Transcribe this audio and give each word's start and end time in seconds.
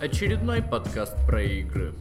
Очередной 0.00 0.62
подкаст 0.62 1.14
про 1.26 1.42
игры. 1.42 1.92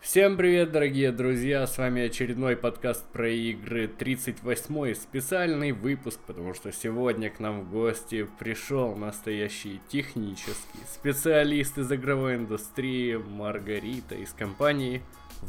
Всем 0.00 0.36
привет, 0.36 0.70
дорогие 0.70 1.10
друзья, 1.10 1.66
с 1.66 1.78
вами 1.78 2.02
очередной 2.02 2.56
подкаст 2.56 3.04
про 3.12 3.28
игры, 3.28 3.86
38-й 3.88 4.94
специальный 4.94 5.72
выпуск, 5.72 6.20
потому 6.24 6.54
что 6.54 6.70
сегодня 6.70 7.28
к 7.28 7.40
нам 7.40 7.62
в 7.62 7.72
гости 7.72 8.28
пришел 8.38 8.94
настоящий 8.94 9.80
технический 9.88 10.78
специалист 10.86 11.76
из 11.76 11.90
игровой 11.90 12.36
индустрии 12.36 13.16
Маргарита 13.16 14.14
из 14.14 14.32
компании 14.32 15.02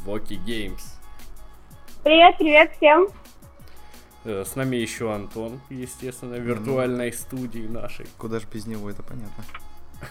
Voki 0.04 0.44
Games. 0.44 0.82
Привет, 2.02 2.34
привет 2.36 2.72
всем! 2.78 3.06
Э, 4.24 4.44
с 4.46 4.56
нами 4.56 4.76
еще 4.76 5.12
Антон, 5.12 5.60
естественно, 5.70 6.36
в 6.36 6.40
виртуальной 6.40 7.10
mm. 7.10 7.16
студии 7.16 7.66
нашей. 7.66 8.06
Куда 8.18 8.38
же 8.38 8.46
без 8.52 8.66
него, 8.66 8.90
это 8.90 9.02
понятно. 9.02 9.44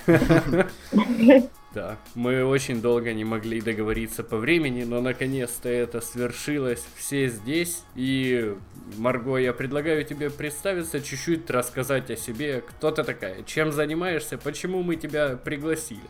Да, 1.74 1.98
мы 2.16 2.44
очень 2.44 2.82
долго 2.82 3.14
не 3.14 3.24
могли 3.24 3.62
договориться 3.62 4.26
по 4.26 4.36
времени, 4.36 4.84
но 4.84 5.00
наконец-то 5.00 5.70
это 5.70 6.02
свершилось. 6.02 6.84
Все 6.98 7.30
здесь. 7.30 7.84
И, 7.96 8.58
Марго, 8.98 9.38
я 9.38 9.54
предлагаю 9.54 10.04
тебе 10.04 10.30
представиться, 10.30 11.00
чуть-чуть 11.00 11.50
рассказать 11.50 12.12
о 12.12 12.18
себе. 12.18 12.62
Кто 12.68 12.92
ты 12.92 13.06
такая, 13.06 13.44
чем 13.44 13.72
занимаешься, 13.72 14.38
почему 14.38 14.84
мы 14.84 14.98
тебя 14.98 15.38
пригласили. 15.38 16.02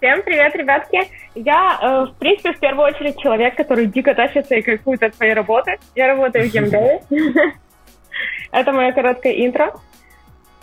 Всем 0.00 0.22
привет, 0.22 0.56
ребятки. 0.56 0.98
Я, 1.34 1.78
э, 1.78 2.10
в 2.10 2.18
принципе, 2.18 2.54
в 2.54 2.58
первую 2.58 2.86
очередь 2.86 3.18
человек, 3.18 3.54
который 3.54 3.84
дико 3.84 4.14
тащится 4.14 4.54
и 4.54 4.62
кайфует 4.62 5.02
от 5.02 5.14
своей 5.14 5.34
работы. 5.34 5.76
Я 5.94 6.06
работаю 6.06 6.48
в 6.48 6.50
геймдеве. 6.50 7.02
Это 8.50 8.72
моя 8.72 8.92
короткая 8.92 9.34
интро. 9.34 9.74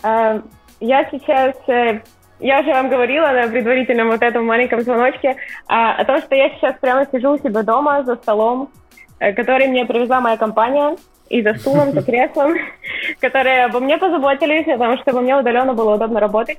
Э, 0.02 0.40
я 0.80 1.08
сейчас... 1.12 1.54
Э, 1.68 2.00
я 2.40 2.58
уже 2.58 2.72
вам 2.72 2.88
говорила 2.88 3.28
на 3.28 3.46
предварительном 3.46 4.08
вот 4.08 4.22
этом 4.22 4.44
маленьком 4.44 4.80
звоночке 4.80 5.36
о 5.68 6.04
том, 6.04 6.18
что 6.18 6.34
я 6.34 6.50
сейчас 6.50 6.76
прямо 6.80 7.06
сижу 7.06 7.34
у 7.34 7.38
себя 7.38 7.62
дома 7.62 8.02
за 8.02 8.16
столом, 8.16 8.70
который 9.18 9.68
мне 9.68 9.84
привезла 9.86 10.20
моя 10.20 10.36
компания, 10.36 10.96
и 11.28 11.42
за 11.42 11.54
стулом, 11.54 11.92
за 11.92 12.02
креслом, 12.06 12.54
которые 13.20 13.66
обо 13.66 13.78
мне 13.78 13.98
позаботились, 13.98 14.64
потому 14.64 14.94
что 14.94 15.02
чтобы 15.02 15.20
мне 15.22 15.36
удаленно 15.36 15.74
было 15.74 15.94
удобно 15.94 16.18
работать. 16.18 16.58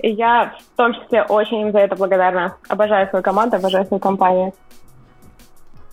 И 0.00 0.10
я 0.10 0.56
в 0.74 0.76
том 0.76 0.94
числе 0.94 1.22
очень 1.22 1.60
им 1.60 1.72
за 1.72 1.78
это 1.78 1.96
благодарна. 1.96 2.56
Обожаю 2.68 3.08
свою 3.08 3.22
команду, 3.22 3.56
обожаю 3.56 3.86
свою 3.86 4.00
компанию. 4.00 4.52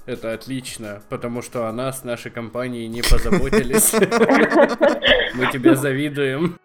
Это 0.05 0.33
отлично, 0.33 1.01
потому 1.09 1.41
что 1.41 1.67
о 1.67 1.71
нас, 1.71 2.03
нашей 2.03 2.31
компании, 2.31 2.87
не 2.87 3.01
позаботились. 3.01 3.93
Мы 5.35 5.51
тебе 5.51 5.75
завидуем. 5.75 6.59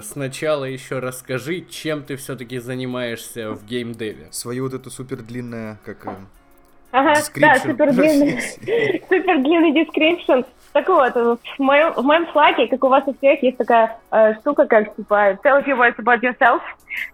Сначала 0.00 0.64
еще 0.64 0.98
расскажи, 0.98 1.60
чем 1.60 2.02
ты 2.02 2.16
все-таки 2.16 2.58
занимаешься 2.58 3.52
в 3.52 3.64
геймдеве. 3.64 4.28
Свою 4.30 4.64
вот 4.64 4.74
эту 4.74 4.90
супер 4.90 5.18
длинная, 5.18 5.78
как 5.84 6.06
э, 6.06 6.14
Ага, 6.92 7.14
да, 7.36 7.56
супер 7.56 7.92
длинный, 7.92 8.40
супер 8.40 9.38
длинный 9.42 9.72
description. 9.82 10.46
Так 10.72 10.88
вот, 10.88 11.14
в 11.14 11.38
моем, 11.58 11.92
в 11.92 12.68
как 12.68 12.84
у 12.84 12.88
вас 12.88 13.04
у 13.06 13.14
всех, 13.14 13.42
есть 13.42 13.58
такая 13.58 13.98
э, 14.10 14.34
штука, 14.40 14.66
как 14.66 14.94
типа 14.96 15.38
tell 15.44 15.62
few 15.64 15.76
words 15.76 15.96
about 15.96 16.20
yourself. 16.20 16.60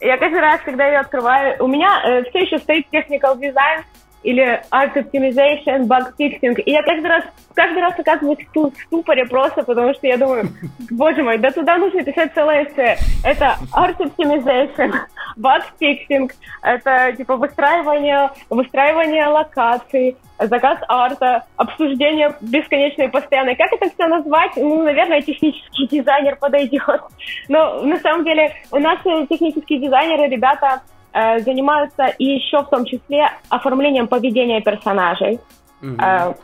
Я 0.01 0.17
каждый 0.17 0.41
раз, 0.41 0.61
когда 0.61 0.87
ее 0.87 0.99
открываю, 0.99 1.63
у 1.63 1.67
меня 1.67 2.01
э, 2.05 2.23
все 2.31 2.41
еще 2.41 2.59
стоит 2.59 2.87
technical 2.93 3.37
design, 3.37 3.83
или 4.23 4.63
art 4.71 4.95
optimization, 4.95 5.87
bug 5.87 6.13
fixing. 6.19 6.61
И 6.63 6.71
я 6.71 6.83
каждый 6.83 7.07
раз, 7.07 7.25
каждый 7.55 7.81
раз 7.81 7.99
оказываюсь 7.99 8.39
в 8.55 8.73
ступоре 8.87 9.25
просто, 9.27 9.63
потому 9.63 9.95
что 9.95 10.07
я 10.07 10.17
думаю, 10.17 10.49
боже 10.91 11.23
мой, 11.23 11.39
да 11.39 11.51
туда 11.51 11.79
нужно 11.79 12.03
писать 12.03 12.33
целое 12.35 12.65
эссе. 12.65 12.97
Это 13.25 13.57
art 13.75 13.97
optimization, 13.99 14.93
bug 15.37 15.63
fixing, 15.81 16.31
это 16.63 17.13
типа 17.17 17.37
выстраивание, 17.37 18.31
выстраивание 18.51 19.27
локаций, 19.27 20.17
заказ 20.39 20.79
арта, 20.89 21.45
обсуждение 21.57 22.35
бесконечное 22.41 23.07
и 23.07 23.11
постоянное. 23.11 23.57
Как 23.57 23.73
это 23.73 23.91
все 23.91 24.07
назвать? 24.07 24.53
Ну, 24.57 24.83
наверное, 24.83 25.23
технический 25.23 25.87
дизайнер 25.89 26.37
подойдет. 26.37 27.01
Но 27.49 27.83
на 27.83 27.99
самом 27.99 28.25
деле 28.25 28.53
у 28.71 28.79
нас 28.79 28.99
технические 29.29 29.81
дизайнеры, 29.81 30.29
ребята, 30.29 30.83
Э, 31.13 31.39
занимаются 31.41 32.07
и 32.19 32.25
еще 32.25 32.63
в 32.63 32.69
том 32.69 32.85
числе 32.85 33.31
оформлением 33.49 34.09
поведения 34.09 34.61
персонажей. 34.61 35.41
Mm-hmm. 35.81 36.37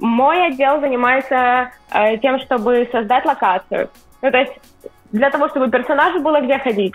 Мой 0.00 0.46
отдел 0.48 0.80
занимается 0.80 1.70
э, 1.90 2.18
тем, 2.18 2.38
чтобы 2.40 2.88
создать 2.92 3.24
локацию. 3.24 3.88
Ну, 4.20 4.30
то 4.30 4.38
есть 4.38 4.52
для 5.12 5.30
того, 5.30 5.48
чтобы 5.48 5.70
персонажу 5.70 6.20
было 6.20 6.40
где 6.40 6.58
ходить. 6.58 6.94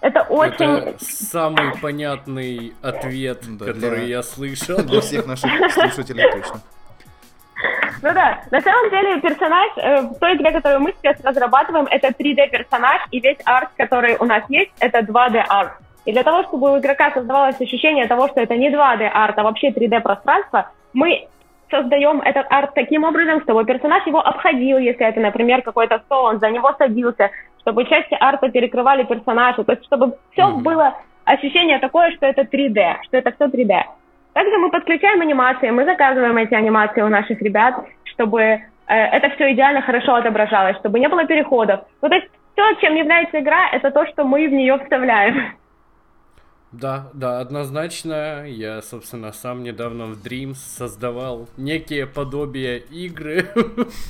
Это 0.00 0.22
очень... 0.22 0.66
Это 0.66 1.04
самый 1.04 1.76
понятный 1.80 2.74
ответ, 2.82 3.42
да, 3.56 3.66
который 3.66 4.00
для... 4.00 4.16
я 4.16 4.22
слышал. 4.22 4.78
Для 4.78 5.00
всех 5.00 5.26
наших 5.26 5.50
слушателей 5.72 6.30
точно. 6.30 6.60
Ну 8.02 8.12
да, 8.12 8.42
на 8.50 8.60
самом 8.60 8.90
деле 8.90 9.20
персонаж, 9.20 9.70
э, 9.76 10.00
в 10.02 10.18
той 10.18 10.36
игре, 10.36 10.52
которую 10.52 10.80
мы 10.80 10.94
сейчас 11.00 11.18
разрабатываем, 11.24 11.86
это 11.86 12.08
3D-персонаж, 12.08 13.02
и 13.12 13.20
весь 13.20 13.38
арт, 13.46 13.70
который 13.78 14.16
у 14.18 14.24
нас 14.24 14.44
есть, 14.48 14.72
это 14.80 14.98
2D-арт. 14.98 15.72
И 16.04 16.12
для 16.12 16.22
того, 16.22 16.42
чтобы 16.44 16.72
у 16.72 16.78
игрока 16.78 17.10
создавалось 17.12 17.60
ощущение 17.60 18.06
того, 18.06 18.28
что 18.28 18.40
это 18.40 18.56
не 18.56 18.70
2D-арт, 18.70 19.34
а 19.36 19.42
вообще 19.42 19.68
3D-пространство, 19.68 20.70
мы 20.92 21.28
создаем 21.70 22.20
этот 22.20 22.46
арт 22.50 22.74
таким 22.74 23.04
образом, 23.04 23.42
чтобы 23.42 23.64
персонаж 23.64 24.06
его 24.06 24.20
обходил, 24.20 24.78
если 24.78 25.06
это, 25.06 25.20
например, 25.20 25.62
какой-то 25.62 25.98
стол, 26.06 26.26
он 26.26 26.38
за 26.38 26.50
него 26.50 26.72
садился, 26.78 27.30
чтобы 27.60 27.86
части 27.86 28.16
арта 28.20 28.50
перекрывали 28.50 29.04
персонажа, 29.04 29.64
то 29.64 29.72
есть 29.72 29.84
чтобы 29.86 30.16
все 30.32 30.42
mm-hmm. 30.42 30.62
было 30.62 30.94
ощущение 31.24 31.78
такое, 31.78 32.12
что 32.12 32.26
это 32.26 32.42
3D, 32.42 32.96
что 33.04 33.16
это 33.16 33.32
все 33.32 33.46
3D. 33.46 33.82
Также 34.34 34.58
мы 34.58 34.70
подключаем 34.70 35.20
анимации, 35.20 35.70
мы 35.70 35.84
заказываем 35.84 36.36
эти 36.36 36.54
анимации 36.54 37.02
у 37.02 37.08
наших 37.08 37.40
ребят, 37.40 37.74
чтобы 38.04 38.40
э, 38.42 38.60
это 38.88 39.30
все 39.30 39.52
идеально 39.52 39.80
хорошо 39.80 40.16
отображалось, 40.16 40.76
чтобы 40.78 41.00
не 41.00 41.08
было 41.08 41.24
переходов. 41.24 41.80
Ну, 42.02 42.08
то 42.08 42.14
есть 42.14 42.28
все, 42.52 42.74
чем 42.80 42.94
является 42.94 43.40
игра, 43.40 43.70
это 43.72 43.90
то, 43.90 44.06
что 44.06 44.24
мы 44.24 44.46
в 44.48 44.52
нее 44.52 44.78
вставляем. 44.78 45.54
Да, 46.80 47.10
да, 47.14 47.40
однозначно. 47.40 48.46
Я, 48.48 48.82
собственно, 48.82 49.32
сам 49.32 49.62
недавно 49.62 50.06
в 50.06 50.22
Dreams 50.22 50.56
создавал 50.56 51.48
некие 51.56 52.06
подобия 52.06 52.78
игры. 52.78 53.48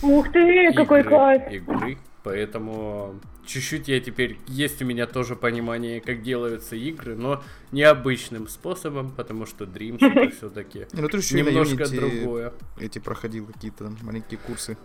Ух 0.03 0.33
ты, 0.33 0.73
какой 0.73 1.03
класс! 1.03 1.43
Игры, 1.51 1.99
поэтому 2.23 3.21
чуть-чуть 3.47 3.89
я 3.89 4.01
теперь, 4.01 4.39
есть 4.47 4.81
у 4.81 4.87
меня 4.87 5.07
тоже 5.07 5.37
понимание, 5.37 6.01
как 6.01 6.23
делаются 6.23 6.75
игры, 6.75 7.15
но 7.17 7.43
необычным 7.71 8.49
способом, 8.49 9.11
потому 9.11 9.45
что 9.45 9.65
Dreams 9.65 9.99
это 10.01 10.31
все-таки 10.37 10.87
ну, 10.93 11.03
немножко 11.03 11.89
другое. 11.89 12.55
Эти 12.79 12.99
проходил 12.99 13.47
какие-то 13.47 13.93
маленькие 14.03 14.39
курсы. 14.39 14.79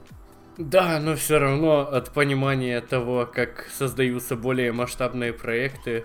Да, 0.60 1.00
но 1.00 1.16
все 1.16 1.40
равно 1.40 1.88
от 1.90 2.14
понимания 2.14 2.82
того, 2.82 3.26
как 3.26 3.68
создаются 3.70 4.36
более 4.36 4.74
масштабные 4.74 5.32
проекты, 5.32 6.04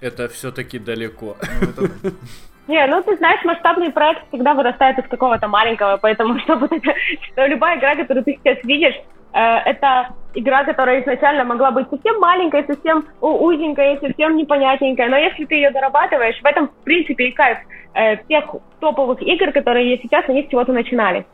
это 0.00 0.28
все-таки 0.28 0.78
далеко. 0.78 1.36
Не, 2.68 2.86
ну 2.86 3.02
ты 3.02 3.16
знаешь, 3.16 3.44
масштабный 3.44 3.90
проект 3.90 4.28
всегда 4.28 4.54
вырастает 4.54 4.96
из 5.00 5.08
какого-то 5.08 5.48
маленького, 5.48 5.98
поэтому 6.00 6.38
чтобы 6.44 6.68
что 6.68 7.46
любая 7.46 7.80
игра, 7.80 7.96
которую 7.96 8.22
ты 8.22 8.38
сейчас 8.40 8.62
видишь, 8.62 8.94
э, 9.32 9.40
это 9.40 10.10
игра, 10.34 10.62
которая 10.62 11.02
изначально 11.02 11.42
могла 11.42 11.72
быть 11.72 11.90
совсем 11.90 12.20
маленькой, 12.20 12.64
совсем 12.64 13.06
узенькой, 13.20 13.98
совсем 14.00 14.36
непонятненькой, 14.36 15.08
но 15.08 15.16
если 15.16 15.46
ты 15.46 15.56
ее 15.56 15.72
дорабатываешь, 15.72 16.40
в 16.40 16.46
этом, 16.46 16.68
в 16.68 16.84
принципе, 16.84 17.26
и 17.26 17.32
кайф 17.32 17.58
э, 17.94 18.18
тех 18.28 18.54
топовых 18.78 19.20
игр, 19.20 19.50
которые 19.50 19.90
есть 19.90 20.02
сейчас, 20.02 20.28
они 20.28 20.44
с 20.44 20.48
чего-то 20.48 20.72
начинались 20.72 21.24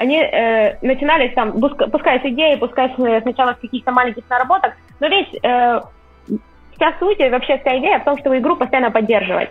они 0.00 0.16
э, 0.16 0.78
начинались 0.80 1.34
там, 1.34 1.60
пускай 1.60 2.20
с 2.20 2.24
идеи, 2.24 2.56
пускай 2.56 2.90
сначала 2.94 3.52
с 3.52 3.60
каких-то 3.60 3.92
маленьких 3.92 4.24
наработок, 4.30 4.72
но 4.98 5.08
весь, 5.08 5.28
э, 5.42 5.80
вся 6.74 6.98
суть 6.98 7.20
и 7.20 7.28
вообще 7.28 7.58
вся 7.58 7.78
идея 7.78 7.98
в 7.98 8.04
том, 8.04 8.18
чтобы 8.18 8.38
игру 8.38 8.56
постоянно 8.56 8.90
поддерживать. 8.90 9.50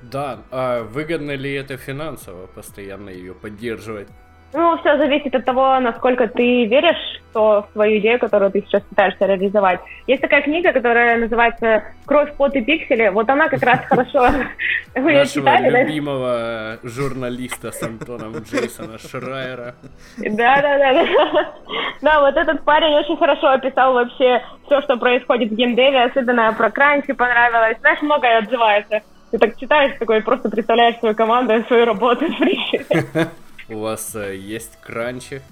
Да, 0.00 0.38
а 0.50 0.84
выгодно 0.84 1.32
ли 1.32 1.52
это 1.52 1.76
финансово 1.76 2.46
постоянно 2.46 3.10
ее 3.10 3.34
поддерживать? 3.34 4.08
Ну, 4.54 4.78
все 4.78 4.96
зависит 4.96 5.34
от 5.34 5.44
того, 5.44 5.78
насколько 5.78 6.26
ты 6.26 6.64
веришь 6.64 7.20
в 7.34 7.68
свою 7.72 7.98
идею, 7.98 8.18
которую 8.18 8.50
ты 8.50 8.62
сейчас 8.62 8.82
пытаешься 8.82 9.26
реализовать. 9.26 9.80
Есть 10.06 10.22
такая 10.22 10.42
книга, 10.42 10.72
которая 10.72 11.18
называется 11.18 11.84
«Кровь, 12.06 12.32
пот 12.34 12.56
и 12.56 12.62
пиксели». 12.62 13.08
Вот 13.08 13.28
она 13.28 13.48
как 13.48 13.62
раз 13.62 13.80
хорошо... 13.84 14.26
Вы 14.94 15.12
ее 15.12 15.26
читали, 15.26 15.84
любимого 15.84 16.78
журналиста 16.82 17.70
с 17.72 17.82
Антоном 17.82 18.38
Джейсона 18.38 18.98
Шрайера. 18.98 19.74
Да-да-да. 20.16 21.52
Да, 22.00 22.20
вот 22.20 22.36
этот 22.36 22.64
парень 22.64 22.94
очень 22.94 23.16
хорошо 23.16 23.48
описал 23.48 23.92
вообще 23.92 24.40
все, 24.66 24.80
что 24.82 24.96
происходит 24.96 25.50
в 25.50 25.54
геймдеве, 25.56 26.04
особенно 26.04 26.52
про 26.52 26.70
кранчи 26.70 27.12
понравилось. 27.12 27.76
Знаешь, 27.80 28.00
многое 28.02 28.38
отзывается. 28.38 29.02
Ты 29.30 29.38
так 29.38 29.58
читаешь, 29.58 29.98
такой 29.98 30.22
просто 30.22 30.48
представляешь 30.48 30.96
свою 31.00 31.14
команду, 31.14 31.62
свою 31.66 31.84
работу. 31.84 32.24
У 33.68 33.78
вас 33.78 34.14
э, 34.14 34.36
есть 34.36 34.78
кранчи? 34.80 35.42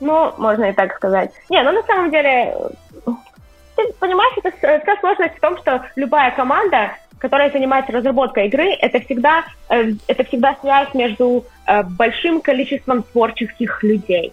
Ну, 0.00 0.32
можно 0.38 0.64
и 0.64 0.72
так 0.72 0.94
сказать. 0.94 1.32
Не, 1.50 1.62
ну 1.62 1.72
на 1.72 1.82
самом 1.82 2.10
деле, 2.10 2.54
понимаешь, 3.98 4.34
это 4.42 4.50
вся 4.56 4.96
сложность 5.00 5.36
в 5.36 5.40
том, 5.40 5.56
что 5.58 5.84
любая 5.96 6.30
команда, 6.32 6.92
которая 7.18 7.50
занимается 7.50 7.92
разработкой 7.92 8.46
игры, 8.46 8.70
это 8.80 9.00
всегда, 9.00 9.44
э, 9.68 9.92
это 10.06 10.24
всегда 10.24 10.56
связь 10.60 10.92
между 10.94 11.44
э, 11.66 11.82
большим 11.82 12.40
количеством 12.40 13.02
творческих 13.02 13.82
людей. 13.82 14.32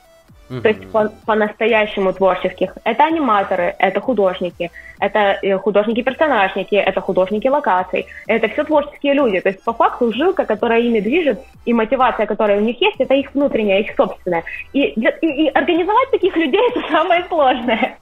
То 0.60 0.68
есть 0.68 0.92
по- 0.92 1.12
по-настоящему 1.26 2.12
творческих. 2.14 2.78
Это 2.84 3.06
аниматоры, 3.06 3.74
это 3.80 4.02
художники, 4.02 4.70
это 5.00 5.40
э, 5.42 5.58
художники-персонажники, 5.58 6.76
это 6.76 7.00
художники 7.00 7.48
локаций. 7.48 8.08
Это 8.28 8.50
все 8.50 8.66
творческие 8.66 9.14
люди. 9.14 9.40
То 9.40 9.50
есть 9.50 9.64
по 9.64 9.74
факту 9.74 10.12
жилка, 10.12 10.46
которая 10.46 10.82
ими 10.82 11.00
движет, 11.00 11.40
и 11.66 11.74
мотивация, 11.74 12.26
которая 12.26 12.58
у 12.58 12.64
них 12.64 12.82
есть, 12.82 13.00
это 13.00 13.14
их 13.14 13.34
внутренняя, 13.34 13.80
их 13.80 13.96
собственная. 13.96 14.44
И, 14.74 14.80
и, 14.82 15.46
и 15.46 15.48
организовать 15.48 16.12
таких 16.12 16.36
людей 16.36 16.62
это 16.76 16.92
самое 16.92 17.24
сложное. 17.30 17.98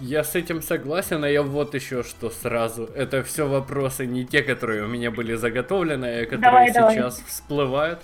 Я 0.00 0.24
с 0.24 0.34
этим 0.34 0.62
согласен, 0.62 1.24
а 1.24 1.28
я 1.28 1.42
вот 1.42 1.74
еще 1.74 2.02
что 2.02 2.30
сразу. 2.30 2.88
Это 2.94 3.22
все 3.22 3.46
вопросы 3.46 4.06
не 4.06 4.24
те, 4.24 4.42
которые 4.42 4.84
у 4.84 4.88
меня 4.88 5.10
были 5.10 5.34
заготовлены, 5.34 6.22
а 6.22 6.24
которые 6.24 6.40
давай, 6.40 6.68
сейчас 6.68 7.16
давай. 7.16 7.28
всплывают 7.28 8.00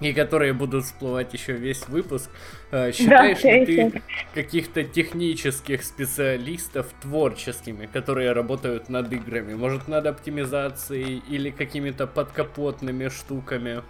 и 0.00 0.12
которые 0.12 0.52
будут 0.52 0.84
всплывать 0.84 1.32
еще 1.32 1.52
весь 1.52 1.86
выпуск. 1.88 2.30
Э, 2.70 2.92
считаешь 2.92 3.42
да, 3.42 3.52
ли 3.52 3.66
ты 3.66 4.02
каких-то 4.34 4.82
технических 4.82 5.84
специалистов 5.84 6.86
творческими, 7.00 7.86
которые 7.86 8.32
работают 8.32 8.88
над 8.88 9.12
играми? 9.12 9.54
Может, 9.54 9.88
над 9.88 10.06
оптимизацией 10.06 11.22
или 11.28 11.50
какими-то 11.50 12.06
подкапотными 12.06 13.08
штуками? 13.08 13.82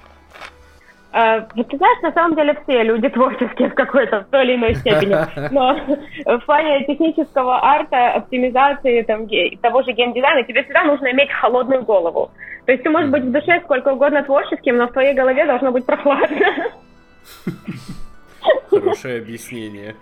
Uh, 1.12 1.44
ты 1.64 1.76
знаешь, 1.76 2.02
на 2.02 2.12
самом 2.12 2.36
деле 2.36 2.56
все 2.62 2.84
люди 2.84 3.08
творческие 3.08 3.70
в 3.70 3.74
какой-то, 3.74 4.20
в 4.20 4.24
той 4.26 4.44
или 4.44 4.54
иной 4.54 4.74
степени. 4.76 5.16
Но 5.52 5.74
в 6.24 6.46
плане 6.46 6.84
технического 6.84 7.64
арта, 7.64 8.12
оптимизации, 8.12 9.02
там, 9.02 9.26
того 9.60 9.82
же 9.82 9.90
геймдизайна, 9.90 10.44
тебе 10.44 10.62
всегда 10.62 10.84
нужно 10.84 11.10
иметь 11.10 11.32
холодную 11.32 11.82
голову. 11.82 12.30
То 12.66 12.72
есть 12.72 12.84
ты 12.84 12.90
можешь 12.90 13.10
быть 13.10 13.24
в 13.24 13.32
душе 13.32 13.60
сколько 13.64 13.88
угодно 13.88 14.22
творческим, 14.22 14.76
но 14.76 14.86
в 14.86 14.92
твоей 14.92 15.14
голове 15.14 15.46
должно 15.46 15.72
быть 15.72 15.84
прохладно. 15.84 16.28
Хорошее 18.70 19.18
объяснение. 19.18 19.96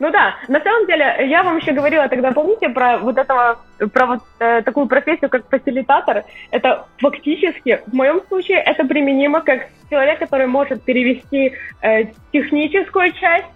Ну 0.00 0.10
да, 0.10 0.36
на 0.48 0.60
самом 0.60 0.86
деле, 0.86 1.28
я 1.28 1.42
вам 1.42 1.58
еще 1.58 1.72
говорила 1.72 2.08
тогда, 2.08 2.32
помните, 2.32 2.68
про 2.68 2.98
вот 2.98 3.18
этого, 3.18 3.60
про 3.92 4.06
вот 4.06 4.20
э, 4.38 4.62
такую 4.62 4.86
профессию, 4.86 5.30
как 5.30 5.48
фасилитатор. 5.48 6.24
Это 6.50 6.86
фактически, 6.98 7.80
в 7.86 7.94
моем 7.94 8.20
случае, 8.28 8.58
это 8.58 8.84
применимо 8.84 9.42
как 9.42 9.68
человек, 9.90 10.18
который 10.18 10.46
может 10.46 10.82
перевести 10.82 11.52
э, 11.82 12.04
техническую 12.32 13.12
часть 13.12 13.46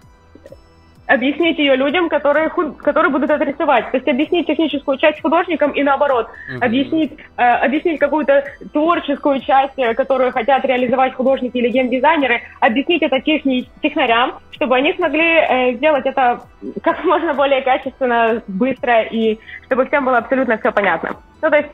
объяснить 1.07 1.57
ее 1.57 1.75
людям, 1.75 2.09
которые, 2.09 2.49
худ... 2.49 2.77
которые 2.77 3.11
будут 3.11 3.29
это 3.29 3.43
рисовать. 3.43 3.89
То 3.91 3.97
есть 3.97 4.07
объяснить 4.07 4.45
техническую 4.45 4.97
часть 4.97 5.21
художникам 5.21 5.71
и 5.71 5.81
наоборот. 5.81 6.27
Uh-huh. 6.27 6.65
Объяснить, 6.65 7.13
э, 7.37 7.41
объяснить 7.41 7.99
какую-то 7.99 8.43
творческую 8.73 9.39
часть, 9.41 9.77
э, 9.77 9.93
которую 9.93 10.31
хотят 10.31 10.63
реализовать 10.65 11.15
художники 11.15 11.57
или 11.57 11.69
геймдизайнеры, 11.69 12.41
объяснить 12.59 13.01
это 13.01 13.19
техни... 13.21 13.69
технарям, 13.81 14.39
чтобы 14.51 14.75
они 14.75 14.93
смогли 14.93 15.23
э, 15.23 15.73
сделать 15.75 16.05
это 16.05 16.41
как 16.83 17.03
можно 17.05 17.33
более 17.33 17.61
качественно, 17.61 18.41
быстро 18.47 19.03
и 19.03 19.39
чтобы 19.65 19.85
всем 19.85 20.05
было 20.05 20.17
абсолютно 20.17 20.57
все 20.57 20.71
понятно. 20.71 21.15
Ну, 21.41 21.49
то 21.49 21.55
есть, 21.55 21.69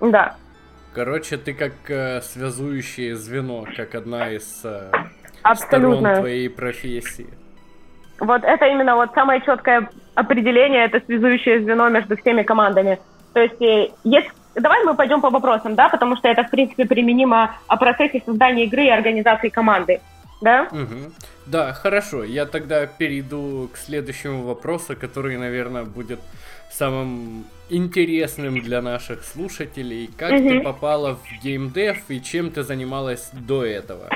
да. 0.00 0.36
Короче, 0.94 1.36
ты 1.36 1.54
как 1.54 1.72
э, 1.88 2.20
связующее 2.20 3.16
звено, 3.16 3.64
как 3.76 3.94
одна 3.94 4.30
из 4.30 4.62
э, 4.64 4.90
Абсолютно. 5.42 5.96
сторон 5.96 6.20
твоей 6.20 6.48
профессии. 6.48 7.28
Вот 8.20 8.44
это 8.44 8.66
именно 8.66 8.94
вот 8.94 9.12
самое 9.14 9.40
четкое 9.40 9.90
определение, 10.14 10.84
это 10.84 11.00
связующее 11.04 11.62
звено 11.62 11.88
между 11.88 12.16
всеми 12.16 12.42
командами. 12.42 12.98
То 13.32 13.40
есть, 13.40 13.60
э, 13.60 13.88
есть 14.04 14.30
Давай 14.54 14.84
мы 14.84 14.94
пойдем 14.94 15.20
по 15.20 15.30
вопросам, 15.30 15.74
да, 15.74 15.88
потому 15.88 16.16
что 16.16 16.28
это, 16.28 16.44
в 16.44 16.50
принципе, 16.50 16.84
применимо 16.84 17.54
о 17.68 17.76
процессе 17.76 18.22
создания 18.24 18.64
игры 18.64 18.84
и 18.84 18.90
организации 18.90 19.48
команды, 19.48 20.00
да? 20.42 20.68
Угу. 20.70 21.12
Да, 21.46 21.72
хорошо. 21.72 22.22
Я 22.22 22.44
тогда 22.46 22.86
перейду 22.86 23.70
к 23.72 23.78
следующему 23.78 24.42
вопросу, 24.42 24.94
который, 24.94 25.38
наверное, 25.38 25.84
будет 25.84 26.20
самым 26.70 27.44
интересным 27.70 28.60
для 28.60 28.82
наших 28.82 29.24
слушателей. 29.24 30.10
Как 30.18 30.32
угу. 30.32 30.48
ты 30.48 30.60
попала 30.60 31.16
в 31.16 31.42
геймдев 31.42 31.98
и 32.08 32.20
чем 32.20 32.50
ты 32.50 32.62
занималась 32.62 33.30
до 33.32 33.64
этого? 33.64 34.08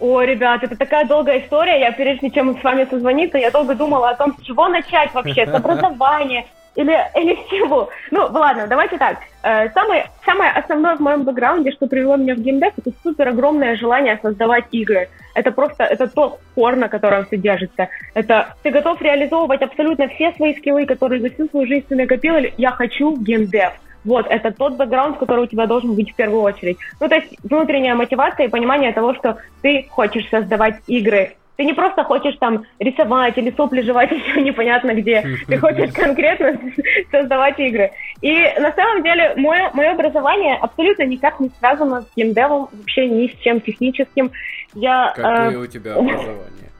О, 0.00 0.20
ребят, 0.22 0.62
это 0.62 0.76
такая 0.76 1.04
долгая 1.06 1.40
история. 1.40 1.80
Я 1.80 1.92
прежде 1.92 2.30
чем 2.30 2.58
с 2.58 2.62
вами 2.62 2.86
созвониться, 2.88 3.38
я 3.38 3.50
долго 3.50 3.74
думала 3.74 4.10
о 4.10 4.14
том, 4.14 4.36
с 4.38 4.42
чего 4.42 4.68
начать 4.68 5.12
вообще, 5.12 5.46
с 5.46 5.52
образования 5.52 6.46
или, 6.76 6.96
или 7.16 7.34
с 7.34 7.50
чего. 7.50 7.90
Ну, 8.12 8.28
ладно, 8.30 8.68
давайте 8.68 8.96
так. 8.98 9.18
Э, 9.42 9.68
самое, 9.70 10.08
самое 10.24 10.52
основное 10.52 10.94
в 10.94 11.00
моем 11.00 11.24
бэкграунде, 11.24 11.72
что 11.72 11.88
привело 11.88 12.16
меня 12.16 12.36
в 12.36 12.38
геймдев, 12.38 12.72
это 12.76 12.92
супер 13.02 13.28
огромное 13.28 13.74
желание 13.76 14.18
создавать 14.22 14.66
игры. 14.70 15.08
Это 15.34 15.50
просто, 15.50 15.82
это 15.82 16.06
тот 16.06 16.38
кор, 16.54 16.76
на 16.76 16.88
котором 16.88 17.24
все 17.26 17.36
держится. 17.36 17.88
Это 18.14 18.54
ты 18.62 18.70
готов 18.70 19.02
реализовывать 19.02 19.62
абсолютно 19.62 20.06
все 20.08 20.32
свои 20.32 20.54
скиллы, 20.54 20.86
которые 20.86 21.20
за 21.20 21.30
всю 21.30 21.48
свою 21.48 21.66
жизнь 21.66 21.86
ты 21.88 21.96
накопил. 21.96 22.34
Я 22.56 22.70
хочу 22.70 23.16
геймдев. 23.16 23.72
Вот, 24.04 24.26
это 24.28 24.52
тот 24.52 24.76
бэкграунд, 24.76 25.18
который 25.18 25.44
у 25.44 25.46
тебя 25.46 25.66
должен 25.66 25.94
быть 25.94 26.12
в 26.12 26.14
первую 26.14 26.42
очередь. 26.42 26.78
Ну, 27.00 27.08
то 27.08 27.16
есть 27.16 27.36
внутренняя 27.42 27.94
мотивация 27.94 28.46
и 28.46 28.50
понимание 28.50 28.92
того, 28.92 29.14
что 29.14 29.38
ты 29.62 29.86
хочешь 29.90 30.28
создавать 30.28 30.76
игры. 30.86 31.34
Ты 31.56 31.64
не 31.64 31.74
просто 31.74 32.04
хочешь 32.04 32.36
там 32.38 32.64
рисовать 32.78 33.36
или 33.36 33.50
сопли 33.50 33.82
жевать 33.82 34.10
еще 34.12 34.40
непонятно 34.40 34.94
где. 34.94 35.24
Ты 35.46 35.58
хочешь 35.58 35.92
конкретно 35.92 36.58
создавать 37.10 37.58
игры. 37.58 37.90
И 38.22 38.32
на 38.60 38.72
самом 38.72 39.02
деле 39.02 39.34
мое, 39.36 39.70
мое 39.74 39.90
образование 39.90 40.56
абсолютно 40.56 41.02
никак 41.02 41.40
не 41.40 41.50
связано 41.58 42.02
с 42.02 42.06
геймдевом, 42.16 42.68
вообще 42.72 43.08
ни 43.08 43.26
с 43.26 43.36
чем 43.40 43.60
техническим. 43.60 44.30
Я, 44.74 45.12
Какое 45.16 45.50
э, 45.50 45.56
у 45.56 45.66
тебя 45.66 45.94
образование? 45.96 46.70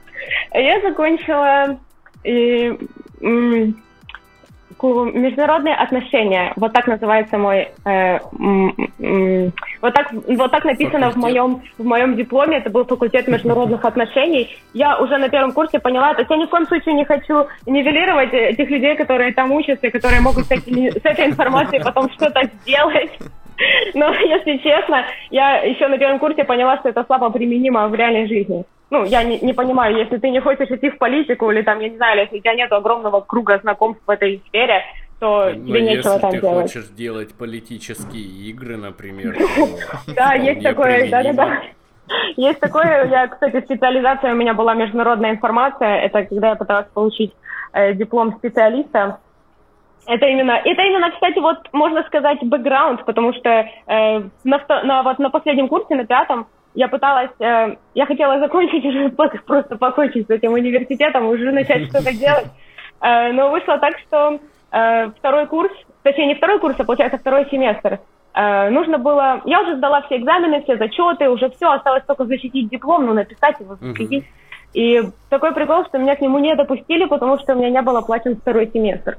Я 0.53 0.81
закончила... 0.81 1.79
И, 2.25 2.77
международные 4.83 5.75
отношения. 5.75 6.53
Вот 6.57 6.73
так 6.73 6.87
называется 6.87 7.39
мой, 7.39 7.69
э, 7.85 8.19
вот 9.83 9.95
так, 9.95 10.13
вот 10.13 10.51
так 10.51 10.65
написано 10.65 11.11
в 11.11 11.17
моем 11.17 11.63
в 11.79 11.85
моем 11.85 12.17
дипломе. 12.17 12.59
Это 12.59 12.71
был 12.71 12.85
факультет 12.85 13.29
международных 13.29 13.85
отношений. 13.85 14.57
Я 14.75 14.99
уже 14.99 15.19
на 15.19 15.29
первом 15.29 15.53
курсе 15.53 15.79
поняла, 15.79 16.15
то 16.15 16.21
есть 16.21 16.31
я 16.31 16.37
ни 16.37 16.47
в 16.47 16.51
коем 16.51 16.67
случае 16.67 16.95
не 16.95 17.05
хочу 17.05 17.47
нивелировать 17.67 18.33
этих 18.33 18.71
людей, 18.71 18.97
которые 18.97 19.33
там 19.33 19.53
учатся, 19.53 19.91
которые 19.91 20.21
могут 20.21 20.45
с, 20.45 20.49
с 20.49 21.05
этой 21.05 21.27
информацией 21.27 21.83
потом 21.83 22.11
что-то 22.11 22.43
сделать. 22.63 23.19
Но, 23.95 24.13
если 24.15 24.59
честно, 24.59 25.05
я 25.31 25.63
еще 25.63 25.89
на 25.89 25.99
первом 25.99 26.19
курсе 26.19 26.45
поняла, 26.45 26.79
что 26.79 26.89
это 26.89 27.05
слабо 27.05 27.31
применимо 27.31 27.89
в 27.89 27.95
реальной 27.95 28.29
жизни 28.29 28.65
ну, 28.91 29.05
я 29.05 29.23
не, 29.23 29.39
не 29.41 29.53
понимаю, 29.53 29.97
если 29.97 30.17
ты 30.17 30.31
не 30.31 30.41
хочешь 30.41 30.71
идти 30.71 30.91
в 30.91 30.99
политику, 30.99 31.51
или 31.51 31.63
там, 31.63 31.81
я 31.81 31.89
не 31.89 31.97
знаю, 31.97 32.21
если 32.21 32.39
у 32.39 32.41
тебя 32.41 32.55
нет 32.55 32.73
огромного 32.73 33.21
круга 33.21 33.59
знакомств 33.59 34.03
в 34.07 34.11
этой 34.11 34.43
сфере, 34.49 34.83
то 35.21 35.51
Но 35.55 35.67
тебе 35.67 35.83
нечего 35.83 36.19
там 36.19 36.31
делать. 36.31 36.35
если 36.35 36.49
ты 36.49 36.63
хочешь 36.63 36.97
делать 36.97 37.35
политические 37.35 38.25
игры, 38.51 38.77
например, 38.77 39.37
Да, 40.15 40.35
есть 40.35 40.63
такое, 40.63 41.11
да-да-да. 41.11 41.63
Есть 42.37 42.61
такое, 42.61 43.07
я, 43.09 43.27
кстати, 43.27 43.61
специализация 43.63 44.33
у 44.33 44.37
меня 44.37 44.55
была 44.55 44.75
международная 44.75 45.33
информация, 45.33 45.99
это 46.01 46.25
когда 46.25 46.51
я 46.51 46.55
пыталась 46.55 46.87
получить 46.95 47.35
э, 47.75 47.93
диплом 47.93 48.37
специалиста, 48.39 49.19
это 50.07 50.27
именно, 50.27 50.53
это 50.53 50.83
именно, 50.83 51.11
кстати, 51.11 51.39
вот 51.39 51.59
можно 51.73 52.03
сказать 52.05 52.39
бэкграунд, 52.43 53.05
потому 53.05 53.33
что 53.35 53.51
э, 53.51 54.23
на, 54.45 54.61
на, 54.85 55.03
вот 55.03 55.19
на 55.19 55.31
последнем 55.31 55.69
курсе, 55.69 55.95
на 55.95 56.07
пятом, 56.07 56.47
я 56.75 56.89
пыталась, 56.89 57.31
э, 57.41 57.77
я 57.95 58.07
хотела 58.07 58.39
закончить 58.39 58.85
уже 58.85 59.09
просто 59.47 59.77
покончить 59.77 60.27
с 60.27 60.31
этим 60.31 60.53
университетом, 60.53 61.27
уже 61.27 61.51
начать 61.53 61.89
что-то 61.89 62.13
делать. 62.13 62.47
Э, 63.01 63.33
но 63.33 63.51
вышло 63.51 63.79
так, 63.79 63.99
что 63.99 64.39
э, 64.73 65.11
второй 65.19 65.47
курс, 65.47 65.73
точнее 66.03 66.27
не 66.27 66.35
второй 66.35 66.59
курс, 66.59 66.77
а 66.79 66.85
получается 66.85 67.19
второй 67.19 67.49
семестр, 67.51 68.01
э, 68.35 68.71
нужно 68.71 68.99
было, 68.99 69.43
я 69.45 69.61
уже 69.63 69.77
сдала 69.77 70.03
все 70.03 70.19
экзамены, 70.19 70.63
все 70.63 70.77
зачеты, 70.77 71.29
уже 71.29 71.51
все, 71.51 71.71
осталось 71.71 72.05
только 72.07 72.25
защитить 72.25 72.69
диплом, 72.71 73.07
ну 73.07 73.15
написать 73.15 73.61
его, 73.61 73.77
защитить. 73.77 74.25
Uh-huh. 74.25 74.39
И 74.75 75.03
такой 75.31 75.55
прикол, 75.55 75.85
что 75.87 75.99
меня 75.99 76.15
к 76.17 76.21
нему 76.21 76.39
не 76.39 76.55
допустили, 76.55 77.07
потому 77.07 77.39
что 77.39 77.55
у 77.55 77.59
меня 77.59 77.71
не 77.71 77.83
было 77.83 78.03
платен 78.03 78.37
второй 78.37 78.71
семестр. 78.71 79.19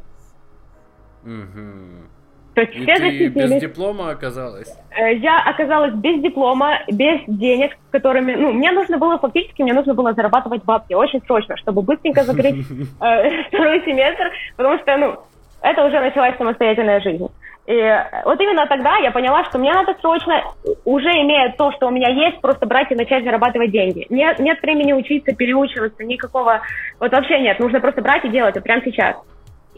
Uh-huh. 1.23 2.07
То 2.55 2.61
есть 2.61 2.75
и 2.75 2.81
все 2.81 2.95
ты 2.95 3.27
без 3.27 3.61
диплома 3.61 4.09
оказалась? 4.11 4.67
Э, 4.91 5.13
я 5.15 5.39
оказалась 5.39 5.93
без 5.93 6.21
диплома, 6.21 6.79
без 6.89 7.21
денег, 7.27 7.77
которыми, 7.91 8.33
ну, 8.35 8.51
мне 8.51 8.71
нужно 8.71 8.97
было 8.97 9.17
фактически, 9.17 9.61
мне 9.61 9.73
нужно 9.73 9.93
было 9.93 10.13
зарабатывать 10.13 10.63
бабки 10.65 10.93
очень 10.93 11.21
срочно, 11.25 11.55
чтобы 11.57 11.81
быстренько 11.83 12.23
закрыть 12.23 12.65
э, 13.01 13.43
второй 13.47 13.81
семестр, 13.85 14.31
потому 14.57 14.77
что, 14.79 14.97
ну, 14.97 15.19
это 15.61 15.85
уже 15.85 15.99
началась 15.99 16.38
самостоятельная 16.38 16.99
жизнь. 17.01 17.27
И 17.67 18.03
вот 18.25 18.41
именно 18.41 18.65
тогда 18.65 18.97
я 18.97 19.11
поняла, 19.11 19.45
что 19.45 19.59
мне 19.59 19.71
надо 19.71 19.95
срочно, 20.01 20.41
уже 20.85 21.09
имея 21.09 21.53
то, 21.55 21.71
что 21.73 21.88
у 21.88 21.91
меня 21.91 22.09
есть, 22.09 22.41
просто 22.41 22.65
брать 22.65 22.91
и 22.91 22.95
начать 22.95 23.23
зарабатывать 23.23 23.69
деньги. 23.69 24.07
Нет, 24.09 24.39
нет 24.39 24.59
времени 24.63 24.91
учиться, 24.91 25.35
переучиваться, 25.35 26.03
никакого, 26.03 26.61
вот 26.99 27.11
вообще 27.11 27.39
нет, 27.39 27.59
нужно 27.59 27.79
просто 27.79 28.01
брать 28.01 28.25
и 28.25 28.29
делать 28.29 28.55
это 28.55 28.63
прямо 28.63 28.81
сейчас. 28.83 29.17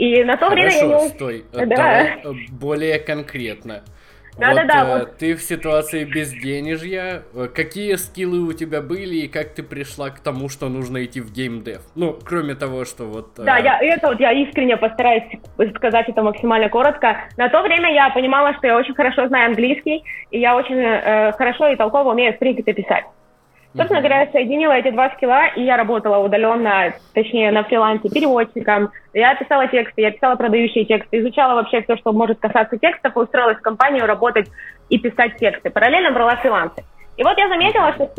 И 0.02 0.24
на 0.24 0.36
то 0.36 0.50
Хорошо, 0.50 0.80
время 0.80 0.98
я 0.98 1.04
не... 1.04 1.10
стой, 1.10 1.46
да. 1.54 1.66
давай 1.68 2.06
э, 2.24 2.34
более 2.50 2.98
конкретно. 2.98 3.84
Да, 4.36 4.48
вот, 4.48 4.56
да, 4.56 4.64
да, 4.64 4.86
вот 4.86 5.18
ты 5.18 5.36
в 5.36 5.44
ситуации 5.44 6.06
безденежья, 6.06 7.22
э, 7.36 7.48
какие 7.54 7.94
скиллы 7.98 8.40
у 8.40 8.54
тебя 8.54 8.82
были 8.82 9.18
и 9.18 9.28
как 9.28 9.54
ты 9.54 9.62
пришла 9.62 10.10
к 10.10 10.20
тому, 10.20 10.50
что 10.50 10.70
нужно 10.70 11.06
идти 11.06 11.22
в 11.22 11.32
геймдев? 11.32 11.82
Ну, 11.94 12.18
кроме 12.26 12.56
того, 12.56 12.84
что 12.86 13.04
вот... 13.04 13.34
Да, 13.38 13.60
э... 13.60 13.64
я, 13.64 13.80
это 13.80 14.08
вот 14.08 14.20
я 14.20 14.32
искренне 14.32 14.76
постараюсь 14.76 15.38
сказать 15.76 16.10
это 16.10 16.24
максимально 16.24 16.70
коротко. 16.70 17.18
На 17.38 17.50
то 17.50 17.62
время 17.62 17.94
я 17.94 18.10
понимала, 18.10 18.56
что 18.56 18.66
я 18.66 18.78
очень 18.78 18.96
хорошо 18.96 19.28
знаю 19.28 19.50
английский, 19.50 20.04
и 20.32 20.40
я 20.40 20.56
очень 20.56 20.80
э, 20.80 21.32
хорошо 21.34 21.68
и 21.68 21.76
толково 21.76 22.14
умею, 22.14 22.34
в 22.34 22.40
принципе, 22.40 22.74
писать. 22.74 23.06
Собственно 23.74 24.02
говоря, 24.02 24.22
я 24.24 24.32
соединила 24.32 24.74
эти 24.74 24.92
два 24.92 25.10
скилла, 25.12 25.48
и 25.56 25.64
я 25.64 25.78
работала 25.78 26.18
удаленно, 26.18 26.94
точнее, 27.14 27.52
на 27.52 27.64
фрилансе 27.64 28.10
переводчиком. 28.10 28.92
Я 29.14 29.34
писала 29.36 29.68
тексты, 29.68 30.02
я 30.02 30.12
писала 30.12 30.36
продающие 30.36 30.84
тексты, 30.84 31.20
изучала 31.20 31.56
вообще 31.56 31.82
все, 31.82 31.96
что 31.96 32.12
может 32.12 32.40
касаться 32.40 32.78
текстов, 32.78 33.16
и 33.16 33.20
устроилась 33.20 33.58
в 33.58 33.62
компанию 33.62 34.06
работать 34.06 34.50
и 34.90 34.98
писать 34.98 35.38
тексты. 35.38 35.70
Параллельно 35.70 36.12
брала 36.12 36.36
фрилансы. 36.36 36.84
И 37.18 37.24
вот 37.24 37.38
я 37.38 37.50
заметила, 37.50 37.94
что 37.94 38.10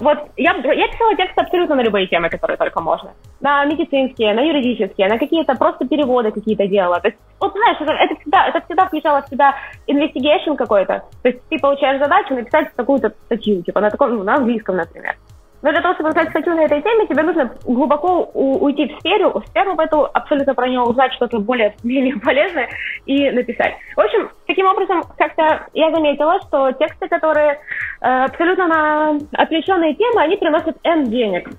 вот 0.00 0.18
я, 0.36 0.54
я 0.54 0.88
писала 0.88 1.14
тексты 1.16 1.42
абсолютно 1.42 1.76
на 1.76 1.82
любые 1.82 2.06
темы, 2.06 2.28
которые 2.30 2.56
только 2.56 2.80
можно. 2.80 3.12
На 3.40 3.64
медицинские, 3.64 4.34
на 4.34 4.40
юридические, 4.40 5.08
на 5.08 5.18
какие-то 5.18 5.54
просто 5.54 5.86
переводы 5.86 6.32
какие-то 6.32 6.66
делала. 6.66 7.00
То 7.00 7.08
есть, 7.08 7.18
вот 7.40 7.52
знаешь, 7.52 7.76
это, 7.80 7.92
это, 7.92 8.14
всегда, 8.16 8.48
это 8.48 8.60
всегда 8.62 8.86
включало 8.86 9.22
в 9.22 9.28
себя 9.28 9.54
investigation 9.86 10.56
какой-то. 10.56 11.04
То 11.22 11.28
есть 11.28 11.40
ты 11.48 11.58
получаешь 11.58 12.00
задачу 12.00 12.34
написать 12.34 12.68
какую-то 12.74 13.12
статью, 13.26 13.62
типа 13.62 13.80
на 13.80 13.90
таком, 13.90 14.16
ну, 14.16 14.22
на 14.24 14.36
английском, 14.36 14.76
например. 14.76 15.16
Но 15.60 15.72
для 15.72 15.80
того, 15.80 15.94
чтобы 15.94 16.10
написать 16.10 16.30
статью 16.30 16.54
на 16.54 16.64
этой 16.64 16.80
теме, 16.82 17.06
тебе 17.06 17.22
нужно 17.22 17.50
глубоко 17.64 18.30
уйти 18.32 18.86
в 18.86 18.98
сферу, 19.00 19.40
в 19.40 19.46
сферу 19.48 19.74
в 19.74 19.80
эту, 19.80 20.08
абсолютно 20.12 20.54
про 20.54 20.68
нее 20.68 20.80
узнать 20.80 21.12
что-то 21.14 21.40
более 21.40 21.74
менее 21.82 22.16
полезное 22.18 22.68
и 23.06 23.30
написать. 23.30 23.74
В 23.96 24.00
общем, 24.00 24.30
таким 24.46 24.66
образом, 24.66 25.02
как-то 25.16 25.66
я 25.74 25.90
заметила, 25.90 26.40
что 26.42 26.72
тексты, 26.72 27.08
которые 27.08 27.60
э, 28.00 28.24
абсолютно 28.24 28.68
на 28.68 29.18
отвлеченные 29.32 29.94
темы, 29.94 30.22
они 30.22 30.36
приносят 30.36 30.76
N 30.84 31.04
денег. 31.04 31.50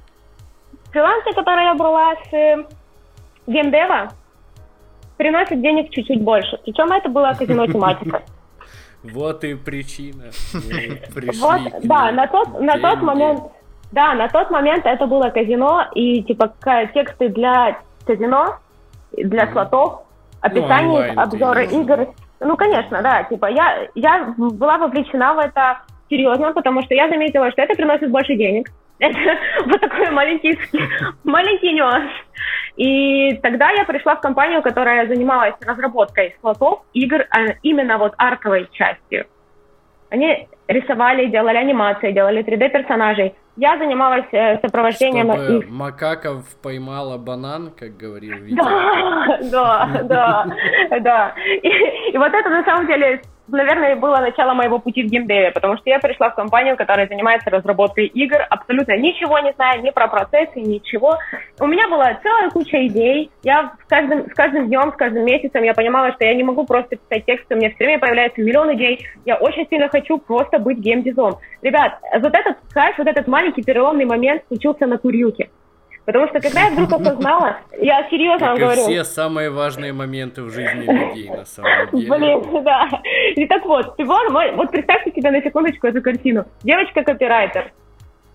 Фрилансы, 0.91 1.33
которые 1.33 1.67
я 1.67 1.75
брала 1.75 2.15
с 2.15 2.33
э, 2.33 2.63
геймдева, 3.47 4.11
приносят 5.17 5.61
денег 5.61 5.91
чуть-чуть 5.91 6.21
больше. 6.21 6.57
Причем 6.63 6.91
это 6.91 7.09
была 7.09 7.33
казино-тематика. 7.33 8.23
Вот 9.01 9.45
и 9.45 9.55
причина. 9.55 10.25
Вот, 11.39 11.61
да, 11.83 12.11
на 12.11 12.27
тот, 12.27 12.59
на 12.59 12.77
тот 12.77 13.01
момент 13.01 13.43
да, 13.91 14.13
на 14.13 14.27
тот 14.27 14.51
момент 14.51 14.86
это 14.86 15.08
было 15.08 15.29
казино, 15.29 15.88
и 15.96 16.24
типа 16.24 16.53
тексты 16.93 17.29
для 17.29 17.77
казино, 18.05 18.58
для 19.12 19.51
слотов, 19.51 20.03
описание, 20.41 21.13
ну, 21.13 21.22
обзоры 21.22 21.65
игр. 21.65 22.08
Ну, 22.39 22.55
конечно, 22.55 23.01
да, 23.01 23.24
типа 23.24 23.48
я, 23.48 23.88
я 23.96 24.34
была 24.38 24.77
вовлечена 24.77 25.34
в 25.34 25.39
это 25.39 25.81
серьезно, 26.10 26.53
потому 26.53 26.81
что 26.84 26.93
я 26.93 27.10
заметила, 27.10 27.51
что 27.51 27.62
это 27.62 27.75
приносит 27.75 28.12
больше 28.12 28.36
денег. 28.36 28.69
Это 29.00 29.17
вот 29.65 29.79
такой 29.79 30.10
маленький, 30.10 30.60
маленький 31.24 31.72
нюанс. 31.72 32.12
И 32.75 33.34
тогда 33.41 33.69
я 33.72 33.86
пришла 33.86 34.17
в 34.17 34.19
компанию, 34.19 34.62
которая 34.62 35.08
занималась 35.08 35.55
разработкой 35.65 36.36
слотов, 36.41 36.81
игр, 36.91 37.25
а 37.29 37.53
именно 37.63 37.98
вот 37.98 38.13
арковой 38.17 38.67
частью. 38.74 39.25
Они 40.09 40.47
рисовали, 40.67 41.27
делали 41.27 41.57
анимации, 41.57 42.11
делали 42.11 42.43
3D-персонажей. 42.43 43.35
Я 43.57 43.77
занималась 43.77 44.25
э, 44.31 44.59
сопровождением 44.61 45.31
Чтобы 45.31 45.57
их. 45.59 45.69
Макаков 45.69 46.45
поймала 46.63 47.17
банан, 47.17 47.71
как 47.77 47.97
говорил 47.97 48.37
Витя. 48.37 48.55
Да, 49.51 49.89
да, 50.03 50.45
да, 50.89 50.99
да. 50.99 51.33
И 51.63 52.17
вот 52.17 52.33
это 52.33 52.49
на 52.49 52.63
самом 52.63 52.87
деле 52.87 53.21
наверное, 53.51 53.95
было 53.95 54.17
начало 54.17 54.53
моего 54.53 54.79
пути 54.79 55.03
в 55.03 55.07
геймдеве, 55.07 55.51
потому 55.51 55.77
что 55.77 55.89
я 55.89 55.99
пришла 55.99 56.29
в 56.29 56.35
компанию, 56.35 56.77
которая 56.77 57.07
занимается 57.07 57.49
разработкой 57.49 58.07
игр, 58.07 58.37
абсолютно 58.49 58.97
ничего 58.97 59.39
не 59.39 59.53
зная, 59.53 59.79
ни 59.79 59.89
про 59.89 60.07
процессы, 60.07 60.59
ничего. 60.59 61.17
У 61.59 61.67
меня 61.67 61.87
была 61.89 62.15
целая 62.21 62.49
куча 62.49 62.85
идей. 62.87 63.31
Я 63.43 63.73
с 63.83 63.89
каждым, 63.89 64.29
с 64.29 64.33
каждым 64.33 64.67
днем, 64.67 64.91
с 64.91 64.95
каждым 64.95 65.25
месяцем 65.25 65.63
я 65.63 65.73
понимала, 65.73 66.11
что 66.13 66.25
я 66.25 66.33
не 66.35 66.43
могу 66.43 66.65
просто 66.65 66.95
писать 66.95 67.25
тексты, 67.25 67.55
у 67.55 67.57
меня 67.57 67.69
все 67.69 67.85
время 67.85 67.99
появляется 67.99 68.41
миллион 68.41 68.73
идей. 68.75 69.05
Я 69.25 69.35
очень 69.35 69.67
сильно 69.69 69.89
хочу 69.89 70.17
просто 70.17 70.59
быть 70.59 70.79
геймдизом. 70.79 71.37
Ребят, 71.61 71.99
вот 72.13 72.35
этот 72.35 72.57
кайф, 72.71 72.97
вот 72.97 73.07
этот 73.07 73.27
маленький 73.27 73.63
переломный 73.63 74.05
момент 74.05 74.43
случился 74.47 74.85
на 74.85 74.97
Курюке. 74.97 75.49
Потому 76.09 76.27
что 76.29 76.39
когда 76.39 76.61
я 76.61 76.71
вдруг 76.71 76.91
осознала, 76.91 77.57
я 77.79 78.09
серьезно 78.09 78.47
как 78.47 78.57
говорю. 78.57 78.81
все 78.81 79.03
самые 79.03 79.51
важные 79.51 79.93
моменты 79.93 80.41
в 80.41 80.49
жизни 80.49 80.85
людей, 80.85 81.29
на 81.29 81.45
самом 81.45 81.69
деле. 81.91 82.09
Блин, 82.17 82.63
да. 82.63 82.89
И 83.35 83.45
так 83.45 83.63
вот, 83.63 83.93
вот 83.95 84.71
представьте 84.71 85.11
себе 85.11 85.29
на 85.29 85.39
секундочку 85.43 85.85
эту 85.85 86.01
картину. 86.01 86.45
Девочка-копирайтер, 86.63 87.71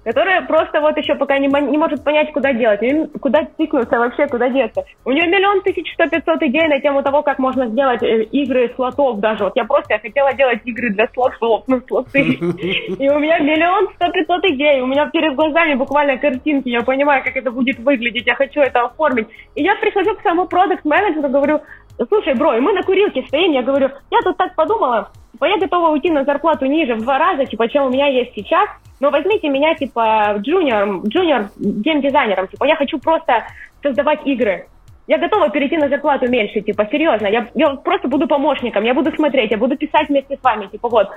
которая 0.05 0.43
просто 0.43 0.81
вот 0.81 0.97
еще 0.97 1.15
пока 1.15 1.39
не, 1.39 1.49
не 1.49 1.79
может 1.79 2.05
понять, 2.05 2.33
куда 2.33 2.53
делать, 2.53 2.81
куда 3.21 3.45
тыкнуться 3.57 3.99
вообще, 3.99 4.27
куда 4.27 4.49
деться. 4.49 4.85
У 5.05 5.11
нее 5.11 5.27
миллион 5.27 5.63
тысяч 5.63 5.93
сто 5.95 6.07
пятьсот 6.07 6.43
идей 6.43 6.69
на 6.69 6.81
тему 6.81 7.03
того, 7.03 7.23
как 7.23 7.39
можно 7.39 7.67
сделать 7.67 8.03
э, 8.03 8.25
игры 8.25 8.73
слотов 8.77 9.21
даже. 9.21 9.45
Вот 9.45 9.57
я 9.57 9.65
просто 9.65 9.95
я 9.95 9.99
хотела 9.99 10.33
делать 10.35 10.61
игры 10.65 10.91
для 10.91 11.09
слотов, 11.09 11.65
ну, 11.67 11.81
слоты. 11.87 12.21
И 12.23 13.09
у 13.09 13.19
меня 13.19 13.39
миллион 13.39 13.89
сто 13.97 14.11
пятьсот 14.11 14.45
идей, 14.45 14.81
у 14.81 14.87
меня 14.87 15.09
перед 15.11 15.35
глазами 15.35 15.75
буквально 15.75 16.19
картинки, 16.19 16.69
я 16.69 16.83
понимаю, 16.83 17.25
как 17.25 17.37
это 17.37 17.51
будет 17.51 17.79
выглядеть, 17.79 18.27
я 18.27 18.35
хочу 18.35 18.61
это 18.61 18.83
оформить. 18.83 19.29
И 19.55 19.63
я 19.63 19.75
прихожу 19.77 20.15
к 20.15 20.21
своему 20.21 20.47
продукт-менеджеру, 20.47 21.29
говорю, 21.29 21.61
слушай, 22.09 22.35
бро, 22.35 22.55
и 22.55 22.61
мы 22.61 22.73
на 22.73 22.83
курилке 22.83 23.23
стоим, 23.27 23.53
я 23.53 23.63
говорю, 23.63 23.91
я 24.11 24.21
тут 24.23 24.37
так 24.37 24.55
подумала, 24.55 25.11
типа, 25.45 25.47
я 25.47 25.59
готова 25.59 25.91
уйти 25.91 26.11
на 26.11 26.25
зарплату 26.25 26.67
ниже 26.67 26.95
в 26.95 27.03
два 27.03 27.19
раза, 27.19 27.45
типа, 27.45 27.69
чем 27.69 27.87
у 27.87 27.91
меня 27.91 28.07
есть 28.07 28.33
сейчас, 28.35 28.69
но 29.01 29.11
возьмите 29.11 29.49
меня, 29.49 29.75
типа, 29.75 30.37
джуниор, 30.39 31.03
джуниор 31.07 31.51
геймдизайнером, 31.59 32.49
типа, 32.49 32.65
я 32.65 32.77
хочу 32.77 32.99
просто 32.99 33.45
создавать 33.83 34.27
игры. 34.27 34.67
Я 35.07 35.19
готова 35.19 35.51
перейти 35.51 35.77
на 35.77 35.89
зарплату 35.89 36.31
меньше, 36.31 36.63
типа, 36.63 36.87
серьезно, 36.91 37.27
я, 37.27 37.47
я 37.55 37.75
просто 37.77 38.09
буду 38.09 38.27
помощником, 38.27 38.85
я 38.85 38.95
буду 38.95 39.13
смотреть, 39.13 39.51
я 39.51 39.59
буду 39.59 39.77
писать 39.77 40.09
вместе 40.09 40.37
с 40.37 40.43
вами, 40.43 40.67
типа, 40.67 40.89
вот. 40.89 41.09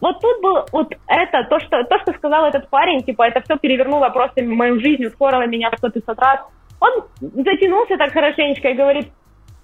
Вот 0.00 0.20
тут 0.20 0.42
был 0.42 0.64
вот 0.72 0.94
это, 1.08 1.44
то, 1.48 1.58
что, 1.60 1.82
то, 1.84 1.98
что 2.00 2.12
сказал 2.12 2.44
этот 2.44 2.68
парень, 2.68 3.02
типа, 3.02 3.26
это 3.26 3.40
все 3.40 3.56
перевернуло 3.56 4.08
просто 4.10 4.44
мою 4.44 4.80
жизнь, 4.80 5.06
ускорило 5.06 5.46
меня 5.46 5.70
в 5.70 5.78
100 5.78 5.88
раз. 6.16 6.40
Он 6.80 7.04
затянулся 7.20 7.96
так 7.96 8.12
хорошенечко 8.12 8.68
и 8.68 8.74
говорит, 8.74 9.08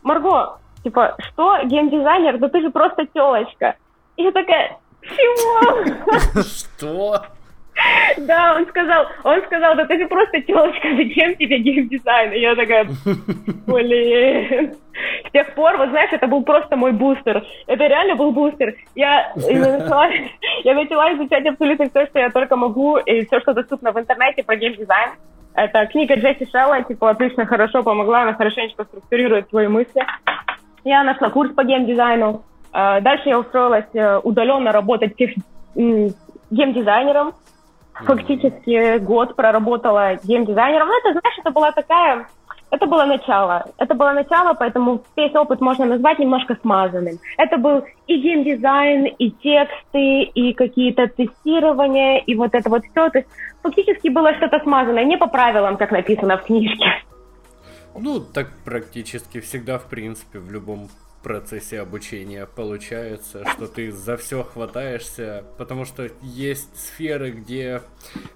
Марго, 0.03 0.59
типа, 0.83 1.17
что, 1.19 1.59
геймдизайнер, 1.65 2.39
да 2.39 2.49
ты 2.49 2.61
же 2.61 2.71
просто 2.71 3.07
телочка. 3.07 3.77
Я 4.19 4.33
такая, 4.33 4.77
чего? 5.03 6.43
Что? 6.43 7.23
Да, 8.19 8.57
он 8.57 8.67
сказал, 8.67 9.07
он 9.23 9.41
сказал, 9.45 9.77
да 9.77 9.87
ты 9.87 9.97
же 9.99 10.09
просто 10.09 10.41
телочка, 10.41 10.89
зачем 10.97 11.37
тебе 11.37 11.59
геймдизайн? 11.61 12.33
И 12.33 12.41
я 12.41 12.57
такая, 12.57 12.89
блин. 13.67 14.75
С 15.29 15.31
тех 15.31 15.55
пор, 15.55 15.77
вот 15.77 15.91
знаешь, 15.91 16.11
это 16.13 16.27
был 16.27 16.43
просто 16.43 16.75
мой 16.77 16.91
бустер. 16.91 17.45
Это 17.69 17.87
реально 17.87 18.17
был 18.17 18.33
бустер. 18.33 18.75
Я 18.97 19.33
начала, 19.37 20.09
я 20.65 20.75
начала 20.75 21.15
изучать 21.15 21.47
абсолютно 21.47 21.89
все, 21.89 22.07
что 22.07 22.19
я 22.19 22.31
только 22.31 22.57
могу, 22.57 22.97
и 22.97 23.25
все, 23.25 23.39
что 23.39 23.55
доступно 23.55 23.93
в 23.93 24.01
интернете 24.01 24.43
про 24.43 24.57
геймдизайн. 24.57 25.11
Это 25.55 25.87
книга 25.87 26.17
Джесси 26.17 26.49
Шелла, 26.51 26.83
типа, 26.83 27.11
отлично, 27.11 27.47
хорошо 27.47 27.85
помогла, 27.85 28.23
она 28.23 28.35
хорошенечко 28.35 28.83
структурирует 28.83 29.49
свои 29.49 29.69
мысли. 29.69 30.05
Я 30.83 31.05
нашла 31.05 31.31
курс 31.31 31.53
по 31.53 31.63
геймдизайну. 31.63 32.43
А, 32.73 33.01
дальше 33.01 33.29
я 33.29 33.39
устроилась 33.39 33.87
э, 33.95 34.19
удаленно 34.19 34.73
работать 34.73 35.15
геймдизайнером. 35.75 37.35
Фактически 37.95 38.99
год 38.99 39.35
проработала 39.35 40.17
геймдизайнером. 40.23 40.89
Ну, 40.89 40.99
это, 40.99 41.21
знаешь, 41.21 41.39
это 41.39 41.51
была 41.51 41.73
такая... 41.73 42.27
Это 42.71 42.87
было 42.87 43.07
начало. 43.07 43.65
Это 43.79 43.95
было 43.95 44.13
начало, 44.13 44.53
поэтому 44.53 45.03
весь 45.17 45.35
опыт 45.35 45.61
можно 45.63 45.87
назвать 45.87 46.19
немножко 46.19 46.55
смазанным. 46.61 47.19
Это 47.39 47.57
был 47.57 47.83
и 48.07 48.21
геймдизайн, 48.21 49.07
и 49.07 49.31
тексты, 49.31 50.25
и 50.25 50.53
какие-то 50.53 51.07
тестирования, 51.07 52.19
и 52.19 52.35
вот 52.35 52.55
это 52.55 52.69
вот 52.69 52.83
все. 52.85 53.09
То 53.09 53.19
есть 53.19 53.29
фактически 53.63 54.09
было 54.09 54.35
что-то 54.35 54.61
смазанное, 54.61 55.05
не 55.05 55.17
по 55.17 55.29
правилам, 55.29 55.79
как 55.79 55.93
написано 55.93 56.37
в 56.37 56.45
книжке. 56.45 56.85
Ну, 57.99 58.21
так 58.21 58.49
практически 58.67 59.41
всегда, 59.41 59.79
в 59.79 59.87
принципе, 59.87 60.39
в 60.39 60.53
любом 60.53 60.89
процессе 61.29 61.79
обучения 61.81 62.47
получается, 62.47 63.45
что 63.53 63.67
ты 63.67 63.93
за 63.93 64.17
все 64.17 64.43
хватаешься, 64.43 65.45
потому 65.59 65.85
что 65.85 66.09
есть 66.23 66.75
сферы, 66.75 67.33
где 67.33 67.83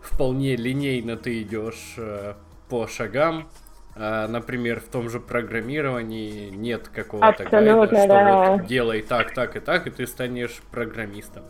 вполне 0.02 0.56
линейно 0.56 1.16
ты 1.16 1.40
идешь 1.40 1.94
э, 1.96 2.34
по 2.68 2.86
шагам, 2.86 3.48
А, 3.94 4.26
например, 4.26 4.80
в 4.80 4.88
том 4.88 5.10
же 5.10 5.20
программировании 5.20 6.48
нет 6.50 6.88
какого-то 6.88 7.44
гайда, 7.44 7.86
что 7.86 8.06
да. 8.08 8.56
вот 8.56 8.66
делай 8.66 9.02
так, 9.02 9.34
так 9.34 9.56
и 9.56 9.60
так, 9.60 9.86
и 9.86 9.90
ты 9.90 10.06
станешь 10.06 10.62
программистом. 10.70 11.42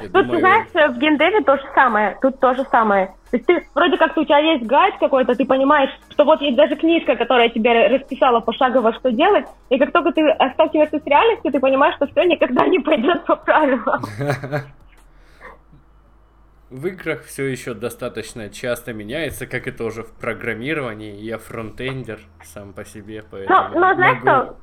Я 0.00 0.08
Тут, 0.08 0.26
думаю... 0.26 0.40
знаешь, 0.40 0.68
в 0.72 0.98
геймдеве 0.98 1.42
то 1.42 1.56
же 1.56 1.64
самое. 1.74 2.18
Тут 2.20 2.40
то 2.40 2.54
же 2.54 2.64
самое. 2.70 3.14
То 3.30 3.36
есть 3.36 3.46
ты, 3.46 3.66
вроде 3.74 3.96
как 3.96 4.16
у 4.16 4.24
тебя 4.24 4.38
есть 4.38 4.66
гайд 4.66 4.94
какой-то, 4.98 5.34
ты 5.34 5.44
понимаешь, 5.44 5.90
что 6.10 6.24
вот 6.24 6.40
есть 6.40 6.56
даже 6.56 6.76
книжка, 6.76 7.16
которая 7.16 7.48
тебе 7.48 7.88
расписала 7.88 8.40
пошагово, 8.40 8.92
что 8.94 9.10
делать, 9.10 9.46
и 9.70 9.78
как 9.78 9.92
только 9.92 10.12
ты 10.12 10.22
сталкиваешься 10.54 10.98
с 10.98 11.06
реальностью, 11.06 11.52
ты 11.52 11.60
понимаешь, 11.60 11.94
что 11.96 12.06
все 12.06 12.24
никогда 12.24 12.66
не 12.66 12.78
пойдет 12.78 13.24
по 13.24 13.36
правилам. 13.36 14.02
В 16.70 16.86
играх 16.86 17.24
все 17.24 17.44
еще 17.44 17.74
достаточно 17.74 18.48
часто 18.48 18.94
меняется, 18.94 19.46
как 19.46 19.66
и 19.66 19.70
тоже 19.70 20.04
в 20.04 20.12
программировании. 20.12 21.16
Я 21.16 21.36
фронтендер 21.36 22.20
сам 22.44 22.72
по 22.72 22.86
себе, 22.86 23.22
поэтому 23.30 23.68
но, 23.74 23.88
но, 23.88 23.94
знаешь, 23.94 24.22
могу... 24.22 24.46
что 24.46 24.56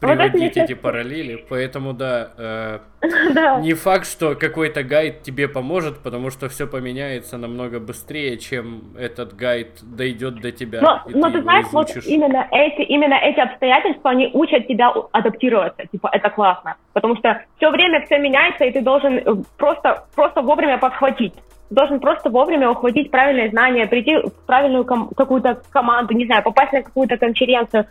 приводить 0.00 0.56
вот 0.56 0.64
эти 0.64 0.74
параллели, 0.74 1.44
поэтому 1.48 1.92
да, 1.92 2.30
э, 2.36 2.78
да, 3.34 3.60
не 3.60 3.74
факт, 3.74 4.06
что 4.06 4.34
какой-то 4.34 4.82
гайд 4.82 5.22
тебе 5.22 5.48
поможет, 5.48 5.98
потому 5.98 6.30
что 6.30 6.48
все 6.48 6.66
поменяется 6.66 7.38
намного 7.38 7.80
быстрее, 7.80 8.38
чем 8.38 8.94
этот 8.98 9.34
гайд 9.34 9.78
дойдет 9.82 10.40
до 10.40 10.52
тебя. 10.52 10.80
Но, 10.82 11.02
но 11.06 11.28
ты, 11.28 11.38
ты 11.38 11.42
знаешь, 11.42 11.66
изучишь. 11.66 12.04
вот 12.04 12.06
именно 12.06 12.46
эти, 12.50 12.82
именно 12.82 13.14
эти 13.14 13.40
обстоятельства, 13.40 14.10
они 14.10 14.30
учат 14.32 14.66
тебя 14.66 14.92
адаптироваться, 15.12 15.84
типа 15.90 16.10
это 16.12 16.30
классно, 16.30 16.76
потому 16.92 17.16
что 17.16 17.42
все 17.56 17.70
время 17.70 18.04
все 18.04 18.18
меняется, 18.18 18.64
и 18.64 18.72
ты 18.72 18.82
должен 18.82 19.16
э, 19.16 19.22
просто, 19.56 20.04
просто 20.14 20.42
вовремя 20.42 20.78
подхватить. 20.78 21.34
Должен 21.68 21.98
просто 21.98 22.30
вовремя 22.30 22.70
ухватить 22.70 23.10
правильные 23.10 23.50
знания, 23.50 23.88
прийти 23.88 24.16
в 24.16 24.46
правильную 24.46 24.84
ком- 24.84 25.10
какую-то 25.16 25.60
команду, 25.70 26.14
не 26.14 26.24
знаю, 26.24 26.44
попасть 26.44 26.72
на 26.72 26.82
какую-то 26.82 27.16
конференцию, 27.16 27.86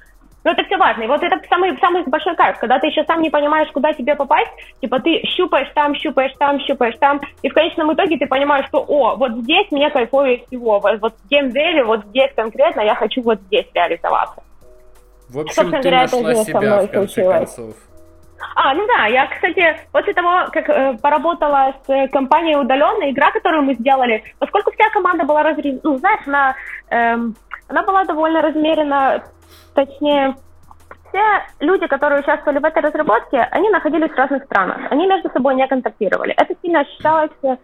но 0.45 0.51
это 0.51 0.63
все 0.63 0.77
важно. 0.77 1.03
И 1.03 1.07
вот 1.07 1.21
это 1.21 1.41
самый, 1.49 1.75
самый 1.79 2.03
большой 2.03 2.35
кайф, 2.35 2.57
когда 2.59 2.79
ты 2.79 2.87
еще 2.87 3.03
сам 3.05 3.21
не 3.21 3.31
понимаешь, 3.31 3.67
куда 3.73 3.91
тебе 3.93 4.15
попасть, 4.15 4.51
типа 4.79 4.99
ты 4.99 5.21
щупаешь 5.25 5.71
там, 5.73 5.95
щупаешь 5.95 6.33
там, 6.37 6.59
щупаешь 6.59 6.95
там, 6.99 7.19
и 7.41 7.49
в 7.49 7.53
конечном 7.53 7.91
итоге 7.93 8.17
ты 8.17 8.27
понимаешь, 8.27 8.67
что, 8.67 8.85
о, 8.87 9.15
вот 9.15 9.31
здесь 9.31 9.69
мне 9.71 9.89
кайфовее 9.89 10.45
всего, 10.45 10.79
вот, 10.79 11.13
в 11.15 11.29
геймдеве, 11.29 11.83
вот 11.83 12.05
здесь 12.05 12.31
конкретно 12.35 12.81
я 12.81 12.93
хочу 12.93 13.23
вот 13.23 13.41
здесь 13.47 13.65
реализоваться. 13.73 14.43
В 15.29 15.39
общем, 15.39 15.53
Собственно 15.55 15.81
ты 15.81 15.89
говоря, 15.89 16.01
нашла 16.03 16.35
себя, 16.35 16.81
в 16.81 16.91
конце 16.91 17.23
концов. 17.23 17.75
А, 18.53 18.73
ну 18.75 18.85
да, 18.85 19.07
я, 19.07 19.25
кстати, 19.27 19.77
после 19.91 20.13
того, 20.13 20.45
как 20.51 20.69
э, 20.69 20.97
поработала 21.01 21.73
с 21.87 21.89
э, 21.89 22.07
компанией 22.09 22.57
удаленно, 22.57 23.09
игра, 23.09 23.31
которую 23.31 23.63
мы 23.63 23.73
сделали, 23.73 24.23
поскольку 24.37 24.71
вся 24.71 24.89
команда 24.91 25.23
была 25.23 25.41
разрезана, 25.41 25.79
ну, 25.83 25.97
знаешь, 25.97 26.21
она, 26.27 26.55
эм, 26.89 27.35
она 27.67 27.81
была 27.83 28.03
довольно 28.03 28.41
размерена 28.41 29.23
Точнее, 29.75 30.35
все 31.09 31.21
люди, 31.59 31.85
которые 31.87 32.21
участвовали 32.21 32.59
в 32.59 32.65
этой 32.65 32.81
разработке, 32.81 33.47
они 33.51 33.69
находились 33.69 34.09
в 34.09 34.17
разных 34.17 34.43
странах. 34.45 34.77
Они 34.89 35.05
между 35.05 35.29
собой 35.29 35.55
не 35.55 35.67
контактировали. 35.67 36.33
Это 36.33 36.55
сильно 36.61 36.79
ощущалось 36.79 37.31
э, 37.43 37.57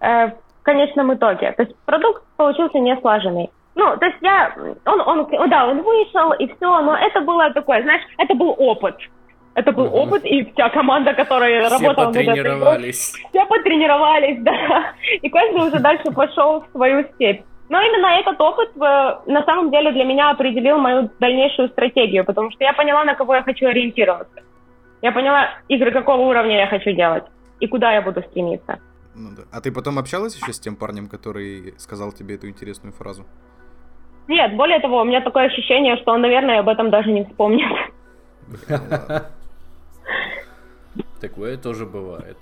в 0.00 0.62
конечном 0.62 1.12
итоге. 1.12 1.52
То 1.52 1.64
есть 1.64 1.76
продукт 1.84 2.22
получился 2.36 2.78
не 2.78 2.96
слаженный. 3.00 3.50
Ну, 3.74 3.96
то 3.98 4.06
есть 4.06 4.16
я, 4.22 4.54
он, 4.86 5.00
он, 5.00 5.50
да, 5.50 5.66
он 5.66 5.82
вышел 5.82 6.32
и 6.32 6.46
все, 6.46 6.80
но 6.80 6.96
это 6.96 7.20
было 7.20 7.50
такое, 7.50 7.82
знаешь, 7.82 8.02
это 8.16 8.34
был 8.34 8.54
опыт. 8.56 8.96
Это 9.54 9.72
был 9.72 9.86
угу. 9.86 9.98
опыт, 9.98 10.24
и 10.24 10.44
вся 10.52 10.68
команда, 10.68 11.14
которая 11.14 11.64
все 11.64 11.84
работала 11.84 12.06
над 12.06 12.16
этой 12.16 12.40
игрой, 12.40 12.92
все 12.92 13.46
потренировались, 13.46 14.38
да. 14.42 14.92
И 15.22 15.28
каждый 15.28 15.68
уже 15.68 15.78
дальше 15.78 16.10
пошел 16.12 16.60
в 16.60 16.70
свою 16.72 17.04
степь. 17.14 17.42
Но 17.68 17.80
именно 17.80 18.06
этот 18.20 18.40
опыт 18.40 18.70
э, 18.76 18.80
на 19.26 19.44
самом 19.44 19.70
деле 19.70 19.92
для 19.92 20.04
меня 20.04 20.30
определил 20.30 20.78
мою 20.78 21.10
дальнейшую 21.18 21.68
стратегию, 21.70 22.24
потому 22.24 22.50
что 22.52 22.62
я 22.62 22.72
поняла, 22.72 23.04
на 23.04 23.14
кого 23.14 23.34
я 23.34 23.42
хочу 23.42 23.66
ориентироваться. 23.66 24.42
Я 25.02 25.12
поняла, 25.12 25.50
игры 25.68 25.90
какого 25.90 26.22
уровня 26.22 26.58
я 26.58 26.66
хочу 26.68 26.92
делать 26.92 27.24
и 27.60 27.66
куда 27.66 27.92
я 27.92 28.02
буду 28.02 28.22
стремиться. 28.22 28.78
Ну, 29.14 29.30
да. 29.36 29.42
А 29.50 29.60
ты 29.60 29.72
потом 29.72 29.98
общалась 29.98 30.36
еще 30.36 30.52
с 30.52 30.60
тем 30.60 30.76
парнем, 30.76 31.08
который 31.08 31.74
сказал 31.78 32.12
тебе 32.12 32.34
эту 32.36 32.48
интересную 32.48 32.92
фразу? 32.92 33.24
Нет, 34.28 34.56
более 34.56 34.80
того, 34.80 35.00
у 35.00 35.04
меня 35.04 35.20
такое 35.20 35.46
ощущение, 35.46 35.96
что 35.96 36.12
он, 36.12 36.20
наверное, 36.20 36.60
об 36.60 36.68
этом 36.68 36.90
даже 36.90 37.10
не 37.10 37.24
вспомнит. 37.24 37.66
Такое 41.20 41.56
тоже 41.56 41.86
бывает. 41.86 42.36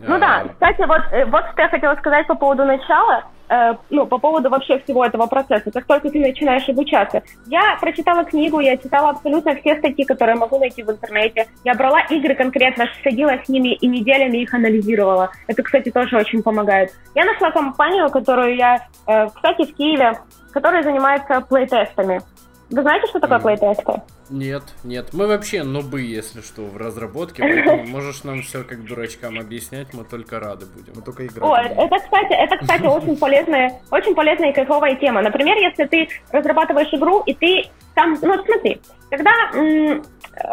Ну 0.00 0.18
да, 0.18 0.44
кстати, 0.50 0.86
вот, 0.86 1.02
э, 1.12 1.24
вот 1.26 1.44
что 1.52 1.62
я 1.62 1.68
хотела 1.68 1.94
сказать 1.96 2.26
по 2.26 2.34
поводу 2.34 2.64
начала, 2.64 3.24
э, 3.50 3.74
ну, 3.90 4.06
по 4.06 4.18
поводу 4.18 4.48
вообще 4.48 4.78
всего 4.78 5.04
этого 5.04 5.26
процесса, 5.26 5.70
как 5.70 5.84
только 5.84 6.08
ты 6.08 6.20
начинаешь 6.20 6.66
обучаться. 6.68 7.22
Я 7.46 7.76
прочитала 7.80 8.24
книгу, 8.24 8.60
я 8.60 8.78
читала 8.78 9.10
абсолютно 9.10 9.54
все 9.56 9.76
статьи, 9.76 10.04
которые 10.06 10.36
могу 10.36 10.58
найти 10.58 10.82
в 10.82 10.90
интернете. 10.90 11.46
Я 11.64 11.74
брала 11.74 12.00
игры 12.08 12.34
конкретно, 12.34 12.86
садила 13.04 13.32
с 13.44 13.48
ними 13.48 13.74
и 13.74 13.86
неделями 13.86 14.38
их 14.38 14.54
анализировала. 14.54 15.30
Это, 15.46 15.62
кстати, 15.62 15.90
тоже 15.90 16.16
очень 16.16 16.42
помогает. 16.42 16.92
Я 17.14 17.26
нашла 17.26 17.50
компанию, 17.50 18.08
которую 18.08 18.56
я, 18.56 18.86
э, 19.06 19.26
кстати, 19.26 19.70
в 19.70 19.76
Киеве, 19.76 20.14
которая 20.52 20.82
занимается 20.82 21.42
плейтестами. 21.42 22.20
Вы 22.70 22.82
знаете, 22.82 23.06
что 23.08 23.20
такое 23.20 23.38
плейтесты? 23.38 24.00
Нет, 24.30 24.62
нет. 24.84 25.08
Мы 25.12 25.26
вообще 25.26 25.64
нубы, 25.64 26.02
если 26.02 26.40
что, 26.40 26.62
в 26.62 26.76
разработке, 26.76 27.42
поэтому 27.42 27.84
можешь 27.86 28.22
нам 28.22 28.42
все 28.42 28.62
как 28.62 28.84
дурачкам 28.84 29.38
объяснять, 29.38 29.88
мы 29.92 30.04
только 30.04 30.38
рады 30.38 30.66
будем. 30.66 30.92
Мы 30.94 31.02
только 31.02 31.26
играть. 31.26 31.42
О, 31.42 31.56
это, 31.56 31.96
кстати, 31.98 32.32
это, 32.32 32.56
кстати, 32.58 32.82
очень 32.86 33.16
полезная, 33.16 33.80
очень 33.90 34.14
полезная 34.14 34.50
и 34.50 34.54
кайфовая 34.54 34.94
тема. 34.96 35.20
Например, 35.20 35.56
если 35.58 35.84
ты 35.84 36.08
разрабатываешь 36.30 36.92
игру, 36.94 37.22
и 37.26 37.34
ты 37.34 37.64
там, 37.94 38.16
ну, 38.22 38.42
смотри, 38.44 38.80
когда 39.10 39.30
м- 39.54 40.02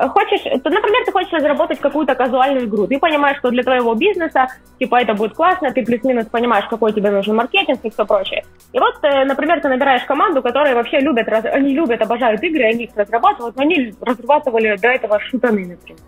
хочешь, 0.10 0.42
то, 0.42 0.70
например, 0.70 1.06
ты 1.06 1.12
хочешь 1.12 1.32
разработать 1.32 1.80
какую-то 1.80 2.16
казуальную 2.16 2.66
игру, 2.66 2.88
ты 2.88 2.98
понимаешь, 2.98 3.38
что 3.38 3.52
для 3.52 3.62
твоего 3.64 3.94
бизнеса, 3.94 4.48
типа, 4.80 5.02
это 5.02 5.14
будет 5.14 5.36
классно, 5.36 5.72
ты 5.72 5.86
плюс-минус 5.86 6.26
понимаешь, 6.26 6.66
какой 6.68 6.94
тебе 6.94 7.12
нужен 7.12 7.36
маркетинг 7.36 7.80
и 7.84 7.90
все 7.92 8.06
прочее. 8.06 8.44
И 8.74 8.80
вот, 8.80 8.96
э, 9.04 9.24
например, 9.26 9.62
ты 9.62 9.70
набираешь 9.70 10.04
команду, 10.06 10.42
которая 10.42 10.74
вообще 10.74 11.00
любят, 11.00 11.28
они 11.30 11.74
любят, 11.76 12.02
обожают 12.02 12.42
игры, 12.44 12.64
они 12.64 12.86
их 12.86 12.96
разрабатывают, 12.96 13.56
но 13.56 13.64
они 13.68 13.94
разрабатывали 14.02 14.76
до 14.78 14.88
этого 14.90 15.20
шутаны, 15.20 15.66
например. 15.66 16.02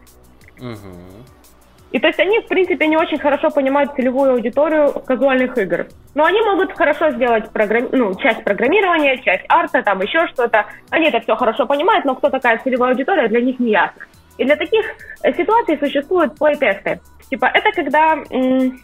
Угу. 0.59 1.25
И 1.91 1.99
то 1.99 2.07
есть 2.07 2.19
они, 2.19 2.39
в 2.39 2.47
принципе, 2.47 2.87
не 2.87 2.97
очень 2.97 3.17
хорошо 3.17 3.49
понимают 3.49 3.93
целевую 3.95 4.33
аудиторию 4.33 4.91
казуальных 4.91 5.57
игр. 5.57 5.87
Но 6.13 6.23
они 6.23 6.39
могут 6.41 6.77
хорошо 6.77 7.09
сделать 7.11 7.49
программ... 7.51 7.89
ну, 7.91 8.13
часть 8.15 8.43
программирования, 8.43 9.17
часть 9.23 9.45
арта, 9.49 9.81
там 9.81 9.99
еще 10.01 10.27
что-то. 10.27 10.65
Они 10.91 11.07
это 11.07 11.19
все 11.21 11.35
хорошо 11.35 11.65
понимают, 11.65 12.05
но 12.05 12.15
кто 12.15 12.29
такая 12.29 12.59
целевая 12.63 12.91
аудитория, 12.91 13.27
для 13.27 13.41
них 13.41 13.59
не 13.59 13.71
ясно. 13.71 14.03
И 14.37 14.45
для 14.45 14.55
таких 14.55 14.85
э, 15.23 15.33
ситуаций 15.33 15.79
существуют 15.79 16.37
плей-тесты. 16.37 17.01
Типа, 17.29 17.49
это 17.53 17.71
когда 17.71 18.13
м- 18.29 18.79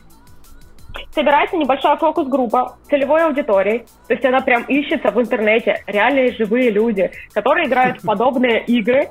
собирается 1.12 1.58
небольшая 1.58 1.98
фокус-группа 1.98 2.78
целевой 2.90 3.24
аудитории, 3.26 3.86
то 4.08 4.14
есть 4.14 4.26
она 4.26 4.42
прям 4.42 4.64
ищется 4.64 5.12
в 5.12 5.22
интернете, 5.22 5.84
реальные 5.88 6.34
живые 6.34 6.72
люди, 6.72 7.12
которые 7.34 7.68
играют 7.68 8.02
в 8.02 8.06
подобные 8.08 8.64
игры, 8.66 9.10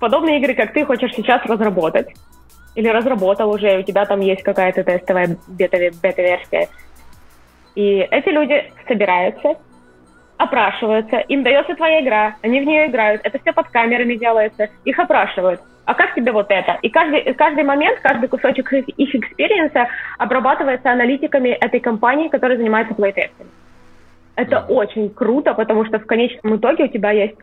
подобные 0.00 0.38
игры, 0.38 0.54
как 0.54 0.72
ты 0.72 0.84
хочешь 0.84 1.12
сейчас 1.14 1.44
разработать. 1.44 2.08
Или 2.74 2.88
разработал 2.88 3.50
уже, 3.50 3.78
у 3.78 3.82
тебя 3.82 4.04
там 4.04 4.20
есть 4.20 4.42
какая-то 4.42 4.82
тестовая 4.82 5.38
бета-версия. 5.46 6.68
И 7.76 7.98
эти 7.98 8.28
люди 8.30 8.72
собираются, 8.88 9.54
опрашиваются, 10.36 11.18
им 11.18 11.42
дается 11.42 11.74
твоя 11.74 12.02
игра, 12.02 12.36
они 12.42 12.60
в 12.60 12.64
нее 12.64 12.86
играют, 12.86 13.20
это 13.24 13.38
все 13.38 13.52
под 13.52 13.68
камерами 13.68 14.14
делается, 14.14 14.68
их 14.84 14.98
опрашивают. 14.98 15.60
А 15.84 15.94
как 15.94 16.14
тебе 16.14 16.32
вот 16.32 16.46
это? 16.48 16.78
И 16.82 16.88
каждый, 16.88 17.34
каждый 17.34 17.62
момент, 17.64 18.00
каждый 18.00 18.28
кусочек 18.28 18.72
их, 18.72 18.88
их 18.88 19.14
experience 19.14 19.81
а 19.81 19.88
обрабатывается 20.18 20.90
аналитиками 20.90 21.50
этой 21.50 21.80
компании, 21.80 22.28
которая 22.28 22.56
занимается 22.56 22.94
плейтестами. 22.94 23.50
Это 24.34 24.56
mm-hmm. 24.56 24.72
очень 24.72 25.10
круто, 25.10 25.54
потому 25.54 25.84
что 25.84 25.98
в 25.98 26.06
конечном 26.06 26.56
итоге 26.56 26.84
у 26.84 26.88
тебя 26.88 27.10
есть 27.10 27.36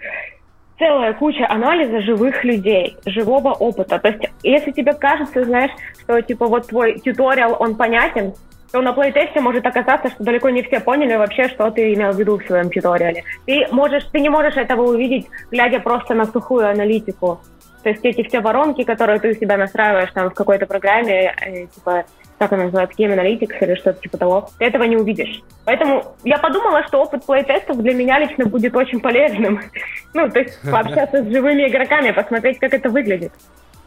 целая 0.79 1.13
куча 1.13 1.45
анализа 1.47 2.01
живых 2.01 2.43
людей, 2.43 2.97
живого 3.05 3.49
опыта. 3.51 3.99
То 3.99 4.07
есть, 4.07 4.23
если 4.41 4.71
тебе 4.71 4.93
кажется, 4.93 5.45
знаешь, 5.45 5.71
что 6.01 6.19
типа 6.21 6.47
вот 6.47 6.67
твой 6.67 6.99
тьюториал, 6.99 7.55
он 7.59 7.75
понятен, 7.75 8.33
то 8.71 8.81
на 8.81 8.93
плейтесте 8.93 9.41
может 9.41 9.65
оказаться, 9.65 10.09
что 10.09 10.23
далеко 10.23 10.49
не 10.49 10.63
все 10.63 10.79
поняли 10.79 11.15
вообще, 11.15 11.47
что 11.49 11.69
ты 11.71 11.93
имел 11.93 12.11
в 12.11 12.19
виду 12.19 12.37
в 12.37 12.45
своем 12.45 12.69
тьюториале. 12.69 13.23
Ты, 13.45 13.67
можешь, 13.71 14.05
ты 14.05 14.19
не 14.19 14.29
можешь 14.29 14.57
этого 14.57 14.83
увидеть, 14.83 15.27
глядя 15.51 15.79
просто 15.79 16.13
на 16.13 16.25
сухую 16.25 16.69
аналитику. 16.69 17.41
То 17.83 17.89
есть 17.89 18.05
эти 18.05 18.23
все 18.27 18.41
воронки, 18.41 18.83
которые 18.83 19.19
ты 19.19 19.31
у 19.31 19.33
себя 19.33 19.57
настраиваешь 19.57 20.11
там 20.13 20.29
в 20.29 20.33
какой-то 20.33 20.67
программе, 20.67 21.33
э, 21.41 21.65
типа 21.67 22.05
как 22.41 22.53
она 22.53 22.63
называется, 22.63 22.97
Game 22.97 23.15
Analytics 23.15 23.55
или 23.61 23.75
что-то 23.75 24.01
типа 24.01 24.17
того, 24.17 24.49
ты 24.57 24.65
этого 24.65 24.81
не 24.85 24.97
увидишь. 24.97 25.43
Поэтому 25.63 26.03
я 26.23 26.39
подумала, 26.39 26.83
что 26.87 27.03
опыт 27.03 27.23
плей-тестов 27.23 27.77
для 27.77 27.93
меня 27.93 28.17
лично 28.17 28.47
будет 28.47 28.75
очень 28.75 28.99
полезным. 28.99 29.61
Ну, 30.13 30.29
то 30.29 30.39
есть 30.39 30.59
пообщаться 30.69 31.23
с 31.23 31.27
живыми 31.27 31.69
игроками, 31.69 32.11
посмотреть, 32.11 32.59
как 32.59 32.73
это 32.73 32.89
выглядит. 32.89 33.31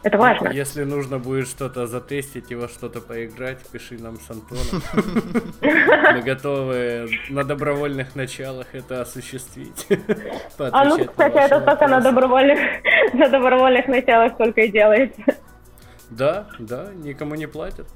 Это 0.04 0.18
важно. 0.18 0.50
Если 0.50 0.84
нужно 0.84 1.18
будет 1.18 1.48
что-то 1.48 1.86
затестить 1.86 2.50
и 2.50 2.54
во 2.54 2.68
что-то 2.68 3.00
поиграть, 3.00 3.58
пиши 3.72 3.96
нам 3.98 4.16
с 4.20 4.30
Антоном. 4.30 4.82
Мы 6.14 6.20
готовы 6.20 7.08
на 7.30 7.42
добровольных 7.42 8.14
началах 8.14 8.66
это 8.74 9.00
осуществить. 9.00 9.86
А 10.58 10.84
ну, 10.84 11.02
кстати, 11.06 11.36
это 11.36 11.60
только 11.62 11.88
на 11.88 12.00
добровольных, 12.00 12.58
на 13.14 13.30
добровольных 13.30 13.88
началах 13.88 14.36
только 14.36 14.60
и 14.60 14.68
делается. 14.68 15.22
Да, 16.10 16.46
да, 16.58 16.88
никому 16.94 17.34
не 17.34 17.46
платят. 17.46 17.86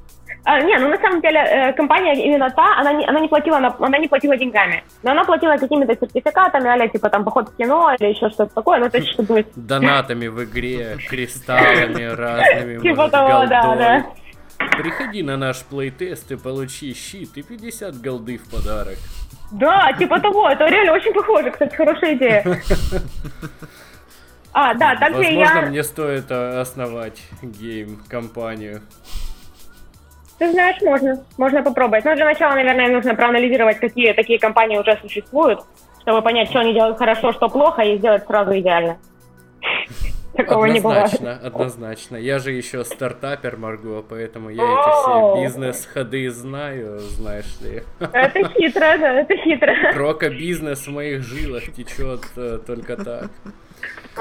А, 0.44 0.60
не, 0.60 0.78
ну 0.78 0.88
на 0.88 0.98
самом 0.98 1.20
деле 1.20 1.40
э, 1.40 1.72
компания 1.72 2.14
именно 2.14 2.50
та, 2.50 2.78
она 2.78 2.92
не, 2.92 3.06
она 3.06 3.20
не 3.20 3.28
платила, 3.28 3.58
на, 3.58 3.74
она 3.78 3.98
не 3.98 4.08
платила 4.08 4.36
деньгами, 4.36 4.82
но 5.02 5.10
она 5.10 5.24
платила 5.24 5.56
какими-то 5.56 5.94
сертификатами, 5.94 6.68
а 6.68 6.88
типа 6.88 7.10
там 7.10 7.24
поход 7.24 7.48
в 7.48 7.56
кино 7.56 7.94
или 7.98 8.10
еще 8.10 8.30
что-то 8.30 8.54
такое, 8.54 8.78
ну 8.78 8.88
то 8.88 8.98
есть 8.98 9.10
чтобы... 9.10 9.46
Донатами 9.56 10.26
в 10.28 10.44
игре, 10.44 10.96
кристаллами 11.08 12.04
разными, 12.14 12.80
Типа 12.80 13.08
того, 13.08 13.46
да, 13.46 13.76
да. 13.76 14.06
Приходи 14.76 15.22
на 15.22 15.36
наш 15.36 15.64
плейтест 15.64 16.30
и 16.30 16.36
получи 16.36 16.94
щит 16.94 17.36
и 17.36 17.42
50 17.42 18.00
голды 18.00 18.38
в 18.38 18.50
подарок. 18.50 18.98
Да, 19.50 19.92
типа 19.98 20.20
того, 20.20 20.48
это 20.48 20.66
реально 20.66 20.92
очень 20.92 21.12
похоже, 21.12 21.50
кстати, 21.50 21.74
хорошая 21.74 22.14
идея. 22.14 22.44
А, 24.52 24.74
да, 24.74 24.96
также 24.96 25.18
Возможно, 25.18 25.58
я... 25.58 25.66
мне 25.66 25.82
стоит 25.84 26.30
э, 26.30 26.60
основать 26.60 27.22
гейм-компанию. 27.42 28.82
Ты 30.38 30.50
знаешь, 30.52 30.80
можно. 30.82 31.24
Можно 31.36 31.62
попробовать. 31.62 32.04
Но 32.04 32.14
для 32.14 32.24
начала, 32.24 32.54
наверное, 32.54 32.88
нужно 32.88 33.14
проанализировать, 33.14 33.78
какие 33.78 34.12
такие 34.12 34.38
компании 34.38 34.78
уже 34.78 34.96
существуют, 35.02 35.60
чтобы 36.02 36.22
понять, 36.22 36.48
что 36.48 36.60
они 36.60 36.72
делают 36.72 36.98
хорошо, 36.98 37.32
что 37.32 37.48
плохо, 37.48 37.82
и 37.82 37.98
сделать 37.98 38.24
сразу 38.26 38.58
идеально. 38.58 38.98
Такого 40.36 40.66
не 40.66 40.78
бывает. 40.78 41.12
Однозначно, 41.12 41.46
однозначно. 41.46 42.16
Я 42.16 42.38
же 42.38 42.52
еще 42.52 42.84
стартапер, 42.84 43.56
Марго, 43.56 44.04
поэтому 44.08 44.50
я 44.50 44.62
эти 44.62 44.90
все 45.00 45.42
бизнес-ходы 45.42 46.30
знаю, 46.30 47.00
знаешь 47.00 47.58
ли. 47.60 47.82
Это 47.98 48.48
хитро, 48.50 48.98
да, 48.98 49.20
это 49.20 49.36
хитро. 49.36 49.74
Рока-бизнес 49.94 50.86
в 50.86 50.90
моих 50.90 51.22
жилах 51.22 51.64
течет 51.72 52.20
э, 52.36 52.60
только 52.64 52.96
так. 52.96 53.30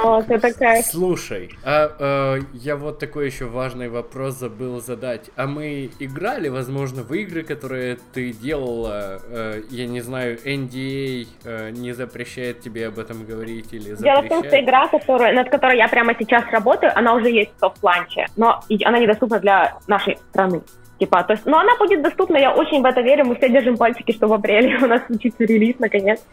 О, 0.04 0.22
ты 0.22 0.40
такая. 0.40 0.84
Слушай, 0.84 1.50
а 1.64 2.38
э, 2.38 2.42
я 2.54 2.76
вот 2.76 3.00
такой 3.00 3.28
еще 3.28 3.46
важный 3.46 3.90
вопрос 3.90 4.36
забыл 4.36 4.82
задать. 4.82 5.30
А 5.36 5.48
мы 5.48 5.90
играли, 6.00 6.50
возможно, 6.50 7.04
в 7.04 7.14
игры, 7.14 7.44
которые 7.44 7.98
ты 8.14 8.32
делала, 8.32 9.20
э, 9.30 9.62
я 9.70 9.88
не 9.88 10.02
знаю, 10.02 10.38
NDA 10.44 11.28
э, 11.44 11.70
не 11.72 11.94
запрещает 11.94 12.62
тебе 12.62 12.88
об 12.88 13.00
этом 13.00 13.26
говорить 13.26 13.74
или 13.74 13.94
запрещает? 13.94 14.04
Дело 14.04 14.22
в 14.22 14.30
том, 14.30 14.44
что 14.44 14.60
игра, 14.60 14.88
которая, 14.88 15.34
над 15.34 15.50
которой 15.50 15.78
я 15.78 15.88
прямо 15.88 16.14
сейчас 16.18 16.44
работаю, 16.52 16.92
она 16.96 17.14
уже 17.14 17.30
есть 17.30 17.52
в 17.58 17.60
soft 17.60 17.83
launch 17.83 18.17
е, 18.17 18.28
но 18.36 18.62
она 18.86 19.00
недоступна 19.00 19.40
для 19.40 19.78
нашей 19.88 20.18
страны. 20.30 20.62
Типа, 21.00 21.24
то 21.24 21.34
есть, 21.34 21.46
но 21.46 21.60
она 21.60 21.76
будет 21.78 22.02
доступна, 22.02 22.38
я 22.38 22.54
очень 22.54 22.82
в 22.82 22.86
это 22.86 23.02
верю, 23.02 23.26
мы 23.26 23.36
все 23.36 23.50
держим 23.50 23.78
пальчики, 23.78 24.12
что 24.12 24.28
в 24.28 24.34
апреле 24.34 24.78
у 24.82 24.88
нас 24.88 25.06
случится 25.06 25.44
релиз, 25.44 25.76
наконец. 25.80 26.24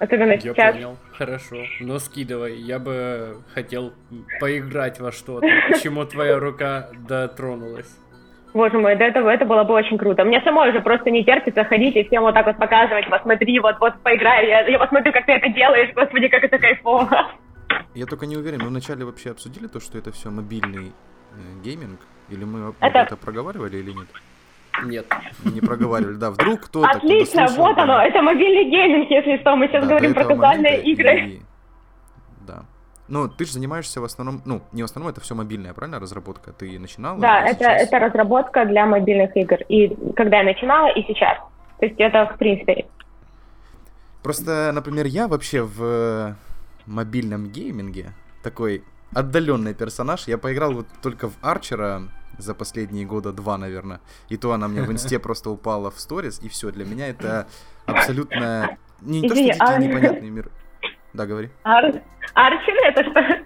Особенно 0.00 0.32
я 0.32 0.40
сейчас. 0.40 0.74
понял, 0.74 0.96
хорошо. 1.12 1.56
Но 1.80 1.98
скидывай, 1.98 2.56
я 2.56 2.78
бы 2.78 3.36
хотел 3.54 3.92
поиграть 4.40 4.98
во 4.98 5.12
что-то, 5.12 5.46
чему 5.82 6.06
твоя 6.06 6.38
рука 6.38 6.88
дотронулась. 7.06 7.98
Боже 8.54 8.78
мой, 8.78 8.96
до 8.96 9.04
этого 9.04 9.28
это 9.28 9.44
было 9.44 9.62
бы 9.62 9.74
очень 9.74 9.98
круто. 9.98 10.24
Мне 10.24 10.40
самой 10.40 10.70
уже 10.70 10.80
просто 10.80 11.10
не 11.10 11.22
терпится 11.22 11.64
ходить 11.64 11.94
и 11.96 12.04
всем 12.04 12.22
вот 12.22 12.32
так 12.32 12.46
вот 12.46 12.56
показывать, 12.56 13.08
посмотри, 13.10 13.60
вот, 13.60 13.78
вот 13.78 13.92
поиграй, 14.02 14.48
я, 14.48 14.66
я 14.66 14.78
посмотрю, 14.78 15.12
как 15.12 15.26
ты 15.26 15.32
это 15.32 15.50
делаешь, 15.50 15.90
господи, 15.94 16.28
как 16.28 16.44
это 16.44 16.58
кайфово. 16.58 17.32
Я 17.94 18.06
только 18.06 18.24
не 18.24 18.36
уверен, 18.36 18.60
мы 18.62 18.68
вначале 18.68 19.04
вообще 19.04 19.30
обсудили 19.30 19.66
то, 19.66 19.80
что 19.80 19.98
это 19.98 20.12
все 20.12 20.30
мобильный 20.30 20.92
э, 21.32 21.62
гейминг? 21.62 22.00
Или 22.30 22.44
мы 22.44 22.74
это... 22.80 22.98
это 23.00 23.16
проговаривали 23.16 23.76
или 23.76 23.92
нет? 23.92 24.08
Нет. 24.84 25.06
Не 25.44 25.60
проговаривали, 25.60 26.14
да, 26.14 26.30
вдруг 26.30 26.62
кто-то... 26.62 26.88
Отлично, 26.88 27.48
слышал, 27.48 27.66
вот 27.66 27.78
оно, 27.78 28.00
это 28.00 28.22
мобильный 28.22 28.64
гейминг, 28.70 29.10
если 29.10 29.38
что, 29.38 29.56
мы 29.56 29.68
сейчас 29.68 29.84
да, 29.84 29.90
говорим 29.90 30.14
про 30.14 30.24
казуальные 30.24 30.82
игры. 30.84 31.20
И... 31.20 31.42
Да. 32.46 32.64
Ну, 33.08 33.28
ты 33.28 33.44
же 33.44 33.52
занимаешься 33.52 34.00
в 34.00 34.04
основном, 34.04 34.40
ну, 34.44 34.62
не 34.72 34.82
в 34.82 34.84
основном, 34.84 35.10
это 35.10 35.20
все 35.20 35.34
мобильная, 35.34 35.74
правильно, 35.74 35.98
разработка? 35.98 36.52
Ты 36.52 36.78
начинала? 36.78 37.18
Да, 37.18 37.40
это, 37.40 37.64
сейчас... 37.64 37.82
это 37.82 37.98
разработка 37.98 38.64
для 38.64 38.86
мобильных 38.86 39.36
игр. 39.36 39.58
И 39.68 39.96
когда 40.14 40.38
я 40.38 40.44
начинала, 40.44 40.88
и 40.92 41.02
сейчас. 41.02 41.38
То 41.78 41.86
есть 41.86 41.98
это, 41.98 42.30
в 42.32 42.38
принципе... 42.38 42.86
Просто, 44.22 44.70
например, 44.72 45.06
я 45.06 45.28
вообще 45.28 45.62
в 45.62 46.36
мобильном 46.86 47.48
гейминге 47.48 48.12
такой 48.42 48.84
отдаленный 49.14 49.74
персонаж. 49.74 50.28
Я 50.28 50.38
поиграл 50.38 50.72
вот 50.72 50.86
только 51.02 51.28
в 51.28 51.34
Арчера 51.42 52.02
за 52.40 52.54
последние 52.54 53.06
года 53.06 53.32
два, 53.32 53.58
наверное. 53.58 54.00
И 54.28 54.36
то 54.36 54.52
она 54.52 54.68
мне 54.68 54.82
в 54.82 54.92
инсте 54.92 55.18
просто 55.20 55.50
упала 55.50 55.90
в 55.90 56.00
сторис, 56.00 56.40
и 56.42 56.48
все. 56.48 56.70
Для 56.70 56.84
меня 56.84 57.08
это 57.08 57.46
абсолютно... 57.86 58.78
Не, 59.00 59.20
не 59.20 59.28
то, 59.28 59.34
что 59.34 59.44
дикий, 59.44 59.56
а... 59.58 59.78
непонятный 59.78 60.30
мир. 60.30 60.50
Да, 61.12 61.26
говори. 61.26 61.50
Ар... 61.64 62.02
Арчер 62.34 62.74
это 62.84 63.10
что? 63.10 63.44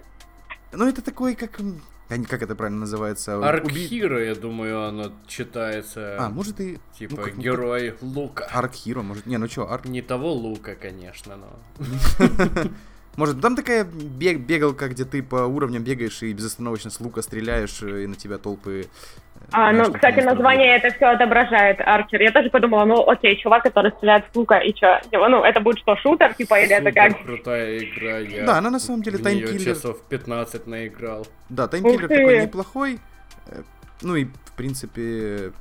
Ну, 0.73 0.87
это 0.87 1.01
такой, 1.01 1.35
как... 1.35 1.59
Как 2.07 2.43
это 2.43 2.55
правильно 2.55 2.81
называется? 2.81 3.43
Аркхиро, 3.43 4.23
я 4.23 4.35
думаю, 4.35 4.87
оно 4.87 5.11
читается. 5.25 6.17
А, 6.19 6.29
может 6.29 6.59
и... 6.59 6.77
Типа 6.97 7.15
ну, 7.15 7.41
герой 7.41 7.91
как... 7.91 8.03
Лука. 8.03 8.45
Аркхиро, 8.51 9.01
может... 9.01 9.25
Не, 9.25 9.37
ну 9.37 9.47
что, 9.47 9.71
Арк... 9.71 9.85
Не 9.85 10.03
того 10.03 10.31
Лука, 10.31 10.75
конечно, 10.75 11.35
но... 11.35 11.59
Может, 13.17 13.41
там 13.41 13.55
такая 13.55 13.85
бег, 13.85 14.39
бегалка, 14.39 14.89
где 14.89 15.05
ты 15.05 15.23
по 15.23 15.45
уровням 15.45 15.83
бегаешь 15.83 16.21
и 16.21 16.33
безостановочно 16.33 16.91
с 16.91 16.99
лука 16.99 17.21
стреляешь, 17.21 17.81
э, 17.81 18.03
и 18.03 18.07
на 18.07 18.15
тебя 18.15 18.37
толпы... 18.37 18.81
Э, 18.81 19.37
а, 19.51 19.71
ну, 19.71 19.93
кстати, 19.93 20.19
название 20.19 20.75
это 20.75 20.93
все 20.95 21.05
отображает, 21.05 21.79
Archero. 21.79 22.21
Я 22.21 22.31
тоже 22.31 22.49
подумала, 22.49 22.83
ну, 22.85 23.07
окей, 23.09 23.37
чувак, 23.37 23.63
который 23.63 23.91
стреляет 23.91 24.25
с 24.31 24.35
лука, 24.35 24.57
и 24.57 24.75
что? 24.75 25.01
Типа, 25.09 25.29
ну, 25.29 25.43
это 25.43 25.61
будет 25.61 25.79
что, 25.79 25.95
шутер, 25.97 26.33
типа, 26.33 26.59
или 26.59 26.73
Супер 26.73 26.87
это 26.87 26.91
как? 26.91 27.23
крутая 27.23 27.77
игра, 27.79 28.17
я 28.19 28.45
Да, 28.45 28.57
она 28.57 28.69
на 28.69 28.79
самом 28.79 29.01
деле 29.01 29.17
таймкиллер. 29.17 29.75
часов 29.75 30.01
15 30.09 30.67
наиграл. 30.67 31.25
Да, 31.49 31.67
таймкиллер 31.67 32.07
такой 32.07 32.41
неплохой. 32.43 32.99
Э, 33.47 33.61
ну 34.01 34.15
и, 34.15 34.25
в 34.25 34.51
принципе, 34.57 35.53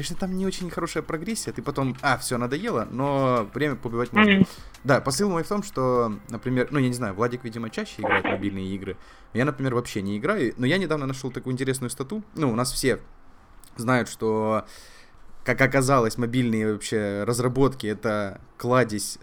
Конечно, 0.00 0.16
там 0.16 0.34
не 0.34 0.46
очень 0.46 0.70
хорошая 0.70 1.02
прогрессия, 1.02 1.52
ты 1.52 1.60
потом, 1.60 1.94
а, 2.00 2.16
все 2.16 2.38
надоело, 2.38 2.88
но 2.90 3.46
время 3.52 3.76
побивать 3.76 4.14
можно. 4.14 4.30
Mm-hmm. 4.30 4.48
Да, 4.82 5.02
посыл 5.02 5.28
мой 5.28 5.42
в 5.42 5.46
том, 5.46 5.62
что, 5.62 6.18
например, 6.30 6.68
ну, 6.70 6.78
я 6.78 6.88
не 6.88 6.94
знаю, 6.94 7.12
Владик, 7.12 7.44
видимо, 7.44 7.68
чаще 7.68 8.00
играет 8.00 8.24
в 8.24 8.28
мобильные 8.28 8.74
игры. 8.74 8.96
Я, 9.34 9.44
например, 9.44 9.74
вообще 9.74 10.00
не 10.00 10.16
играю, 10.16 10.54
но 10.56 10.64
я 10.64 10.78
недавно 10.78 11.04
нашел 11.04 11.30
такую 11.30 11.52
интересную 11.52 11.90
стату. 11.90 12.24
Ну, 12.34 12.50
у 12.50 12.54
нас 12.54 12.72
все 12.72 12.98
знают, 13.76 14.08
что, 14.08 14.64
как 15.44 15.60
оказалось, 15.60 16.16
мобильные 16.16 16.72
вообще 16.72 17.24
разработки— 17.24 17.86
это 17.88 18.40
кладезь 18.56 19.18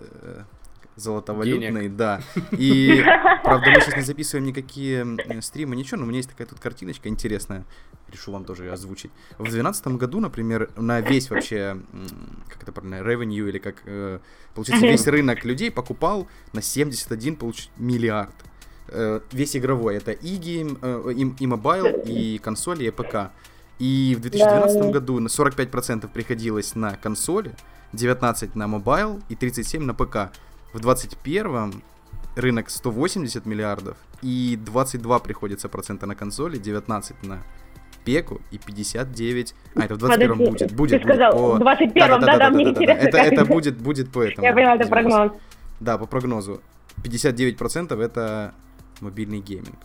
золотовалютной, 0.97 1.83
Денег. 1.83 1.95
да. 1.95 2.21
И, 2.51 3.03
правда, 3.43 3.69
мы 3.69 3.81
сейчас 3.81 3.95
не 3.95 4.01
записываем 4.01 4.45
никакие 4.45 5.05
стримы, 5.41 5.75
ничего, 5.75 5.97
но 5.97 6.03
у 6.03 6.07
меня 6.07 6.17
есть 6.17 6.29
такая 6.29 6.47
тут 6.47 6.59
картиночка 6.59 7.07
интересная, 7.07 7.63
решу 8.11 8.31
вам 8.31 8.43
тоже 8.43 8.69
озвучить. 8.71 9.11
В 9.33 9.43
2012 9.43 9.87
году, 9.87 10.19
например, 10.19 10.69
на 10.75 10.99
весь 10.99 11.29
вообще, 11.29 11.79
как 12.49 12.63
это 12.63 12.71
правильно, 12.71 12.95
revenue, 12.95 13.47
или 13.47 13.59
как, 13.59 13.83
э, 13.85 14.19
получается, 14.53 14.87
весь 14.87 15.07
рынок 15.07 15.45
людей 15.45 15.71
покупал 15.71 16.27
на 16.53 16.61
71 16.61 17.35
получ... 17.37 17.69
миллиард. 17.77 18.35
Э, 18.89 19.21
весь 19.31 19.55
игровой, 19.55 19.95
это 19.97 20.11
и 20.11 20.35
game, 20.37 20.75
и, 21.11 21.43
и 21.43 21.47
mobile, 21.47 21.85
и 22.05 22.37
консоли, 22.39 22.85
и 22.85 22.91
ПК. 22.91 23.31
И 23.79 24.15
в 24.17 24.21
2012 24.21 24.81
да. 24.81 24.89
году 24.89 25.19
на 25.19 25.27
45% 25.27 26.09
приходилось 26.11 26.73
на 26.75 26.95
консоли, 26.95 27.55
19 27.93 28.55
на 28.55 28.67
mobile 28.67 29.21
и 29.29 29.35
37 29.35 29.83
на 29.83 29.93
ПК. 29.93 30.31
В 30.73 30.79
21 30.79 31.81
рынок 32.35 32.69
180 32.69 33.45
миллиардов, 33.45 33.97
и 34.21 34.57
22 34.63 35.19
приходится 35.19 35.69
процента 35.69 36.05
на 36.05 36.15
консоли, 36.15 36.57
19 36.57 37.23
на 37.23 37.43
пеку 38.05 38.41
и 38.51 38.57
59... 38.57 39.55
А, 39.75 39.83
это 39.83 39.95
в 39.95 39.97
21 39.97 40.31
Подожди, 40.31 40.49
будет. 40.49 40.73
Будет, 40.73 41.01
ты 41.01 41.07
сказал, 41.07 41.31
по... 41.33 41.55
в 41.55 41.59
21 41.59 41.93
да, 41.93 42.07
да, 42.07 42.25
да, 42.25 42.37
да, 42.37 42.49
мне 42.49 42.65
да, 42.65 42.69
интересно. 42.71 43.07
Это, 43.07 43.17
это 43.17 43.45
будет, 43.45 43.77
будет 43.77 44.11
по 44.11 44.23
этому. 44.23 44.47
Я 44.47 44.53
понимаю, 44.53 44.79
это 44.79 44.89
прогноз. 44.89 45.31
Да, 45.79 45.97
по 45.97 46.05
прогнозу. 46.05 46.61
59% 47.03 48.01
это 48.01 48.53
мобильный 49.01 49.39
гейминг. 49.39 49.75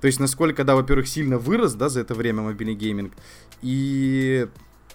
То 0.00 0.06
есть, 0.06 0.20
насколько, 0.20 0.64
да, 0.64 0.74
во-первых, 0.76 1.08
сильно 1.08 1.38
вырос, 1.38 1.74
да, 1.74 1.88
за 1.88 2.00
это 2.00 2.14
время 2.14 2.42
мобильный 2.42 2.74
гейминг. 2.74 3.12
И 3.62 4.46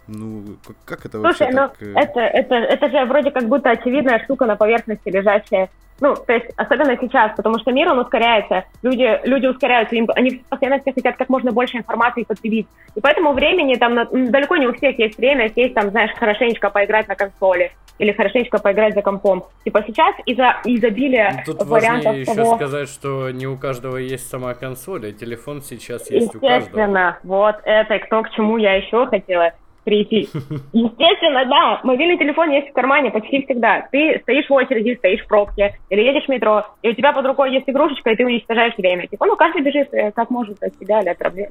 ну, 0.08 0.44
как, 0.86 1.06
это 1.06 1.20
Слушай, 1.20 1.48
вообще 1.48 1.50
ну, 1.52 1.68
так... 1.68 1.82
Э? 1.82 1.94
это, 1.96 2.20
это, 2.20 2.56
это 2.56 2.90
же 2.90 3.06
вроде 3.06 3.32
как 3.32 3.48
будто 3.48 3.70
очевидная 3.72 4.24
штука 4.24 4.46
на 4.46 4.56
поверхности 4.56 5.10
лежащая. 5.10 5.70
Ну, 6.02 6.14
то 6.16 6.34
есть, 6.34 6.48
особенно 6.58 6.98
сейчас, 7.00 7.32
потому 7.38 7.58
что 7.60 7.72
мир, 7.72 7.90
он 7.90 8.00
ускоряется, 8.00 8.66
люди, 8.84 9.20
люди 9.24 9.48
ускоряются, 9.48 9.96
им, 9.96 10.08
они 10.16 10.44
постоянно 10.50 10.82
все 10.82 10.92
хотят 10.92 11.16
как 11.16 11.30
можно 11.30 11.54
больше 11.54 11.78
информации 11.78 12.24
потребить. 12.24 12.68
И 12.96 13.02
поэтому 13.02 13.32
времени 13.32 13.76
там 13.76 13.96
на, 13.96 14.06
далеко 14.06 14.58
не 14.58 14.68
у 14.68 14.74
всех 14.74 15.00
есть 15.00 15.18
время 15.18 15.50
сесть 15.50 15.74
там, 15.74 15.92
знаешь, 15.92 16.12
хорошенечко 16.18 16.70
поиграть 16.70 17.08
на 17.08 17.16
консоли 17.16 17.72
или 17.98 18.12
хорошенечко 18.12 18.60
поиграть 18.60 18.94
за 18.94 19.02
компом. 19.02 19.46
Типа 19.64 19.84
сейчас 19.88 20.14
из-за 20.26 20.58
изобилия 20.66 21.44
ну, 21.48 21.54
Тут 21.54 21.66
вариантов 21.66 22.06
важнее 22.08 22.26
того... 22.26 22.42
еще 22.42 22.56
сказать, 22.56 22.90
что 22.90 23.32
не 23.32 23.48
у 23.48 23.58
каждого 23.58 23.96
есть 23.96 24.30
сама 24.30 24.54
консоль, 24.54 25.08
а 25.08 25.12
телефон 25.14 25.62
сейчас 25.62 26.12
есть 26.12 26.36
у 26.36 26.40
каждого. 26.42 26.58
Естественно, 26.58 27.20
вот 27.24 27.56
это 27.64 28.00
то, 28.10 28.22
к 28.24 28.32
чему 28.32 28.58
я 28.58 28.74
еще 28.76 29.08
хотела 29.08 29.54
прийти. 29.86 30.28
Естественно, 30.74 31.46
да, 31.46 31.80
мобильный 31.84 32.18
телефон 32.18 32.50
есть 32.50 32.70
в 32.70 32.74
кармане 32.74 33.12
почти 33.12 33.46
всегда. 33.46 33.88
Ты 33.92 34.20
стоишь 34.24 34.50
в 34.50 34.54
очереди, 34.54 34.98
стоишь 34.98 35.22
в 35.22 35.28
пробке, 35.28 35.76
или 35.90 36.02
едешь 36.02 36.26
в 36.26 36.30
метро, 36.30 36.66
и 36.82 36.90
у 36.90 36.94
тебя 36.94 37.14
под 37.14 37.26
рукой 37.26 37.54
есть 37.54 37.70
игрушечка, 37.70 38.12
и 38.12 38.16
ты 38.16 38.26
уничтожаешь 38.26 38.76
время. 38.78 39.08
Типа, 39.08 39.26
ну, 39.26 39.36
каждый 39.38 39.62
бежит 39.62 39.94
э, 39.94 40.12
как 40.12 40.30
может 40.30 40.62
от 40.62 40.76
себя 40.76 41.02
или 41.02 41.10
от 41.10 41.18
проблем. 41.18 41.50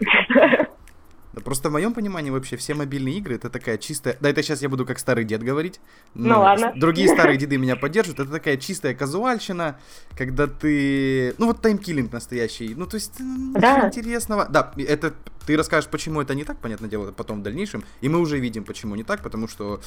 Просто 1.43 1.69
в 1.69 1.73
моем 1.73 1.95
понимании 1.95 2.31
вообще 2.31 2.57
все 2.57 2.75
мобильные 2.75 3.17
игры 3.17 3.35
это 3.37 3.51
такая 3.51 3.79
чистая... 3.79 4.17
Да, 4.21 4.29
это 4.29 4.43
сейчас 4.43 4.63
я 4.63 4.69
буду 4.69 4.87
как 4.87 4.99
старый 4.99 5.25
дед 5.25 5.43
говорить. 5.43 5.81
Ну 6.15 6.41
ладно. 6.41 6.73
Другие 6.77 7.09
старые 7.09 7.37
деды 7.37 7.59
меня 7.59 7.77
поддержат. 7.77 8.21
Это 8.21 8.31
такая 8.31 8.57
чистая 8.57 8.95
казуальщина, 8.95 9.79
когда 10.17 10.47
ты... 10.47 11.35
Ну 11.39 11.47
вот 11.47 11.61
таймкиллинг 11.61 12.13
настоящий. 12.13 12.75
Ну 12.75 12.87
то 12.87 12.97
есть 12.97 13.15
да. 13.55 13.87
интересного. 13.87 14.47
Да, 14.49 14.73
это 14.77 15.15
ты 15.47 15.57
расскажешь, 15.57 15.91
почему 15.91 16.21
это 16.21 16.35
не 16.35 16.45
так, 16.45 16.59
понятное 16.59 16.89
дело, 16.89 17.13
потом 17.13 17.41
в 17.41 17.43
дальнейшем. 17.43 17.85
И 18.01 18.09
мы 18.09 18.19
уже 18.19 18.39
видим, 18.39 18.65
почему 18.65 18.95
не 18.95 19.05
так, 19.05 19.23
потому 19.23 19.49
что 19.49 19.81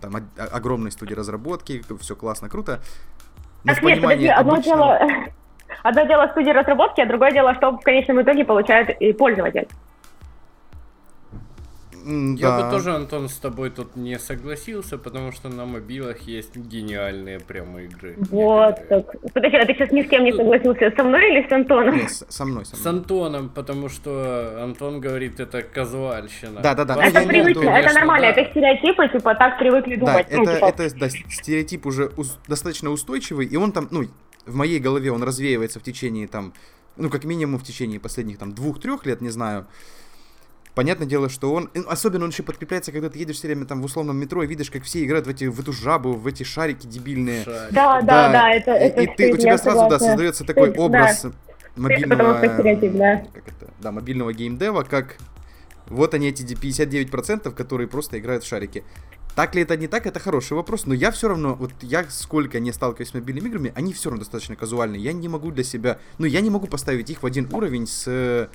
там 0.00 0.14
огромные 0.36 0.92
студии 0.92 1.14
разработки, 1.14 1.82
все 2.00 2.16
классно, 2.16 2.48
круто. 2.48 2.80
Но 3.64 3.74
так 3.74 3.82
нет, 3.82 4.02
подожди, 4.02 4.26
одно 4.26 4.56
дело... 4.58 5.00
Одно 5.82 6.04
дело 6.04 6.28
студии 6.28 6.50
разработки, 6.50 7.00
а 7.00 7.06
другое 7.06 7.32
дело, 7.32 7.54
что 7.54 7.72
в 7.72 7.80
конечном 7.80 8.20
итоге 8.22 8.44
получает 8.44 8.90
и 9.00 9.12
пользователь. 9.12 9.66
Я 12.04 12.48
да. 12.48 12.64
бы 12.64 12.70
тоже, 12.70 12.92
Антон, 12.92 13.28
с 13.28 13.36
тобой 13.36 13.70
тут 13.70 13.96
не 13.96 14.18
согласился, 14.18 14.98
потому 14.98 15.32
что 15.32 15.48
на 15.48 15.64
мобилах 15.64 16.20
есть 16.22 16.56
гениальные 16.56 17.40
прямо 17.40 17.82
игры. 17.82 18.16
Вот 18.30 18.76
так. 18.88 19.14
Подожди, 19.32 19.56
а 19.56 19.66
ты 19.66 19.74
сейчас 19.74 19.90
ни 19.92 20.02
с 20.02 20.08
кем 20.08 20.24
не 20.24 20.32
согласился? 20.32 20.92
Со 20.96 21.04
мной 21.04 21.30
или 21.30 21.48
с 21.48 21.52
Антоном? 21.52 21.96
Нет, 21.96 22.10
со 22.10 22.44
мной, 22.44 22.64
со 22.64 22.76
мной. 22.76 22.82
С 22.82 22.86
Антоном, 22.86 23.48
потому 23.48 23.88
что 23.88 24.58
Антон 24.62 25.00
говорит, 25.00 25.40
это 25.40 25.62
казуальщина. 25.62 26.60
Да, 26.60 26.74
да, 26.74 26.84
да. 26.84 27.04
Это 27.04 27.20
ну, 27.20 27.28
привычно, 27.28 27.70
это 27.70 27.94
нормально, 27.94 28.32
да. 28.34 28.40
это 28.40 28.50
стереотипы, 28.50 29.08
типа 29.08 29.34
так 29.34 29.58
привыкли 29.58 29.96
думать. 29.96 30.26
Да, 30.30 30.36
ну, 30.36 30.42
это, 30.42 30.54
типа... 30.54 30.66
это 30.66 30.98
да, 30.98 31.08
стереотип 31.08 31.86
уже 31.86 32.10
ус- 32.16 32.38
достаточно 32.48 32.90
устойчивый, 32.90 33.46
и 33.46 33.56
он 33.56 33.72
там, 33.72 33.88
ну, 33.90 34.04
в 34.46 34.54
моей 34.54 34.78
голове 34.80 35.12
он 35.12 35.22
развеивается 35.22 35.80
в 35.80 35.82
течение 35.82 36.26
там, 36.26 36.52
ну, 36.96 37.10
как 37.10 37.24
минимум 37.24 37.58
в 37.58 37.64
течение 37.64 38.00
последних 38.00 38.38
там 38.38 38.52
двух-трех 38.54 39.06
лет, 39.06 39.20
не 39.20 39.30
знаю. 39.30 39.66
Понятное 40.74 41.06
дело, 41.06 41.28
что 41.28 41.52
он... 41.52 41.70
Особенно 41.86 42.24
он 42.24 42.30
еще 42.30 42.42
подкрепляется, 42.42 42.92
когда 42.92 43.10
ты 43.10 43.18
едешь 43.18 43.36
все 43.36 43.48
время 43.48 43.66
там 43.66 43.82
в 43.82 43.84
условном 43.84 44.16
метро 44.16 44.42
и 44.42 44.46
видишь, 44.46 44.70
как 44.70 44.84
все 44.84 45.04
играют 45.04 45.26
в, 45.26 45.30
эти, 45.30 45.44
в 45.44 45.60
эту 45.60 45.72
жабу, 45.72 46.12
в 46.12 46.26
эти 46.26 46.44
шарики 46.44 46.86
дебильные. 46.86 47.44
Шарик. 47.44 47.74
Да, 47.74 48.00
да, 48.00 48.32
да, 48.32 48.50
это, 48.50 48.70
это 48.70 49.02
И, 49.02 49.04
и 49.04 49.16
ты, 49.16 49.32
у 49.34 49.36
тебя 49.36 49.58
сразу, 49.58 49.88
да, 49.90 49.98
создается 49.98 50.44
такой 50.44 50.70
образ 50.72 51.22
да. 51.22 51.32
мобильного... 51.76 52.38
Стереотип, 52.38 52.92
да. 52.92 53.24
Как 53.34 53.48
это? 53.48 53.70
Да, 53.80 53.92
мобильного 53.92 54.32
геймдева, 54.32 54.82
как 54.84 55.18
вот 55.88 56.14
они 56.14 56.28
эти 56.28 56.42
59%, 56.42 57.50
которые 57.52 57.86
просто 57.86 58.18
играют 58.18 58.44
в 58.44 58.46
шарики. 58.46 58.82
Так 59.34 59.54
ли 59.54 59.62
это 59.62 59.76
не 59.76 59.88
так, 59.88 60.06
это 60.06 60.20
хороший 60.20 60.54
вопрос, 60.54 60.84
но 60.86 60.94
я 60.94 61.10
все 61.10 61.28
равно, 61.28 61.54
вот 61.54 61.72
я 61.80 62.04
сколько 62.10 62.60
не 62.60 62.70
сталкиваюсь 62.72 63.10
с 63.10 63.14
мобильными 63.14 63.48
играми, 63.48 63.72
они 63.74 63.92
все 63.94 64.10
равно 64.10 64.20
достаточно 64.20 64.56
казуальные. 64.56 65.02
Я 65.02 65.12
не 65.12 65.28
могу 65.28 65.50
для 65.50 65.64
себя, 65.64 65.98
ну 66.18 66.26
я 66.26 66.40
не 66.40 66.50
могу 66.50 66.66
поставить 66.66 67.08
их 67.08 67.22
в 67.22 67.26
один 67.26 67.48
уровень 67.52 67.86
с 67.86 68.50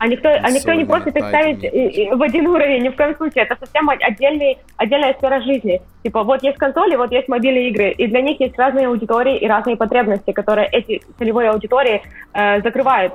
а 0.00 0.08
никто, 0.08 0.30
а 0.30 0.50
никто 0.50 0.72
не 0.72 0.86
просит 0.86 1.14
их 1.14 1.28
ставить 1.28 1.60
в 1.60 2.22
один 2.22 2.46
уровень, 2.46 2.84
ни 2.84 2.88
в 2.88 2.96
коем 2.96 3.14
случае. 3.16 3.44
Это 3.44 3.54
совсем 3.60 3.90
отдельный, 3.90 4.56
отдельная 4.78 5.12
сфера 5.12 5.42
жизни. 5.42 5.82
Типа, 6.02 6.22
вот 6.24 6.42
есть 6.42 6.56
консоли, 6.56 6.96
вот 6.96 7.12
есть 7.12 7.28
мобильные 7.28 7.68
игры, 7.68 7.90
и 7.90 8.06
для 8.06 8.22
них 8.22 8.40
есть 8.40 8.58
разные 8.58 8.86
аудитории 8.86 9.36
и 9.36 9.46
разные 9.46 9.76
потребности, 9.76 10.32
которые 10.32 10.70
эти 10.72 11.02
целевые 11.18 11.50
аудитории 11.50 12.00
э, 12.32 12.62
закрывают. 12.62 13.12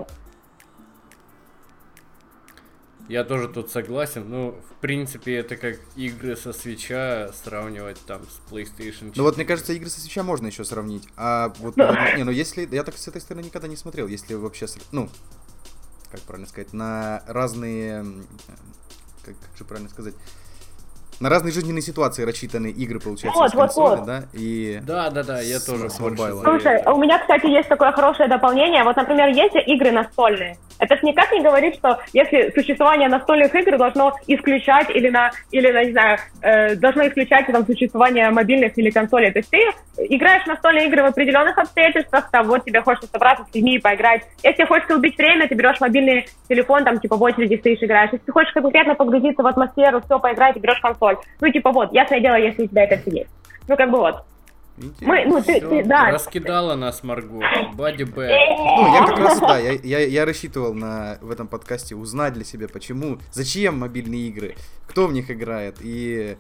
Я 3.08 3.24
тоже 3.24 3.48
тут 3.48 3.71
согласен. 3.71 4.30
Ну, 4.30 4.52
в 4.69 4.80
принципе, 4.80 5.38
это 5.38 5.58
как 5.58 5.78
игры 5.95 6.36
со 6.36 6.54
свеча 6.54 7.32
сравнивать 7.34 8.00
там 8.06 8.21
с 8.26 8.52
PlayStation 8.52 9.10
4. 9.10 9.13
Ну 9.15 9.24
вот, 9.24 9.38
мне 9.38 9.45
кажется, 9.45 9.74
игры 9.74 9.89
со 9.89 10.02
свеча 10.02 10.21
можно 10.21 10.45
еще 10.48 10.63
сравнить. 10.63 11.08
А 11.17 11.52
вот, 11.62 11.78
не, 11.78 12.24
ну 12.24 12.30
если... 12.30 12.67
Я 12.71 12.84
так 12.84 12.95
с 12.95 13.08
этой 13.08 13.21
стороны 13.21 13.43
никогда 13.43 13.67
не 13.67 13.76
смотрел. 13.76 14.08
Если 14.08 14.36
вообще... 14.36 14.67
Ну, 14.91 15.10
как 16.12 16.22
правильно 16.22 16.48
сказать, 16.48 16.74
на 16.74 17.24
разные, 17.28 18.06
как, 19.24 19.36
как 19.39 19.58
же 19.58 19.65
правильно 19.65 19.89
сказать, 19.89 20.15
на 21.19 21.30
разные 21.30 21.51
жизненные 21.51 21.82
ситуации 21.82 22.23
рассчитаны 22.23 22.67
игры, 22.67 22.99
получается, 22.99 23.39
вот, 23.39 23.49
с 23.49 23.54
консоли, 23.54 23.97
вот. 23.97 24.06
да? 24.06 24.23
И 24.34 24.80
да, 24.84 25.10
да, 25.10 25.23
да, 25.23 25.41
я 25.41 25.60
тоже 25.60 25.89
с 25.89 25.99
мобайла. 25.99 26.43
Слушай, 26.43 26.84
у 26.86 26.97
меня, 26.97 27.19
кстати, 27.19 27.47
есть 27.47 27.69
такое 27.69 27.91
хорошее 27.91 28.30
дополнение. 28.30 28.84
Вот, 28.84 28.95
например, 28.95 29.30
есть 29.30 29.56
игры 29.67 29.91
настольные. 29.91 30.58
Это 30.80 30.97
ж 30.97 31.04
никак 31.04 31.32
не 31.32 31.41
говорит, 31.41 31.75
что 31.75 31.99
если 32.13 32.51
существование 32.54 33.08
настольных 33.08 33.54
игр 33.56 33.78
должно 33.78 34.13
исключать 34.28 34.89
или 34.89 35.10
на, 35.10 35.32
или 35.51 35.71
на, 35.71 35.84
не 35.84 35.91
знаю, 35.91 36.19
э, 36.41 36.75
должно 36.75 37.08
исключать 37.08 37.47
там 37.47 37.65
существование 37.65 38.30
мобильных 38.30 38.78
или 38.78 38.89
консолей. 38.89 39.32
То 39.32 39.39
есть 39.39 39.49
ты 39.49 39.60
играешь 39.97 40.43
в 40.43 40.47
настольные 40.47 40.88
игры 40.88 41.04
в 41.04 41.06
определенных 41.06 41.58
обстоятельствах, 41.58 42.30
там 42.30 42.47
вот 42.47 42.65
тебе 42.65 42.82
хочется 42.82 43.10
собраться 43.10 43.45
с 43.49 43.56
людьми 43.56 43.75
и 43.75 43.80
поиграть. 43.80 44.23
Если 44.43 44.65
хочется 44.65 44.95
убить 44.95 45.17
время, 45.17 45.47
ты 45.47 45.56
берешь 45.56 45.80
мобильный 45.80 46.28
телефон, 46.49 46.84
там 46.84 46.99
типа 46.99 47.15
в 47.15 47.21
очереди 47.21 47.58
стоишь 47.58 47.82
играешь. 47.82 48.10
Если 48.12 48.25
ты 48.25 48.32
хочешь 48.32 48.54
конкретно 48.54 48.95
погрузиться 48.95 49.43
в 49.43 49.47
атмосферу, 49.47 50.01
все 50.01 50.19
поиграть, 50.19 50.56
ты 50.56 50.60
берешь 50.60 50.80
консоль. 50.80 51.05
Ну 51.41 51.52
типа 51.52 51.72
вот, 51.72 51.94
ясное 51.94 52.20
дело, 52.20 52.36
если 52.36 52.63
у 52.63 52.68
тебя 52.68 52.84
это 52.84 53.02
все 53.02 53.20
есть. 53.20 53.30
Ну 53.68 53.76
как 53.76 53.91
бы 53.91 53.98
вот. 53.98 54.24
Мы, 55.00 55.26
ну, 55.26 55.41
ты, 55.41 55.62
ты, 55.62 55.86
да. 55.86 56.12
Раскидала 56.12 56.76
нас 56.76 57.02
Марго. 57.02 57.41
Бади 57.76 58.04
Б. 58.04 58.28
Ну, 58.58 58.94
я 58.94 59.06
как 59.06 59.20
раз, 59.20 59.39
да, 59.39 59.58
я, 59.58 59.72
я, 59.72 60.00
я 60.00 60.26
рассчитывал 60.26 60.74
на, 60.74 61.18
в 61.22 61.32
этом 61.32 61.48
подкасте 61.48 61.96
узнать 61.96 62.34
для 62.34 62.44
себя, 62.44 62.68
почему, 62.68 63.20
зачем 63.32 63.80
мобильные 63.80 64.28
игры, 64.28 64.56
кто 64.86 65.08
в 65.08 65.13
них 65.13 65.32
играет, 65.32 65.78
и 65.80 66.36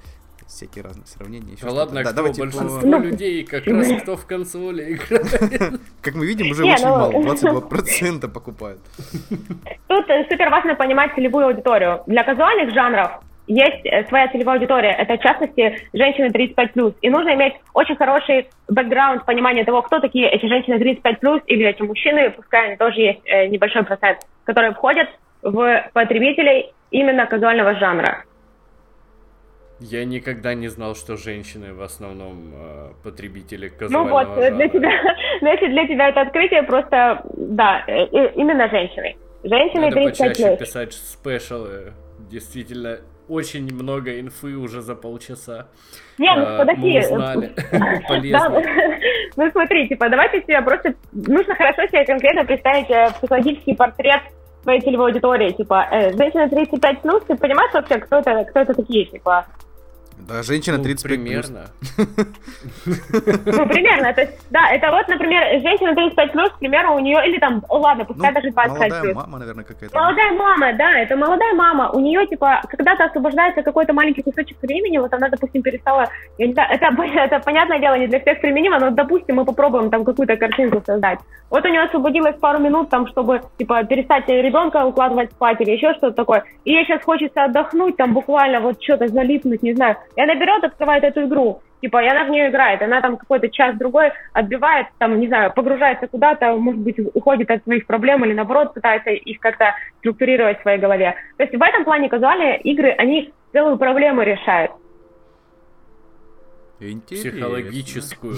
всякие 0.47 0.83
разные 0.83 1.07
сравнения. 1.07 1.53
Еще 1.53 1.65
ну 1.65 1.73
ладно, 1.73 1.95
да, 1.95 2.03
кто 2.03 2.13
давайте 2.13 2.41
большинство 2.41 2.81
по... 2.81 2.97
людей 2.97 3.45
как 3.45 3.65
раз 3.65 3.87
кто 4.01 4.15
в 4.15 4.25
консоли 4.25 4.93
играет. 4.93 5.81
Как 6.01 6.15
мы 6.15 6.25
видим, 6.25 6.51
уже 6.51 6.65
очень 6.65 6.85
ну, 6.85 6.89
мало, 6.89 7.11
22% 7.11 8.27
покупают. 8.29 8.81
Тут 9.87 10.05
супер 10.29 10.49
важно 10.49 10.75
понимать 10.75 11.15
целевую 11.15 11.47
аудиторию. 11.47 12.03
Для 12.05 12.23
казуальных 12.23 12.73
жанров 12.73 13.21
есть 13.47 13.85
э, 13.85 14.05
своя 14.07 14.27
целевая 14.29 14.57
аудитория, 14.57 14.91
это 14.91 15.17
в 15.17 15.21
частности 15.21 15.79
женщины 15.93 16.27
35+. 16.27 16.95
И 17.01 17.09
нужно 17.09 17.33
иметь 17.35 17.53
очень 17.73 17.95
хороший 17.95 18.49
бэкграунд, 18.67 19.25
понимание 19.25 19.63
того, 19.65 19.81
кто 19.81 19.99
такие 19.99 20.29
эти 20.29 20.45
женщины 20.45 20.75
35+, 20.75 21.43
или 21.47 21.65
эти 21.65 21.81
мужчины, 21.81 22.31
пускай 22.31 22.67
они 22.67 22.77
тоже 22.77 23.01
есть 23.01 23.21
э, 23.25 23.47
небольшой 23.47 23.83
процент, 23.83 24.19
которые 24.43 24.73
входят 24.73 25.09
в 25.41 25.89
потребителей 25.93 26.73
именно 26.91 27.25
казуального 27.25 27.75
жанра. 27.75 28.23
Я 29.79 30.05
никогда 30.05 30.53
не 30.53 30.69
знал, 30.69 30.95
что 30.95 31.17
женщины 31.17 31.73
в 31.73 31.81
основном 31.81 32.53
э, 32.53 32.91
потребители 33.03 33.67
казуального 33.67 34.03
Ну 34.03 34.09
вот, 34.09 34.35
жанра. 34.35 34.51
для 34.55 34.69
тебя, 34.69 34.91
значит, 35.41 35.69
для 35.69 35.87
тебя 35.87 36.09
это 36.09 36.21
открытие 36.21 36.63
просто, 36.63 37.23
да, 37.35 37.83
э, 37.87 38.05
именно 38.35 38.69
женщины. 38.69 39.17
Женщины 39.43 39.89
Надо 39.89 39.95
35 39.95 40.17
почаще 40.17 40.57
писать 40.57 40.93
спешалы, 40.93 41.93
действительно 42.31 42.99
очень 43.27 43.73
много 43.73 44.19
инфы 44.19 44.55
уже 44.55 44.81
за 44.81 44.95
полчаса. 44.95 45.67
Не, 46.17 46.33
ну 46.35 46.43
а, 46.45 46.57
подожди. 46.59 46.93
Мы 46.93 46.99
узнали. 46.99 47.55
Полезно. 48.07 48.61
Ну 49.37 49.51
смотри, 49.51 49.89
типа, 49.89 50.09
давайте 50.09 50.41
себе 50.41 50.61
просто... 50.61 50.93
Нужно 51.11 51.55
хорошо 51.55 51.85
себе 51.87 52.05
конкретно 52.05 52.45
представить 52.45 52.89
э, 52.89 53.09
психологический 53.17 53.75
портрет 53.75 54.21
своей 54.63 54.79
целевой 54.79 55.11
аудитории. 55.11 55.51
Типа, 55.51 55.87
э, 55.91 56.11
женщина 56.13 56.47
35 56.47 57.01
плюс, 57.01 57.21
ты 57.27 57.35
понимаешь 57.35 57.73
вообще, 57.73 57.97
кто 57.97 58.19
это, 58.19 58.45
кто 58.45 58.61
это 58.61 58.73
такие, 58.73 59.05
типа? 59.05 59.45
Да, 60.27 60.41
женщина 60.41 60.79
35 60.79 61.03
ну, 61.03 61.23
примерно. 61.23 61.65
Ну, 61.97 63.67
примерно. 63.67 64.13
То 64.13 64.21
есть, 64.21 64.33
да, 64.49 64.71
это 64.71 64.89
вот, 64.91 65.07
например, 65.07 65.61
женщина 65.61 65.93
35 65.93 66.31
плюс, 66.31 66.49
к 66.49 66.57
примеру, 66.59 66.95
у 66.95 66.99
нее, 66.99 67.19
или 67.27 67.37
там, 67.37 67.63
ладно, 67.69 68.05
пускай 68.05 68.31
ну, 68.31 68.35
даже 68.35 68.51
25 68.51 68.79
молодая 68.79 69.13
мама, 69.13 69.37
наверное, 69.37 69.63
какая-то. 69.63 69.95
Молодая 69.95 70.31
мама, 70.31 70.73
да, 70.73 70.99
это 70.99 71.15
молодая 71.15 71.53
мама. 71.53 71.91
У 71.91 71.99
нее, 71.99 72.25
типа, 72.27 72.61
когда-то 72.69 73.05
освобождается 73.05 73.61
какой-то 73.61 73.93
маленький 73.93 74.23
кусочек 74.23 74.57
времени, 74.61 74.97
вот 74.97 75.13
она, 75.13 75.29
допустим, 75.29 75.61
перестала, 75.61 76.07
я 76.37 76.47
не 76.47 76.53
знаю, 76.53 76.69
это, 76.73 76.87
это 77.15 77.39
понятное 77.39 77.79
дело, 77.79 77.95
не 77.95 78.07
для 78.07 78.19
всех 78.19 78.41
применимо, 78.41 78.79
но, 78.79 78.89
допустим, 78.89 79.35
мы 79.35 79.45
попробуем 79.45 79.91
там 79.91 80.03
какую-то 80.03 80.37
картинку 80.37 80.81
создать. 80.85 81.19
Вот 81.51 81.63
у 81.63 81.67
нее 81.67 81.83
освободилось 81.83 82.35
пару 82.37 82.59
минут, 82.59 82.89
там, 82.89 83.07
чтобы, 83.07 83.41
типа, 83.57 83.83
перестать 83.83 84.27
ребенка 84.27 84.85
укладывать 84.85 85.31
спать 85.31 85.61
или 85.61 85.71
еще 85.71 85.93
что-то 85.93 86.15
такое. 86.15 86.43
И 86.63 86.71
ей 86.71 86.83
сейчас 86.85 87.03
хочется 87.03 87.43
отдохнуть, 87.43 87.95
там, 87.97 88.13
буквально 88.13 88.59
вот 88.59 88.81
что-то 88.81 89.07
залипнуть, 89.07 89.61
не 89.61 89.73
знаю. 89.73 89.97
И 90.15 90.21
она 90.21 90.35
берет, 90.35 90.63
открывает 90.63 91.03
эту 91.03 91.25
игру. 91.25 91.61
Типа, 91.81 92.01
и 92.03 92.07
она 92.07 92.23
в 92.23 92.29
нее 92.29 92.49
играет, 92.49 92.81
она 92.81 93.01
там 93.01 93.17
какой-то 93.17 93.49
час-другой 93.49 94.11
отбивает, 94.33 94.87
там, 94.97 95.19
не 95.19 95.27
знаю, 95.27 95.53
погружается 95.53 96.07
куда-то, 96.07 96.55
может 96.55 96.81
быть, 96.81 96.95
уходит 97.13 97.51
от 97.51 97.63
своих 97.63 97.85
проблем 97.85 98.25
или, 98.25 98.33
наоборот, 98.33 98.73
пытается 98.73 99.11
их 99.11 99.39
как-то 99.39 99.75
структурировать 99.99 100.59
в 100.59 100.61
своей 100.61 100.79
голове. 100.79 101.15
То 101.37 101.43
есть 101.43 101.55
в 101.55 101.61
этом 101.61 101.83
плане 101.83 102.09
казуальные 102.09 102.61
игры, 102.61 102.91
они 102.91 103.33
целую 103.51 103.77
проблему 103.77 104.21
решают. 104.21 104.71
Интересно. 106.79 107.31
Психологическую. 107.31 108.35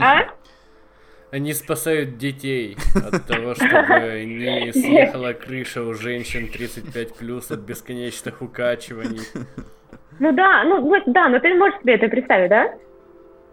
А? 0.00 0.22
Они 1.32 1.54
спасают 1.54 2.18
детей 2.18 2.76
от 2.94 3.26
того, 3.26 3.54
чтобы 3.54 4.22
не 4.26 4.70
съехала 4.70 5.32
крыша 5.32 5.82
у 5.82 5.94
женщин 5.94 6.46
35 6.46 7.14
плюс 7.14 7.50
от 7.50 7.60
бесконечных 7.60 8.42
укачиваний. 8.42 9.22
Ну 10.22 10.30
да, 10.30 10.62
ну 10.62 10.80
вот 10.82 11.02
да, 11.06 11.28
но 11.28 11.40
ты 11.40 11.52
можешь 11.52 11.80
себе 11.80 11.94
это 11.94 12.06
представить, 12.06 12.48
да? 12.48 12.72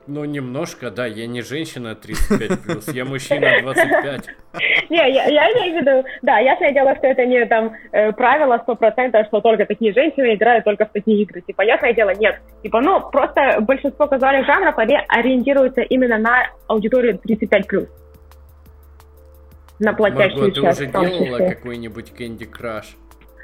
Ну, 0.05 0.23
немножко, 0.23 0.91
да, 0.91 1.07
я 1.07 1.25
не 1.25 1.41
женщина 1.41 1.95
35 1.95 2.61
плюс, 2.61 2.87
я 2.89 3.05
мужчина 3.05 3.59
25. 3.63 4.27
Не, 4.91 4.97
я, 4.97 5.25
я 5.25 5.51
имею 5.51 5.73
в 5.73 5.81
виду, 5.81 6.07
да, 6.21 6.37
ясное 6.37 6.71
дело, 6.71 6.95
что 6.95 7.07
это 7.07 7.25
не 7.25 7.43
там 7.47 7.73
э, 7.91 8.11
правило 8.11 8.63
100%, 8.67 9.25
что 9.25 9.41
только 9.41 9.65
такие 9.65 9.93
женщины 9.93 10.35
играют 10.35 10.63
только 10.63 10.85
в 10.85 10.91
такие 10.91 11.23
игры. 11.23 11.41
Типа, 11.41 11.63
ясное 11.63 11.93
дело, 11.93 12.11
нет. 12.11 12.39
Типа, 12.61 12.81
ну, 12.81 13.01
просто 13.09 13.61
большинство 13.61 14.05
казуальных 14.05 14.45
жанров, 14.45 14.77
они 14.77 14.95
ориентируются 15.07 15.81
именно 15.81 16.19
на 16.19 16.51
аудиторию 16.67 17.17
35 17.17 17.67
плюс. 17.67 17.87
На 19.79 19.93
платящую 19.93 20.39
Марго, 20.39 20.53
ты 20.53 20.61
уже 20.61 20.85
делала 20.85 21.49
какой-нибудь 21.49 22.13
Candy 22.15 22.47
Crush? 22.47 22.95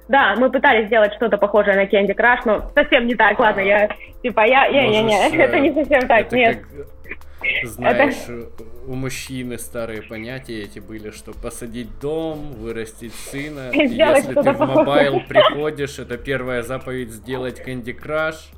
Да, 0.07 0.35
мы 0.37 0.51
пытались 0.51 0.87
сделать 0.87 1.13
что-то 1.15 1.37
похожее 1.37 1.75
на 1.75 1.85
Candy 1.85 2.15
Crush, 2.15 2.41
но 2.45 2.71
совсем 2.75 3.07
не 3.07 3.15
так. 3.15 3.39
Ладно, 3.39 3.61
я 3.61 3.89
типа 4.21 4.41
я 4.41 4.65
я 4.65 4.87
не 4.87 5.03
не, 5.03 5.37
это 5.37 5.59
не 5.59 5.73
совсем 5.73 6.07
так, 6.07 6.31
нет. 6.31 6.59
Знаешь, 7.63 8.23
это... 8.27 8.63
у 8.87 8.95
мужчины 8.95 9.57
старые 9.57 10.01
понятия 10.01 10.61
эти 10.61 10.79
были, 10.79 11.11
что 11.11 11.31
посадить 11.31 11.99
дом, 11.99 12.53
вырастить 12.53 13.13
сына. 13.13 13.69
И 13.73 13.87
если 13.87 14.33
ты 14.33 14.51
в 14.51 14.59
mobile 14.59 15.21
приходишь, 15.27 15.99
это 15.99 16.17
первая 16.17 16.61
заповедь 16.61 17.11
сделать 17.11 17.61
Candy 17.65 17.97
Crush. 17.97 18.53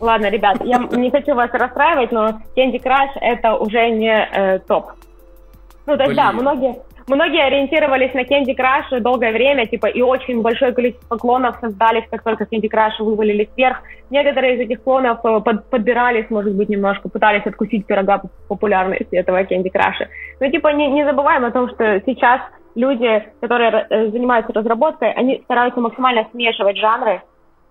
Ладно, 0.00 0.30
ребят, 0.30 0.58
я 0.64 0.78
не 0.78 1.10
хочу 1.10 1.34
вас 1.34 1.50
расстраивать, 1.52 2.12
но 2.12 2.40
Candy 2.56 2.82
Crush 2.82 3.18
это 3.20 3.54
уже 3.56 3.90
не 3.90 4.28
э, 4.32 4.58
топ. 4.60 4.92
Ну, 5.86 5.96
то 5.96 6.04
есть, 6.04 6.14
Блин. 6.14 6.16
да, 6.16 6.32
многие, 6.32 6.76
Многие 7.08 7.42
ориентировались 7.42 8.14
на 8.14 8.20
Candy 8.20 8.56
Crush 8.56 9.00
долгое 9.00 9.32
время, 9.32 9.66
типа, 9.66 9.86
и 9.86 10.02
очень 10.02 10.40
большое 10.40 10.72
количество 10.72 11.16
клонов 11.16 11.56
создались, 11.60 12.04
как 12.10 12.22
только 12.22 12.44
Candy 12.44 12.70
Crush 12.70 13.00
вывалились 13.02 13.48
вверх. 13.56 13.78
Некоторые 14.10 14.56
из 14.56 14.60
этих 14.60 14.82
клонов 14.82 15.18
э, 15.24 15.40
под, 15.40 15.68
подбирались, 15.68 16.30
может 16.30 16.54
быть, 16.54 16.68
немножко, 16.68 17.08
пытались 17.08 17.46
откусить 17.46 17.86
пирога 17.86 18.22
популярности 18.48 19.16
этого 19.16 19.42
Candy 19.42 19.72
Crush. 19.72 20.06
Но, 20.40 20.48
типа, 20.48 20.68
не, 20.68 20.88
не 20.88 21.04
забываем 21.04 21.44
о 21.44 21.50
том, 21.50 21.68
что 21.70 22.00
сейчас 22.06 22.40
люди, 22.74 23.24
которые 23.40 23.86
э, 23.90 24.10
занимаются 24.10 24.52
разработкой, 24.52 25.12
они 25.12 25.40
стараются 25.44 25.80
максимально 25.80 26.26
смешивать 26.30 26.76
жанры. 26.76 27.22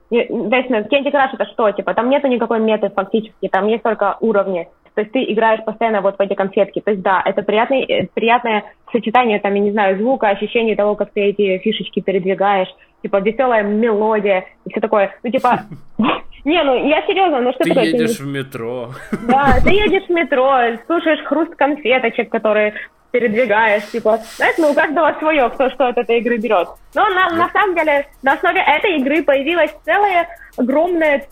То 0.09 0.17
есть, 0.17 0.69
Candy 0.69 1.11
Crush 1.11 1.29
это 1.33 1.45
что? 1.45 1.71
Типа, 1.71 1.93
там 1.93 2.09
нету 2.09 2.27
никакой 2.27 2.59
меты 2.59 2.89
фактически, 2.89 3.47
там 3.47 3.67
есть 3.67 3.83
только 3.83 4.17
уровни. 4.19 4.67
То 4.95 5.01
есть 5.01 5.13
ты 5.13 5.23
играешь 5.23 5.63
постоянно 5.63 6.01
вот 6.01 6.17
в 6.17 6.21
эти 6.21 6.33
конфетки. 6.33 6.81
То 6.81 6.91
есть 6.91 7.03
да, 7.03 7.21
это 7.23 7.43
приятный, 7.43 7.83
э, 7.83 8.07
приятное 8.13 8.63
сочетание, 8.91 9.39
там, 9.39 9.53
я 9.53 9.61
не 9.61 9.71
знаю, 9.71 9.97
звука, 9.97 10.29
ощущение 10.29 10.75
того, 10.75 10.95
как 10.95 11.11
ты 11.11 11.21
эти 11.21 11.57
фишечки 11.59 12.01
передвигаешь, 12.01 12.67
типа 13.01 13.17
веселая 13.17 13.63
мелодия 13.63 14.45
и 14.65 14.71
все 14.71 14.81
такое. 14.81 15.15
Ну, 15.23 15.31
типа, 15.31 15.61
не, 16.45 16.63
ну 16.63 16.87
я 16.87 17.05
серьезно, 17.07 17.41
ну 17.41 17.51
что 17.53 17.63
ты 17.63 17.69
такое? 17.69 17.91
Ты 17.91 17.97
едешь 17.97 18.19
в 18.19 18.27
метро. 18.27 18.91
Да, 19.27 19.55
ты 19.63 19.71
едешь 19.71 20.07
в 20.07 20.11
метро, 20.11 20.57
слушаешь 20.87 21.23
хруст 21.25 21.55
конфеточек, 21.55 22.29
которые 22.29 22.73
передвигаешь, 23.11 23.85
типа, 23.91 24.19
знаешь, 24.37 24.55
ну 24.57 24.71
у 24.71 24.73
каждого 24.73 25.13
свое, 25.19 25.49
кто 25.49 25.69
что 25.69 25.87
от 25.87 25.97
этой 25.97 26.19
игры 26.19 26.37
берет. 26.37 26.69
Но 26.95 27.07
на, 27.09 27.29
на 27.29 27.49
самом 27.49 27.75
деле 27.75 28.07
на 28.23 28.33
основе 28.33 28.61
этой 28.61 28.97
игры 28.97 29.23
появилась 29.23 29.71
целая 29.85 30.27
огромная 30.57 31.27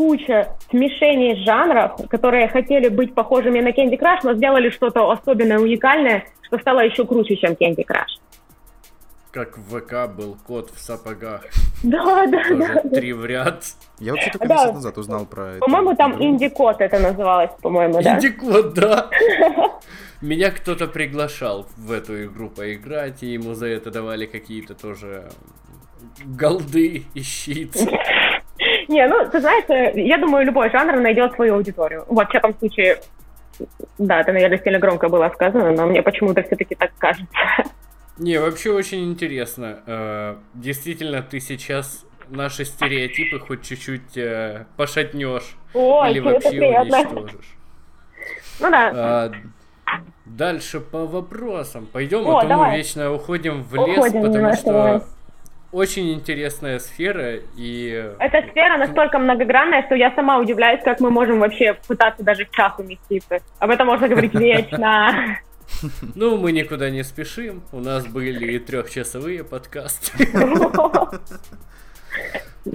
куча 0.00 0.56
смешений 0.70 1.44
жанров, 1.44 1.92
которые 2.08 2.48
хотели 2.48 2.88
быть 2.88 3.14
похожими 3.14 3.60
на 3.60 3.68
Candy 3.68 4.00
Crush, 4.00 4.20
но 4.22 4.32
сделали 4.32 4.70
что-то 4.70 5.10
особенное, 5.10 5.58
уникальное, 5.58 6.24
что 6.40 6.58
стало 6.58 6.80
еще 6.80 7.04
круче, 7.04 7.36
чем 7.36 7.52
Candy 7.52 7.84
Crush. 7.86 8.16
Как 9.30 9.58
в 9.58 9.78
ВК 9.78 10.10
был 10.10 10.38
кот 10.46 10.70
в 10.70 10.80
сапогах. 10.80 11.42
Да, 11.82 12.26
да, 12.26 12.42
Тоже 12.42 12.56
да. 12.56 12.90
Три 12.90 13.12
в 13.12 13.26
ряд. 13.26 13.64
Я 13.98 14.12
вот 14.12 14.20
только 14.32 14.48
месяц 14.48 14.72
назад 14.74 14.98
узнал 14.98 15.26
про 15.26 15.52
это. 15.52 15.60
По-моему, 15.60 15.94
там 15.96 16.22
инди-кот 16.22 16.80
это 16.80 16.98
называлось, 16.98 17.50
по-моему, 17.62 18.02
да? 18.02 18.16
Инди-кот, 18.16 18.74
да. 18.74 19.10
Меня 20.22 20.50
кто-то 20.50 20.86
приглашал 20.88 21.66
в 21.76 21.92
эту 21.92 22.24
игру 22.24 22.48
поиграть, 22.48 23.22
и 23.22 23.28
ему 23.28 23.54
за 23.54 23.66
это 23.66 23.90
давали 23.90 24.24
какие-то 24.26 24.74
тоже 24.74 25.30
голды 26.24 27.04
и 27.14 27.22
щит. 27.22 27.76
Не, 28.90 29.06
ну, 29.06 29.24
ты 29.30 29.40
знаешь, 29.40 29.64
э, 29.68 29.92
я 30.00 30.18
думаю, 30.18 30.44
любой 30.44 30.68
жанр 30.68 30.96
найдет 30.96 31.32
свою 31.34 31.54
аудиторию. 31.54 32.04
Вот, 32.08 32.26
в 32.26 32.30
всяком 32.30 32.58
случае, 32.58 33.00
да, 33.98 34.20
это, 34.20 34.32
наверное, 34.32 34.58
сильно 34.58 34.80
громко 34.80 35.08
было 35.08 35.30
сказано, 35.32 35.70
но 35.70 35.86
мне 35.86 36.02
почему-то 36.02 36.42
все-таки 36.42 36.74
так 36.74 36.90
кажется. 36.98 37.30
Не, 38.18 38.38
вообще 38.38 38.72
очень 38.72 39.08
интересно. 39.08 39.78
Э, 39.86 40.34
действительно, 40.54 41.22
ты 41.22 41.38
сейчас 41.38 42.04
наши 42.28 42.64
стереотипы 42.64 43.38
хоть 43.38 43.62
чуть-чуть 43.62 44.16
э, 44.16 44.66
пошатнешь 44.76 45.56
О, 45.72 46.06
или 46.06 46.18
вообще 46.18 46.48
уничтожишь. 46.48 47.56
Ну 48.58 48.70
да. 48.72 49.30
Дальше 50.26 50.80
по 50.80 51.06
вопросам. 51.06 51.86
Пойдем, 51.86 52.26
О, 52.26 52.38
а 52.38 52.42
то 52.42 52.48
давай. 52.48 52.70
мы 52.70 52.76
вечно 52.76 53.12
уходим 53.12 53.62
в 53.62 53.72
лес, 53.86 53.98
уходим 53.98 54.22
потому 54.22 54.52
что 54.54 55.04
очень 55.72 56.12
интересная 56.12 56.78
сфера 56.78 57.36
и... 57.56 58.12
Эта 58.18 58.48
сфера 58.50 58.76
настолько 58.76 59.18
многогранная, 59.18 59.84
что 59.86 59.94
я 59.94 60.12
сама 60.14 60.38
удивляюсь, 60.38 60.82
как 60.82 61.00
мы 61.00 61.10
можем 61.10 61.40
вообще 61.40 61.74
пытаться 61.86 62.24
даже 62.24 62.44
в 62.44 62.50
час 62.50 62.74
уместиться. 62.78 63.38
Об 63.58 63.70
этом 63.70 63.86
можно 63.86 64.08
говорить 64.08 64.34
вечно. 64.38 65.38
Ну, 66.14 66.36
мы 66.36 66.52
никуда 66.52 66.90
не 66.90 67.04
спешим. 67.04 67.62
У 67.72 67.80
нас 67.80 68.06
были 68.06 68.52
и 68.52 68.58
трехчасовые 68.58 69.44
подкасты. 69.44 70.28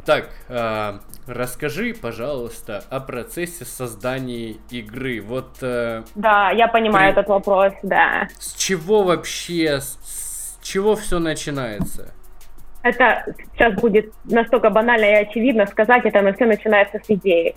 Так, 0.03 0.29
э, 0.49 0.97
расскажи, 1.27 1.93
пожалуйста, 1.93 2.83
о 2.89 2.99
процессе 2.99 3.65
создания 3.65 4.55
игры. 4.71 5.21
Вот. 5.21 5.57
Э, 5.61 6.03
да, 6.15 6.49
я 6.49 6.67
понимаю 6.67 7.13
при... 7.13 7.19
этот 7.19 7.29
вопрос, 7.29 7.73
да. 7.83 8.27
С 8.39 8.55
чего 8.55 9.03
вообще, 9.03 9.81
с, 9.81 9.99
с 10.01 10.57
чего 10.63 10.95
все 10.95 11.19
начинается? 11.19 12.14
Это 12.85 13.25
сейчас 13.53 13.73
будет 13.81 14.13
настолько 14.25 14.69
банально 14.69 15.05
и 15.05 15.23
очевидно 15.25 15.65
сказать 15.65 16.05
это, 16.05 16.21
но 16.21 16.33
все 16.33 16.45
начинается 16.45 16.99
с 17.03 17.09
идеи. 17.09 17.55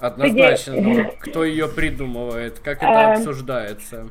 Однозначно, 0.00 0.72
Идея... 0.80 1.04
но 1.04 1.10
кто 1.20 1.44
ее 1.44 1.68
придумывает, 1.68 2.58
как 2.60 2.78
это 2.78 2.86
эм, 2.86 3.12
обсуждается? 3.12 4.08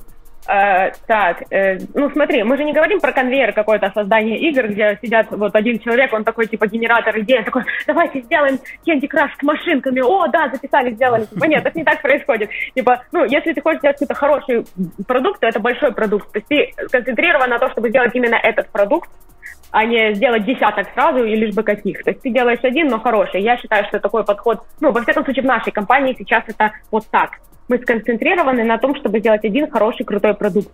Uh, 0.48 0.94
так, 1.08 1.42
uh, 1.52 1.80
ну 1.96 2.12
смотри, 2.12 2.44
мы 2.44 2.58
же 2.58 2.64
не 2.64 2.74
говорим 2.74 3.00
про 3.00 3.12
конвейер 3.12 3.52
какое-то 3.54 3.92
создание 3.96 4.38
игр, 4.38 4.68
где 4.68 5.00
сидят 5.02 5.28
вот 5.32 5.56
один 5.56 5.80
человек, 5.80 6.14
он 6.14 6.24
такой 6.24 6.46
типа 6.46 6.68
генератор 6.68 7.20
идей, 7.20 7.44
такой, 7.44 7.64
давайте 7.88 8.22
сделаем 8.22 8.60
Candy 8.86 9.10
Crush 9.10 9.32
с 9.40 9.44
машинками, 9.44 10.02
о, 10.02 10.28
да, 10.28 10.50
записали, 10.54 10.94
сделали. 10.94 11.26
Типа, 11.26 11.46
нет, 11.46 11.66
это 11.66 11.76
не 11.78 11.84
так 11.84 12.00
происходит. 12.04 12.52
Типа, 12.76 13.04
ну, 13.12 13.26
если 13.26 13.54
ты 13.54 13.62
хочешь 13.62 13.80
сделать 13.80 13.98
какой-то 13.98 14.14
хороший 14.14 14.66
продукт, 15.08 15.40
то 15.40 15.48
это 15.48 15.60
большой 15.60 15.92
продукт. 15.94 16.32
То 16.32 16.38
есть 16.38 16.48
ты 16.48 16.86
сконцентрирован 16.88 17.50
на 17.50 17.58
том, 17.58 17.72
чтобы 17.72 17.90
сделать 17.90 18.14
именно 18.14 18.36
этот 18.36 18.70
продукт, 18.70 19.10
а 19.72 19.86
не 19.86 20.14
сделать 20.16 20.46
десяток 20.46 20.88
сразу 20.94 21.24
и 21.24 21.36
лишь 21.36 21.54
бы 21.54 21.64
каких. 21.64 22.04
То 22.04 22.12
есть 22.12 22.22
ты 22.22 22.30
делаешь 22.32 22.60
один, 22.64 22.88
но 22.88 23.00
хороший. 23.00 23.42
Я 23.42 23.58
считаю, 23.58 23.86
что 23.86 24.00
такой 24.00 24.24
подход, 24.24 24.62
ну, 24.80 24.92
во 24.92 25.02
всяком 25.02 25.24
случае, 25.24 25.44
в 25.44 25.48
нашей 25.48 25.72
компании 25.72 26.16
сейчас 26.18 26.44
это 26.48 26.72
вот 26.92 27.06
так. 27.12 27.40
Мы 27.68 27.78
сконцентрированы 27.78 28.64
на 28.64 28.78
том, 28.78 28.96
чтобы 28.96 29.20
сделать 29.20 29.46
один 29.46 29.70
хороший, 29.70 30.06
крутой 30.06 30.34
продукт. 30.34 30.72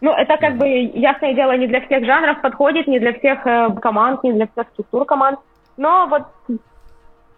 Ну, 0.00 0.12
это 0.12 0.38
как 0.38 0.56
бы, 0.56 0.66
ясное 0.66 1.34
дело, 1.34 1.54
не 1.56 1.66
для 1.66 1.82
всех 1.82 2.06
жанров 2.06 2.40
подходит, 2.40 2.86
не 2.86 2.98
для 2.98 3.12
всех 3.12 3.46
э, 3.46 3.68
команд, 3.82 4.24
не 4.24 4.32
для 4.32 4.46
всех 4.46 4.66
структур 4.72 5.04
команд. 5.04 5.38
Но 5.76 6.06
вот, 6.06 6.22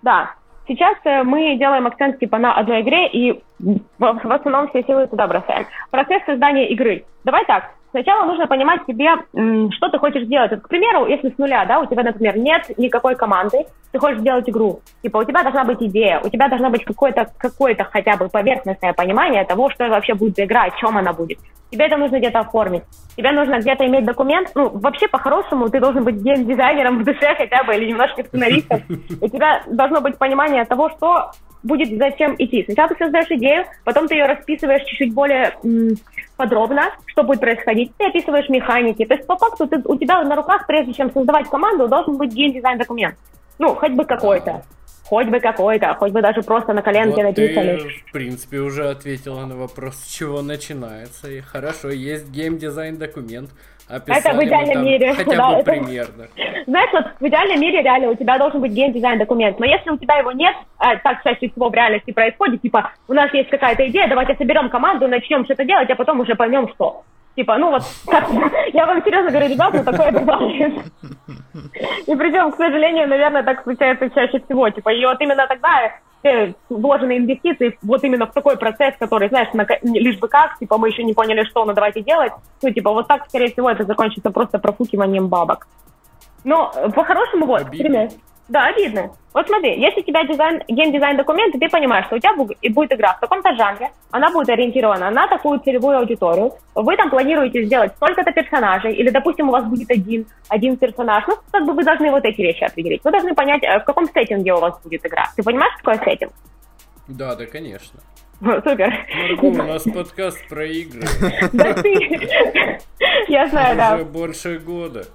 да, 0.02 0.36
сейчас 0.68 0.96
э, 1.04 1.24
мы 1.24 1.56
делаем 1.56 1.88
акцент 1.88 2.20
типа 2.20 2.38
на 2.38 2.54
одной 2.54 2.82
игре 2.82 3.08
и 3.08 3.42
в, 3.62 4.32
основном 4.32 4.68
все 4.68 4.82
силы 4.82 5.06
туда 5.06 5.26
бросаем. 5.26 5.66
Процесс 5.90 6.22
создания 6.26 6.68
игры. 6.68 7.04
Давай 7.24 7.44
так, 7.46 7.70
сначала 7.92 8.26
нужно 8.26 8.46
понимать 8.46 8.80
себе, 8.86 9.10
что 9.72 9.88
ты 9.88 9.98
хочешь 9.98 10.24
сделать. 10.24 10.50
Вот, 10.50 10.62
к 10.62 10.68
примеру, 10.68 11.06
если 11.06 11.30
с 11.30 11.38
нуля, 11.38 11.64
да, 11.66 11.78
у 11.78 11.86
тебя, 11.86 12.02
например, 12.02 12.36
нет 12.36 12.70
никакой 12.76 13.14
команды, 13.14 13.66
ты 13.92 13.98
хочешь 13.98 14.20
сделать 14.20 14.48
игру. 14.48 14.80
Типа, 15.02 15.18
у 15.18 15.24
тебя 15.24 15.42
должна 15.42 15.64
быть 15.64 15.80
идея, 15.80 16.20
у 16.24 16.28
тебя 16.28 16.48
должна 16.48 16.70
быть 16.70 16.84
какое-то 16.84 17.28
какое 17.38 17.76
хотя 17.76 18.16
бы 18.16 18.28
поверхностное 18.28 18.92
понимание 18.92 19.44
того, 19.44 19.70
что 19.70 19.88
вообще 19.88 20.14
будет 20.14 20.36
за 20.36 20.44
игра, 20.44 20.64
о 20.64 20.70
чем 20.78 20.96
она 20.96 21.12
будет. 21.12 21.38
Тебе 21.70 21.86
это 21.86 21.96
нужно 21.96 22.18
где-то 22.18 22.40
оформить. 22.40 22.82
Тебе 23.16 23.32
нужно 23.32 23.58
где-то 23.58 23.86
иметь 23.86 24.04
документ. 24.04 24.50
Ну, 24.54 24.68
вообще, 24.74 25.08
по-хорошему, 25.08 25.70
ты 25.70 25.80
должен 25.80 26.04
быть 26.04 26.16
геймдизайнером 26.16 26.98
в 26.98 27.04
душе 27.04 27.34
хотя 27.34 27.64
бы, 27.64 27.74
или 27.74 27.90
немножко 27.90 28.22
сценаристом. 28.24 28.82
У 29.22 29.28
тебя 29.28 29.62
должно 29.66 30.02
быть 30.02 30.18
понимание 30.18 30.64
того, 30.66 30.90
что 30.90 31.30
будет 31.62 31.96
зачем 31.98 32.34
идти. 32.38 32.64
Сначала 32.64 32.88
ты 32.90 32.96
создаешь 32.96 33.30
идею, 33.30 33.64
потом 33.84 34.08
ты 34.08 34.14
ее 34.14 34.26
расписываешь 34.26 34.84
чуть-чуть 34.84 35.14
более 35.14 35.54
м, 35.64 35.96
подробно, 36.36 36.90
что 37.06 37.22
будет 37.22 37.40
происходить, 37.40 37.92
ты 37.96 38.06
описываешь 38.06 38.48
механики. 38.48 39.04
То 39.04 39.14
есть 39.14 39.26
по 39.26 39.36
факту 39.36 39.66
ты, 39.66 39.80
у 39.84 39.96
тебя 39.96 40.22
на 40.22 40.36
руках, 40.36 40.66
прежде 40.66 40.92
чем 40.92 41.12
создавать 41.12 41.48
команду, 41.48 41.88
должен 41.88 42.16
быть 42.16 42.32
геймдизайн 42.32 42.78
документ. 42.78 43.16
Ну, 43.58 43.74
хоть 43.74 43.92
бы 43.92 44.04
какой-то. 44.04 44.64
Хоть 45.04 45.28
бы 45.28 45.40
какой-то, 45.40 45.94
хоть 45.94 46.12
бы 46.12 46.22
даже 46.22 46.42
просто 46.42 46.72
на 46.72 46.80
коленке 46.80 47.22
вот 47.22 47.36
написали. 47.36 47.76
Ты, 47.76 47.88
в 48.08 48.12
принципе, 48.12 48.58
уже 48.60 48.88
ответила 48.88 49.44
на 49.44 49.56
вопрос, 49.56 49.96
с 49.96 50.06
чего 50.06 50.40
начинается. 50.40 51.30
И 51.30 51.40
хорошо, 51.40 51.90
есть 51.90 52.30
геймдизайн 52.30 52.96
документ. 52.96 53.50
Описали 53.88 54.20
это 54.20 54.36
в 54.36 54.44
идеальном 54.44 54.74
там, 54.74 54.84
мире. 54.84 55.12
Хотя 55.14 55.36
да, 55.36 55.48
бы 55.48 55.54
это... 55.54 55.70
примерно. 55.70 56.28
Знаешь, 56.66 56.90
вот 56.92 57.06
в 57.20 57.28
идеальном 57.28 57.60
мире 57.60 57.82
реально 57.82 58.10
у 58.10 58.14
тебя 58.14 58.38
должен 58.38 58.60
быть 58.60 58.72
геймдизайн 58.72 59.18
документ. 59.18 59.58
Но 59.58 59.66
если 59.66 59.90
у 59.90 59.96
тебя 59.96 60.16
его 60.16 60.32
нет, 60.32 60.54
а 60.78 60.96
так 60.96 61.22
чаще 61.22 61.48
всего 61.48 61.68
в 61.68 61.74
реальности 61.74 62.12
происходит, 62.12 62.62
типа, 62.62 62.92
у 63.08 63.12
нас 63.12 63.32
есть 63.34 63.50
какая-то 63.50 63.86
идея, 63.88 64.08
давайте 64.08 64.34
соберем 64.36 64.70
команду, 64.70 65.08
начнем 65.08 65.44
что-то 65.44 65.64
делать, 65.64 65.90
а 65.90 65.94
потом 65.94 66.20
уже 66.20 66.34
поймем, 66.34 66.68
что. 66.74 67.04
Типа, 67.34 67.56
ну 67.56 67.70
вот, 67.70 67.82
я 68.74 68.86
вам 68.86 69.02
серьезно 69.02 69.30
говорю, 69.30 69.48
ребята, 69.48 69.78
ну 69.78 69.84
такое 69.84 70.12
бывает. 70.12 70.72
И 72.06 72.14
причем, 72.14 72.52
к 72.52 72.56
сожалению, 72.56 73.08
наверное, 73.08 73.42
так 73.42 73.62
случается 73.62 74.10
чаще 74.10 74.38
всего. 74.40 74.68
Типа, 74.68 74.90
и 74.90 75.04
вот 75.04 75.20
именно 75.20 75.46
тогда 75.46 75.92
все 76.22 76.54
вложенные 76.68 77.18
инвестиции 77.18 77.78
вот 77.82 78.02
именно 78.04 78.26
в 78.26 78.32
такой 78.32 78.56
процесс, 78.56 78.94
который, 78.98 79.28
знаешь, 79.28 79.52
на, 79.52 79.66
лишь 79.82 80.18
бы 80.18 80.28
как, 80.28 80.58
типа, 80.58 80.78
мы 80.78 80.88
еще 80.88 81.02
не 81.02 81.12
поняли, 81.12 81.44
что, 81.44 81.64
ну 81.64 81.72
давайте 81.72 82.02
делать. 82.02 82.32
Ну, 82.62 82.70
типа, 82.70 82.92
вот 82.92 83.08
так, 83.08 83.28
скорее 83.28 83.52
всего, 83.52 83.70
это 83.70 83.84
закончится 83.84 84.30
просто 84.30 84.58
профукиванием 84.58 85.28
бабок. 85.28 85.66
Но 86.44 86.72
по-хорошему, 86.94 87.46
вот, 87.46 87.68
пример. 87.70 88.10
Да, 88.52 88.66
обидно. 88.66 89.10
Вот 89.32 89.46
смотри, 89.46 89.80
если 89.80 90.00
у 90.00 90.04
тебя 90.04 90.24
дизайн, 90.24 90.62
геймдизайн 90.68 91.16
документ, 91.16 91.54
ты 91.58 91.68
понимаешь, 91.70 92.04
что 92.04 92.16
у 92.16 92.18
тебя 92.18 92.34
будет 92.34 92.92
игра 92.92 93.14
в 93.14 93.20
таком-то 93.20 93.56
жанре, 93.56 93.90
она 94.10 94.30
будет 94.30 94.50
ориентирована 94.50 95.10
на 95.10 95.26
такую 95.26 95.58
целевую 95.60 95.96
аудиторию, 95.96 96.52
вы 96.74 96.94
там 96.98 97.08
планируете 97.08 97.64
сделать 97.64 97.92
столько-то 97.96 98.30
персонажей, 98.30 98.92
или, 98.92 99.08
допустим, 99.08 99.48
у 99.48 99.52
вас 99.52 99.64
будет 99.64 99.90
один, 99.90 100.26
один 100.50 100.76
персонаж, 100.76 101.24
ну, 101.26 101.36
как 101.50 101.64
бы 101.64 101.72
вы 101.72 101.82
должны 101.82 102.10
вот 102.10 102.26
эти 102.26 102.42
вещи 102.42 102.62
определить. 102.62 103.02
Вы 103.02 103.10
должны 103.10 103.34
понять, 103.34 103.62
э, 103.62 103.78
в 103.78 103.84
каком 103.84 104.04
сеттинге 104.04 104.52
у 104.52 104.60
вас 104.60 104.78
будет 104.82 105.06
игра. 105.06 105.24
Ты 105.34 105.42
понимаешь, 105.42 105.72
что 105.78 105.90
такое 105.90 106.04
сеттинг? 106.04 106.32
Да, 107.08 107.34
да, 107.34 107.46
конечно. 107.46 108.00
Супер. 108.40 108.92
Марго, 109.14 109.44
у 109.46 109.66
нас 109.66 109.84
подкаст 109.84 110.46
про 110.48 110.66
игры. 110.66 111.02
Да 111.54 111.72
ты. 111.72 112.78
Я 113.28 113.46
знаю, 113.48 113.76
да. 113.78 113.94
Уже 113.94 114.04
больше 114.04 114.58
года. 114.58 115.06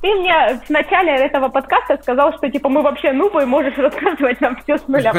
Ты 0.00 0.14
мне 0.14 0.60
в 0.64 0.70
начале 0.70 1.12
этого 1.12 1.48
подкаста 1.48 1.98
сказал, 2.00 2.32
что 2.34 2.48
типа 2.48 2.68
мы 2.68 2.82
вообще 2.82 3.12
нубы, 3.12 3.42
и 3.42 3.46
можешь 3.46 3.76
рассказывать 3.76 4.40
нам 4.40 4.56
все 4.62 4.78
с 4.78 4.86
нуля. 4.86 5.12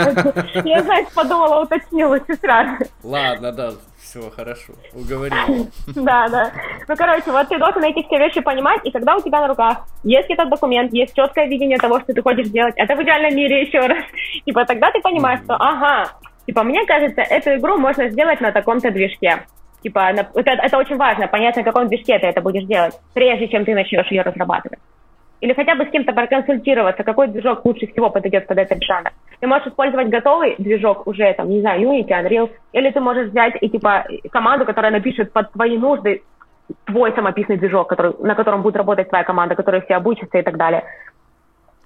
Я, 0.64 0.82
знаешь, 0.82 1.08
подумала, 1.14 1.64
уточнила 1.64 2.18
все 2.24 2.36
сразу. 2.36 2.78
Ладно, 3.04 3.52
да, 3.52 3.72
все 4.02 4.32
хорошо, 4.34 4.74
уговорила. 4.94 5.68
Да, 5.88 6.30
да. 6.30 6.52
Ну, 6.88 6.96
короче, 6.96 7.30
вот 7.30 7.50
ты 7.50 7.58
должен 7.58 7.84
эти 7.84 8.06
все 8.08 8.18
вещи 8.18 8.40
понимать, 8.40 8.80
и 8.86 8.92
когда 8.92 9.18
у 9.18 9.22
тебя 9.22 9.42
на 9.42 9.48
руках 9.48 9.86
есть 10.04 10.30
этот 10.30 10.50
документ, 10.50 10.94
есть 10.94 11.14
четкое 11.14 11.48
видение 11.48 11.78
того, 11.78 12.00
что 12.00 12.14
ты 12.14 12.22
хочешь 12.22 12.48
делать, 12.48 12.76
это 12.78 12.96
в 12.96 13.04
идеальном 13.04 13.36
мире 13.36 13.64
еще 13.64 13.80
раз, 13.80 14.04
типа 14.46 14.66
тогда 14.66 14.92
ты 14.92 15.02
понимаешь, 15.02 15.42
что 15.44 15.56
ага, 15.56 16.10
типа 16.46 16.64
мне 16.64 16.86
кажется, 16.86 17.22
эту 17.22 17.56
игру 17.56 17.78
можно 17.78 18.08
сделать 18.10 18.40
на 18.40 18.54
таком-то 18.54 18.92
движке. 18.92 19.46
Типа, 19.82 20.12
это, 20.12 20.52
это 20.52 20.78
очень 20.78 20.98
важно, 20.98 21.28
понять, 21.28 21.56
на 21.56 21.64
каком 21.64 21.88
движке 21.88 22.20
ты 22.20 22.28
это 22.28 22.42
будешь 22.42 22.66
делать, 22.66 23.00
прежде 23.14 23.48
чем 23.48 23.64
ты 23.66 23.74
начнешь 23.74 24.12
ее 24.12 24.24
разрабатывать. 24.24 24.80
Или 25.42 25.54
хотя 25.54 25.76
бы 25.76 25.86
с 25.86 25.90
кем-то 25.90 26.12
проконсультироваться, 26.12 27.04
какой 27.04 27.30
движок 27.30 27.64
лучше 27.64 27.88
всего 27.88 28.10
подойдет 28.10 28.46
под 28.48 28.58
этот 28.58 28.84
жанр. 28.84 29.12
Ты 29.40 29.48
можешь 29.48 29.68
использовать 29.68 30.10
готовый 30.10 30.56
движок 30.58 31.08
уже, 31.08 31.34
там, 31.34 31.50
не 31.50 31.62
знаю, 31.62 31.82
Unity, 31.82 32.10
Unreal, 32.10 32.50
или 32.74 32.92
ты 32.92 33.00
можешь 33.00 33.30
взять 33.30 33.54
и, 33.62 33.70
типа, 33.70 34.06
команду, 34.32 34.66
которая 34.66 34.92
напишет 34.92 35.32
под 35.32 35.52
твои 35.54 35.78
нужды 35.78 36.24
твой 36.86 37.14
самописный 37.14 37.58
движок, 37.58 37.88
который, 37.88 38.14
на 38.20 38.36
котором 38.36 38.62
будет 38.62 38.76
работать 38.76 39.08
твоя 39.08 39.24
команда, 39.24 39.56
которая 39.56 39.82
все 39.82 39.96
обучится 39.96 40.38
и 40.38 40.42
так 40.42 40.58
далее. 40.58 40.84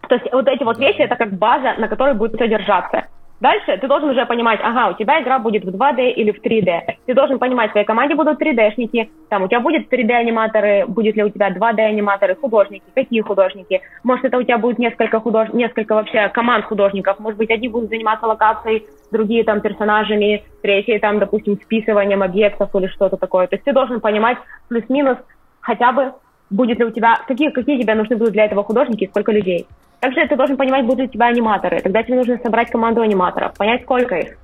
То 0.10 0.16
есть 0.16 0.32
вот 0.34 0.48
эти 0.48 0.64
вот 0.64 0.80
вещи, 0.80 1.02
это 1.02 1.16
как 1.16 1.34
база, 1.34 1.76
на 1.78 1.88
которой 1.88 2.16
будет 2.16 2.36
все 2.36 2.48
держаться. 2.48 3.06
Дальше 3.44 3.78
ты 3.78 3.90
должен 3.90 4.10
уже 4.10 4.26
понимать, 4.26 4.62
ага, 4.64 4.88
у 4.88 4.94
тебя 4.94 5.22
игра 5.22 5.38
будет 5.38 5.66
в 5.66 5.68
2D 5.68 6.12
или 6.12 6.32
в 6.32 6.42
3D. 6.42 6.96
Ты 7.06 7.14
должен 7.14 7.40
понимать, 7.40 7.72
в 7.72 7.74
твоей 7.74 7.86
команде 7.86 8.16
будут 8.16 8.42
3D-шники, 8.42 9.10
там 9.28 9.44
у 9.44 9.48
тебя 9.50 9.60
будет 9.60 9.92
3D-аниматоры, 9.92 10.86
будет 10.88 11.18
ли 11.18 11.24
у 11.26 11.30
тебя 11.30 11.50
2D-аниматоры, 11.50 12.36
художники, 12.36 12.86
какие 12.96 13.20
художники. 13.20 13.82
Может, 14.02 14.24
это 14.24 14.38
у 14.38 14.44
тебя 14.44 14.58
будет 14.58 14.80
несколько, 14.80 15.20
худож... 15.20 15.50
несколько 15.52 15.94
вообще 15.94 16.30
команд 16.30 16.64
художников. 16.64 17.20
Может 17.20 17.38
быть, 17.38 17.52
одни 17.52 17.68
будут 17.68 17.90
заниматься 17.90 18.28
локацией, 18.28 18.86
другие 19.12 19.44
там 19.44 19.60
персонажами, 19.60 20.46
третьи 20.62 20.98
там, 21.00 21.20
допустим, 21.20 21.60
списыванием 21.62 22.24
объектов 22.24 22.74
или 22.76 22.88
что-то 22.88 23.18
такое. 23.18 23.48
То 23.48 23.58
есть 23.58 23.66
ты 23.66 23.74
должен 23.74 24.00
понимать 24.00 24.38
плюс-минус 24.70 25.18
хотя 25.60 25.92
бы, 25.92 26.14
будет 26.54 26.80
ли 26.80 26.86
у 26.86 26.92
тебя, 26.92 27.16
какие, 27.28 27.50
какие 27.50 27.82
тебе 27.82 27.96
нужны 27.96 28.16
будут 28.16 28.34
для 28.34 28.46
этого 28.46 28.64
художники 28.64 29.08
сколько 29.08 29.32
людей. 29.32 29.68
Также 30.00 30.28
ты 30.28 30.36
должен 30.36 30.58
понимать, 30.58 30.86
будут 30.86 31.00
ли 31.00 31.06
у 31.06 31.10
тебя 31.10 31.28
аниматоры. 31.28 31.80
Тогда 31.80 32.04
тебе 32.04 32.18
нужно 32.18 32.38
собрать 32.38 32.70
команду 32.70 33.02
аниматоров, 33.02 33.58
понять, 33.58 33.82
сколько 33.84 34.16
их. 34.16 34.38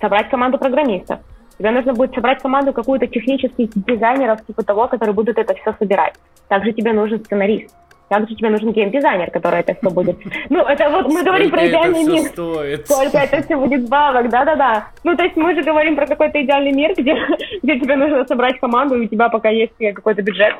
Собрать 0.00 0.28
команду 0.30 0.58
программистов. 0.58 1.20
Тебе 1.58 1.70
нужно 1.70 1.92
будет 1.92 2.14
собрать 2.14 2.42
команду 2.42 2.72
какую-то 2.72 3.06
технических 3.06 3.70
дизайнеров, 3.74 4.44
типа 4.46 4.62
того, 4.62 4.88
которые 4.88 5.14
будут 5.14 5.38
это 5.38 5.54
все 5.54 5.74
собирать. 5.78 6.14
Также 6.48 6.72
тебе 6.72 6.92
нужен 6.92 7.22
сценарист. 7.24 7.74
Также 8.10 8.34
тебе 8.34 8.50
нужен 8.50 8.72
геймдизайнер, 8.72 9.30
который 9.30 9.60
это 9.60 9.72
все 9.72 9.88
будет. 9.88 10.18
Ну, 10.48 10.64
это 10.64 10.90
вот 10.90 11.06
мы 11.06 11.22
говорим 11.22 11.48
про 11.48 11.68
идеальный 11.68 12.02
мир. 12.02 12.22
Стоит? 12.24 12.84
Сколько 12.84 13.18
это 13.18 13.40
все 13.40 13.56
будет 13.56 13.88
бабок, 13.88 14.28
да-да-да. 14.28 14.88
Ну, 15.04 15.16
то 15.16 15.22
есть 15.22 15.36
мы 15.36 15.54
же 15.54 15.62
говорим 15.62 15.94
про 15.94 16.08
какой-то 16.08 16.42
идеальный 16.42 16.72
мир, 16.72 16.92
где, 16.96 17.14
где 17.62 17.78
тебе 17.78 17.94
нужно 17.94 18.26
собрать 18.26 18.58
команду, 18.58 18.96
и 18.96 19.06
у 19.06 19.08
тебя 19.08 19.28
пока 19.28 19.50
есть 19.50 19.74
какой-то 19.78 20.22
бюджет. 20.22 20.56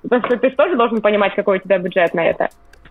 Потому 0.00 0.24
что 0.24 0.38
ты 0.38 0.48
же 0.48 0.56
тоже 0.56 0.76
должен 0.76 1.02
понимать, 1.02 1.34
какой 1.34 1.58
у 1.58 1.60
тебя 1.60 1.76
бюджет 1.76 2.14
на 2.14 2.24
это. 2.24 2.48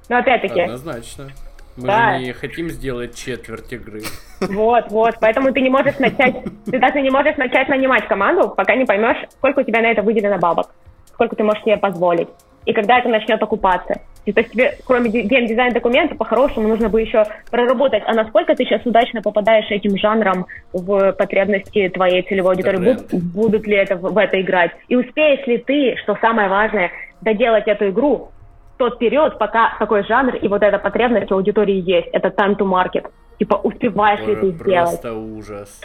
Но 0.10 0.18
опять-таки... 0.18 0.62
Однозначно. 0.62 1.30
Мы 1.76 1.88
да. 1.88 2.14
же 2.14 2.26
не 2.26 2.34
хотим 2.34 2.70
сделать 2.70 3.16
четверть 3.16 3.74
игры. 3.74 4.02
Вот, 4.42 4.92
вот. 4.92 5.16
Поэтому 5.22 5.52
ты 5.52 5.62
не 5.62 5.72
можешь 5.72 5.98
начать... 5.98 6.36
Ты 6.66 6.78
даже 6.78 7.02
не 7.02 7.10
можешь 7.10 7.36
начать 7.38 7.68
нанимать 7.68 8.08
команду, 8.08 8.54
пока 8.56 8.76
не 8.76 8.86
поймешь, 8.86 9.18
сколько 9.32 9.62
у 9.62 9.64
тебя 9.64 9.82
на 9.82 9.88
это 9.88 10.04
выделено 10.04 10.38
бабок. 10.38 10.68
Сколько 11.08 11.36
ты 11.36 11.44
можешь 11.44 11.64
себе 11.64 11.78
позволить. 11.78 12.28
И 12.66 12.74
когда 12.74 13.00
это 13.00 13.10
начнет 13.10 13.42
окупаться. 13.42 14.02
И, 14.26 14.32
то 14.32 14.40
есть 14.40 14.54
тебе, 14.54 14.78
кроме 14.86 15.10
геймдизайн 15.10 15.74
документа, 15.74 16.16
по-хорошему 16.16 16.70
нужно 16.70 16.88
бы 16.88 17.02
еще 17.02 17.26
проработать, 17.52 18.04
а 18.06 18.14
насколько 18.14 18.56
ты 18.56 18.64
сейчас 18.64 18.82
удачно 18.86 19.22
попадаешь 19.22 19.70
этим 19.70 19.98
жанром 19.98 20.46
в 20.72 21.12
потребности 21.14 21.90
твоей 21.90 22.22
целевой 22.24 22.54
аудитории, 22.54 22.94
Буд, 22.94 23.14
будут 23.34 23.68
ли 23.68 23.76
это 23.76 23.98
в, 23.98 24.14
в 24.14 24.18
это 24.18 24.40
играть. 24.40 24.72
И 24.88 24.96
успеешь 24.96 25.46
ли 25.46 25.58
ты, 25.58 25.98
что 26.04 26.18
самое 26.22 26.48
важное, 26.48 26.92
доделать 27.22 27.68
эту 27.68 27.90
игру 27.90 28.30
тот 28.78 28.98
период, 28.98 29.38
пока 29.38 29.76
такой 29.78 30.04
жанр 30.06 30.36
и 30.36 30.48
вот 30.48 30.64
эта 30.64 30.78
потребность 30.80 31.32
у 31.32 31.36
аудитории 31.36 31.80
есть. 31.80 32.08
Это 32.14 32.30
time 32.30 32.58
to 32.58 32.66
market. 32.66 33.10
Типа, 33.40 33.56
успеваешь 33.56 34.26
ли 34.26 34.36
ты 34.36 34.52
сделать. 34.52 35.02
Просто 35.02 35.14
ужас. 35.14 35.82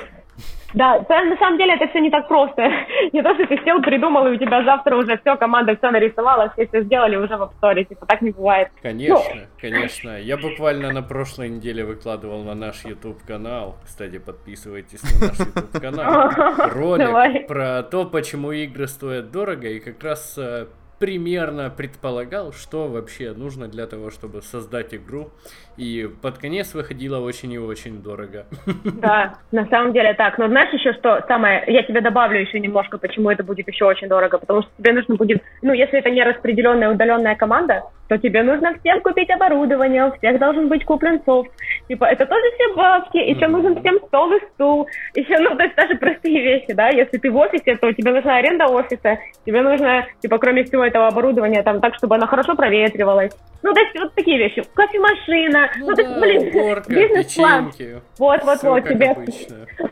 Да, 0.75 0.99
на 0.99 1.37
самом 1.39 1.59
деле 1.59 1.75
это 1.75 1.89
все 1.89 2.01
не 2.01 2.11
так 2.11 2.29
просто. 2.29 2.63
Не 3.13 3.23
то, 3.23 3.35
что 3.35 3.47
ты 3.47 3.59
сел, 3.65 3.81
придумал, 3.81 4.27
и 4.27 4.31
у 4.31 4.37
тебя 4.37 4.63
завтра 4.65 4.97
уже 4.97 5.19
все, 5.19 5.37
команда 5.37 5.77
все 5.77 5.91
нарисовала, 5.91 6.51
все 6.51 6.67
все 6.67 6.83
сделали 6.83 7.17
уже 7.17 7.37
в 7.37 7.43
App 7.43 7.85
Типа 7.85 8.07
так 8.07 8.21
не 8.21 8.31
бывает. 8.31 8.69
Конечно, 8.83 9.35
ну. 9.35 9.41
конечно. 9.61 10.21
Я 10.21 10.37
буквально 10.37 10.93
на 10.93 11.03
прошлой 11.03 11.49
неделе 11.49 11.85
выкладывал 11.85 12.43
на 12.45 12.55
наш 12.55 12.85
YouTube 12.85 13.23
канал. 13.25 13.77
Кстати, 13.85 14.19
подписывайтесь 14.19 15.03
на 15.03 15.29
наш 15.29 15.39
YouTube 15.39 15.81
канал. 15.81 16.31
Ролик 16.75 17.47
про 17.47 17.83
то, 17.83 18.05
почему 18.05 18.53
игры 18.53 18.89
стоят 18.89 19.31
дорого. 19.31 19.69
И 19.69 19.81
как 19.81 20.03
раз 20.03 20.37
э, 20.37 20.67
примерно 20.99 21.71
предполагал, 21.71 22.53
что 22.53 22.89
вообще 22.89 23.33
нужно 23.33 23.69
для 23.69 23.87
того, 23.87 24.11
чтобы 24.11 24.43
создать 24.43 24.95
игру. 24.95 25.31
И 25.79 26.09
под 26.23 26.39
конец 26.39 26.75
выходило 26.75 27.21
очень 27.21 27.53
и 27.53 27.59
очень 27.59 28.03
дорого. 28.03 28.47
Да, 29.01 29.35
на 29.53 29.67
самом 29.67 29.93
деле 29.93 30.13
так. 30.15 30.39
Но 30.39 30.49
знаешь 30.49 30.73
еще 30.73 30.93
что 30.95 31.25
самое, 31.29 31.63
я 31.69 31.83
тебе 31.85 32.01
добавлю 32.01 32.41
еще 32.41 32.59
немножко, 32.59 32.99
почему 32.99 33.31
это 33.31 33.45
будет 33.45 33.69
еще 33.69 33.85
очень 33.85 34.09
дорого. 34.09 34.39
Потому 34.39 34.63
что 34.63 34.71
тебе 34.77 34.93
нужно 34.93 35.15
будет, 35.15 35.43
ну, 35.63 35.73
если 35.73 36.01
это 36.01 36.11
не 36.11 36.23
распределенная 36.25 36.91
удаленная 36.91 37.37
команда, 37.37 37.85
то 38.09 38.17
тебе 38.19 38.43
нужно 38.43 38.75
всем 38.81 39.01
купить 39.03 39.31
оборудование, 39.31 40.07
у 40.07 40.13
всех 40.17 40.39
должен 40.41 40.69
быть 40.69 40.85
куплен 40.85 41.21
софт. 41.25 41.51
Типа, 41.89 42.07
это 42.07 42.27
тоже 42.27 42.43
все 42.55 42.75
бабки, 42.75 43.19
еще 43.19 43.47
нужен 43.47 43.79
всем 43.81 43.99
стол 44.07 44.33
и 44.33 44.41
стул. 44.55 44.89
Еще, 45.15 45.39
ну, 45.39 45.55
то 45.57 45.63
есть 45.63 45.77
даже 45.77 45.95
простые 45.97 46.43
вещи, 46.43 46.73
да, 46.73 46.89
если 46.89 47.19
ты 47.19 47.31
в 47.31 47.37
офисе, 47.37 47.77
то 47.77 47.93
тебе 47.93 48.13
нужна 48.13 48.37
аренда 48.37 48.67
офиса, 48.67 49.19
тебе 49.45 49.63
нужно, 49.63 50.07
типа, 50.21 50.39
кроме 50.39 50.65
всего 50.65 50.85
этого 50.85 51.07
оборудования, 51.07 51.63
там, 51.63 51.81
так, 51.81 51.95
чтобы 51.97 52.17
оно 52.17 52.27
хорошо 52.27 52.57
проветривалось. 52.57 53.33
Ну, 53.63 53.75
то 53.75 53.81
есть 53.81 53.99
вот 53.99 54.15
такие 54.15 54.39
вещи. 54.39 54.63
Кофемашина. 54.75 55.71
Ну, 55.79 55.89
ну 55.89 55.95
то 55.95 56.03
есть, 56.03 56.21
блин, 56.21 56.83
бизнес-план. 56.89 57.73
Вот, 58.19 58.45
вот, 58.45 58.63
вот, 58.63 58.89
тебе. 58.89 59.17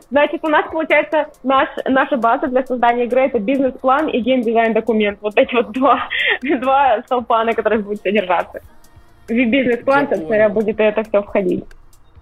Значит, 0.09 0.39
у 0.43 0.47
нас, 0.47 0.65
получается, 0.71 1.27
наш, 1.43 1.67
наша 1.85 2.17
база 2.17 2.47
для 2.47 2.65
создания 2.65 3.05
игры 3.05 3.21
это 3.21 3.39
бизнес-план 3.39 4.07
и 4.07 4.19
геймдизайн 4.19 4.73
документ. 4.73 5.19
Вот 5.21 5.37
эти 5.37 5.53
вот 5.53 5.71
два, 5.71 6.07
два 6.41 7.01
столпа, 7.05 7.43
на 7.43 7.53
которых 7.53 7.83
будет 7.85 8.01
содержаться. 8.01 8.61
В 9.27 9.33
бизнес-план, 9.33 10.07
собственно, 10.07 10.49
будет 10.49 10.79
это 10.79 11.03
все 11.03 11.21
входить. 11.21 11.65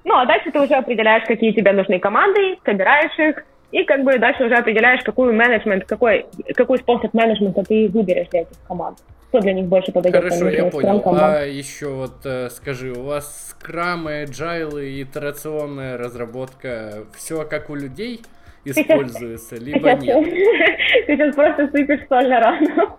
Ну, 0.03 0.15
а 0.15 0.25
дальше 0.25 0.51
ты 0.51 0.59
уже 0.59 0.73
определяешь, 0.73 1.23
какие 1.27 1.51
тебе 1.51 1.71
нужны 1.73 1.99
команды, 1.99 2.57
собираешь 2.63 3.17
их, 3.19 3.43
и 3.71 3.83
как 3.83 4.03
бы 4.03 4.17
дальше 4.17 4.45
уже 4.45 4.55
определяешь, 4.55 5.03
какую 5.03 5.33
менеджмент, 5.33 5.85
какой, 5.85 6.25
какой 6.55 6.77
способ 6.79 7.13
менеджмента 7.13 7.63
ты 7.63 7.89
выберешь 7.89 8.29
для 8.29 8.41
этих 8.41 8.57
команд. 8.67 8.97
Что 9.29 9.39
для 9.39 9.53
них 9.53 9.65
больше 9.65 9.91
подойдет. 9.91 10.23
Хорошо, 10.23 10.49
я 10.49 10.65
понял. 10.65 11.01
А 11.05 11.43
еще 11.43 11.87
вот 11.89 12.25
э, 12.25 12.49
скажи, 12.49 12.91
у 12.91 13.03
вас 13.03 13.49
скрамы, 13.49 14.23
agile 14.23 14.85
и 14.85 15.03
итерационная 15.03 15.97
разработка, 15.97 17.05
все 17.15 17.43
как 17.45 17.69
у 17.69 17.75
людей 17.75 18.21
используется, 18.63 19.55
либо 19.59 19.93
нет? 19.93 20.23
Ты 21.07 21.15
сейчас 21.15 21.35
просто 21.35 21.69
сыпешь 21.71 22.07
соль 22.07 22.29
на 22.29 22.39
рану. 22.39 22.97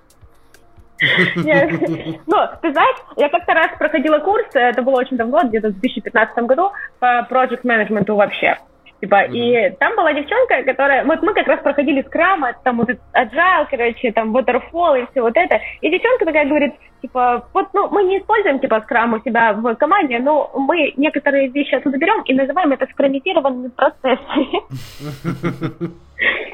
Ну, 0.98 2.36
ты 2.62 2.72
знаешь, 2.72 2.96
я 3.16 3.28
как-то 3.28 3.52
раз 3.52 3.70
проходила 3.78 4.18
курс, 4.18 4.46
это 4.54 4.82
было 4.82 4.96
очень 4.96 5.16
давно, 5.18 5.42
где-то 5.44 5.68
в 5.68 5.80
2015 5.80 6.38
году, 6.44 6.70
по 6.98 7.26
project 7.30 7.60
менеджменту 7.64 8.16
вообще. 8.16 8.56
Типа, 9.00 9.26
mm-hmm. 9.26 9.34
и 9.34 9.70
там 9.78 9.94
была 9.94 10.12
девчонка, 10.14 10.62
которая... 10.62 11.04
Вот 11.04 11.22
мы 11.22 11.34
как 11.34 11.46
раз 11.46 11.60
проходили 11.60 12.02
скрам, 12.02 12.44
там 12.64 12.78
вот 12.78 12.88
agile, 12.90 13.66
короче, 13.70 14.12
там 14.12 14.34
waterfall 14.34 15.02
и 15.02 15.06
все 15.10 15.20
вот 15.20 15.36
это. 15.36 15.60
И 15.82 15.90
девчонка 15.90 16.24
такая 16.24 16.46
говорит, 16.46 16.74
типа, 17.02 17.46
вот, 17.52 17.68
ну, 17.74 17.88
мы 17.90 18.04
не 18.04 18.18
используем, 18.18 18.58
типа, 18.58 18.80
скрам 18.82 19.12
у 19.12 19.20
себя 19.20 19.52
в 19.52 19.74
команде, 19.76 20.18
но 20.18 20.50
мы 20.54 20.94
некоторые 20.96 21.48
вещи 21.48 21.74
оттуда 21.74 21.98
берем 21.98 22.22
и 22.22 22.32
называем 22.32 22.72
это 22.72 22.86
скраммитированными 22.86 23.68
процессами. 23.68 24.62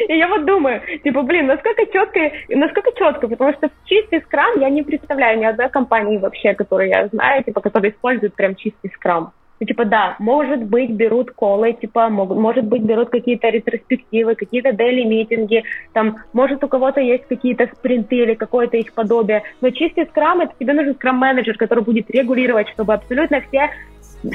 И 0.09 0.16
я 0.16 0.26
вот 0.26 0.45
думаю, 0.45 0.80
типа, 1.05 1.22
блин, 1.22 1.47
насколько 1.47 1.86
четко, 1.86 2.32
насколько 2.49 2.90
четко, 2.97 3.28
потому 3.28 3.53
что 3.53 3.70
чистый 3.84 4.20
скрам 4.22 4.59
я 4.59 4.68
не 4.68 4.82
представляю 4.82 5.38
ни 5.38 5.45
одной 5.45 5.68
компании 5.68 6.18
вообще, 6.18 6.55
которую 6.55 6.88
я 6.88 7.07
знаю, 7.07 7.45
типа, 7.45 7.61
которая 7.61 7.93
использует 7.93 8.34
прям 8.34 8.57
чистый 8.57 8.90
скрам. 8.90 9.32
Ну, 9.62 9.66
типа, 9.66 9.84
да, 9.84 10.16
может 10.18 10.64
быть, 10.64 10.90
берут 10.90 11.30
колы, 11.30 11.72
типа, 11.72 12.08
могут, 12.08 12.36
может 12.36 12.64
быть, 12.64 12.82
берут 12.82 13.10
какие-то 13.10 13.48
ретроспективы, 13.48 14.34
какие-то 14.34 14.72
дели 14.72 15.04
митинги, 15.04 15.62
там, 15.92 16.16
может, 16.32 16.64
у 16.64 16.68
кого-то 16.68 17.00
есть 17.00 17.28
какие-то 17.28 17.70
спринты 17.72 18.16
или 18.16 18.34
какое-то 18.34 18.76
их 18.76 18.92
подобие, 18.92 19.44
но 19.60 19.70
чистый 19.70 20.06
скрам, 20.06 20.40
это 20.40 20.52
тебе 20.58 20.72
нужен 20.72 20.96
скрам-менеджер, 20.96 21.56
который 21.58 21.84
будет 21.84 22.10
регулировать, 22.10 22.70
чтобы 22.70 22.92
абсолютно 22.94 23.40
все 23.40 23.70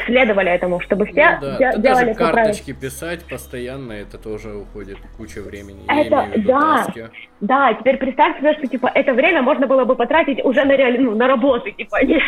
следовали 0.06 0.52
этому, 0.52 0.80
чтобы 0.82 1.06
все 1.06 1.40
ну, 1.42 1.48
да. 1.48 1.58
де- 1.58 1.82
делали 1.82 2.14
даже 2.14 2.14
карточки 2.16 2.74
писать 2.74 3.24
постоянно, 3.26 3.94
это 3.94 4.18
тоже 4.18 4.54
уходит 4.54 4.98
куча 5.18 5.42
времени. 5.42 5.84
Это, 5.88 6.28
да, 6.38 6.84
таски. 6.86 7.10
да, 7.42 7.74
теперь 7.74 7.98
представь 7.98 8.38
себе, 8.38 8.54
что, 8.54 8.68
типа, 8.68 8.92
это 8.94 9.14
время 9.14 9.42
можно 9.42 9.68
было 9.68 9.86
бы 9.86 9.96
потратить 9.96 10.44
уже 10.44 10.64
на, 10.66 10.76
реаль... 10.76 11.00
ну, 11.02 11.16
на 11.16 11.28
работу, 11.28 11.72
типа, 11.72 11.98
не, 12.04 12.22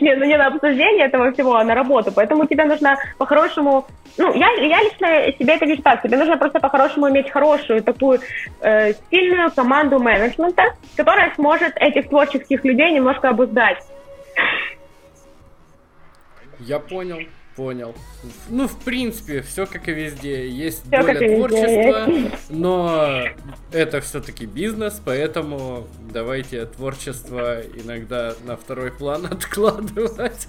не, 0.00 0.14
ну, 0.14 0.24
не 0.24 0.36
на 0.36 0.46
обсуждение 0.46 1.06
этого 1.06 1.32
всего, 1.32 1.56
а 1.56 1.64
на 1.64 1.74
работу. 1.74 2.12
Поэтому 2.14 2.46
тебе 2.46 2.64
нужно 2.64 2.96
по-хорошему... 3.18 3.86
Ну, 4.18 4.32
я, 4.34 4.48
я 4.52 4.82
лично 4.82 5.32
себе 5.38 5.54
это 5.54 5.66
вижу 5.66 5.82
так. 5.82 6.02
Тебе 6.02 6.16
нужно 6.16 6.38
просто 6.38 6.58
по-хорошему 6.60 7.10
иметь 7.10 7.30
хорошую 7.30 7.82
такую 7.82 8.20
э, 8.62 8.94
сильную 9.10 9.50
команду 9.50 9.98
менеджмента, 9.98 10.62
которая 10.96 11.32
сможет 11.34 11.76
этих 11.76 12.08
творческих 12.08 12.64
людей 12.64 12.92
немножко 12.92 13.28
обуздать. 13.28 13.78
Я 16.60 16.78
понял, 16.78 17.18
понял. 17.56 17.94
Ну, 18.48 18.68
в 18.68 18.78
принципе, 18.84 19.40
все 19.42 19.66
как 19.66 19.88
и 19.88 19.92
везде. 19.92 20.48
Есть 20.48 20.82
все 20.82 21.02
доля 21.02 21.36
творчества, 21.36 22.06
везде. 22.06 22.30
но 22.50 23.24
это 23.72 24.00
все-таки 24.00 24.46
бизнес, 24.46 25.00
поэтому 25.04 25.86
давайте 26.12 26.66
творчество 26.66 27.60
иногда 27.62 28.34
на 28.44 28.56
второй 28.56 28.92
план 28.92 29.26
откладывать 29.30 30.48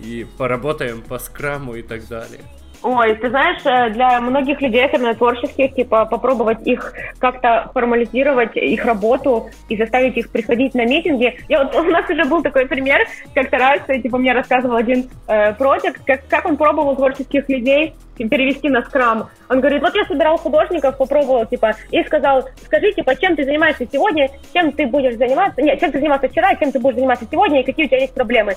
и 0.00 0.26
поработаем 0.36 1.02
по 1.02 1.18
скраму 1.18 1.76
и 1.76 1.82
так 1.82 2.06
далее. 2.08 2.40
Ой, 2.82 3.14
ты 3.16 3.28
знаешь, 3.28 3.60
э, 3.64 3.90
для 3.90 4.20
многих 4.20 4.60
людей, 4.60 4.84
особенно 4.84 5.14
творческих, 5.14 5.74
типа 5.74 6.04
попробовать 6.04 6.64
их 6.64 6.92
как-то 7.18 7.70
формализировать, 7.74 8.56
их 8.56 8.84
работу 8.84 9.50
и 9.68 9.76
заставить 9.76 10.16
их 10.16 10.30
приходить 10.30 10.74
на 10.74 10.84
митинги. 10.84 11.38
Я 11.48 11.64
вот, 11.64 11.74
у 11.86 11.90
нас 11.90 12.08
уже 12.08 12.24
был 12.24 12.42
такой 12.42 12.66
пример, 12.66 13.00
как-то 13.34 13.58
раз, 13.58 13.80
э, 13.88 14.00
типа, 14.00 14.18
мне 14.18 14.32
рассказывал 14.32 14.76
один 14.76 15.10
э, 15.26 15.54
как, 15.54 16.28
как 16.28 16.46
он 16.46 16.56
пробовал 16.56 16.94
творческих 16.94 17.48
людей 17.48 17.94
перевести 18.16 18.68
на 18.68 18.82
скрам. 18.82 19.28
Он 19.48 19.60
говорит, 19.60 19.80
вот 19.80 19.94
я 19.94 20.04
собирал 20.04 20.38
художников, 20.38 20.96
попробовал, 20.96 21.46
типа, 21.46 21.74
и 21.90 22.02
сказал, 22.02 22.48
скажи, 22.64 22.92
типа, 22.92 23.14
чем 23.16 23.36
ты 23.36 23.44
занимаешься 23.44 23.86
сегодня, 23.90 24.28
чем 24.52 24.72
ты 24.72 24.86
будешь 24.86 25.16
заниматься, 25.16 25.62
нет, 25.62 25.78
чем 25.78 25.92
ты 25.92 25.98
занимался 25.98 26.28
вчера, 26.28 26.54
чем 26.56 26.72
ты 26.72 26.80
будешь 26.80 26.96
заниматься 26.96 27.26
сегодня, 27.30 27.60
и 27.60 27.64
какие 27.64 27.86
у 27.86 27.88
тебя 27.88 28.00
есть 28.00 28.14
проблемы. 28.14 28.54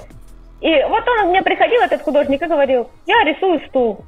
И 0.62 0.84
вот 0.88 1.04
он 1.08 1.30
мне 1.30 1.42
приходил, 1.42 1.82
этот 1.82 2.02
художник, 2.04 2.42
и 2.42 2.46
говорил, 2.46 2.90
я 3.08 3.24
рисую 3.24 3.60
стул. 3.68 4.06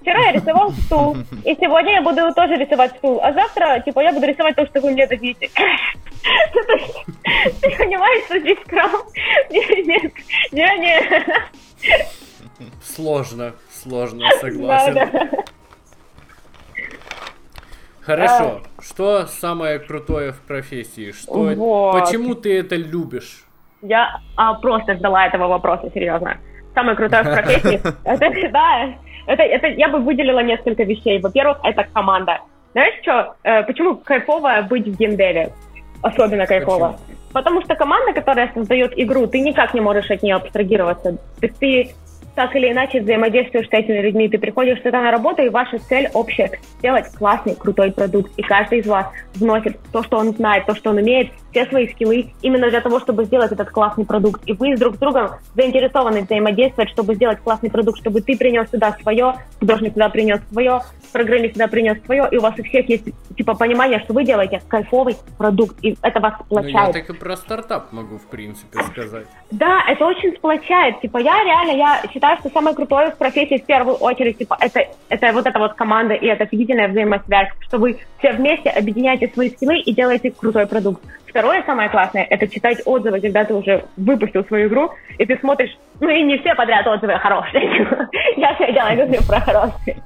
Вчера 0.00 0.20
я 0.26 0.32
рисовал 0.32 0.70
стул, 0.72 1.16
и 1.44 1.54
сегодня 1.54 1.94
я 1.94 2.02
буду 2.02 2.32
тоже 2.34 2.54
рисовать 2.56 2.96
стул, 2.96 3.20
а 3.22 3.32
завтра, 3.32 3.80
типа, 3.84 4.00
я 4.00 4.12
буду 4.12 4.26
рисовать 4.26 4.56
то, 4.56 4.66
что 4.66 4.80
вы 4.80 4.92
мне 4.92 5.06
дадите. 5.06 5.50
Ты 7.60 7.76
понимаешь, 7.76 8.24
что 8.24 8.38
здесь 8.38 8.58
крам? 8.66 8.90
Нет, 9.50 10.12
нет, 10.52 10.78
нет. 10.78 11.28
Сложно, 12.82 13.54
сложно, 13.70 14.28
согласен. 14.40 15.10
Хорошо. 18.00 18.62
А... 18.78 18.82
Что 18.82 19.26
самое 19.26 19.78
крутое 19.78 20.32
в 20.32 20.40
профессии? 20.40 21.12
Что, 21.12 21.54
вот. 21.54 21.92
почему 21.92 22.34
ты 22.34 22.58
это 22.58 22.74
любишь? 22.74 23.44
Я 23.82 24.20
а, 24.36 24.54
просто 24.54 24.94
ждала 24.94 25.26
этого 25.26 25.48
вопроса, 25.48 25.90
серьезно. 25.94 26.38
Самое 26.74 26.96
крутое 26.96 27.22
в 27.22 27.32
профессии, 27.32 27.80
это, 28.04 28.50
да, 28.50 28.94
это, 29.26 29.42
это 29.42 29.66
я 29.68 29.88
бы 29.88 29.98
выделила 29.98 30.40
несколько 30.40 30.84
вещей. 30.84 31.20
Во-первых, 31.20 31.58
это 31.62 31.84
команда. 31.92 32.40
Знаешь 32.72 32.94
что, 33.02 33.34
э, 33.42 33.62
почему 33.64 33.96
кайфово 33.96 34.62
быть 34.68 34.86
в 34.86 34.96
геймдеве? 34.96 35.52
Особенно 36.02 36.46
кайфово. 36.46 36.92
Почему? 36.92 37.18
Потому 37.32 37.62
что 37.62 37.74
команда, 37.74 38.12
которая 38.12 38.50
создает 38.54 38.92
игру, 38.96 39.26
ты 39.26 39.40
никак 39.40 39.74
не 39.74 39.80
можешь 39.80 40.10
от 40.10 40.22
нее 40.22 40.36
абстрагироваться. 40.36 41.12
То 41.12 41.46
есть 41.46 41.58
ты 41.58 41.90
так 42.34 42.54
или 42.54 42.70
иначе 42.70 43.00
взаимодействуешь 43.00 43.68
с 43.68 43.72
этими 43.72 44.00
людьми, 44.00 44.28
ты 44.28 44.38
приходишь 44.38 44.80
сюда 44.82 45.02
на 45.02 45.10
работу, 45.10 45.42
и 45.42 45.48
ваша 45.48 45.78
цель 45.78 46.08
общая— 46.14 46.50
сделать 46.78 47.06
классный, 47.18 47.56
крутой 47.56 47.90
продукт. 47.90 48.30
И 48.36 48.42
каждый 48.42 48.78
из 48.78 48.86
вас 48.86 49.06
вносит 49.34 49.76
то, 49.92 50.04
что 50.04 50.18
он 50.18 50.30
знает, 50.32 50.64
то, 50.64 50.76
что 50.76 50.90
он 50.90 50.98
умеет, 50.98 51.32
все 51.50 51.66
свои 51.66 51.88
скиллы 51.88 52.32
именно 52.42 52.70
для 52.70 52.80
того, 52.80 53.00
чтобы 53.00 53.24
сделать 53.24 53.52
этот 53.52 53.70
классный 53.70 54.04
продукт. 54.04 54.42
И 54.46 54.52
вы 54.52 54.76
друг 54.76 54.96
с 54.96 54.98
другом 54.98 55.30
заинтересованы 55.54 56.22
взаимодействовать, 56.22 56.90
чтобы 56.90 57.14
сделать 57.14 57.38
классный 57.40 57.70
продукт, 57.70 58.00
чтобы 58.00 58.20
ты 58.20 58.36
принес 58.36 58.70
сюда 58.70 58.96
свое, 59.00 59.34
художник 59.58 59.92
сюда 59.92 60.08
принес 60.08 60.40
свое, 60.50 60.80
программист 61.12 61.54
сюда 61.54 61.68
принес 61.68 62.02
свое, 62.04 62.28
и 62.30 62.36
у 62.36 62.40
вас 62.40 62.54
у 62.58 62.62
всех 62.62 62.88
есть 62.88 63.04
типа 63.36 63.54
понимание, 63.54 64.00
что 64.00 64.12
вы 64.12 64.24
делаете 64.24 64.60
кайфовый 64.68 65.16
продукт, 65.36 65.76
и 65.82 65.96
это 66.02 66.20
вас 66.20 66.34
сплочает. 66.40 66.74
Ну, 66.74 66.86
я 66.86 66.92
так 66.92 67.10
и 67.10 67.12
про 67.14 67.36
стартап 67.36 67.92
могу, 67.92 68.18
в 68.18 68.26
принципе, 68.26 68.82
сказать. 68.82 69.26
Да, 69.50 69.82
это 69.88 70.04
очень 70.04 70.34
сплочает. 70.36 71.00
Типа, 71.00 71.18
я 71.18 71.42
реально, 71.44 71.72
я 71.72 72.02
считаю, 72.12 72.38
что 72.38 72.50
самое 72.50 72.74
крутое 72.74 73.10
в 73.10 73.16
профессии 73.16 73.58
в 73.58 73.66
первую 73.66 73.96
очередь, 73.96 74.38
типа, 74.38 74.56
это, 74.60 74.80
это 75.08 75.32
вот 75.32 75.46
эта 75.46 75.58
вот 75.58 75.74
команда 75.74 76.14
и 76.14 76.26
это 76.26 76.44
офигительная 76.44 76.88
взаимосвязь, 76.88 77.48
что 77.60 77.78
вы 77.78 77.98
все 78.18 78.32
вместе 78.32 78.70
объединяете 78.70 79.28
свои 79.28 79.50
скиллы 79.50 79.78
и 79.78 79.94
делаете 79.94 80.30
крутой 80.30 80.66
продукт. 80.66 81.02
Второе 81.28 81.62
самое 81.64 81.90
классное— 81.90 82.26
это 82.30 82.48
читать 82.48 82.80
отзывы, 82.84 83.20
когда 83.20 83.44
ты 83.44 83.54
уже 83.54 83.84
выпустил 83.96 84.44
свою 84.44 84.68
игру, 84.68 84.90
и 85.18 85.26
ты 85.26 85.36
смотришь, 85.38 85.76
ну 86.00 86.08
и 86.08 86.22
не 86.22 86.38
все 86.38 86.54
подряд 86.54 86.86
отзывы 86.86 87.18
хорошие. 87.18 87.86
Я 88.36 88.54
все 88.54 88.72
делаю, 88.72 88.96
говорю 88.96 89.22
про 89.26 89.40
хорошие. 89.40 89.96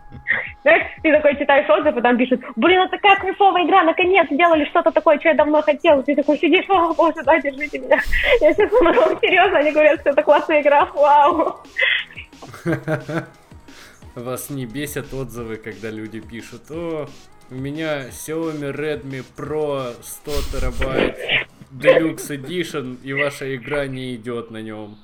Знаешь, 0.62 0.86
ты 1.02 1.12
такой 1.12 1.36
читаешь 1.36 1.68
отзывы, 1.68 2.00
там 2.02 2.16
пишут, 2.16 2.40
блин, 2.56 2.80
это 2.82 2.92
такая 2.92 3.16
кайфовая 3.16 3.64
игра, 3.64 3.82
наконец 3.82 4.26
сделали 4.30 4.64
что-то 4.66 4.90
такое, 4.92 5.18
что 5.18 5.28
я 5.28 5.34
давно 5.34 5.60
хотел. 5.62 6.02
Ты 6.02 6.14
такой 6.14 6.38
сидишь, 6.38 6.64
о, 6.68 6.94
боже, 6.94 7.22
да, 7.24 7.40
держите 7.40 7.78
меня. 7.78 8.00
Я 8.40 8.52
сейчас 8.52 8.72
умру, 8.72 9.18
серьезно, 9.20 9.58
они 9.58 9.72
говорят, 9.72 10.00
что 10.00 10.10
это 10.10 10.22
классная 10.22 10.62
игра, 10.62 10.86
вау. 10.94 11.56
Вас 14.14 14.50
не 14.50 14.66
бесят 14.66 15.12
отзывы, 15.12 15.56
когда 15.56 15.90
люди 15.90 16.20
пишут, 16.20 16.70
о, 16.70 17.06
у 17.51 17.55
меня 17.55 18.09
Xiaomi 18.09 18.72
Redmi 18.74 19.24
Pro 19.36 19.93
100 20.01 20.30
терабайт 20.53 21.18
Deluxe 21.72 22.30
Edition, 22.36 22.97
и 23.03 23.12
ваша 23.12 23.55
игра 23.55 23.86
не 23.86 24.14
идет 24.14 24.51
на 24.51 24.62
нем. 24.62 24.97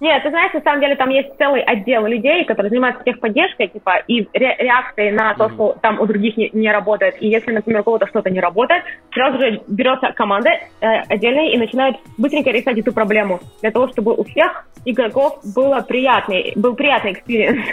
Нет, 0.00 0.22
ты 0.22 0.30
знаешь, 0.30 0.52
на 0.52 0.60
самом 0.60 0.80
деле 0.80 0.94
там 0.94 1.10
есть 1.10 1.36
целый 1.38 1.60
отдел 1.60 2.06
людей, 2.06 2.44
которые 2.44 2.70
занимаются 2.70 3.02
техподдержкой, 3.02 3.66
типа, 3.66 3.96
и 4.06 4.28
ре- 4.32 4.54
реакцией 4.58 5.10
на 5.10 5.34
то, 5.34 5.48
что 5.50 5.76
там 5.82 5.98
у 6.00 6.06
других 6.06 6.36
не, 6.36 6.50
не 6.52 6.70
работает. 6.70 7.20
И 7.20 7.26
если, 7.26 7.50
например, 7.50 7.80
у 7.80 7.84
кого-то 7.84 8.06
что-то 8.06 8.30
не 8.30 8.38
работает, 8.38 8.84
сразу 9.12 9.38
же 9.38 9.60
берется 9.66 10.12
команда 10.12 10.50
э, 10.50 10.86
отдельная 11.08 11.48
и 11.50 11.58
начинает 11.58 11.96
быстренько 12.16 12.50
решать 12.50 12.78
эту 12.78 12.92
проблему, 12.92 13.40
для 13.60 13.72
того, 13.72 13.88
чтобы 13.88 14.14
у 14.14 14.22
всех 14.22 14.68
игроков 14.84 15.40
было 15.54 15.80
приятный, 15.80 16.52
был 16.54 16.76
приятный 16.76 17.12
experience. 17.12 17.66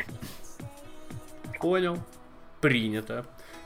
Понял. 1.59 1.97
Принято. 2.59 3.26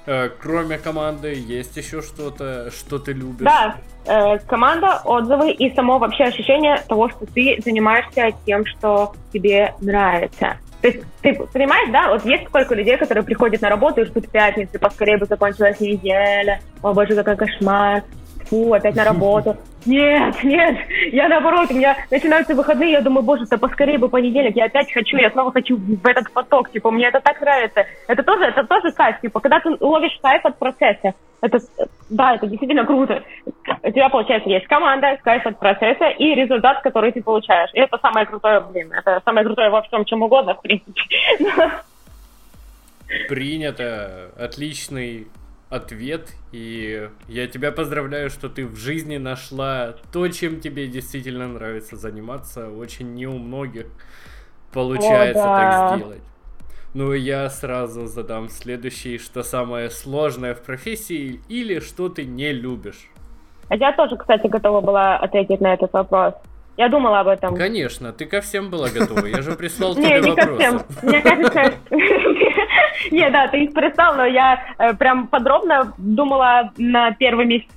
Э, 0.10 0.28
кроме 0.42 0.80
команды, 0.80 1.36
есть 1.36 1.78
еще 1.78 2.02
что-то, 2.02 2.72
что 2.72 2.98
ты 2.98 3.14
любишь? 3.14 3.46
Да, 3.46 3.76
э, 4.08 4.40
команда, 4.40 5.02
отзывы 5.06 5.52
и 5.52 5.72
само 5.76 6.00
вообще 6.00 6.24
ощущение 6.24 6.82
того, 6.88 7.10
что 7.10 7.28
ты 7.28 7.60
занимаешься 7.64 8.32
тем, 8.44 8.66
что 8.66 9.14
тебе 9.32 9.76
нравится. 9.82 10.58
То 10.82 10.88
есть, 10.88 11.04
ты 11.22 11.36
понимаешь, 11.54 11.92
да, 11.92 12.10
вот 12.10 12.26
есть 12.26 12.48
сколько 12.48 12.74
людей, 12.74 12.98
которые 12.98 13.24
приходят 13.24 13.62
на 13.62 13.70
работу 13.70 14.02
и 14.02 14.06
ждут 14.06 14.32
пятницы, 14.32 14.80
поскорее 14.80 15.20
бы 15.20 15.28
закончилась 15.28 15.80
неделя, 15.80 16.60
о 16.82 16.92
боже, 16.92 17.14
какой 17.14 17.36
кошмар, 17.36 18.04
фу, 18.50 18.74
опять 18.74 18.96
на 18.96 19.04
работу. 19.04 19.56
Нет, 19.86 20.44
нет, 20.44 20.78
я 21.12 21.30
наоборот, 21.30 21.72
у 21.72 21.74
меня 21.74 21.96
начинаются 22.12 22.54
выходные, 22.54 22.92
я 22.92 23.02
думаю, 23.02 23.24
боже, 23.24 23.46
да 23.46 23.58
поскорее 23.58 23.98
бы 23.98 24.10
понедельник, 24.10 24.56
я 24.56 24.66
опять 24.66 24.92
хочу, 24.92 25.18
я 25.18 25.32
снова 25.32 25.52
хочу 25.52 25.78
в 25.78 26.06
этот 26.06 26.32
поток, 26.34 26.70
типа, 26.72 26.92
мне 26.92 27.08
это 27.08 27.22
так 27.22 27.40
нравится. 27.40 27.86
Это 28.08 28.24
тоже, 28.24 28.46
это 28.46 28.66
тоже 28.66 28.92
кайф, 28.92 29.22
типа, 29.22 29.40
когда 29.40 29.60
ты 29.62 29.70
ловишь 29.80 30.20
кайф 30.22 30.46
от 30.46 30.58
процесса, 30.58 31.14
это, 31.42 31.60
да, 32.10 32.36
это 32.36 32.48
действительно 32.48 32.86
круто. 32.86 33.24
У 33.46 33.92
тебя, 33.92 34.10
получается, 34.10 34.50
есть 34.50 34.68
команда, 34.68 35.18
кайф 35.24 35.46
от 35.46 35.58
процесса 35.58 36.10
и 36.10 36.36
результат, 36.36 36.82
который 36.82 37.14
ты 37.14 37.24
получаешь. 37.24 37.70
И 37.74 37.80
это 37.80 37.98
самое 38.00 38.26
крутое, 38.26 38.60
блин, 38.60 38.92
это 38.92 39.22
самое 39.24 39.46
крутое 39.46 39.70
во 39.70 39.82
всем, 39.84 40.04
чем 40.04 40.24
угодно, 40.24 40.56
в 40.56 40.62
принципе. 40.62 41.02
Принято. 43.30 44.32
Отличный 44.38 45.28
ответ, 45.70 46.34
и 46.52 47.10
я 47.28 47.48
тебя 47.48 47.72
поздравляю, 47.72 48.30
что 48.30 48.50
ты 48.50 48.66
в 48.66 48.76
жизни 48.76 49.18
нашла 49.18 49.96
то, 50.12 50.28
чем 50.28 50.60
тебе 50.60 50.88
действительно 50.88 51.48
нравится 51.48 51.96
заниматься. 51.96 52.70
Очень 52.70 53.14
не 53.14 53.28
у 53.28 53.38
многих 53.38 53.88
получается 54.74 55.44
О, 55.44 55.46
да. 55.46 55.90
так 55.90 55.98
сделать. 56.00 56.22
Ну, 56.96 57.14
я 57.14 57.50
сразу 57.50 58.08
задам 58.08 58.50
следующий, 58.50 59.20
что 59.20 59.44
самое 59.44 59.92
сложное 59.92 60.56
в 60.56 60.62
профессии 60.62 61.40
или 61.48 61.80
что 61.80 62.10
ты 62.10 62.26
не 62.26 62.52
любишь? 62.52 63.12
А 63.70 63.76
я 63.76 63.94
тоже, 63.94 64.18
кстати, 64.18 64.48
готова 64.48 64.82
была 64.82 65.18
ответить 65.18 65.62
на 65.62 65.76
этот 65.76 65.94
вопрос. 65.94 66.34
Я 66.78 66.90
думала 66.90 67.20
об 67.20 67.28
этом. 67.28 67.56
Конечно, 67.56 68.12
ты 68.14 68.26
ко 68.26 68.42
всем 68.42 68.72
была 68.72 68.90
готова. 68.90 69.26
Я 69.26 69.42
же 69.44 69.52
прислал 69.52 69.94
тебе 69.96 70.22
вопросы. 70.22 70.30
Не, 70.30 70.32
не 70.32 70.36
ко 70.36 70.56
всем. 70.56 70.82
Мне 71.04 71.22
кажется, 71.22 71.74
Не, 73.12 73.30
да, 73.30 73.48
ты 73.48 73.64
их 73.64 73.74
перестал, 73.74 74.16
но 74.16 74.26
я 74.26 74.62
э, 74.78 74.94
прям 74.94 75.28
подробно 75.28 75.94
думала 75.98 76.72
на 76.78 77.12
первый 77.12 77.46
месяц. 77.46 77.70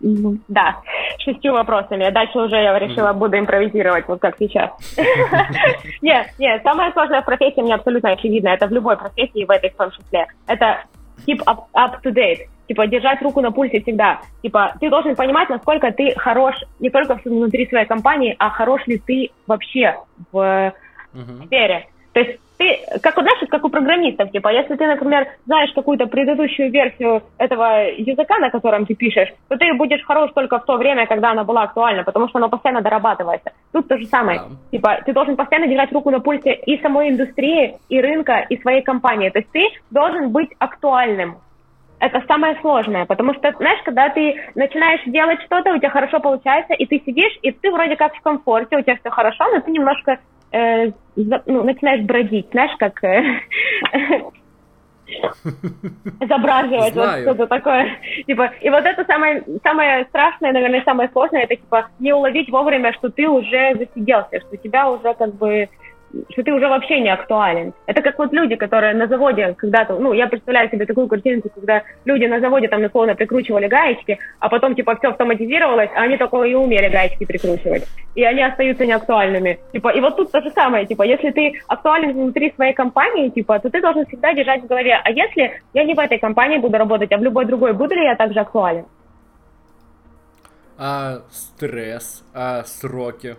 Да, 0.00 0.78
шестью 1.18 1.52
вопросами. 1.52 2.10
Дальше 2.10 2.38
уже 2.38 2.56
я 2.56 2.76
решила, 2.76 3.12
буду 3.12 3.38
импровизировать, 3.38 4.08
вот 4.08 4.20
как 4.20 4.36
сейчас. 4.38 4.70
Нет, 6.02 6.26
нет, 6.38 6.62
самая 6.64 6.92
сложная 6.92 7.22
профессия 7.22 7.62
мне 7.62 7.74
абсолютно 7.74 8.10
очевидна. 8.10 8.48
Это 8.48 8.66
в 8.66 8.72
любой 8.72 8.96
профессии, 8.96 9.44
в 9.44 9.50
этой 9.50 9.70
в 9.70 9.76
том 9.76 9.90
числе. 9.92 10.26
Это 10.48 10.84
keep 11.26 11.40
up, 11.44 11.66
up 11.74 12.02
to 12.02 12.12
date. 12.12 12.48
Типа, 12.66 12.86
держать 12.86 13.20
руку 13.22 13.40
на 13.40 13.52
пульсе 13.52 13.80
всегда. 13.80 14.20
Типа, 14.42 14.74
ты 14.80 14.88
должен 14.88 15.14
понимать, 15.14 15.48
насколько 15.48 15.92
ты 15.92 16.14
хорош 16.16 16.54
не 16.80 16.90
только 16.90 17.18
внутри 17.24 17.66
своей 17.68 17.86
компании, 17.86 18.34
а 18.38 18.50
хорош 18.50 18.86
ли 18.86 18.98
ты 18.98 19.30
вообще 19.46 19.96
в 20.32 20.72
сфере. 21.46 21.86
То 22.12 22.20
есть 22.20 22.40
ты, 22.62 23.00
как, 23.00 23.14
знаешь, 23.14 23.48
как 23.48 23.64
у 23.64 23.68
программистов, 23.68 24.30
типа, 24.30 24.48
если 24.52 24.76
ты, 24.76 24.86
например, 24.86 25.26
знаешь 25.46 25.72
какую-то 25.74 26.06
предыдущую 26.06 26.70
версию 26.70 27.22
этого 27.38 27.90
языка, 27.96 28.38
на 28.38 28.50
котором 28.50 28.86
ты 28.86 28.94
пишешь, 28.94 29.28
то 29.48 29.56
ты 29.56 29.72
будешь 29.74 30.04
хорош 30.04 30.30
только 30.32 30.58
в 30.58 30.64
то 30.64 30.76
время, 30.76 31.06
когда 31.06 31.32
она 31.32 31.44
была 31.44 31.62
актуальна, 31.62 32.04
потому 32.04 32.28
что 32.28 32.38
она 32.38 32.48
постоянно 32.48 32.82
дорабатывается. 32.82 33.50
Тут 33.72 33.88
то 33.88 33.98
же 33.98 34.06
самое. 34.06 34.38
Да. 34.38 34.46
Типа, 34.70 35.00
ты 35.04 35.12
должен 35.12 35.36
постоянно 35.36 35.68
держать 35.68 35.92
руку 35.92 36.10
на 36.10 36.20
пульсе 36.20 36.54
и 36.54 36.80
самой 36.80 37.10
индустрии, 37.10 37.74
и 37.88 38.00
рынка, 38.00 38.46
и 38.48 38.60
своей 38.60 38.82
компании. 38.82 39.30
То 39.30 39.40
есть 39.40 39.50
ты 39.50 39.68
должен 39.90 40.30
быть 40.30 40.50
актуальным. 40.58 41.38
Это 41.98 42.20
самое 42.26 42.56
сложное, 42.60 43.06
потому 43.06 43.32
что, 43.34 43.52
знаешь, 43.58 43.80
когда 43.84 44.08
ты 44.08 44.34
начинаешь 44.56 45.02
делать 45.06 45.40
что-то, 45.42 45.72
у 45.72 45.78
тебя 45.78 45.90
хорошо 45.90 46.18
получается, 46.18 46.74
и 46.74 46.84
ты 46.84 47.00
сидишь, 47.06 47.38
и 47.42 47.52
ты 47.52 47.70
вроде 47.70 47.94
как 47.94 48.12
в 48.14 48.20
комфорте, 48.22 48.76
у 48.76 48.82
тебя 48.82 48.96
все 48.96 49.10
хорошо, 49.10 49.44
но 49.52 49.60
ты 49.60 49.70
немножко 49.70 50.18
э, 50.52 50.92
ну, 51.16 51.64
начинаешь 51.64 52.04
бродить, 52.04 52.48
знаешь, 52.52 52.76
как 52.78 53.02
э, 53.04 53.40
вот 56.94 57.20
что-то 57.20 57.46
такое. 57.46 57.98
Типа, 58.26 58.52
и 58.60 58.70
вот 58.70 58.84
это 58.84 59.04
самое, 59.04 59.44
самое 59.62 60.04
страшное, 60.06 60.52
наверное, 60.52 60.82
самое 60.84 61.10
сложное, 61.10 61.42
это 61.42 61.56
типа 61.56 61.88
не 61.98 62.12
уловить 62.12 62.50
вовремя, 62.50 62.92
что 62.94 63.10
ты 63.10 63.28
уже 63.28 63.74
засиделся, 63.74 64.40
что 64.40 64.56
тебя 64.56 64.90
уже 64.90 65.14
как 65.14 65.34
бы 65.34 65.68
что 66.30 66.42
ты 66.42 66.52
уже 66.52 66.68
вообще 66.68 67.00
не 67.00 67.10
актуален. 67.10 67.72
Это 67.86 68.02
как 68.02 68.18
вот 68.18 68.32
люди, 68.32 68.56
которые 68.56 68.94
на 68.94 69.06
заводе 69.06 69.54
когда-то, 69.56 69.98
ну, 69.98 70.12
я 70.12 70.26
представляю 70.26 70.70
себе 70.70 70.86
такую 70.86 71.08
картинку, 71.08 71.50
когда 71.54 71.82
люди 72.04 72.24
на 72.24 72.40
заводе 72.40 72.68
там 72.68 72.84
условно 72.84 73.14
прикручивали 73.14 73.68
гаечки, 73.68 74.18
а 74.38 74.48
потом 74.48 74.74
типа 74.74 74.96
все 74.96 75.08
автоматизировалось, 75.08 75.90
а 75.94 76.02
они 76.02 76.16
только 76.16 76.42
и 76.44 76.54
умели 76.54 76.88
гаечки 76.88 77.24
прикручивать. 77.24 77.86
И 78.14 78.24
они 78.24 78.42
остаются 78.42 78.86
неактуальными. 78.86 79.58
Типа, 79.72 79.88
и 79.88 80.00
вот 80.00 80.16
тут 80.16 80.30
то 80.30 80.40
же 80.42 80.50
самое, 80.50 80.86
типа, 80.86 81.02
если 81.02 81.30
ты 81.30 81.60
актуален 81.66 82.12
внутри 82.12 82.52
своей 82.54 82.74
компании, 82.74 83.30
типа, 83.30 83.58
то 83.58 83.70
ты 83.70 83.80
должен 83.80 84.06
всегда 84.06 84.34
держать 84.34 84.62
в 84.62 84.66
голове, 84.66 85.00
а 85.02 85.10
если 85.10 85.62
я 85.72 85.84
не 85.84 85.94
в 85.94 85.98
этой 85.98 86.18
компании 86.18 86.58
буду 86.58 86.76
работать, 86.76 87.12
а 87.12 87.16
в 87.16 87.22
любой 87.22 87.46
другой, 87.46 87.72
буду 87.72 87.94
ли 87.94 88.04
я 88.04 88.16
также 88.16 88.40
актуален? 88.40 88.84
А 90.78 91.22
стресс, 91.30 92.24
а 92.34 92.64
сроки? 92.64 93.36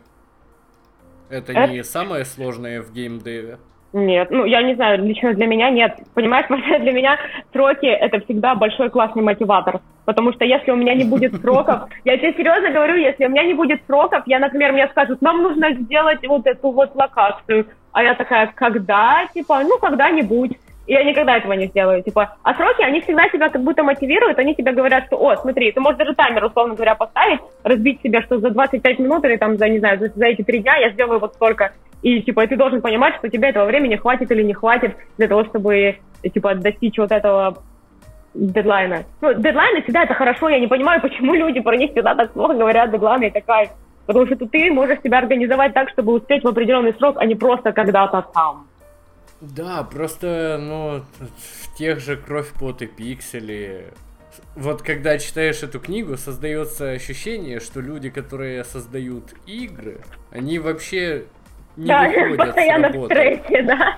Это, 1.34 1.51
это 1.51 1.71
не 1.71 1.84
самое 1.84 2.25
сложное 2.25 2.81
в 2.81 2.93
геймдеве? 2.93 3.57
Нет, 3.93 4.29
ну 4.31 4.45
я 4.45 4.63
не 4.63 4.75
знаю, 4.75 5.03
лично 5.03 5.34
для 5.34 5.47
меня 5.47 5.69
нет. 5.69 5.97
Понимаешь, 6.13 6.45
для 6.81 6.91
меня 6.91 7.17
сроки 7.51 7.86
это 7.86 8.19
всегда 8.21 8.55
большой 8.55 8.89
классный 8.89 9.23
мотиватор. 9.23 9.81
Потому 10.05 10.34
что 10.34 10.45
если 10.45 10.71
у 10.71 10.75
меня 10.75 10.93
не 10.93 11.05
будет 11.05 11.39
сроков, 11.41 11.89
я 12.05 12.17
тебе 12.17 12.34
серьезно 12.34 12.71
говорю, 12.71 12.95
если 12.95 13.25
у 13.25 13.29
меня 13.29 13.43
не 13.43 13.53
будет 13.53 13.81
сроков, 13.86 14.23
я, 14.25 14.39
например, 14.39 14.73
мне 14.73 14.88
скажут, 14.89 15.21
нам 15.21 15.41
нужно 15.41 15.73
сделать 15.73 16.25
вот 16.27 16.45
эту 16.45 16.71
вот 16.71 16.95
локацию. 16.95 17.67
А 17.91 18.03
я 18.03 18.15
такая, 18.15 18.51
когда? 18.53 19.27
Типа, 19.34 19.61
ну, 19.63 19.77
когда-нибудь. 19.79 20.57
Я 20.86 21.03
никогда 21.03 21.38
этого 21.38 21.53
не 21.53 21.67
сделаю. 21.67 22.03
Типа, 22.03 22.36
а 22.43 22.53
сроки, 22.55 22.81
они 22.81 23.01
всегда 23.01 23.29
тебя 23.29 23.49
как 23.49 23.63
будто 23.63 23.84
мотивируют, 23.84 24.38
они 24.38 24.53
тебе 24.53 24.73
говорят, 24.73 25.05
что, 25.05 25.17
о, 25.17 25.36
смотри, 25.38 25.71
ты 25.71 25.79
можешь 25.79 25.97
даже 25.97 26.13
таймер, 26.13 26.43
условно 26.43 26.75
говоря, 26.75 26.95
поставить, 26.95 27.39
разбить 27.63 28.01
себе, 28.01 28.21
что 28.21 28.39
за 28.39 28.49
25 28.49 28.99
минут 28.99 29.23
или 29.23 29.38
там, 29.38 29.57
за, 29.57 29.69
не 29.69 29.79
знаю, 29.79 29.99
за, 29.99 30.09
за 30.09 30.25
эти 30.25 30.41
три 30.41 30.59
дня 30.59 30.75
я 30.77 30.89
сделаю 30.89 31.19
вот 31.19 31.36
столько. 31.36 31.71
И, 32.01 32.21
типа, 32.21 32.45
ты 32.47 32.57
должен 32.57 32.81
понимать, 32.81 33.15
что 33.15 33.29
тебе 33.29 33.49
этого 33.49 33.65
времени 33.65 33.95
хватит 33.95 34.29
или 34.29 34.43
не 34.43 34.53
хватит 34.53 34.95
для 35.17 35.29
того, 35.29 35.45
чтобы, 35.45 35.99
типа, 36.21 36.55
достичь 36.55 36.97
вот 36.97 37.13
этого 37.13 37.57
дедлайна. 38.34 39.03
Ну, 39.21 39.34
дедлайны 39.34 39.84
всегда 39.84 40.03
это 40.03 40.13
хорошо, 40.13 40.49
я 40.49 40.59
не 40.59 40.67
понимаю, 40.67 41.01
почему 41.01 41.34
люди 41.34 41.61
про 41.61 41.77
них 41.77 41.91
всегда 41.91 42.13
так 42.15 42.34
плохо 42.34 42.55
говорят, 42.55 42.91
дедлайны 42.91 43.25
это 43.25 43.39
кайф. 43.39 43.69
Потому 44.05 44.25
что 44.25 44.36
ты 44.36 44.69
можешь 44.71 44.99
себя 45.01 45.19
организовать 45.19 45.73
так, 45.73 45.89
чтобы 45.89 46.13
успеть 46.13 46.43
в 46.43 46.47
определенный 46.47 46.93
срок, 46.95 47.15
а 47.19 47.25
не 47.25 47.36
просто 47.36 47.71
когда-то 47.71 48.25
там. 48.34 48.67
Да, 49.43 49.83
просто, 49.83 50.57
ну, 50.57 51.03
в 51.19 51.75
тех 51.77 51.99
же 51.99 52.15
кровь, 52.15 52.53
пот 52.53 52.81
и 52.81 52.85
пиксели. 52.85 53.87
Вот 54.55 54.81
когда 54.81 55.17
читаешь 55.17 55.63
эту 55.63 55.81
книгу, 55.81 56.15
создается 56.15 56.91
ощущение, 56.91 57.59
что 57.59 57.81
люди, 57.81 58.09
которые 58.09 58.63
создают 58.63 59.33
игры, 59.45 59.99
они 60.31 60.59
вообще 60.59 61.25
не 61.75 61.87
да, 61.87 62.07
выходят 62.07 62.37
постоянно 62.47 62.89
с 62.89 62.93
работы. 62.93 63.13
в 63.13 63.17
стрессе, 63.17 63.63
да. 63.63 63.97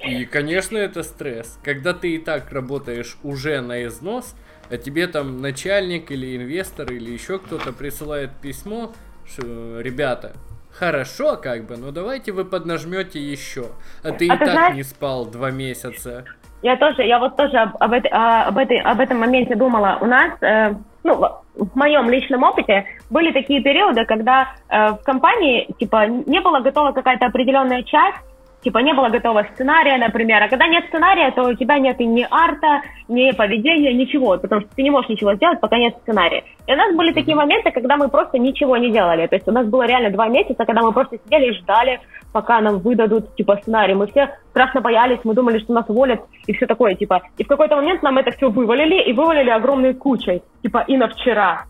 И, 0.00 0.24
конечно, 0.24 0.78
это 0.78 1.02
стресс. 1.02 1.58
Когда 1.62 1.92
ты 1.92 2.14
и 2.14 2.18
так 2.18 2.50
работаешь 2.50 3.18
уже 3.22 3.60
на 3.60 3.84
износ, 3.84 4.34
а 4.70 4.78
тебе 4.78 5.06
там 5.06 5.42
начальник 5.42 6.10
или 6.10 6.34
инвестор 6.34 6.90
или 6.90 7.10
еще 7.10 7.38
кто-то 7.38 7.74
присылает 7.74 8.30
письмо, 8.40 8.94
что, 9.26 9.82
ребята, 9.82 10.34
Хорошо, 10.78 11.36
как 11.36 11.66
бы, 11.66 11.76
но 11.76 11.90
давайте 11.90 12.32
вы 12.32 12.44
поднажмете 12.44 13.20
еще. 13.20 13.66
А 14.02 14.12
ты 14.12 14.28
а 14.28 14.34
и 14.34 14.38
ты 14.38 14.44
так 14.44 14.50
знаешь, 14.50 14.74
не 14.74 14.82
спал 14.82 15.26
два 15.26 15.50
месяца. 15.50 16.24
Я 16.62 16.76
тоже, 16.76 17.02
я 17.02 17.18
вот 17.18 17.36
тоже 17.36 17.56
об, 17.58 17.76
об, 17.80 17.92
а, 18.10 18.44
об, 18.44 18.58
этой, 18.58 18.78
об 18.80 19.00
этом 19.00 19.18
моменте 19.18 19.54
думала. 19.56 19.98
У 20.00 20.06
нас, 20.06 20.30
э, 20.40 20.74
ну, 21.02 21.20
в 21.54 21.76
моем 21.76 22.08
личном 22.08 22.44
опыте 22.44 22.86
были 23.10 23.32
такие 23.32 23.62
периоды, 23.62 24.04
когда 24.06 24.54
э, 24.68 24.92
в 24.92 24.98
компании, 25.02 25.68
типа, 25.78 26.06
не 26.06 26.40
была 26.40 26.60
готова 26.60 26.92
какая-то 26.92 27.26
определенная 27.26 27.82
часть, 27.82 28.18
типа 28.62 28.78
не 28.78 28.94
было 28.94 29.08
готового 29.08 29.46
сценария, 29.54 29.98
например. 29.98 30.42
А 30.42 30.48
когда 30.48 30.66
нет 30.66 30.84
сценария, 30.86 31.30
то 31.32 31.42
у 31.42 31.54
тебя 31.54 31.78
нет 31.78 32.00
и 32.00 32.06
ни 32.06 32.26
арта, 32.30 32.82
ни 33.08 33.32
поведения, 33.32 33.92
ничего, 33.92 34.38
потому 34.38 34.62
что 34.62 34.70
ты 34.74 34.82
не 34.82 34.90
можешь 34.90 35.10
ничего 35.10 35.34
сделать, 35.34 35.60
пока 35.60 35.78
нет 35.78 35.94
сценария. 36.02 36.44
И 36.66 36.72
у 36.72 36.76
нас 36.76 36.94
были 36.94 37.12
такие 37.12 37.36
моменты, 37.36 37.70
когда 37.70 37.96
мы 37.96 38.08
просто 38.08 38.38
ничего 38.38 38.76
не 38.76 38.90
делали. 38.90 39.26
То 39.26 39.36
есть 39.36 39.48
у 39.48 39.52
нас 39.52 39.66
было 39.66 39.86
реально 39.86 40.10
два 40.10 40.28
месяца, 40.28 40.64
когда 40.64 40.82
мы 40.82 40.92
просто 40.92 41.18
сидели 41.24 41.50
и 41.50 41.58
ждали, 41.58 42.00
пока 42.32 42.60
нам 42.60 42.78
выдадут, 42.78 43.34
типа, 43.34 43.58
сценарий. 43.62 43.94
Мы 43.94 44.06
все 44.06 44.30
страшно 44.50 44.80
боялись, 44.80 45.18
мы 45.24 45.34
думали, 45.34 45.58
что 45.58 45.72
нас 45.72 45.84
уволят 45.88 46.20
и 46.46 46.52
все 46.52 46.66
такое, 46.66 46.94
типа. 46.94 47.22
И 47.38 47.44
в 47.44 47.48
какой-то 47.48 47.76
момент 47.76 48.02
нам 48.02 48.18
это 48.18 48.30
все 48.30 48.48
вывалили, 48.48 49.02
и 49.02 49.12
вывалили 49.12 49.50
огромной 49.50 49.94
кучей, 49.94 50.42
типа, 50.62 50.84
и 50.86 50.96
на 50.96 51.08
вчера. 51.08 51.64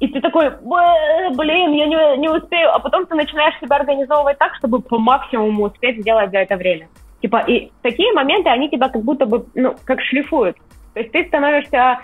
И 0.00 0.08
ты 0.08 0.20
такой, 0.20 0.50
блин, 0.50 1.72
я 1.72 1.86
не, 1.86 2.16
не 2.18 2.28
успею. 2.28 2.72
А 2.72 2.78
потом 2.78 3.06
ты 3.06 3.14
начинаешь 3.14 3.58
себя 3.60 3.76
организовывать 3.76 4.38
так, 4.38 4.54
чтобы 4.56 4.80
по 4.80 4.98
максимуму 4.98 5.64
успеть 5.64 6.00
сделать 6.00 6.30
за 6.30 6.38
это 6.38 6.56
время. 6.56 6.88
Типа, 7.20 7.42
и 7.46 7.72
такие 7.82 8.12
моменты, 8.12 8.48
они 8.48 8.70
тебя 8.70 8.88
как 8.88 9.02
будто 9.02 9.26
бы, 9.26 9.46
ну, 9.54 9.74
как 9.84 10.00
шлифуют. 10.02 10.56
То 10.94 11.00
есть 11.00 11.12
ты 11.12 11.26
становишься 11.26 11.98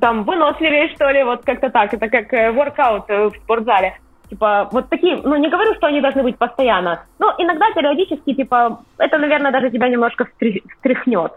там 0.00 0.24
выносливее, 0.24 0.88
что 0.94 1.10
ли, 1.10 1.24
вот 1.24 1.44
как-то 1.44 1.70
так. 1.70 1.92
Это 1.92 2.08
как 2.08 2.54
воркаут 2.54 3.04
э, 3.08 3.26
в 3.28 3.36
спортзале. 3.36 3.98
Типа, 4.30 4.68
вот 4.72 4.88
такие, 4.88 5.16
ну, 5.16 5.36
не 5.36 5.50
говорю, 5.50 5.74
что 5.74 5.88
они 5.88 6.00
должны 6.00 6.22
быть 6.22 6.38
постоянно, 6.38 7.04
но 7.18 7.34
иногда 7.36 7.66
периодически, 7.74 8.32
типа, 8.32 8.80
это, 8.96 9.18
наверное, 9.18 9.52
даже 9.52 9.70
тебя 9.70 9.88
немножко 9.88 10.24
встряхнет. 10.24 11.32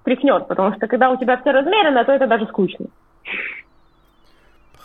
Встряхнет, 0.00 0.46
потому 0.46 0.74
что 0.74 0.86
когда 0.86 1.10
у 1.10 1.16
тебя 1.16 1.38
все 1.38 1.50
размерено, 1.50 2.04
то 2.04 2.12
это 2.12 2.26
даже 2.26 2.46
скучно. 2.46 2.86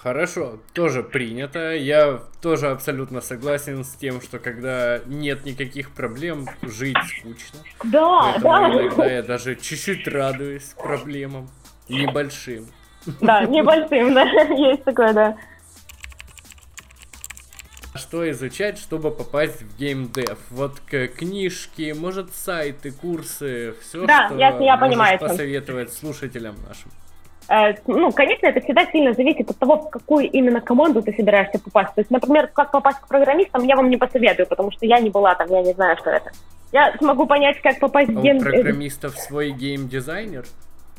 Хорошо, 0.02 0.58
тоже 0.74 1.04
принято. 1.04 1.76
Я 1.76 2.22
тоже 2.42 2.72
абсолютно 2.72 3.22
согласен 3.22 3.84
с 3.84 3.94
тем, 3.94 4.20
что 4.20 4.40
когда 4.40 5.00
нет 5.06 5.46
никаких 5.46 5.92
проблем, 5.92 6.48
жить 6.64 6.98
скучно. 7.20 7.60
Да, 7.84 8.34
Поэтому 8.42 8.74
да. 8.74 8.82
Иногда 8.82 9.06
я 9.06 9.22
даже 9.22 9.56
чуть-чуть 9.56 10.08
радуюсь 10.08 10.74
проблемам 10.76 11.50
небольшим. 11.88 12.66
Да, 13.20 13.46
небольшим, 13.46 14.16
да, 14.16 14.24
есть 14.56 14.84
такое, 14.86 15.14
да. 15.14 15.38
Что 17.94 18.28
изучать, 18.32 18.80
чтобы 18.80 19.12
попасть 19.12 19.62
в 19.62 19.78
геймдев? 19.78 20.40
Вот 20.50 20.80
к 20.80 21.10
книжки, 21.10 21.94
может 21.96 22.34
сайты, 22.34 22.92
курсы, 22.92 23.76
все, 23.82 24.08
да, 24.08 24.30
что 24.30 24.38
я, 24.40 24.58
я 24.58 24.78
понимаю, 24.78 25.20
посоветовать 25.20 25.94
слушателям 25.94 26.56
нашим. 26.68 26.90
Э, 27.52 27.74
ну, 27.86 28.12
конечно, 28.14 28.48
это 28.48 28.62
всегда 28.62 28.86
сильно 28.86 29.14
зависит 29.14 29.50
от 29.50 29.58
того, 29.58 29.76
в 29.76 29.90
какую 29.90 30.32
именно 30.32 30.62
команду 30.62 31.02
ты 31.02 31.12
собираешься 31.12 31.60
попасть. 31.60 31.94
То 31.94 32.00
есть, 32.00 32.10
например, 32.10 32.48
как 32.48 32.72
попасть 32.72 33.00
к 33.00 33.08
программистам, 33.10 33.64
я 33.64 33.76
вам 33.76 33.90
не 33.90 33.98
посоветую, 33.98 34.48
потому 34.48 34.72
что 34.72 34.86
я 34.86 35.00
не 35.00 35.10
была 35.10 35.36
там, 35.36 35.50
я 35.50 35.62
не 35.62 35.74
знаю, 35.74 35.98
что 35.98 36.12
это. 36.12 36.32
Я 36.72 36.96
смогу 36.98 37.26
понять, 37.26 37.62
как 37.62 37.78
попасть 37.80 38.10
а 38.10 38.14
в 38.14 38.22
гейм... 38.22 38.38
у 38.38 38.40
программистов 38.40 39.18
свой 39.18 39.52
геймдизайнер? 39.52 40.46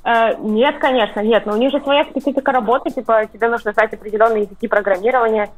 Э, 0.04 0.34
нет, 0.40 0.78
конечно, 0.78 1.20
нет. 1.20 1.46
Но 1.46 1.54
у 1.54 1.56
них 1.56 1.70
же 1.70 1.80
своя 1.80 2.04
специфика 2.04 2.52
работы, 2.52 2.90
типа 2.90 3.24
тебе 3.32 3.48
нужно 3.48 3.72
знать 3.72 3.94
определенные 3.94 4.42
языки 4.42 4.68
программирования. 4.68 5.48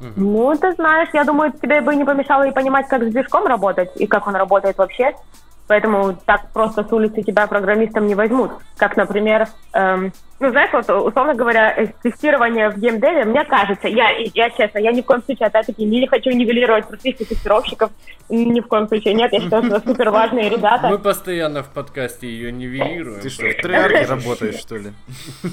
Угу. 0.00 0.10
Ну, 0.14 0.54
ты 0.56 0.70
знаешь, 0.74 1.08
я 1.14 1.24
думаю, 1.24 1.50
тебе 1.50 1.80
бы 1.80 1.96
не 1.96 2.04
помешало 2.04 2.44
и 2.46 2.52
понимать, 2.52 2.86
как 2.86 3.02
с 3.02 3.10
движком 3.10 3.46
работать, 3.46 3.90
и 3.96 4.06
как 4.06 4.28
он 4.28 4.36
работает 4.36 4.78
вообще. 4.78 5.14
Поэтому 5.66 6.14
так 6.24 6.50
просто 6.52 6.84
с 6.84 6.92
улицы 6.92 7.22
тебя 7.22 7.46
программистом 7.46 8.06
не 8.06 8.14
возьмут. 8.14 8.52
Как, 8.76 8.96
например, 8.96 9.48
эм, 9.72 10.12
ну, 10.38 10.50
знаешь, 10.50 10.70
вот, 10.72 10.88
условно 10.90 11.34
говоря, 11.34 11.74
тестирование 12.02 12.68
в 12.68 12.78
геймдеве, 12.78 13.24
мне 13.24 13.42
кажется, 13.44 13.88
я, 13.88 14.10
я 14.34 14.50
честно, 14.50 14.78
я 14.78 14.92
ни 14.92 15.00
в 15.00 15.04
коем 15.06 15.22
случае, 15.22 15.46
опять-таки, 15.46 15.84
не 15.84 16.06
хочу 16.06 16.30
нивелировать 16.30 16.86
профессию 16.86 17.26
тестировщиков, 17.26 17.90
ни 18.28 18.60
в 18.60 18.66
коем 18.66 18.86
случае 18.86 19.14
нет, 19.14 19.32
я 19.32 19.40
считаю, 19.40 19.64
что 19.64 19.76
это 19.76 19.88
супер 19.88 20.10
важные 20.10 20.50
ребята. 20.50 20.88
Мы 20.88 20.98
постоянно 20.98 21.62
в 21.62 21.70
подкасте 21.70 22.28
ее 22.28 22.52
нивелируем. 22.52 23.20
Ты 23.20 23.30
что, 23.30 23.46
в 23.46 23.54
триарке 23.62 24.04
работаешь, 24.04 24.56
что 24.56 24.76
ли? 24.76 24.92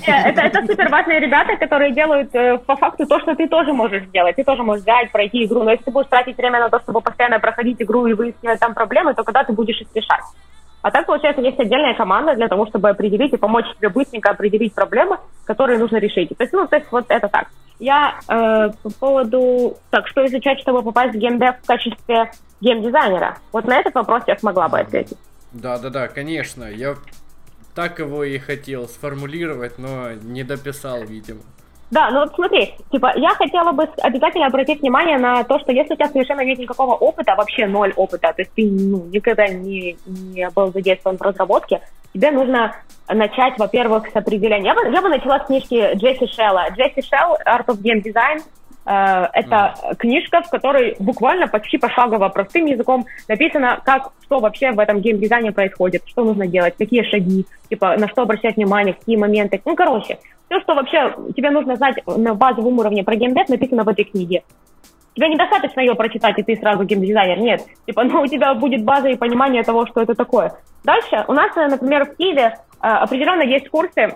Это, 0.06 0.42
это 0.42 0.66
супер 0.66 0.90
важные 0.90 1.20
ребята, 1.20 1.56
которые 1.56 1.94
делают 1.94 2.34
э, 2.36 2.58
по 2.58 2.76
факту 2.76 3.06
то, 3.06 3.20
что 3.22 3.36
ты 3.36 3.48
тоже 3.48 3.72
можешь 3.72 4.04
сделать. 4.06 4.36
Ты 4.36 4.44
тоже 4.44 4.64
можешь 4.64 4.84
взять, 4.84 5.12
пройти 5.12 5.46
игру, 5.46 5.64
но 5.64 5.72
если 5.72 5.86
ты 5.86 5.92
будешь 5.92 6.08
тратить 6.10 6.38
время 6.38 6.60
на 6.60 6.70
то, 6.70 6.80
чтобы 6.80 7.00
постоянно 7.00 7.40
проходить 7.40 7.82
игру 7.82 8.06
и 8.08 8.14
выяснять 8.14 8.60
там 8.60 8.74
проблемы, 8.74 9.14
то 9.14 9.24
когда 9.24 9.44
ты 9.44 9.54
будешь 9.54 9.80
их 9.80 9.88
решать? 9.94 10.24
А 10.84 10.92
так, 10.92 11.06
получается, 11.06 11.42
есть 11.42 11.58
отдельная 11.60 11.96
команда 11.96 12.36
для 12.36 12.50
того, 12.50 12.68
чтобы 12.68 12.90
определить 12.90 13.32
и 13.34 13.38
помочь 13.38 13.66
тебе 13.78 13.88
быстренько 13.88 14.32
определить 14.32 14.76
проблемы, 14.76 15.18
которые 15.46 15.80
нужно 15.80 15.96
решить. 15.96 16.30
То 16.38 16.44
есть, 16.44 16.52
ну, 16.52 16.68
то 16.68 16.76
есть 16.76 16.92
вот 16.92 17.06
это 17.08 17.30
так. 17.30 17.48
Я 17.80 18.20
э, 18.28 18.70
по 18.84 18.90
поводу... 19.00 19.78
Так, 19.90 20.08
что 20.08 20.26
изучать, 20.26 20.60
чтобы 20.60 20.84
попасть 20.84 21.16
в 21.16 21.18
геймдев 21.18 21.56
в 21.64 21.66
качестве 21.66 22.32
геймдизайнера? 22.60 23.38
Вот 23.54 23.66
на 23.66 23.80
этот 23.80 23.96
вопрос 23.96 24.24
я 24.28 24.38
смогла 24.38 24.68
бы 24.68 24.80
ответить. 24.80 25.18
Да-да-да, 25.54 26.10
конечно. 26.10 26.66
Я 26.66 26.96
так 27.74 28.00
его 28.00 28.26
и 28.26 28.38
хотел 28.38 28.90
сформулировать, 28.90 29.80
но 29.80 30.12
не 30.12 30.44
дописал, 30.44 31.04
видимо. 31.04 31.44
Да, 31.94 32.10
ну 32.10 32.22
вот 32.22 32.34
смотри, 32.34 32.74
типа, 32.92 33.14
я 33.16 33.30
хотела 33.36 33.72
бы 33.72 33.88
обязательно 34.02 34.48
обратить 34.48 34.82
внимание 34.82 35.20
на 35.20 35.44
то, 35.44 35.60
что 35.60 35.72
если 35.72 35.94
у 35.94 35.96
тебя 35.96 36.08
совершенно 36.08 36.42
нет 36.42 36.58
никакого 36.58 36.96
опыта, 36.96 37.36
вообще 37.36 37.68
ноль 37.68 37.94
опыта, 37.96 38.34
то 38.34 38.42
есть 38.42 38.52
ты 38.56 38.68
ну, 38.68 39.06
никогда 39.12 39.46
не, 39.48 39.96
не 40.08 40.50
был 40.50 40.74
задействован 40.74 41.20
в 41.20 41.22
разработке, 41.22 41.82
тебе 42.12 42.32
нужно 42.32 42.76
начать, 43.08 43.60
во-первых, 43.60 44.08
с 44.12 44.16
определения. 44.16 44.70
Я 44.70 44.74
бы, 44.74 44.92
я 44.92 45.02
бы 45.04 45.10
начала 45.10 45.40
с 45.40 45.46
книжки 45.46 45.94
Джесси 45.94 46.26
Шелла. 46.34 46.70
Джесси 46.72 47.08
Шелл, 47.08 47.38
Art 47.46 47.68
of 47.68 47.80
Game 47.84 48.02
Design, 48.02 48.42
это 48.86 49.76
mm. 49.82 49.96
книжка, 49.98 50.42
в 50.42 50.50
которой 50.50 50.96
буквально 51.00 51.48
почти 51.48 51.78
пошагово, 51.78 52.30
простым 52.30 52.66
языком 52.66 53.06
написано, 53.28 53.82
как, 53.86 54.12
что 54.24 54.40
вообще 54.40 54.72
в 54.72 54.80
этом 54.80 55.00
геймдизайне 55.00 55.52
происходит, 55.52 56.04
что 56.06 56.24
нужно 56.24 56.48
делать, 56.48 56.76
какие 56.78 57.04
шаги, 57.04 57.46
типа, 57.70 57.96
на 57.98 58.08
что 58.10 58.24
обращать 58.24 58.58
внимание, 58.58 58.94
какие 58.94 59.16
моменты. 59.16 59.62
Ну, 59.64 59.76
короче, 59.76 60.20
все, 60.50 60.60
что 60.62 60.76
вообще 60.76 61.16
тебе 61.36 61.50
нужно 61.50 61.76
знать 61.78 61.96
на 62.06 62.34
базовом 62.34 62.78
уровне 62.80 63.04
про 63.04 63.16
геймдев, 63.16 63.50
написано 63.50 63.84
в 63.84 63.90
этой 63.90 64.06
книге. 64.06 64.44
Тебе 65.16 65.30
недостаточно 65.30 65.80
ее 65.80 65.96
прочитать, 65.96 66.38
и 66.40 66.44
ты 66.44 66.56
сразу 66.56 66.84
геймдизайнер. 66.84 67.40
Нет. 67.40 67.62
Типа, 67.86 68.04
ну, 68.04 68.22
у 68.22 68.28
тебя 68.28 68.54
будет 68.56 68.84
база 68.84 69.10
и 69.10 69.16
понимание 69.16 69.64
того, 69.64 69.86
что 69.86 70.02
это 70.02 70.16
такое. 70.16 70.54
Дальше 70.84 71.24
у 71.28 71.34
нас, 71.34 71.56
например, 71.56 72.06
в 72.06 72.16
Киеве 72.18 72.58
э, 72.82 72.88
определенно 72.88 73.44
есть 73.44 73.70
курсы, 73.70 74.16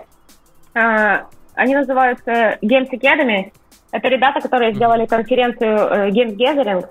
э, 0.74 1.18
они 1.54 1.74
называются 1.74 2.58
Games 2.62 2.90
Academy. 2.92 3.52
Это 3.90 4.08
ребята, 4.08 4.40
которые 4.40 4.74
сделали 4.74 5.06
конференцию 5.06 5.78
э, 5.78 6.10
Games 6.10 6.36
Gathering. 6.36 6.84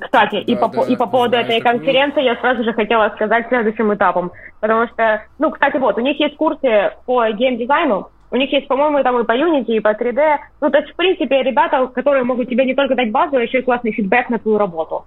Кстати, 0.00 0.34
да, 0.34 0.52
и, 0.52 0.54
по, 0.54 0.68
да, 0.68 0.82
и 0.82 0.96
по 0.96 1.06
поводу 1.06 1.30
знаю, 1.30 1.46
этой 1.46 1.60
конференции 1.60 2.22
я 2.22 2.36
сразу 2.36 2.62
же 2.62 2.74
хотела 2.74 3.08
сказать 3.14 3.48
следующим 3.48 3.94
этапом. 3.94 4.32
Потому 4.60 4.86
что, 4.88 5.22
ну, 5.38 5.50
кстати, 5.50 5.78
вот, 5.78 5.96
у 5.96 6.00
них 6.00 6.20
есть 6.20 6.36
курсы 6.36 6.92
по 7.06 7.26
геймдизайну, 7.30 8.10
у 8.30 8.36
них 8.36 8.52
есть, 8.52 8.68
по-моему, 8.68 9.02
там 9.02 9.18
и 9.18 9.24
по 9.24 9.32
Unity, 9.32 9.76
и 9.76 9.80
по 9.80 9.94
3D. 9.94 10.38
Ну, 10.60 10.70
то 10.70 10.78
есть, 10.78 10.92
в 10.92 10.96
принципе, 10.96 11.42
ребята, 11.42 11.86
которые 11.86 12.24
могут 12.24 12.50
тебе 12.50 12.66
не 12.66 12.74
только 12.74 12.94
дать 12.94 13.10
базу, 13.10 13.36
а 13.36 13.42
еще 13.42 13.60
и 13.60 13.62
классный 13.62 13.92
фидбэк 13.92 14.28
на 14.28 14.38
твою 14.38 14.58
работу. 14.58 15.06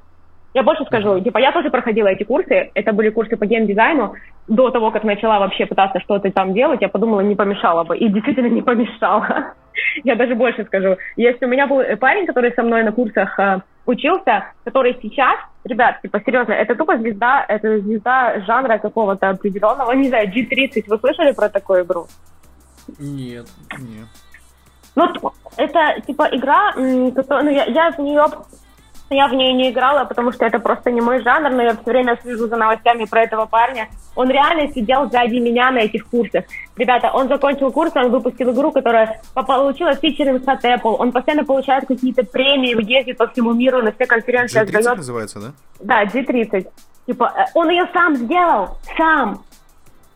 Я 0.53 0.63
больше 0.63 0.83
скажу, 0.85 1.19
типа, 1.21 1.37
я 1.37 1.51
тоже 1.51 1.69
проходила 1.69 2.07
эти 2.07 2.23
курсы, 2.23 2.71
это 2.73 2.91
были 2.91 3.09
курсы 3.09 3.37
по 3.37 3.45
геймдизайну. 3.45 4.15
До 4.47 4.69
того, 4.69 4.91
как 4.91 5.03
начала 5.03 5.39
вообще 5.39 5.65
пытаться 5.65 5.99
что-то 6.01 6.29
там 6.31 6.53
делать, 6.53 6.81
я 6.81 6.89
подумала, 6.89 7.21
не 7.21 7.35
помешало 7.35 7.83
бы. 7.83 7.97
И 7.97 8.09
действительно 8.09 8.47
не 8.47 8.61
помешало. 8.61 9.53
я 10.03 10.15
даже 10.15 10.35
больше 10.35 10.65
скажу. 10.65 10.97
Если 11.15 11.45
у 11.45 11.49
меня 11.49 11.67
был 11.67 11.81
парень, 11.97 12.25
который 12.25 12.53
со 12.53 12.63
мной 12.63 12.83
на 12.83 12.91
курсах 12.91 13.37
э, 13.39 13.61
учился, 13.85 14.45
который 14.63 14.97
сейчас, 15.01 15.35
ребят, 15.63 16.01
типа, 16.01 16.21
серьезно, 16.25 16.53
это 16.53 16.75
тупо 16.75 16.97
звезда, 16.97 17.45
это 17.47 17.79
звезда 17.79 18.39
жанра 18.41 18.77
какого-то 18.77 19.29
определенного, 19.29 19.91
не 19.93 20.09
знаю, 20.09 20.27
G30. 20.29 20.83
Вы 20.87 20.97
слышали 20.99 21.33
про 21.33 21.49
такую 21.49 21.83
игру? 21.83 22.07
Нет, 22.99 23.47
нет. 23.79 24.07
Ну, 24.95 25.07
это 25.57 26.01
типа 26.05 26.27
игра, 26.31 26.71
которая, 27.15 27.43
ну, 27.43 27.49
я, 27.49 27.65
я 27.65 27.91
в 27.91 27.99
нее 27.99 28.25
я 29.15 29.27
в 29.27 29.33
нее 29.33 29.53
не 29.53 29.69
играла, 29.69 30.05
потому 30.05 30.31
что 30.31 30.45
это 30.45 30.59
просто 30.59 30.91
не 30.91 31.01
мой 31.01 31.21
жанр, 31.21 31.49
но 31.49 31.63
я 31.63 31.73
все 31.73 31.83
время 31.85 32.17
слежу 32.21 32.47
за 32.47 32.55
новостями 32.55 33.05
про 33.05 33.23
этого 33.23 33.45
парня. 33.45 33.89
Он 34.15 34.29
реально 34.29 34.71
сидел 34.73 35.09
сзади 35.09 35.35
меня 35.35 35.71
на 35.71 35.79
этих 35.79 36.07
курсах. 36.07 36.45
Ребята, 36.77 37.11
он 37.11 37.27
закончил 37.27 37.71
курс, 37.71 37.91
он 37.95 38.11
выпустил 38.11 38.51
игру, 38.51 38.71
которая 38.71 39.21
получила 39.33 39.95
фичеринг 39.95 40.47
от 40.47 40.63
Apple. 40.63 40.95
Он 40.97 41.11
постоянно 41.11 41.45
получает 41.45 41.87
какие-то 41.87 42.23
премии, 42.23 42.75
ездит 42.89 43.17
по 43.17 43.27
всему 43.27 43.53
миру, 43.53 43.81
на 43.81 43.91
все 43.91 44.05
конференции. 44.05 44.61
G30 44.61 44.77
отдает. 44.77 44.97
называется, 44.97 45.39
да? 45.39 45.51
Да, 45.79 46.03
G30. 46.05 46.67
Типа, 47.07 47.33
э, 47.35 47.45
он 47.53 47.69
ее 47.69 47.87
сам 47.93 48.15
сделал, 48.15 48.77
сам. 48.97 49.43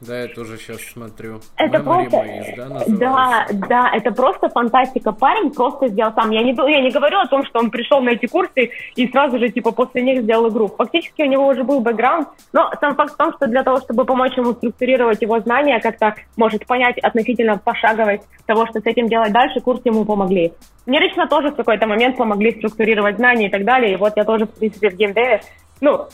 Да, 0.07 0.21
я 0.21 0.27
тоже 0.27 0.57
сейчас 0.57 0.81
смотрю. 0.81 1.39
Это 1.57 1.77
Memory 1.77 2.09
просто... 2.09 2.17
Maze, 2.17 2.55
да, 2.55 2.67
Да, 2.87 3.47
да, 3.67 3.91
это 3.93 4.11
просто 4.11 4.49
фантастика. 4.49 5.11
Парень 5.11 5.51
просто 5.51 5.87
сделал 5.87 6.13
сам. 6.13 6.31
Я 6.31 6.43
не, 6.43 6.53
я 6.53 6.81
не 6.81 6.91
говорю 6.91 7.19
о 7.19 7.27
том, 7.27 7.45
что 7.45 7.59
он 7.59 7.71
пришел 7.71 8.01
на 8.01 8.09
эти 8.09 8.27
курсы 8.27 8.71
и 8.95 9.07
сразу 9.07 9.39
же, 9.39 9.49
типа, 9.49 9.71
после 9.71 10.01
них 10.03 10.21
сделал 10.21 10.49
игру. 10.49 10.67
Фактически 10.67 11.23
у 11.23 11.25
него 11.25 11.47
уже 11.47 11.63
был 11.63 11.79
бэкграунд, 11.79 12.27
но 12.53 12.69
сам 12.79 12.95
факт 12.95 13.13
в 13.13 13.17
том, 13.17 13.33
что 13.33 13.47
для 13.47 13.63
того, 13.63 13.79
чтобы 13.79 14.05
помочь 14.05 14.37
ему 14.37 14.53
структурировать 14.53 15.21
его 15.21 15.39
знания, 15.39 15.79
как-то 15.79 16.15
может 16.37 16.65
понять 16.67 16.97
относительно 16.99 17.57
пошаговость 17.57 18.23
того, 18.45 18.67
что 18.67 18.79
с 18.79 18.85
этим 18.85 19.07
делать 19.07 19.31
дальше, 19.31 19.59
курсы 19.61 19.83
ему 19.85 20.05
помогли. 20.05 20.53
Мне 20.85 20.99
лично 20.99 21.27
тоже 21.27 21.49
в 21.49 21.55
какой-то 21.55 21.87
момент 21.87 22.17
помогли 22.17 22.51
структурировать 22.51 23.17
знания 23.17 23.47
и 23.47 23.49
так 23.49 23.65
далее, 23.65 23.93
и 23.93 23.95
вот 23.95 24.13
я 24.15 24.23
тоже, 24.23 24.45
в 24.45 24.51
принципе, 24.51 24.89
в 24.89 24.95
геймдеве, 24.95 25.41
ну, 25.81 26.07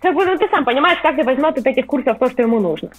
как 0.00 0.14
бы, 0.14 0.24
ну, 0.24 0.36
ты 0.36 0.48
сам 0.48 0.64
понимаешь, 0.64 0.98
каждый 1.02 1.24
возьмет 1.24 1.58
от 1.58 1.66
этих 1.66 1.86
курсов 1.86 2.18
то, 2.18 2.28
что 2.30 2.42
ему 2.42 2.60
нужно. 2.60 2.90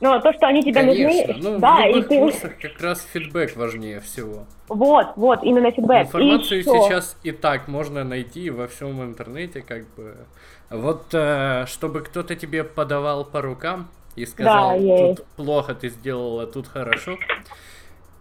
Но 0.00 0.20
то, 0.20 0.32
что 0.32 0.46
они 0.46 0.62
тебе 0.62 0.74
Конечно. 0.74 1.34
нужны... 1.34 1.50
Ну, 1.50 1.58
да, 1.58 1.76
в 1.76 1.96
и 1.96 2.02
ты... 2.02 2.18
курсах 2.18 2.58
как 2.58 2.80
раз 2.80 3.06
фидбэк 3.12 3.56
важнее 3.56 4.00
всего. 4.00 4.46
Вот, 4.68 5.08
вот, 5.16 5.42
именно 5.42 5.70
фидбэк. 5.70 6.06
Информацию 6.06 6.60
и 6.60 6.62
сейчас 6.62 7.16
и 7.22 7.32
так 7.32 7.68
можно 7.68 8.04
найти 8.04 8.50
во 8.50 8.68
всем 8.68 9.02
интернете, 9.02 9.62
как 9.62 9.88
бы. 9.94 10.14
Вот, 10.70 11.06
э, 11.12 11.64
чтобы 11.66 12.02
кто-то 12.02 12.36
тебе 12.36 12.62
подавал 12.62 13.24
по 13.24 13.40
рукам 13.40 13.88
и 14.14 14.26
сказал, 14.26 14.78
да, 14.78 15.14
тут 15.14 15.26
плохо 15.36 15.74
ты 15.74 15.88
сделала, 15.88 16.46
тут 16.46 16.68
хорошо. 16.68 17.16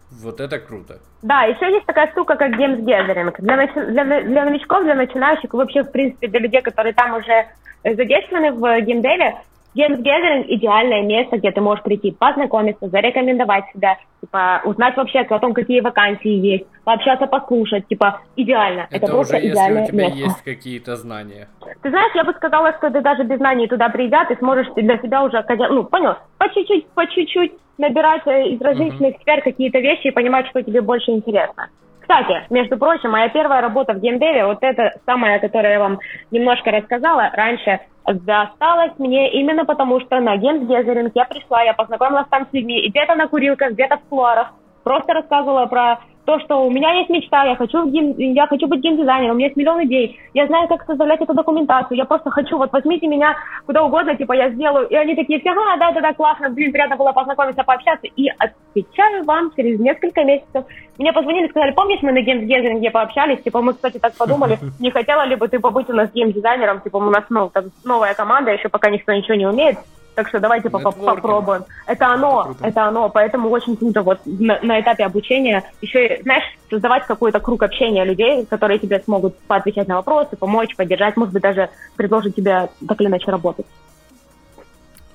Вот 0.10 0.40
это 0.40 0.60
круто. 0.60 1.00
Да, 1.22 1.44
еще 1.44 1.70
есть 1.72 1.86
такая 1.86 2.10
штука, 2.12 2.36
как 2.36 2.52
Games 2.54 2.80
Gathering. 2.80 3.36
Для, 3.40 3.68
для, 3.68 4.22
для 4.22 4.46
новичков, 4.46 4.84
для 4.84 4.96
начинающих, 4.96 5.54
вообще, 5.54 5.84
в 5.84 5.92
принципе, 5.92 6.28
для 6.28 6.40
людей, 6.40 6.62
которые 6.62 6.94
там 6.94 7.16
уже 7.16 7.48
задействованы 7.84 8.54
в 8.54 8.82
геймдеве, 8.82 9.36
Games 9.78 10.02
Gathering– 10.02 10.46
идеальное 10.48 11.04
место, 11.04 11.38
где 11.38 11.52
ты 11.52 11.62
можешь 11.62 11.84
прийти 11.84 12.12
познакомиться, 12.12 12.90
зарекомендовать 12.90 13.66
себя, 13.74 13.98
типа, 14.22 14.62
узнать 14.66 14.98
вообще 14.98 15.20
о 15.20 15.40
том, 15.40 15.54
какие 15.54 15.82
вакансии 15.82 16.30
есть, 16.30 16.66
пообщаться, 16.84 17.28
послушать, 17.28 17.88
типа, 17.88 18.22
идеально. 18.36 18.88
Это, 18.90 19.06
Это 19.06 19.08
просто 19.08 19.38
уже 19.38 19.48
идеальное 19.48 19.82
если 19.84 19.94
у 19.94 19.96
тебя 19.96 20.10
место. 20.10 20.20
есть 20.20 20.44
какие-то 20.44 20.96
знания. 20.96 21.48
Ты 21.84 21.90
знаешь, 21.92 22.12
я 22.16 22.24
бы 22.24 22.34
сказала, 22.34 22.74
что 22.78 22.90
ты 22.90 23.02
даже 23.02 23.24
без 23.24 23.38
знаний 23.38 23.68
туда 23.68 23.90
придя, 23.90 24.26
ты 24.26 24.36
сможешь 24.38 24.68
для 24.76 24.98
себя 24.98 25.24
уже, 25.24 25.46
ну, 25.70 25.84
понял, 25.84 26.16
по 26.40 26.50
чуть-чуть, 26.50 26.88
по 26.90 27.06
чуть-чуть 27.06 27.54
набирать 27.78 28.26
э, 28.26 28.48
из 28.48 28.62
различных 28.62 29.14
uh-huh. 29.14 29.22
сфер 29.22 29.42
какие-то 29.44 29.78
вещи 29.78 30.08
и 30.08 30.12
понимать, 30.12 30.48
что 30.48 30.64
тебе 30.64 30.82
больше 30.82 31.12
интересно. 31.12 31.70
Кстати, 32.08 32.46
между 32.50 32.78
прочим, 32.78 33.12
моя 33.12 33.28
первая 33.28 33.60
работа 33.60 33.94
в 33.94 34.00
геймдеве, 34.00 34.46
вот 34.46 34.60
это 34.62 34.94
самая, 35.06 35.40
которую 35.40 35.74
я 35.74 35.80
вам 35.80 36.00
немножко 36.32 36.72
рассказала 36.72 37.30
раньше, 37.34 37.82
досталась 38.08 38.94
мне 38.98 39.32
именно 39.34 39.66
потому, 39.66 40.00
что 40.00 40.20
на 40.20 40.38
геймс 40.38 40.70
я 40.70 41.26
пришла, 41.26 41.64
я 41.64 41.74
познакомилась 41.74 42.28
там 42.30 42.48
с 42.50 42.54
людьми, 42.54 42.88
где-то 42.88 43.16
на 43.16 43.28
курилках, 43.28 43.74
где-то 43.74 43.98
в 43.98 44.10
кулуарах, 44.10 44.54
просто 44.84 45.14
рассказывала 45.14 45.66
про 45.66 46.00
то, 46.28 46.42
что 46.42 46.68
у 46.68 46.70
меня 46.70 46.92
есть 46.92 47.10
мечта, 47.10 47.46
я 47.46 47.56
хочу, 47.56 47.88
я 47.88 48.48
хочу 48.48 48.68
быть 48.68 48.82
геймдизайнером, 48.82 49.32
у 49.32 49.38
меня 49.38 49.46
есть 49.48 49.56
миллион 49.56 49.86
идей, 49.86 50.20
я 50.34 50.46
знаю, 50.48 50.68
как 50.68 50.84
составлять 50.84 51.22
эту 51.22 51.34
документацию, 51.34 51.98
я 51.98 52.04
просто 52.04 52.32
хочу, 52.32 52.58
вот 52.58 52.70
возьмите 52.74 53.08
меня 53.08 53.34
куда 53.66 53.82
угодно, 53.82 54.14
типа 54.14 54.34
я 54.34 54.50
сделаю. 54.50 54.90
И 54.90 54.96
они 54.96 55.16
такие 55.16 55.40
все, 55.40 55.52
ага, 55.52 55.78
да-да-да, 55.78 56.14
классно, 56.14 56.50
блин, 56.50 56.74
приятно 56.74 56.98
было 56.98 57.14
познакомиться, 57.14 57.64
пообщаться. 57.64 58.08
И 58.18 58.28
отвечаю 58.28 59.24
вам 59.24 59.54
через 59.56 59.80
несколько 59.80 60.26
месяцев. 60.26 60.66
Мне 60.98 61.14
позвонили, 61.14 61.48
сказали, 61.48 61.72
помнишь, 61.72 62.02
мы 62.02 62.12
на 62.12 62.20
геймдизайнинге 62.20 62.92
пообщались, 62.92 63.42
типа 63.42 63.62
мы, 63.62 63.74
кстати, 63.74 63.98
так 63.98 64.14
подумали, 64.18 64.60
не 64.82 64.92
хотела 64.92 65.26
ли 65.26 65.38
бы 65.38 65.48
ты 65.48 65.60
побыть 65.60 65.90
у 65.90 65.94
нас 65.94 66.12
геймдизайнером, 66.12 66.82
типа 66.82 66.98
у 66.98 67.10
нас 67.10 67.24
ну, 67.30 67.50
новая 67.86 68.14
команда, 68.14 68.52
еще 68.52 68.68
пока 68.68 68.90
никто 68.90 69.14
ничего 69.14 69.36
не 69.36 69.48
умеет, 69.48 69.78
так 70.18 70.30
что 70.30 70.40
давайте 70.40 70.72
по 70.72 70.80
попробуем. 70.80 71.64
Это 71.86 72.08
оно, 72.08 72.56
это, 72.58 72.68
это 72.68 72.86
оно. 72.86 73.08
Поэтому 73.08 73.50
очень 73.50 73.78
круто 73.78 74.02
вот 74.02 74.20
на, 74.26 74.60
на 74.64 74.82
этапе 74.82 75.06
обучения 75.06 75.64
еще, 75.80 76.20
знаешь, 76.24 76.44
создавать 76.72 77.06
какой-то 77.06 77.40
круг 77.40 77.62
общения 77.62 78.04
людей, 78.04 78.44
которые 78.48 78.80
тебе 78.80 79.00
смогут 79.00 79.38
поотвечать 79.42 79.88
на 79.88 79.98
вопросы, 79.98 80.36
помочь, 80.36 80.76
поддержать, 80.76 81.18
может 81.18 81.36
быть, 81.36 81.44
даже 81.44 81.70
предложить 81.96 82.36
тебе 82.36 82.68
так 82.88 83.00
или 83.00 83.10
иначе 83.10 83.30
работать. 83.30 83.68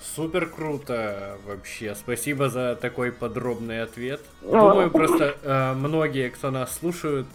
Супер 0.01 0.47
круто 0.47 1.37
вообще. 1.49 1.97
Спасибо 1.97 2.49
за 2.49 2.77
такой 2.77 3.11
подробный 3.11 3.83
ответ. 3.83 4.21
Думаю, 4.43 4.89
просто 4.93 5.35
э, 5.43 5.73
многие, 5.73 6.29
кто 6.29 6.53
нас 6.53 6.79
слушают, 6.79 7.27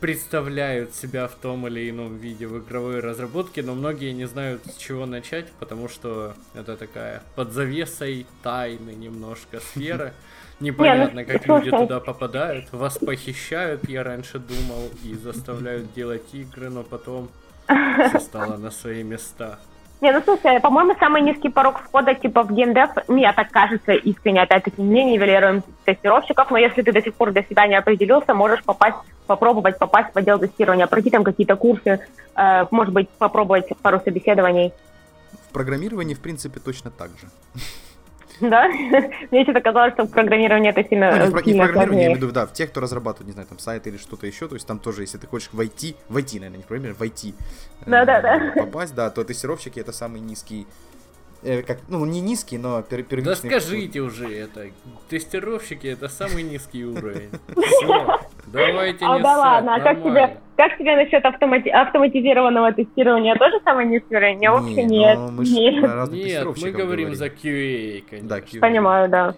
представляют 0.00 0.94
себя 0.94 1.28
в 1.28 1.34
том 1.34 1.66
или 1.66 1.90
ином 1.90 2.16
виде 2.16 2.46
в 2.46 2.58
игровой 2.58 3.00
разработке, 3.00 3.62
но 3.62 3.74
многие 3.74 4.12
не 4.12 4.24
знают, 4.24 4.64
с 4.66 4.76
чего 4.76 5.06
начать, 5.06 5.52
потому 5.60 5.88
что 5.88 6.34
это 6.54 6.76
такая 6.76 7.22
под 7.36 7.52
завесой 7.52 8.26
тайны 8.42 8.90
немножко 8.90 9.60
сфера. 9.60 10.12
Непонятно, 10.60 11.24
как 11.24 11.46
люди 11.46 11.70
туда 11.70 12.00
попадают. 12.00 12.70
Вас 12.72 12.98
похищают, 12.98 13.88
я 13.88 14.04
раньше 14.04 14.38
думал, 14.38 14.90
и 15.04 15.14
заставляют 15.14 15.92
делать 15.94 16.34
игры, 16.34 16.68
но 16.68 16.82
потом 16.82 17.28
все 17.66 18.18
стало 18.20 18.56
на 18.56 18.70
свои 18.70 19.02
места. 19.02 19.58
Не, 20.00 20.12
ну 20.12 20.22
слушай, 20.22 20.60
по-моему, 20.60 20.94
самый 20.98 21.20
низкий 21.20 21.50
порог 21.50 21.80
входа 21.80 22.14
типа 22.14 22.42
в 22.42 22.52
геймдев, 22.52 22.90
мне 23.08 23.30
так 23.34 23.50
кажется 23.50 23.92
искренне, 23.92 24.40
опять-таки, 24.40 24.80
не 24.80 25.04
нивелируем 25.04 25.62
тестировщиков, 25.84 26.50
но 26.50 26.56
если 26.56 26.80
ты 26.80 26.92
до 26.92 27.02
сих 27.02 27.14
пор 27.14 27.32
для 27.32 27.42
себя 27.42 27.66
не 27.66 27.74
определился, 27.74 28.32
можешь 28.32 28.64
попасть, 28.64 28.96
попробовать 29.30 29.78
попасть 29.78 30.12
в 30.12 30.18
отдел 30.18 30.40
тестирования, 30.40 30.88
пройти 30.88 31.08
там 31.08 31.22
какие-то 31.22 31.54
курсы, 31.54 32.00
э, 32.34 32.66
может 32.72 32.92
быть, 32.92 33.08
попробовать 33.10 33.68
пару 33.80 34.00
собеседований. 34.00 34.72
В 35.48 35.52
программировании, 35.52 36.14
в 36.14 36.20
принципе, 36.20 36.58
точно 36.58 36.90
так 36.90 37.10
же. 37.10 37.28
Да? 38.40 38.66
Мне 39.30 39.44
что-то 39.44 39.60
казалось, 39.60 39.94
что 39.94 40.04
в 40.04 40.10
программировании 40.10 40.70
это 40.70 40.82
сильно 40.88 41.10
ну, 41.12 41.16
не, 41.16 41.30
в, 41.30 41.46
не 41.46 41.52
в 41.52 41.56
программировании, 41.58 42.00
я 42.00 42.06
имею 42.06 42.18
в 42.18 42.22
виду, 42.22 42.32
да, 42.32 42.46
в 42.46 42.52
тех, 42.52 42.70
кто 42.70 42.80
разрабатывает, 42.80 43.28
не 43.28 43.32
знаю, 43.34 43.46
там, 43.46 43.60
сайт 43.60 43.86
или 43.86 43.98
что-то 43.98 44.26
еще, 44.26 44.48
то 44.48 44.54
есть 44.56 44.66
там 44.66 44.80
тоже, 44.80 45.02
если 45.02 45.18
ты 45.18 45.28
хочешь 45.28 45.50
войти, 45.52 45.94
войти, 46.08 46.40
наверное, 46.40 46.56
не 46.56 46.64
в 46.64 46.66
программирование, 46.66 46.98
войти, 46.98 47.34
да, 47.86 48.04
да, 48.04 48.20
да. 48.20 48.52
попасть, 48.56 48.94
да, 48.96 49.10
то 49.10 49.22
тестировщики 49.22 49.78
это 49.78 49.92
самый 49.92 50.20
низкий 50.20 50.66
э, 51.42 51.62
как, 51.62 51.78
ну, 51.88 52.04
не 52.04 52.20
низкий, 52.20 52.58
но 52.58 52.82
пер 52.82 53.04
первичный. 53.04 53.50
Да 53.50 53.60
скажите 53.60 54.00
уже 54.00 54.26
это. 54.34 54.70
Тестировщики 55.08 55.86
это 55.86 56.08
самый 56.08 56.42
низкий 56.42 56.84
уровень. 56.84 57.30
Давайте 58.52 59.06
не 59.06 59.12
А 59.12 59.18
да 59.18 59.38
ладно, 59.38 59.74
а 59.76 59.80
как 59.80 60.02
тебе, 60.02 60.36
как 60.56 60.76
тебе 60.76 60.96
насчет 60.96 61.24
автомати 61.24 61.68
автоматизированного 61.68 62.72
тестирования? 62.72 63.34
Тоже 63.36 63.60
низкий 63.86 64.16
уровень? 64.16 64.46
А 64.46 64.52
вообще 64.52 64.84
нет. 64.84 65.18
Ну, 65.18 65.30
мы 65.30 65.44
нет. 65.44 66.10
Нет, 66.10 66.46
мы 66.62 66.70
говорим 66.70 67.14
за 67.14 67.26
QA, 67.26 68.04
конечно. 68.08 68.28
Да, 68.28 68.38
QA. 68.38 68.60
Понимаю, 68.60 69.08
да. 69.08 69.34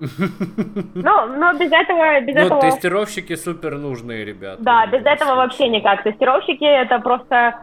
Ну, 0.94 1.26
но 1.26 1.52
без 1.54 1.72
этого... 1.72 2.20
Без 2.20 2.34
но 2.34 2.40
этого... 2.42 2.60
тестировщики 2.60 3.34
супер 3.34 3.78
нужные 3.78 4.24
ребята. 4.24 4.62
Да, 4.62 4.86
без 4.86 5.04
этого 5.04 5.34
вообще 5.34 5.68
никак. 5.68 6.02
Тестировщики 6.02 6.64
это 6.64 7.00
просто 7.00 7.62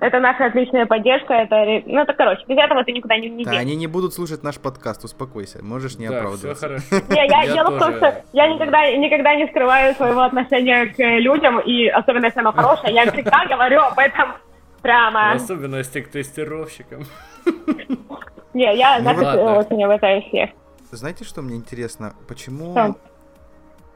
это 0.00 0.20
наша 0.20 0.46
отличная 0.46 0.86
поддержка, 0.86 1.34
это, 1.34 1.82
ну, 1.86 2.00
это, 2.00 2.12
короче, 2.12 2.42
без 2.46 2.56
этого 2.56 2.84
ты 2.84 2.92
никуда 2.92 3.16
не, 3.18 3.28
не 3.28 3.44
Да, 3.44 3.52
они 3.52 3.76
не 3.76 3.86
будут 3.86 4.14
слушать 4.14 4.42
наш 4.42 4.58
подкаст, 4.58 5.04
успокойся, 5.04 5.64
можешь 5.64 5.96
не 5.96 6.08
да, 6.08 6.18
оправдываться. 6.18 6.68
Не, 7.08 7.26
я, 7.26 7.46
дело 7.46 7.70
в 7.70 7.78
том, 7.78 7.96
что 7.96 8.22
я 8.32 8.48
никогда, 8.48 8.90
никогда 8.96 9.34
не 9.34 9.46
скрываю 9.48 9.94
своего 9.94 10.22
отношения 10.22 10.86
к 10.86 10.98
людям, 10.98 11.60
и 11.60 11.86
особенно 11.86 12.26
если 12.26 12.40
оно 12.40 12.52
хорошее, 12.52 12.94
я 12.94 13.10
всегда 13.10 13.46
говорю 13.46 13.80
об 13.80 13.98
этом 13.98 14.34
прямо. 14.82 15.32
В 15.32 15.36
особенности 15.36 16.00
к 16.00 16.08
тестировщикам. 16.08 17.04
Не, 18.54 18.76
я 18.76 19.00
ну, 19.00 19.10
очень 19.10 19.84
уважаю 19.84 20.22
всех. 20.22 20.50
Знаете, 20.90 21.24
что 21.24 21.42
мне 21.42 21.56
интересно? 21.56 22.14
Почему 22.28 22.96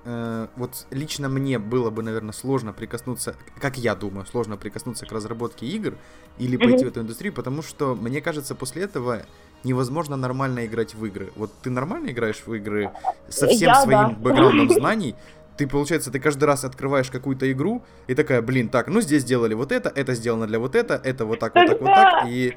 э, 0.05 0.49
вот 0.57 0.87
лично 0.91 1.29
мне 1.29 1.59
было 1.59 1.91
бы, 1.91 2.03
наверное, 2.03 2.33
сложно 2.33 2.73
прикоснуться, 2.73 3.37
как 3.61 3.79
я 3.79 3.95
думаю, 3.95 4.27
сложно 4.27 4.57
прикоснуться 4.57 5.07
к 5.07 5.13
разработке 5.13 5.67
игр 5.67 5.95
или 6.39 6.57
пойти 6.57 6.85
mm-hmm. 6.85 6.85
в 6.85 6.89
эту 6.89 7.01
индустрию, 7.01 7.33
потому 7.33 7.63
что 7.63 7.95
мне 7.95 8.21
кажется, 8.21 8.55
после 8.55 8.83
этого 8.83 9.23
невозможно 9.65 10.17
нормально 10.17 10.67
играть 10.67 10.95
в 10.95 11.05
игры. 11.05 11.33
Вот 11.37 11.53
ты 11.63 11.71
нормально 11.71 12.11
играешь 12.11 12.43
в 12.47 12.55
игры 12.55 12.91
со 13.29 13.47
всем 13.47 13.69
я, 13.69 13.83
своим 13.83 14.09
да. 14.09 14.17
бэкграундом 14.21 14.71
знаний, 14.75 15.15
ты, 15.57 15.67
получается, 15.67 16.11
ты 16.11 16.19
каждый 16.19 16.45
раз 16.45 16.65
открываешь 16.65 17.11
какую-то 17.11 17.51
игру 17.53 17.83
и 18.07 18.15
такая, 18.15 18.41
блин, 18.41 18.71
так, 18.71 18.89
ну 18.89 19.03
здесь 19.03 19.23
сделали 19.23 19.53
вот 19.53 19.73
это, 19.73 19.93
это 19.95 20.15
сделано 20.15 20.47
для 20.47 20.59
вот 20.59 20.75
это, 20.75 20.99
это 21.05 21.27
вот 21.27 21.39
так, 21.39 21.55
вот 21.55 21.67
так, 21.67 21.81
вот 21.81 21.87
так, 21.87 22.29
и 22.29 22.57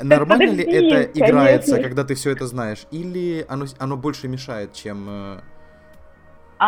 нормально 0.00 0.50
ли 0.50 0.64
это 0.64 1.02
играется, 1.18 1.82
когда 1.82 2.04
ты 2.04 2.14
все 2.14 2.30
это 2.30 2.46
знаешь, 2.46 2.86
или 2.90 3.44
оно, 3.48 3.66
оно 3.78 3.96
больше 3.96 4.28
мешает, 4.28 4.72
чем 4.72 5.06
э, 5.08 5.40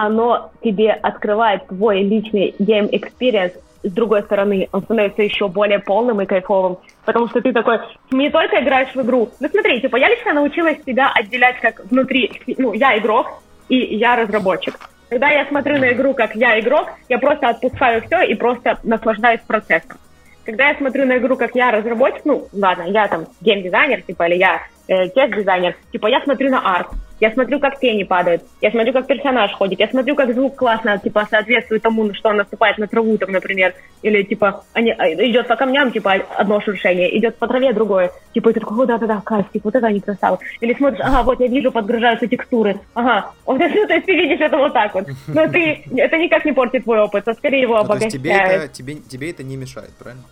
оно 0.05 0.51
тебе 0.62 0.92
открывает 0.92 1.66
твой 1.68 2.03
личный 2.03 2.55
game 2.59 2.90
experience 2.90 3.55
с 3.82 3.92
другой 3.92 4.22
стороны, 4.22 4.68
он 4.72 4.82
становится 4.82 5.22
еще 5.22 5.47
более 5.47 5.78
полным 5.78 6.20
и 6.20 6.26
кайфовым, 6.26 6.78
потому 7.05 7.28
что 7.28 7.40
ты 7.40 7.53
такой, 7.53 7.78
не 8.11 8.30
только 8.30 8.61
играешь 8.61 8.92
в 8.92 9.01
игру, 9.01 9.30
ну 9.38 9.49
смотри, 9.49 9.80
типа 9.80 9.97
я 9.97 10.09
лично 10.09 10.32
научилась 10.32 10.82
себя 10.84 11.12
отделять 11.14 11.61
как 11.61 11.84
внутри, 11.84 12.32
ну 12.59 12.72
я 12.72 12.99
игрок 12.99 13.42
и 13.68 13.76
я 13.76 14.16
разработчик. 14.16 14.74
Когда 15.09 15.28
я 15.28 15.47
смотрю 15.47 15.78
на 15.78 15.92
игру 15.92 16.14
как 16.14 16.34
я 16.34 16.59
игрок, 16.59 16.88
я 17.09 17.18
просто 17.18 17.49
отпускаю 17.49 18.03
все 18.03 18.22
и 18.22 18.34
просто 18.34 18.80
наслаждаюсь 18.82 19.40
процессом. 19.47 19.99
Когда 20.44 20.68
я 20.68 20.74
смотрю 20.74 21.07
на 21.07 21.18
игру 21.18 21.36
как 21.36 21.55
я 21.55 21.70
разработчик, 21.70 22.24
ну 22.24 22.49
ладно, 22.53 22.84
я 22.88 23.07
там 23.07 23.26
геймдизайнер, 23.40 24.03
типа, 24.03 24.26
или 24.26 24.36
я 24.36 24.62
э, 24.88 25.09
тест-дизайнер, 25.11 25.76
типа 25.92 26.09
я 26.09 26.20
смотрю 26.22 26.51
на 26.51 26.76
арт, 26.76 26.88
я 27.19 27.33
смотрю, 27.33 27.59
как 27.61 27.81
тени 27.81 28.05
падают. 28.05 28.43
Я 28.61 28.71
смотрю, 28.71 28.93
как 28.93 29.07
персонаж 29.07 29.53
ходит. 29.53 29.81
Я 29.81 29.89
смотрю, 29.89 30.14
как 30.14 30.35
звук 30.35 30.57
классно, 30.57 30.99
типа, 30.99 31.27
соответствует 31.31 31.83
тому, 31.83 32.12
что 32.14 32.29
он 32.29 32.37
наступает 32.37 32.77
на 32.79 32.87
траву, 32.87 33.17
там, 33.17 33.33
например. 33.33 33.75
Или, 34.03 34.23
типа, 34.23 34.64
они, 34.75 34.93
а, 34.93 35.09
идет 35.09 35.49
по 35.49 35.57
камням, 35.57 35.91
типа, 35.93 36.12
одно 36.37 36.61
шуршение, 36.61 37.17
идет 37.19 37.37
по 37.37 37.49
траве 37.49 37.73
другое. 37.73 38.12
Типа, 38.35 38.51
и 38.51 38.53
ты 38.53 38.61
такой, 38.61 38.87
да-да-да, 38.87 39.23
кайф, 39.25 39.47
типа, 39.51 39.69
вот 39.69 39.75
это 39.75 39.87
они 39.87 40.01
красавы. 40.01 40.39
Или 40.61 40.75
смотришь, 40.75 41.01
ага, 41.03 41.23
вот 41.23 41.41
я 41.41 41.47
вижу, 41.47 41.73
подгружаются 41.73 42.27
текстуры. 42.27 42.81
Ага, 42.95 43.31
вот, 43.47 43.59
ну, 43.59 43.87
то 43.87 43.95
есть 43.95 44.07
ты 44.07 44.14
видишь 44.14 44.41
это 44.41 44.57
вот 44.59 44.75
так 44.75 44.95
вот. 44.95 45.07
Но 45.29 45.47
ты, 45.49 45.83
это 45.97 46.19
никак 46.19 46.45
не 46.45 46.53
портит 46.53 46.85
твой 46.85 47.01
опыт, 47.01 47.27
а 47.27 47.35
скорее 47.35 47.62
его 47.62 47.77
обогащает. 47.77 48.14
Ну, 48.14 48.21
то 48.23 48.29
есть 48.29 48.43
тебе 48.43 48.57
это, 48.57 48.69
тебе, 48.69 48.95
тебе 48.97 49.31
это 49.31 49.43
не 49.43 49.57
мешает, 49.57 49.91
правильно? 49.99 50.25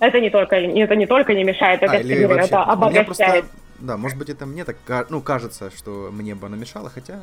Это 0.00 0.18
не 0.18 0.30
только, 0.30 0.56
это 0.56 0.96
не 0.96 1.06
только 1.06 1.32
не 1.32 1.44
мешает, 1.44 1.80
это, 1.80 1.92
а, 1.92 2.00
или 2.00 2.24
вообще, 2.24 2.46
это 2.46 2.62
обогащает. 2.64 3.06
Просто 3.44 3.61
да, 3.82 3.96
может 3.96 4.18
быть, 4.18 4.30
это 4.30 4.46
мне 4.46 4.64
так, 4.64 4.76
ну, 5.10 5.20
кажется, 5.20 5.70
что 5.76 6.10
мне 6.12 6.34
бы 6.34 6.46
оно 6.46 6.56
мешало, 6.56 6.88
хотя, 6.88 7.18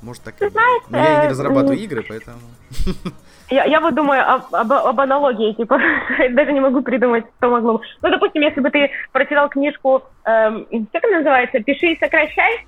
может, 0.00 0.22
так 0.22 0.40
и 0.40 0.48
Знаешь, 0.48 0.82
Но 0.88 0.98
я 0.98 1.18
и 1.18 1.22
не 1.22 1.30
разрабатываю 1.30 1.78
игры, 1.78 2.04
поэтому... 2.08 2.38
Я, 3.50 3.64
я 3.64 3.80
вот 3.80 3.94
думаю 3.94 4.26
об, 4.26 4.54
об, 4.54 4.72
об 4.72 5.00
аналогии, 5.00 5.52
типа, 5.52 5.78
даже 6.30 6.52
не 6.52 6.60
могу 6.60 6.80
придумать, 6.80 7.26
что 7.36 7.50
могло 7.50 7.74
бы. 7.74 7.84
Ну, 8.00 8.08
допустим, 8.08 8.40
если 8.40 8.60
бы 8.62 8.70
ты 8.70 8.90
прочитал 9.12 9.50
книжку, 9.50 10.04
эм, 10.24 10.66
как 10.90 11.04
она 11.04 11.18
называется, 11.18 11.60
«Пиши 11.60 11.92
и 11.92 11.98
сокращай», 11.98 12.66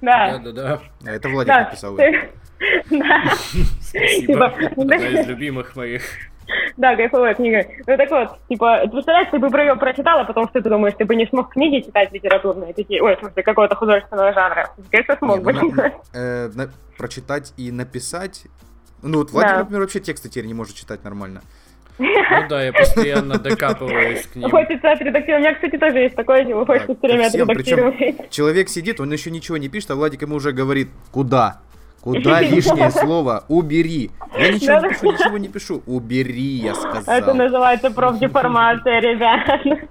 да. 0.00 0.38
Да, 0.38 0.38
да, 0.38 0.52
да. 0.52 0.80
А 1.06 1.10
это 1.10 1.28
Владик 1.28 1.48
да. 1.48 1.64
написал. 1.64 1.96
Да. 2.90 3.22
Спасибо. 3.80 4.50
Типа, 4.50 4.72
Одна 4.76 4.96
из 4.96 5.28
любимых 5.28 5.76
моих 5.76 6.02
Да, 6.76 6.96
кайфовая 6.96 7.34
книга. 7.34 7.66
Ну 7.86 7.96
так 7.96 8.10
вот, 8.10 8.38
типа, 8.48 8.80
ты 8.84 8.88
представляешь, 8.90 9.28
ты 9.30 9.38
бы 9.38 9.50
про 9.50 9.62
ее 9.64 9.76
прочитала, 9.76 10.24
потом 10.24 10.48
что 10.48 10.60
ты 10.60 10.68
думаешь, 10.68 10.94
ты 10.96 11.04
бы 11.04 11.16
не 11.16 11.26
смог 11.26 11.52
книги 11.52 11.84
читать 11.84 12.12
литературные, 12.12 12.72
такие, 12.72 13.02
ой, 13.02 13.16
в 13.16 13.20
смысле, 13.20 13.42
какого-то 13.42 13.74
художественного 13.74 14.32
жанра. 14.32 14.70
Конечно, 14.90 15.16
смог 15.16 15.42
бы. 15.42 15.54
Э, 16.14 16.48
прочитать 16.96 17.52
и 17.56 17.70
написать. 17.70 18.44
Ну 19.02 19.18
вот 19.18 19.30
Владимир, 19.30 19.58
например, 19.58 19.82
вообще 19.82 20.00
тексты 20.00 20.28
теперь 20.28 20.46
не 20.46 20.54
может 20.54 20.74
читать 20.74 21.04
нормально. 21.04 21.42
Ну 21.98 22.48
да, 22.48 22.62
я 22.62 22.72
постоянно 22.72 23.38
докапываюсь 23.38 24.26
к 24.26 24.36
ним. 24.36 24.50
Хочется 24.50 24.92
отредактировать. 24.92 25.40
У 25.40 25.46
меня, 25.46 25.54
кстати, 25.54 25.76
тоже 25.76 25.98
есть 25.98 26.14
такое, 26.14 26.44
чего 26.44 26.64
хочется 26.64 26.94
все 26.94 27.06
время 27.06 27.26
отредактировать. 27.26 28.30
Человек 28.30 28.68
сидит, 28.68 29.00
он 29.00 29.12
еще 29.12 29.30
ничего 29.30 29.56
не 29.56 29.68
пишет, 29.68 29.90
а 29.90 29.96
Владик 29.96 30.22
ему 30.22 30.36
уже 30.36 30.52
говорит, 30.52 30.88
куда? 31.10 31.60
Куда 32.00 32.40
лишнее 32.42 32.90
слово? 32.90 33.44
Убери. 33.48 34.10
Я 34.38 34.52
ничего 34.52 34.78
не 34.80 34.88
пишу, 34.88 35.12
ничего 35.12 35.38
не 35.38 35.48
пишу. 35.48 35.82
Убери, 35.86 36.56
я 36.58 36.74
сказал. 36.74 37.14
Это 37.14 37.34
называется 37.34 37.90
профдеформация, 37.90 39.00
ребят. 39.00 39.88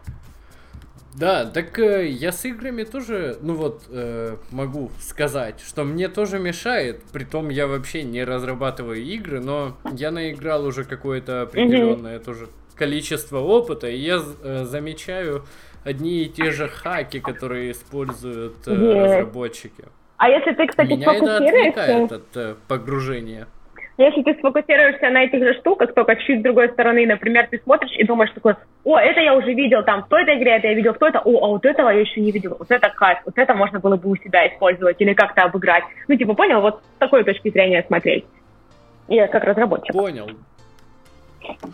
Да, 1.16 1.46
так 1.46 1.80
э, 1.80 2.08
я 2.10 2.32
с 2.32 2.46
играми 2.46 2.84
тоже, 2.84 3.40
ну 3.42 3.56
вот, 3.56 3.86
э, 3.90 4.38
могу 4.52 4.92
сказать, 5.02 5.60
что 5.60 5.84
мне 5.84 6.10
тоже 6.10 6.38
мешает. 6.38 7.02
Притом 7.12 7.50
я 7.50 7.66
вообще 7.66 8.04
не 8.04 8.24
разрабатываю 8.24 9.02
игры, 9.02 9.40
но 9.40 9.76
я 9.94 10.12
наиграл 10.12 10.64
уже 10.66 10.84
какое-то 10.84 11.42
определенное 11.42 12.18
mm-hmm. 12.18 12.24
тоже 12.24 12.48
количество 12.76 13.40
опыта, 13.40 13.90
и 13.90 13.98
я 13.98 14.22
э, 14.44 14.66
замечаю 14.66 15.44
одни 15.84 16.24
и 16.24 16.30
те 16.30 16.52
же 16.52 16.68
хаки, 16.68 17.20
которые 17.20 17.72
используют 17.72 18.68
э, 18.68 18.72
yeah. 18.72 19.04
разработчики. 19.04 19.86
А 20.18 20.30
если 20.30 20.54
ты, 20.54 20.68
кстати, 20.68 20.94
Меня 20.94 21.14
сфокусируешься... 21.14 21.48
это 21.48 21.82
отвлекает 21.82 22.12
от 22.12 22.38
э, 22.38 22.56
погружения. 22.68 23.48
Если 23.98 24.22
ты 24.22 24.36
сфокусируешься 24.36 25.10
на 25.10 25.24
этих 25.24 25.40
же 25.40 25.56
штуках, 25.56 25.94
только 25.96 26.16
чуть 26.18 26.42
с 26.42 26.44
другой 26.44 26.70
стороны, 26.70 27.06
например, 27.08 27.48
ты 27.50 27.60
смотришь 27.64 27.96
и 27.98 28.04
думаешь 28.04 28.32
такой, 28.32 28.56
о, 28.84 29.00
это 29.00 29.20
я 29.22 29.34
уже 29.34 29.54
видел 29.54 29.84
там 29.84 30.04
в 30.04 30.08
той-то 30.08 30.38
игре, 30.38 30.58
это 30.58 30.68
я 30.68 30.76
видел 30.76 30.94
в 30.94 31.00
той-то, 31.00 31.20
о, 31.20 31.46
а 31.46 31.48
вот 31.48 31.66
этого 31.66 31.90
я 31.90 32.02
еще 32.02 32.22
не 32.22 32.32
видел, 32.32 32.56
вот 32.60 32.70
это 32.70 32.90
кайф, 32.90 33.20
вот 33.26 33.36
это 33.38 33.56
можно 33.56 33.80
было 33.80 33.96
бы 33.96 34.10
у 34.12 34.16
себя 34.18 34.48
использовать 34.48 35.02
или 35.02 35.14
как-то 35.14 35.44
обыграть. 35.44 35.84
Ну, 36.08 36.16
типа, 36.16 36.36
понял, 36.36 36.62
вот 36.62 36.84
с 36.96 37.00
такой 37.00 37.24
точки 37.24 37.50
зрения 37.50 37.84
смотреть. 37.88 38.26
Я 39.08 39.28
как 39.28 39.44
разработчик. 39.44 39.94
Понял. 39.94 40.30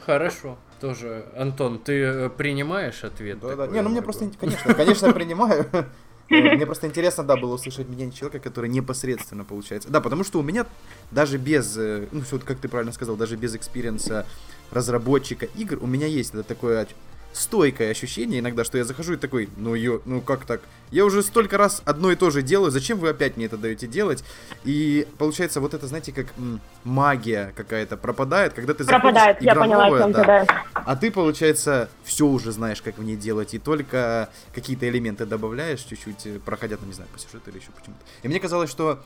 Хорошо. 0.05 0.57
Тоже, 0.79 1.25
Антон, 1.37 1.79
ты 1.79 2.03
э, 2.03 2.29
принимаешь 2.29 3.03
ответ? 3.03 3.39
Да, 3.39 3.55
да. 3.55 3.67
Не, 3.67 3.81
ну 3.81 3.89
мне 3.89 4.01
просто, 4.01 4.25
конечно, 4.39 4.73
конечно, 4.73 5.13
принимаю. 5.13 5.65
Мне 6.55 6.65
просто 6.65 6.87
интересно, 6.87 7.23
да, 7.23 7.35
было 7.35 7.55
услышать 7.55 7.87
мнение 7.87 8.13
человека, 8.13 8.39
который 8.39 8.69
непосредственно 8.69 9.43
получается. 9.43 9.89
Да, 9.89 10.01
потому 10.01 10.23
что 10.23 10.39
у 10.39 10.43
меня 10.43 10.65
даже 11.11 11.37
без, 11.37 11.77
э, 11.77 12.07
ну, 12.11 12.21
все, 12.21 12.39
как 12.39 12.59
ты 12.59 12.67
правильно 12.67 12.91
сказал, 12.91 13.15
даже 13.15 13.35
без 13.35 13.55
experience 13.55 14.19
а 14.19 14.25
разработчика 14.71 15.45
игр, 15.55 15.77
у 15.81 15.87
меня 15.87 16.07
есть 16.07 16.33
это 16.33 16.43
такое 16.43 16.87
стойкое 17.33 17.91
ощущение 17.91 18.39
иногда, 18.39 18.63
что 18.63 18.77
я 18.77 18.83
захожу 18.83 19.13
и 19.13 19.17
такой, 19.17 19.49
ну, 19.57 19.75
ё, 19.75 20.01
ну 20.05 20.21
как 20.21 20.45
так? 20.45 20.61
Я 20.91 21.05
уже 21.05 21.23
столько 21.23 21.57
раз 21.57 21.81
одно 21.85 22.11
и 22.11 22.15
то 22.15 22.29
же 22.29 22.43
делаю, 22.43 22.71
зачем 22.71 22.99
вы 22.99 23.09
опять 23.09 23.35
мне 23.35 23.47
это 23.47 23.57
даете 23.57 23.87
делать? 23.87 24.23
И 24.63 25.07
получается 25.17 25.59
вот 25.59 25.73
это, 25.73 25.87
знаете, 25.87 26.11
как 26.11 26.27
м, 26.37 26.61
магия 26.83 27.51
какая-то 27.55 27.97
пропадает, 27.97 28.53
когда 28.53 28.73
ты 28.73 28.85
пропадает, 28.85 29.41
я 29.41 29.55
поняла, 29.55 29.85
новая, 29.87 30.07
да, 30.09 30.23
да. 30.23 30.63
а 30.73 30.95
ты, 30.95 31.09
получается, 31.09 31.89
все 32.03 32.27
уже 32.27 32.51
знаешь, 32.51 32.81
как 32.81 32.97
в 32.97 33.03
ней 33.03 33.15
делать, 33.15 33.53
и 33.53 33.59
только 33.59 34.29
какие-то 34.53 34.87
элементы 34.87 35.25
добавляешь 35.25 35.81
чуть-чуть, 35.81 36.43
проходя, 36.43 36.77
там, 36.77 36.87
не 36.87 36.93
знаю, 36.93 37.09
по 37.11 37.19
сюжету 37.19 37.49
или 37.49 37.57
еще 37.57 37.71
почему-то. 37.71 38.03
И 38.21 38.27
мне 38.27 38.39
казалось, 38.39 38.69
что 38.69 39.03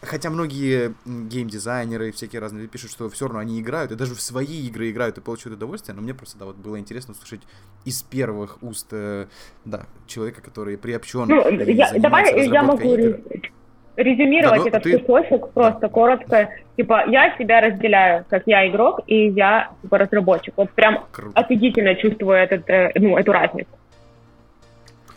Хотя 0.00 0.30
многие 0.30 0.94
геймдизайнеры 1.04 2.08
и 2.08 2.12
всякие 2.12 2.40
разные 2.40 2.68
пишут, 2.68 2.92
что 2.92 3.10
все 3.10 3.26
равно 3.26 3.40
они 3.40 3.60
играют, 3.60 3.90
и 3.90 3.96
даже 3.96 4.14
в 4.14 4.20
свои 4.20 4.66
игры 4.66 4.90
играют 4.90 5.18
и 5.18 5.20
получают 5.20 5.56
удовольствие, 5.56 5.96
но 5.96 6.02
мне 6.02 6.14
просто, 6.14 6.38
да, 6.38 6.44
вот 6.44 6.56
было 6.56 6.78
интересно 6.78 7.12
услышать 7.14 7.40
из 7.84 8.02
первых 8.02 8.62
уст, 8.62 8.86
э, 8.92 9.26
да, 9.64 9.86
человека, 10.06 10.40
который 10.40 10.78
приобщен. 10.78 11.26
Ну, 11.26 11.50
я, 11.64 11.92
давай 11.98 12.46
я 12.46 12.62
могу 12.62 12.94
игр. 12.94 13.18
резюмировать 13.96 14.58
да, 14.58 14.62
ну, 14.62 14.68
этот 14.68 14.82
ты... 14.84 14.98
кусочек 15.00 15.48
просто 15.50 15.80
да. 15.80 15.88
коротко. 15.88 16.50
Типа, 16.76 17.04
я 17.08 17.36
себя 17.36 17.60
разделяю, 17.60 18.24
как 18.28 18.44
я 18.46 18.68
игрок, 18.68 19.00
и 19.08 19.30
я, 19.30 19.72
типа, 19.82 19.98
разработчик. 19.98 20.54
Вот 20.56 20.70
прям 20.70 21.06
Круто. 21.10 21.32
офигительно 21.40 21.96
чувствую 21.96 22.36
этот, 22.38 22.70
э, 22.70 22.92
ну, 22.94 23.16
эту 23.16 23.32
разницу. 23.32 23.70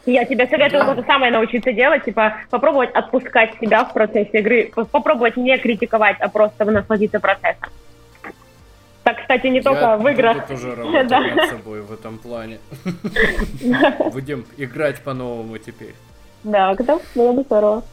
Я 0.05 0.25
тебе 0.25 0.47
советую 0.47 0.83
да. 0.83 0.93
то 0.93 1.01
же 1.01 1.05
самое 1.05 1.31
научиться 1.31 1.71
делать, 1.71 2.05
типа 2.05 2.37
попробовать 2.49 2.91
отпускать 2.91 3.53
себя 3.59 3.85
в 3.85 3.93
процессе 3.93 4.39
игры, 4.39 4.71
попробовать 4.91 5.37
не 5.37 5.57
критиковать, 5.57 6.17
а 6.19 6.27
просто 6.29 6.65
насладиться 6.65 7.19
процессом. 7.19 7.69
Так, 9.03 9.21
кстати, 9.21 9.47
не 9.47 9.61
только 9.61 9.81
Я 9.81 9.97
в 9.97 10.07
играх. 10.07 10.47
тоже 10.47 10.75
работать 10.75 11.07
да. 11.07 11.19
над 11.19 11.49
собой 11.49 11.81
в 11.81 11.91
этом 11.91 12.17
плане. 12.17 12.59
Будем 14.11 14.45
играть 14.57 15.01
по-новому 15.01 15.57
теперь. 15.57 15.95
Да, 16.43 16.73
это 16.73 16.99
было 17.15 17.33
бы 17.33 17.43
здорово. 17.43 17.83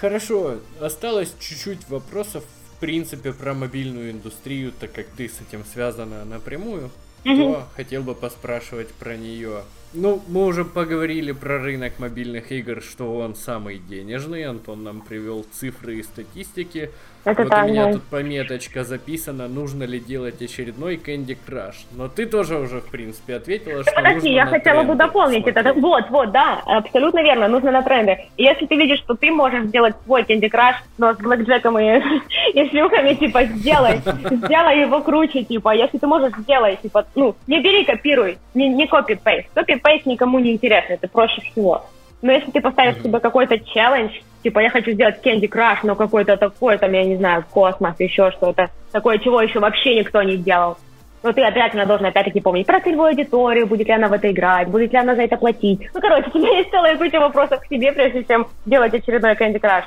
Хорошо, 0.00 0.56
осталось 0.80 1.34
чуть-чуть 1.38 1.88
вопросов, 1.88 2.44
в 2.76 2.80
принципе, 2.80 3.32
про 3.32 3.54
мобильную 3.54 4.10
индустрию, 4.10 4.72
так 4.72 4.92
как 4.92 5.06
ты 5.06 5.28
с 5.28 5.40
этим 5.40 5.64
связана 5.64 6.24
напрямую, 6.24 6.90
то 7.24 7.64
хотел 7.76 8.02
бы 8.02 8.14
поспрашивать 8.14 8.92
про 8.94 9.16
нее. 9.16 9.62
Ну, 9.94 10.22
мы 10.28 10.46
уже 10.46 10.64
поговорили 10.64 11.32
про 11.32 11.58
рынок 11.58 11.98
мобильных 11.98 12.50
игр, 12.50 12.80
что 12.80 13.18
он 13.18 13.34
самый 13.34 13.78
денежный. 13.78 14.44
Антон 14.44 14.84
нам 14.84 15.02
привел 15.02 15.44
цифры 15.52 15.96
и 15.96 16.02
статистики. 16.02 16.90
Это 17.24 17.42
вот 17.42 17.50
так, 17.50 17.64
у 17.64 17.68
меня 17.68 17.86
да. 17.86 17.92
тут 17.92 18.02
пометочка 18.04 18.82
записана, 18.82 19.46
нужно 19.46 19.84
ли 19.84 20.00
делать 20.00 20.42
очередной 20.42 20.96
Candy 20.96 21.36
Crush. 21.46 21.86
Но 21.92 22.08
ты 22.08 22.26
тоже 22.26 22.58
уже, 22.58 22.80
в 22.80 22.90
принципе, 22.90 23.36
ответила, 23.36 23.82
что 23.82 23.92
Подожди, 23.92 24.14
нужно 24.14 24.28
я 24.28 24.46
хотела 24.46 24.82
бы 24.82 24.94
дополнить 24.96 25.44
смотреть. 25.44 25.66
это. 25.66 25.80
Вот, 25.80 26.10
вот, 26.10 26.32
да, 26.32 26.62
абсолютно 26.66 27.22
верно, 27.22 27.46
нужно 27.46 27.70
на 27.70 27.82
тренды. 27.82 28.18
И 28.36 28.42
если 28.42 28.66
ты 28.66 28.74
видишь, 28.74 28.98
что 28.98 29.14
ты 29.14 29.30
можешь 29.30 29.66
сделать 29.66 29.94
свой 30.04 30.22
Candy 30.22 30.50
Crush, 30.50 30.74
но 30.98 31.14
с 31.14 31.18
блэкджеком 31.18 31.78
и, 31.78 32.02
и 32.54 32.68
шлюхами, 32.70 33.14
типа, 33.14 33.44
сделай, 33.44 34.00
сделай 34.30 34.80
его 34.80 35.00
круче, 35.00 35.44
типа, 35.44 35.76
если 35.76 35.98
ты 35.98 36.06
можешь, 36.08 36.32
сделай, 36.38 36.76
типа, 36.82 37.06
ну, 37.14 37.36
не 37.46 37.60
бери, 37.60 37.84
копируй, 37.84 38.38
не, 38.54 38.68
не 38.68 38.88
копи-пейст. 38.88 39.48
Копи-пейст 39.82 40.06
никому 40.06 40.38
не 40.38 40.52
интересно, 40.52 40.94
это 40.94 41.08
проще 41.08 41.40
всего. 41.42 41.84
Но 42.22 42.32
если 42.32 42.50
ты 42.50 42.60
поставишь 42.60 43.02
себе 43.02 43.18
какой-то 43.18 43.58
челлендж, 43.58 44.12
типа, 44.42 44.60
я 44.60 44.70
хочу 44.70 44.92
сделать 44.92 45.16
Candy 45.24 45.48
Crush, 45.48 45.78
но 45.82 45.96
какой-то 45.96 46.36
такой, 46.36 46.78
там, 46.78 46.92
я 46.92 47.04
не 47.04 47.16
знаю, 47.16 47.44
космос, 47.50 47.98
еще 47.98 48.30
что-то, 48.30 48.70
такое, 48.92 49.18
чего 49.18 49.40
еще 49.40 49.58
вообще 49.58 49.96
никто 49.98 50.22
не 50.22 50.36
сделал. 50.36 50.76
Но 51.24 51.32
ты 51.32 51.42
обязательно 51.42 51.86
должен 51.86 52.06
опять-таки 52.06 52.40
помнить 52.40 52.66
про 52.66 52.80
целевую 52.80 53.10
аудиторию, 53.10 53.66
будет 53.66 53.86
ли 53.86 53.92
она 53.92 54.08
в 54.08 54.12
это 54.12 54.30
играть, 54.30 54.68
будет 54.68 54.92
ли 54.92 54.98
она 54.98 55.14
за 55.14 55.22
это 55.22 55.36
платить. 55.36 55.88
Ну, 55.94 56.00
короче, 56.00 56.28
у 56.34 56.38
тебя 56.38 56.56
есть 56.58 56.70
целая 56.70 56.96
куча 56.96 57.20
вопросов 57.20 57.60
к 57.60 57.66
себе, 57.66 57.92
прежде 57.92 58.24
чем 58.24 58.46
делать 58.66 58.94
очередной 58.94 59.34
Candy 59.34 59.60
Crush. 59.60 59.84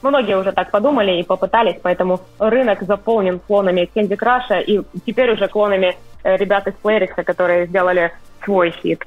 Многие 0.00 0.38
уже 0.38 0.52
так 0.52 0.70
подумали 0.70 1.18
и 1.18 1.24
попытались, 1.24 1.76
поэтому 1.82 2.20
рынок 2.38 2.82
заполнен 2.82 3.40
клонами 3.40 3.88
Candy 3.94 4.16
Crush 4.16 4.62
и 4.62 4.82
теперь 5.04 5.32
уже 5.32 5.48
клонами 5.48 5.96
э, 6.22 6.36
ребят 6.36 6.68
из 6.68 6.74
Playrix, 6.82 7.22
которые 7.22 7.66
сделали 7.66 8.12
свой 8.44 8.70
хит. 8.70 9.04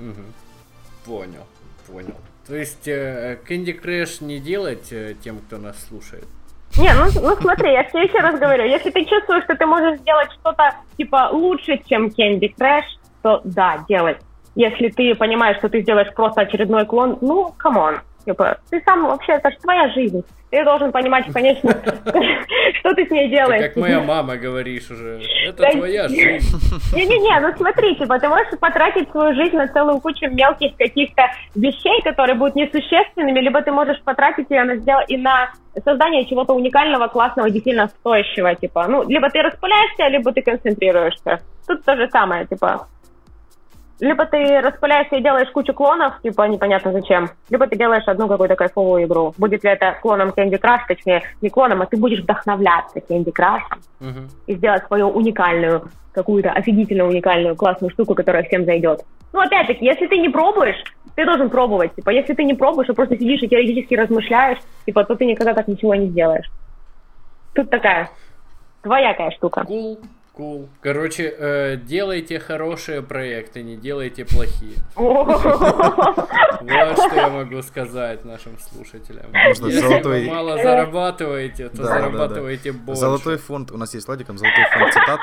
Угу. 0.00 0.22
Понял, 1.04 1.46
понял. 1.86 2.16
То 2.46 2.56
есть 2.56 2.88
э, 2.88 3.38
Candy 3.48 3.80
Crush 3.80 4.24
не 4.24 4.40
делать 4.40 4.92
э, 4.92 5.14
тем, 5.22 5.38
кто 5.38 5.58
нас 5.58 5.76
слушает? 5.88 6.26
Не, 6.78 6.92
ну, 6.94 7.04
ну 7.14 7.36
смотри, 7.36 7.72
я 7.72 7.84
тебе 7.84 8.04
еще 8.04 8.18
раз 8.18 8.38
говорю, 8.38 8.64
если 8.64 8.90
ты 8.90 9.04
чувствуешь, 9.04 9.44
что 9.44 9.56
ты 9.56 9.66
можешь 9.66 10.00
сделать 10.00 10.30
что-то 10.32 10.74
типа 10.96 11.30
лучше, 11.32 11.80
чем 11.86 12.06
Candy 12.06 12.54
Crush, 12.56 12.84
то 13.22 13.40
да, 13.44 13.84
делай. 13.88 14.16
Если 14.54 14.88
ты 14.88 15.14
понимаешь, 15.14 15.58
что 15.58 15.68
ты 15.68 15.82
сделаешь 15.82 16.12
просто 16.14 16.42
очередной 16.42 16.86
клон, 16.86 17.18
ну, 17.20 17.54
come 17.56 17.81
on. 17.81 18.00
Типа, 18.24 18.58
ты 18.68 18.82
сам 18.84 19.06
вообще, 19.06 19.32
это 19.32 19.50
же 19.50 19.56
твоя 19.58 19.88
жизнь. 19.90 20.24
Ты 20.50 20.64
должен 20.64 20.90
понимать, 20.90 21.26
конечно, 21.32 21.70
что 22.80 22.94
ты 22.94 23.06
с 23.06 23.10
ней 23.10 23.28
делаешь. 23.28 23.66
как 23.66 23.76
моя 23.76 24.00
мама 24.00 24.36
говоришь 24.36 24.90
уже. 24.90 25.20
Это 25.46 25.70
твоя 25.70 26.08
жизнь. 26.08 26.56
Не-не-не, 26.94 27.40
ну 27.40 27.56
смотри, 27.56 27.94
типа, 27.94 28.18
ты 28.18 28.28
можешь 28.28 28.58
потратить 28.58 29.08
свою 29.10 29.34
жизнь 29.34 29.56
на 29.56 29.68
целую 29.68 30.00
кучу 30.00 30.26
мелких 30.28 30.76
каких-то 30.76 31.22
вещей, 31.54 32.02
которые 32.02 32.34
будут 32.34 32.56
несущественными, 32.56 33.40
либо 33.40 33.62
ты 33.62 33.70
можешь 33.70 34.00
потратить 34.02 34.50
ее 34.50 34.64
на 34.64 34.76
сдел... 34.76 34.98
и 35.06 35.16
на 35.16 35.52
создание 35.84 36.26
чего-то 36.26 36.52
уникального, 36.52 37.06
классного, 37.06 37.48
действительно 37.48 37.86
стоящего, 37.86 38.54
типа, 38.56 38.88
ну, 38.88 39.08
либо 39.08 39.30
ты 39.30 39.42
распыляешься, 39.42 40.08
либо 40.08 40.32
ты 40.32 40.42
концентрируешься. 40.42 41.40
Тут 41.68 41.84
то 41.84 41.94
же 41.94 42.08
самое, 42.10 42.46
типа, 42.46 42.88
либо 44.00 44.26
ты 44.26 44.60
распыляешься 44.60 45.16
и 45.16 45.22
делаешь 45.22 45.50
кучу 45.50 45.72
клонов, 45.72 46.20
типа 46.22 46.42
непонятно 46.42 46.92
зачем, 46.92 47.28
либо 47.48 47.66
ты 47.66 47.76
делаешь 47.76 48.06
одну 48.06 48.28
какую-то 48.28 48.56
кайфовую 48.56 49.04
игру. 49.04 49.34
Будет 49.38 49.64
ли 49.64 49.70
это 49.70 49.96
клоном 50.02 50.30
Candy 50.30 50.60
Crush, 50.60 50.80
точнее, 50.88 51.22
не 51.40 51.50
клоном, 51.50 51.82
а 51.82 51.86
ты 51.86 51.96
будешь 51.96 52.20
вдохновляться 52.20 52.98
Candy 52.98 53.32
Crush 53.32 53.60
uh-huh. 54.00 54.28
и 54.46 54.54
сделать 54.54 54.84
свою 54.86 55.08
уникальную, 55.08 55.88
какую-то 56.12 56.50
офигительно 56.50 57.06
уникальную 57.06 57.56
классную 57.56 57.90
штуку, 57.90 58.14
которая 58.14 58.42
всем 58.44 58.64
зайдет. 58.64 59.00
Ну, 59.32 59.40
опять-таки, 59.40 59.84
если 59.84 60.06
ты 60.06 60.18
не 60.18 60.28
пробуешь, 60.28 60.82
ты 61.14 61.24
должен 61.24 61.50
пробовать. 61.50 61.94
Типа, 61.94 62.10
если 62.10 62.34
ты 62.34 62.42
не 62.44 62.54
пробуешь, 62.54 62.88
а 62.88 62.94
просто 62.94 63.16
сидишь 63.16 63.42
и 63.42 63.48
теоретически 63.48 63.94
размышляешь, 63.94 64.58
типа, 64.86 65.04
то 65.04 65.14
ты 65.14 65.24
никогда 65.24 65.54
так 65.54 65.68
ничего 65.68 65.94
не 65.94 66.08
сделаешь. 66.08 66.50
Тут 67.54 67.70
такая 67.70 68.10
Двоякая 68.82 69.30
штука. 69.32 69.64
Cool. 69.68 69.98
Cool. 70.40 70.68
Короче, 70.80 71.34
э, 71.36 71.76
делайте 71.76 72.40
хорошие 72.40 73.02
проекты, 73.02 73.62
не 73.62 73.76
делайте 73.76 74.24
плохие. 74.24 74.76
Вот 76.60 76.96
что 76.98 77.14
я 77.14 77.28
могу 77.30 77.62
сказать 77.62 78.24
нашим 78.24 78.58
слушателям. 78.58 79.26
Если 79.34 80.02
вы 80.02 80.24
мало 80.24 80.56
зарабатываете, 80.62 81.68
то 81.68 81.84
зарабатывайте 81.84 82.72
больше. 82.72 83.00
Золотой 83.00 83.36
фонд, 83.38 83.70
у 83.70 83.76
нас 83.76 83.94
есть 83.94 84.06
Владиком, 84.06 84.38
золотой 84.38 84.64
фонд 84.72 84.92
цитат. 84.92 85.20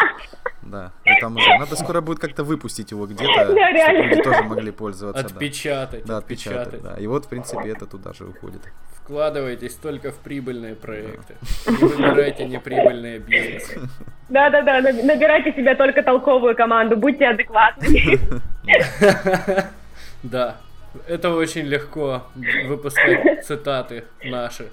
Да, 0.62 0.92
и 1.06 1.20
там 1.22 1.36
уже 1.36 1.58
надо 1.58 1.76
скоро 1.76 2.02
будет 2.02 2.20
как-то 2.20 2.44
выпустить 2.44 2.92
его 2.92 3.06
где-то, 3.06 3.32
чтобы 3.34 4.04
люди 4.04 4.22
тоже 4.22 4.44
могли 4.44 4.72
пользоваться. 4.72 5.26
Отпечатать. 5.26 6.06
Да, 6.06 6.18
отпечатать. 6.18 6.82
Да, 6.82 6.96
и 6.98 7.08
вот, 7.08 7.26
в 7.26 7.30
принципе, 7.30 7.70
это 7.70 7.86
туда 7.86 8.14
же 8.14 8.26
уходит. 8.26 8.62
Вкладывайтесь 9.04 9.76
только 9.76 10.12
в 10.12 10.18
прибыльные 10.18 10.76
проекты. 10.76 11.36
Не 11.68 11.78
выбирайте 11.78 12.46
неприбыльные 12.46 13.20
бизнесы. 13.20 13.80
Да-да-да, 14.30 14.82
набирайте 14.82 15.54
себе 15.54 15.76
только 15.76 16.04
толковую 16.04 16.56
команду, 16.56 16.98
будьте 16.98 17.28
адекватными. 17.28 18.20
Да, 20.24 20.58
это 21.08 21.30
очень 21.30 21.62
легко 21.62 22.24
выпускать 22.66 23.46
цитаты 23.46 24.06
наши. 24.24 24.68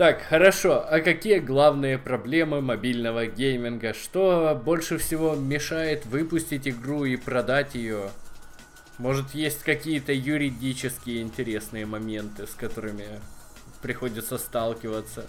Так, 0.00 0.22
хорошо. 0.22 0.82
А 0.90 1.00
какие 1.00 1.40
главные 1.40 1.98
проблемы 1.98 2.62
мобильного 2.62 3.26
гейминга? 3.26 3.92
Что 3.92 4.58
больше 4.64 4.96
всего 4.96 5.34
мешает 5.34 6.06
выпустить 6.06 6.66
игру 6.66 7.04
и 7.04 7.18
продать 7.18 7.74
ее? 7.74 8.04
Может, 8.96 9.34
есть 9.34 9.62
какие-то 9.62 10.14
юридические 10.14 11.20
интересные 11.20 11.84
моменты, 11.84 12.46
с 12.46 12.54
которыми 12.54 13.04
приходится 13.82 14.38
сталкиваться? 14.38 15.26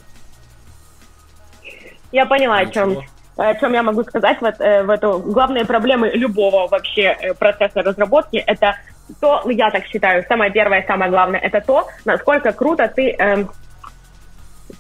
Я 2.14 2.26
поняла, 2.26 2.60
о 2.60 2.66
чем, 2.68 3.00
о 3.36 3.54
чем 3.56 3.74
я 3.74 3.84
могу 3.84 4.06
сказать 4.06 4.40
в, 4.40 4.46
э, 4.46 4.84
в 4.84 4.90
эту. 4.90 5.20
Главные 5.20 5.66
проблемы 5.66 6.12
любого 6.12 6.70
вообще 6.70 7.18
э, 7.20 7.34
процесса 7.34 7.82
разработки— 7.82 8.38
это 8.48 8.78
то, 9.20 9.44
я 9.50 9.70
так 9.70 9.84
считаю, 9.88 10.24
самое 10.30 10.50
первое, 10.50 10.86
самое 10.88 11.12
главное, 11.12 11.42
это 11.42 11.60
то, 11.60 11.90
насколько 12.06 12.54
круто 12.54 12.88
ты... 12.88 13.18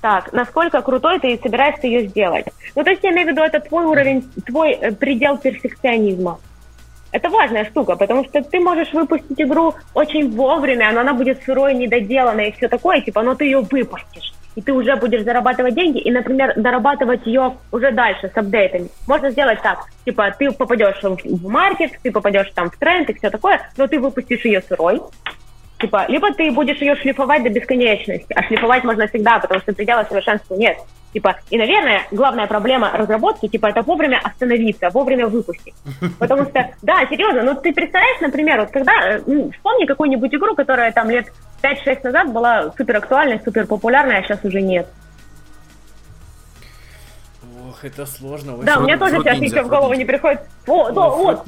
Так, 0.01 0.31
насколько 0.33 0.81
крутой 0.81 1.19
ты 1.19 1.39
собираешься 1.41 1.87
ее 1.87 2.07
сделать. 2.07 2.45
Ну, 2.75 2.83
то 2.83 2.91
есть 2.91 3.03
я 3.03 3.11
имею 3.11 3.27
в 3.27 3.31
виду, 3.31 3.41
это 3.41 3.59
твой 3.59 3.85
уровень, 3.85 4.29
твой 4.45 4.71
э, 4.71 4.91
предел 4.91 5.37
перфекционизма. 5.37 6.39
Это 7.11 7.29
важная 7.29 7.65
штука, 7.65 7.95
потому 7.97 8.23
что 8.25 8.41
ты 8.41 8.59
можешь 8.59 8.93
выпустить 8.93 9.39
игру 9.41 9.75
очень 9.93 10.31
вовремя, 10.31 10.91
но 10.93 11.01
она 11.01 11.13
будет 11.13 11.43
сырой, 11.43 11.73
недоделанной 11.73 12.49
и 12.49 12.51
все 12.53 12.69
такое, 12.69 13.01
типа, 13.01 13.21
но 13.21 13.35
ты 13.35 13.45
ее 13.45 13.59
выпустишь. 13.59 14.33
И 14.55 14.61
ты 14.61 14.73
уже 14.73 14.95
будешь 14.95 15.23
зарабатывать 15.23 15.75
деньги 15.75 15.99
и, 15.99 16.11
например, 16.11 16.53
дорабатывать 16.57 17.25
ее 17.25 17.57
уже 17.71 17.91
дальше 17.91 18.29
с 18.33 18.37
апдейтами. 18.37 18.89
Можно 19.07 19.31
сделать 19.31 19.61
так, 19.61 19.85
типа, 20.05 20.33
ты 20.37 20.51
попадешь 20.51 21.01
в 21.01 21.47
маркет, 21.49 21.91
ты 22.01 22.11
попадешь 22.11 22.51
там 22.53 22.69
в 22.69 22.77
тренд 22.77 23.09
и 23.09 23.13
все 23.13 23.29
такое, 23.29 23.61
но 23.77 23.87
ты 23.87 23.99
выпустишь 23.99 24.45
ее 24.45 24.61
сырой, 24.61 25.01
Типа, 25.81 26.05
либо 26.07 26.31
ты 26.33 26.51
будешь 26.51 26.79
ее 26.79 26.95
шлифовать 26.95 27.43
до 27.43 27.49
бесконечности, 27.49 28.31
а 28.33 28.43
шлифовать 28.43 28.83
можно 28.83 29.07
всегда, 29.07 29.39
потому 29.39 29.59
что 29.61 29.73
предела 29.73 30.03
совершенства 30.03 30.53
нет. 30.55 30.77
Типа, 31.11 31.37
и, 31.49 31.57
наверное, 31.57 32.03
главная 32.11 32.47
проблема 32.47 32.91
разработки, 32.93 33.47
типа, 33.47 33.67
это 33.67 33.81
вовремя 33.81 34.21
остановиться, 34.23 34.89
вовремя 34.91 35.27
выпустить. 35.27 35.73
Потому 36.19 36.45
что, 36.45 36.69
да, 36.83 37.05
серьезно, 37.09 37.43
ну 37.43 37.55
ты 37.55 37.73
представляешь, 37.73 38.21
например, 38.21 38.61
вот 38.61 38.71
когда, 38.71 38.93
э, 39.03 39.21
ну, 39.25 39.51
вспомни 39.51 39.85
какую-нибудь 39.85 40.33
игру, 40.33 40.55
которая 40.55 40.91
там 40.93 41.09
лет 41.09 41.25
5-6 41.61 41.99
назад 42.03 42.31
была 42.31 42.71
супер 42.77 42.95
актуальной, 42.97 43.41
супер 43.43 43.67
популярной, 43.67 44.19
а 44.19 44.23
сейчас 44.23 44.39
уже 44.45 44.61
нет. 44.61 44.87
Ох, 47.67 47.83
это 47.83 48.05
сложно. 48.05 48.57
Да, 48.63 48.79
мне 48.79 48.95
тоже 48.97 49.17
сейчас 49.17 49.39
ничего 49.39 49.63
в 49.63 49.67
голову 49.67 49.93
не 49.93 50.05
приходит. 50.05 50.41
О, 50.67 50.91
да, 50.91 51.09
вот, 51.09 51.45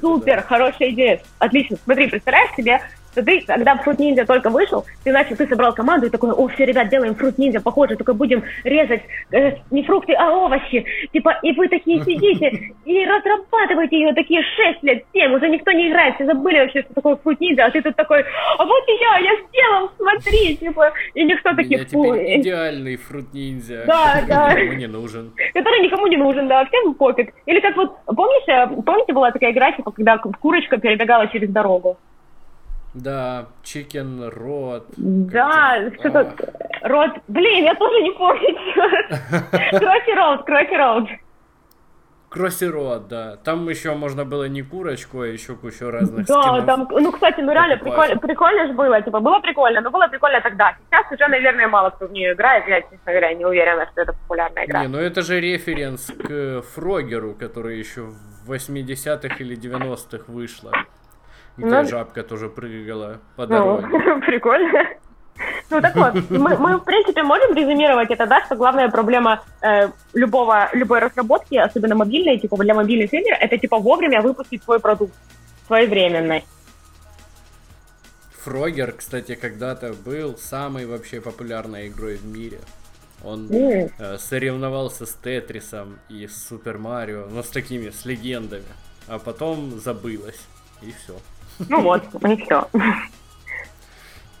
супер, 0.00 0.42
хорошая 0.42 0.90
идея. 0.90 1.20
Отлично. 1.38 1.76
Смотри, 1.84 2.08
представляешь 2.08 2.54
себе, 2.56 2.80
что 3.14 3.22
ты, 3.22 3.40
когда 3.46 3.74
Fruit 3.76 3.96
Ninja 3.98 4.26
только 4.26 4.50
вышел, 4.50 4.84
ты 5.04 5.12
начал, 5.12 5.36
ты 5.36 5.46
собрал 5.46 5.72
команду 5.72 6.06
и 6.06 6.10
такой, 6.10 6.32
о, 6.32 6.48
все, 6.48 6.64
ребят, 6.64 6.88
делаем 6.88 7.12
Fruit 7.12 7.36
Ninja, 7.36 7.60
похоже, 7.60 7.96
только 7.96 8.12
будем 8.12 8.42
резать 8.64 9.02
э, 9.30 9.52
не 9.70 9.84
фрукты, 9.84 10.14
а 10.14 10.32
овощи. 10.32 10.84
Типа, 11.12 11.38
и 11.42 11.52
вы 11.52 11.68
такие 11.68 12.02
сидите 12.02 12.72
и 12.84 13.04
разрабатываете 13.06 13.96
ее 13.96 14.14
такие 14.14 14.42
6 14.42 14.82
лет, 14.82 15.04
7, 15.12 15.32
уже 15.32 15.48
никто 15.48 15.70
не 15.70 15.88
играет, 15.88 16.16
все 16.16 16.26
забыли 16.26 16.58
вообще, 16.58 16.82
что 16.82 16.94
такое 16.94 17.16
Fruit 17.24 17.38
Ninja, 17.38 17.62
а 17.62 17.70
ты 17.70 17.82
тут 17.82 17.94
такой, 17.94 18.24
а 18.58 18.64
вот 18.64 18.84
и 18.88 18.92
я, 19.00 19.18
я 19.18 19.36
сделал, 19.48 19.90
смотри, 19.96 20.56
типа, 20.56 20.92
и 21.14 21.24
никто 21.24 21.54
такие, 21.54 21.84
теперь 21.84 22.40
идеальный 22.40 22.96
Fruit 22.96 23.30
Ninja, 23.32 23.84
да, 23.86 24.22
да. 24.26 24.52
никому 24.52 24.72
не 24.72 24.86
нужен. 24.88 25.32
Который 25.54 25.80
никому 25.80 26.06
не 26.08 26.16
нужен, 26.16 26.48
да, 26.48 26.64
всем 26.64 26.94
пофиг. 26.94 27.32
Или 27.46 27.60
как 27.60 27.76
вот, 27.76 27.96
помнишь, 28.06 28.48
э, 28.48 28.82
помните, 28.82 29.12
была 29.12 29.30
такая 29.30 29.52
игра, 29.52 29.72
типа, 29.72 29.92
когда 29.92 30.18
курочка 30.18 30.78
перебегала 30.78 31.28
через 31.28 31.50
дорогу? 31.50 31.96
Да, 32.94 33.46
Chicken 33.64 34.30
Рот. 34.30 34.86
Да, 34.96 35.90
что-то... 35.98 36.32
Рот... 36.82 37.10
Блин, 37.26 37.64
я 37.64 37.74
тоже 37.74 38.00
не 38.02 38.12
помню. 38.12 38.54
Кросси 39.50 40.14
Роуд, 40.14 40.44
Кросси 40.44 40.76
Роуд. 40.76 41.08
Кросси 42.28 42.66
Роуд, 42.66 43.08
да. 43.08 43.36
Там 43.36 43.68
еще 43.68 43.94
можно 43.94 44.24
было 44.24 44.48
не 44.48 44.62
курочку, 44.62 45.22
а 45.22 45.26
еще 45.26 45.56
кучу 45.56 45.90
разных 45.90 46.26
Да, 46.26 46.42
скинов 46.42 46.66
там, 46.66 46.88
ну, 46.90 47.10
кстати, 47.10 47.40
ну 47.40 47.52
реально 47.52 47.78
прикольно, 47.78 48.16
прикольно 48.16 48.66
же 48.68 48.72
было, 48.74 49.02
типа, 49.02 49.20
было 49.20 49.40
прикольно, 49.40 49.80
но 49.80 49.90
было 49.90 50.06
прикольно 50.08 50.40
тогда. 50.40 50.76
Сейчас 50.90 51.10
уже, 51.12 51.28
наверное, 51.28 51.68
мало 51.68 51.90
кто 51.90 52.06
в 52.06 52.12
нее 52.12 52.32
играет, 52.32 52.68
я, 52.68 52.80
честно 52.80 52.98
говоря, 53.06 53.34
не 53.34 53.44
уверена, 53.44 53.88
что 53.92 54.02
это 54.02 54.12
популярная 54.12 54.66
игра. 54.66 54.82
Не, 54.82 54.88
ну 54.88 54.98
это 54.98 55.22
же 55.22 55.40
референс 55.40 56.12
к 56.12 56.62
Фрогеру, 56.74 57.34
который 57.34 57.78
еще 57.78 58.02
в 58.02 58.52
80-х 58.52 59.36
или 59.38 59.56
90-х 59.56 60.24
вышла 60.28 60.72
где 61.56 61.66
ну, 61.66 61.84
жабка 61.84 62.22
тоже 62.22 62.48
прыгала 62.48 63.20
по 63.36 63.46
дороге. 63.46 63.86
Ну, 63.90 64.20
прикольно. 64.26 64.84
Ну 65.70 65.80
так 65.80 65.96
вот, 65.96 66.30
мы, 66.30 66.56
мы 66.56 66.76
в 66.76 66.84
принципе 66.84 67.22
можем 67.22 67.54
резюмировать 67.54 68.10
это, 68.10 68.26
да, 68.26 68.44
что 68.44 68.54
главная 68.54 68.88
проблема 68.88 69.42
э, 69.62 69.88
любого, 70.12 70.68
любой 70.72 71.00
разработки, 71.00 71.56
особенно 71.56 71.96
мобильной, 71.96 72.38
типа 72.38 72.56
для 72.58 72.74
мобильных 72.74 73.12
игр, 73.12 73.32
это 73.40 73.58
типа 73.58 73.78
вовремя 73.78 74.20
выпустить 74.20 74.62
свой 74.62 74.78
продукт 74.78 75.14
своевременный. 75.66 76.44
Фрогер, 78.44 78.92
кстати, 78.92 79.34
когда-то 79.34 79.94
был 79.94 80.36
самой 80.36 80.86
вообще 80.86 81.20
популярной 81.20 81.88
игрой 81.88 82.16
в 82.16 82.26
мире. 82.26 82.60
Он 83.24 83.46
mm. 83.46 83.92
э, 83.98 84.18
соревновался 84.18 85.06
с 85.06 85.14
Тетрисом 85.14 85.98
и 86.10 86.26
с 86.26 86.46
Супер 86.46 86.76
Марио, 86.76 87.26
но 87.30 87.42
с 87.42 87.48
такими, 87.48 87.88
с 87.88 88.04
легендами. 88.04 88.64
А 89.08 89.18
потом 89.18 89.80
забылось, 89.80 90.40
и 90.82 90.92
все. 90.92 91.14
Ну 91.68 91.80
вот, 91.82 92.02
и 92.24 92.36
все. 92.42 92.68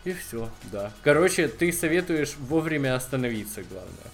И 0.04 0.12
все, 0.12 0.48
да. 0.70 0.90
Короче, 1.02 1.48
ты 1.48 1.72
советуешь 1.72 2.34
вовремя 2.36 2.94
остановиться, 2.94 3.62
главное. 3.62 4.10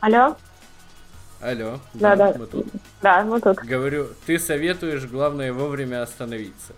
Алло? 0.00 0.36
Алло. 1.42 1.78
Да, 1.94 2.16
да. 2.16 2.34
Мы 2.38 2.46
тут. 2.46 2.66
Да, 3.02 3.22
мы 3.22 3.40
тут. 3.40 3.58
Говорю, 3.58 4.06
ты 4.24 4.38
советуешь, 4.38 5.04
главное, 5.04 5.52
вовремя 5.52 6.02
остановиться. 6.02 6.72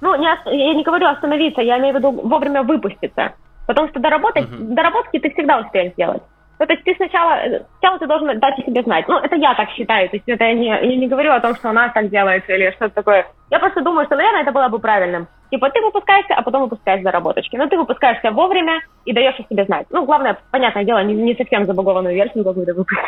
Ну, 0.00 0.14
не, 0.14 0.26
я 0.26 0.74
не 0.74 0.84
говорю 0.84 1.06
остановиться, 1.06 1.60
я 1.60 1.78
имею 1.78 1.94
в 1.94 1.98
виду 1.98 2.12
вовремя 2.12 2.62
выпуститься. 2.62 3.34
Потому 3.66 3.88
что 3.88 4.00
доработать, 4.00 4.44
uh-huh. 4.44 4.74
доработки 4.74 5.18
ты 5.18 5.30
всегда 5.30 5.60
успеешь 5.60 5.92
сделать. 5.92 6.22
Ну, 6.58 6.66
то 6.66 6.72
есть 6.72 6.84
ты 6.84 6.94
сначала, 6.96 7.40
сначала 7.78 7.98
ты 7.98 8.06
должен 8.06 8.40
дать 8.40 8.58
о 8.58 8.62
себе 8.62 8.82
знать. 8.82 9.06
Ну, 9.06 9.18
это 9.18 9.36
я 9.36 9.54
так 9.54 9.70
считаю, 9.70 10.08
то 10.08 10.16
есть 10.16 10.28
это 10.28 10.44
я 10.44 10.54
не, 10.54 10.66
я 10.66 10.96
не 10.96 11.06
говорю 11.06 11.32
о 11.32 11.40
том, 11.40 11.54
что 11.54 11.70
у 11.70 11.72
нас 11.72 11.92
так 11.92 12.10
делается 12.10 12.52
или 12.52 12.72
что-то 12.72 12.94
такое. 12.94 13.26
Я 13.50 13.60
просто 13.60 13.82
думаю, 13.82 14.06
что, 14.06 14.16
наверное, 14.16 14.42
это 14.42 14.52
было 14.52 14.68
бы 14.68 14.78
правильным. 14.80 15.28
Типа 15.50 15.70
ты 15.70 15.80
выпускаешься, 15.80 16.34
а 16.34 16.42
потом 16.42 16.62
выпускаешь 16.62 17.02
заработочки. 17.02 17.56
Но 17.56 17.68
ты 17.68 17.78
выпускаешься 17.78 18.32
вовремя 18.32 18.80
и 19.04 19.12
даешь 19.12 19.38
о 19.38 19.44
себе 19.44 19.64
знать. 19.64 19.86
Ну, 19.90 20.04
главное, 20.04 20.38
понятное 20.50 20.84
дело, 20.84 21.02
не, 21.04 21.14
не 21.14 21.34
совсем 21.34 21.64
забагованную 21.64 22.14
версию 22.14 22.44
какую-то 22.44 22.74
выпустить. 22.74 22.98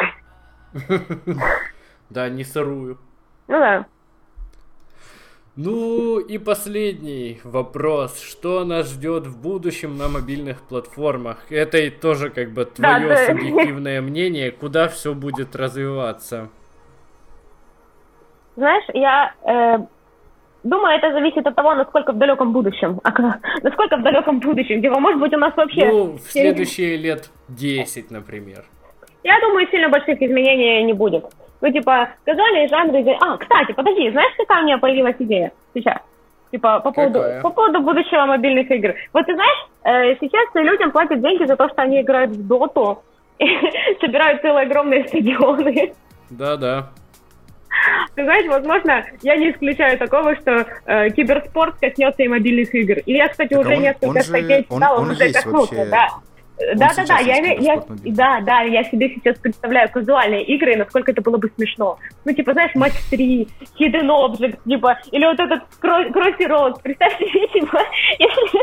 Да, 2.10 2.28
не 2.28 2.42
сырую. 2.42 2.98
Ну 3.46 3.58
да. 3.60 3.86
Ну 5.62 6.18
и 6.18 6.38
последний 6.38 7.38
вопрос. 7.44 8.18
Что 8.22 8.64
нас 8.64 8.90
ждет 8.90 9.26
в 9.26 9.42
будущем 9.42 9.98
на 9.98 10.08
мобильных 10.08 10.62
платформах? 10.62 11.52
Это 11.52 11.90
тоже 11.90 12.30
как 12.30 12.52
бы 12.52 12.64
твое 12.64 13.08
да, 13.08 13.26
субъективное 13.26 14.00
мнение, 14.00 14.52
куда 14.52 14.88
все 14.88 15.12
будет 15.12 15.54
развиваться. 15.54 16.48
Знаешь, 18.56 18.84
я 18.94 19.34
э, 19.44 19.78
думаю, 20.64 20.96
это 20.96 21.12
зависит 21.12 21.46
от 21.46 21.54
того, 21.54 21.74
насколько 21.74 22.12
в 22.12 22.18
далеком 22.18 22.52
будущем. 22.52 22.98
А, 23.04 23.10
насколько 23.62 23.98
в 23.98 24.02
далеком 24.02 24.40
будущем, 24.40 24.80
типа, 24.80 24.98
может 24.98 25.20
быть, 25.20 25.34
у 25.34 25.38
нас 25.38 25.54
вообще... 25.56 25.86
Ну, 25.86 26.12
в 26.16 26.20
следующие 26.20 26.96
лет 26.96 27.30
10, 27.48 28.10
например. 28.10 28.64
Я 29.24 29.38
думаю, 29.40 29.68
сильно 29.70 29.90
больших 29.90 30.22
изменений 30.22 30.84
не 30.84 30.94
будет. 30.94 31.26
Ну, 31.60 31.70
типа, 31.70 32.10
казуальные 32.24 32.68
жанры... 32.68 33.04
А, 33.20 33.36
кстати, 33.36 33.72
подожди, 33.72 34.10
знаешь, 34.10 34.32
какая 34.36 34.62
у 34.62 34.64
меня 34.64 34.78
появилась 34.78 35.16
идея 35.18 35.52
сейчас? 35.74 35.98
Типа, 36.50 36.80
по 36.80 36.90
поводу, 36.90 37.22
по 37.42 37.50
поводу 37.50 37.80
будущего 37.80 38.26
мобильных 38.26 38.70
игр. 38.70 38.94
Вот 39.12 39.26
ты 39.26 39.34
знаешь, 39.34 39.66
э, 39.84 40.16
сейчас 40.20 40.48
людям 40.54 40.90
платят 40.90 41.20
деньги 41.20 41.44
за 41.44 41.56
то, 41.56 41.68
что 41.68 41.82
они 41.82 42.00
играют 42.00 42.32
в 42.32 42.46
доту, 42.46 43.02
собирают 44.00 44.40
целые 44.42 44.66
огромные 44.66 45.06
стадионы. 45.06 45.92
Да-да. 46.30 46.88
Ты 48.14 48.24
знаешь, 48.24 48.46
возможно, 48.46 49.04
я 49.22 49.36
не 49.36 49.52
исключаю 49.52 49.96
такого, 49.98 50.34
что 50.36 50.66
э, 50.86 51.10
киберспорт 51.10 51.76
коснется 51.80 52.22
и 52.22 52.28
мобильных 52.28 52.74
игр. 52.74 52.98
И 53.06 53.12
я, 53.12 53.28
кстати, 53.28 53.50
так 53.50 53.60
уже 53.60 53.76
он, 53.76 53.82
несколько 53.82 54.08
он 54.08 54.20
статей 54.20 54.64
читала, 54.64 54.98
он, 54.98 55.10
он 55.10 55.16
вообще... 55.16 55.86
да. 55.86 56.08
Да, 56.76 56.90
да, 56.94 57.04
да, 57.06 57.18
я, 57.18 57.36
я, 57.54 57.82
да, 57.88 58.40
да, 58.40 58.60
я 58.62 58.84
себе 58.84 59.08
сейчас 59.08 59.38
представляю 59.38 59.88
казуальные 59.90 60.44
игры, 60.44 60.76
насколько 60.76 61.12
это 61.12 61.22
было 61.22 61.38
бы 61.38 61.50
смешно. 61.56 61.98
Ну, 62.24 62.32
типа, 62.32 62.52
знаешь, 62.52 62.74
матч 62.74 62.92
3, 63.10 63.48
Hidden 63.78 64.08
Object, 64.08 64.58
типа, 64.66 64.98
или 65.10 65.24
вот 65.24 65.40
этот 65.40 65.62
Crossy 65.80 66.46
Road. 66.46 66.82
Представьте 66.82 67.26
себе, 67.26 67.48
типа, 67.60 67.80
если 68.18 68.60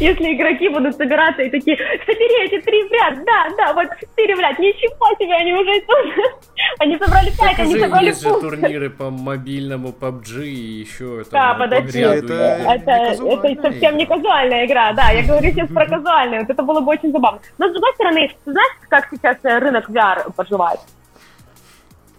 Если 0.00 0.34
игроки 0.34 0.68
будут 0.68 0.96
собираться 0.96 1.42
и 1.42 1.50
такие, 1.50 1.76
собери 1.76 2.46
эти 2.46 2.60
три 2.64 2.88
в 2.88 2.92
ряд, 2.92 3.24
да, 3.24 3.48
да, 3.56 3.72
вот 3.74 3.88
четыре 4.00 4.34
в 4.34 4.40
ряд, 4.40 4.58
ничего 4.58 5.06
себе, 5.18 5.34
они 5.34 5.52
уже 5.52 5.80
тут. 5.82 6.42
Они 6.80 6.98
собрали 6.98 7.30
пять, 7.30 7.58
они 7.58 7.78
собрали 7.78 8.06
есть 8.06 8.22
же 8.22 8.40
турниры 8.40 8.90
по 8.90 9.10
мобильному 9.10 9.88
PUBG 9.88 10.44
и 10.44 10.80
еще 10.80 11.22
это. 11.22 11.30
Да, 11.30 11.54
подожди, 11.54 12.00
это, 12.00 12.34
это, 12.34 12.90
это 13.24 13.62
совсем 13.62 13.96
не 13.96 14.06
казуальная 14.06 14.66
игра, 14.66 14.92
да, 14.92 15.10
я 15.10 15.22
говорю 15.22 15.50
сейчас 15.50 15.68
про 15.68 15.86
казуальную, 15.86 16.42
вот 16.42 16.50
это 16.50 16.62
было 16.62 16.80
бы 16.80 16.90
очень 16.92 17.12
забавно. 17.12 17.40
Но 17.58 17.68
с 17.68 17.72
другой 17.72 17.92
стороны, 17.94 18.30
знаешь, 18.44 18.72
как 18.88 19.08
сейчас 19.10 19.36
рынок 19.42 19.88
VR 19.88 20.32
поживает? 20.34 20.80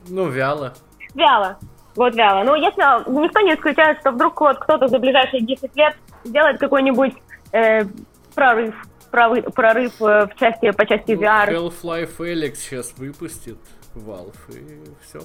Ну, 0.07 0.29
вяло. 0.29 0.73
Вяло. 1.13 1.57
Вот 1.95 2.15
вяло. 2.15 2.43
Ну, 2.43 2.55
если 2.55 2.81
никто 3.11 3.41
не 3.41 3.53
исключает, 3.53 3.99
что 3.99 4.11
вдруг 4.11 4.39
вот 4.39 4.57
кто-то 4.59 4.87
за 4.87 4.99
ближайшие 4.99 5.41
10 5.41 5.75
лет 5.75 5.95
сделает 6.23 6.59
какой-нибудь 6.59 7.13
э, 7.51 7.85
прорыв, 8.35 8.75
прорыв, 9.11 9.45
прорыв 9.53 10.01
э, 10.01 10.27
в 10.27 10.35
части, 10.39 10.71
по 10.71 10.85
части 10.85 11.11
ну, 11.11 11.21
VR. 11.21 11.49
Half-Life 11.49 12.17
Alyx 12.17 12.55
сейчас 12.55 12.93
выпустит 12.97 13.57
Valve, 13.95 14.35
и 14.49 14.83
все. 15.03 15.19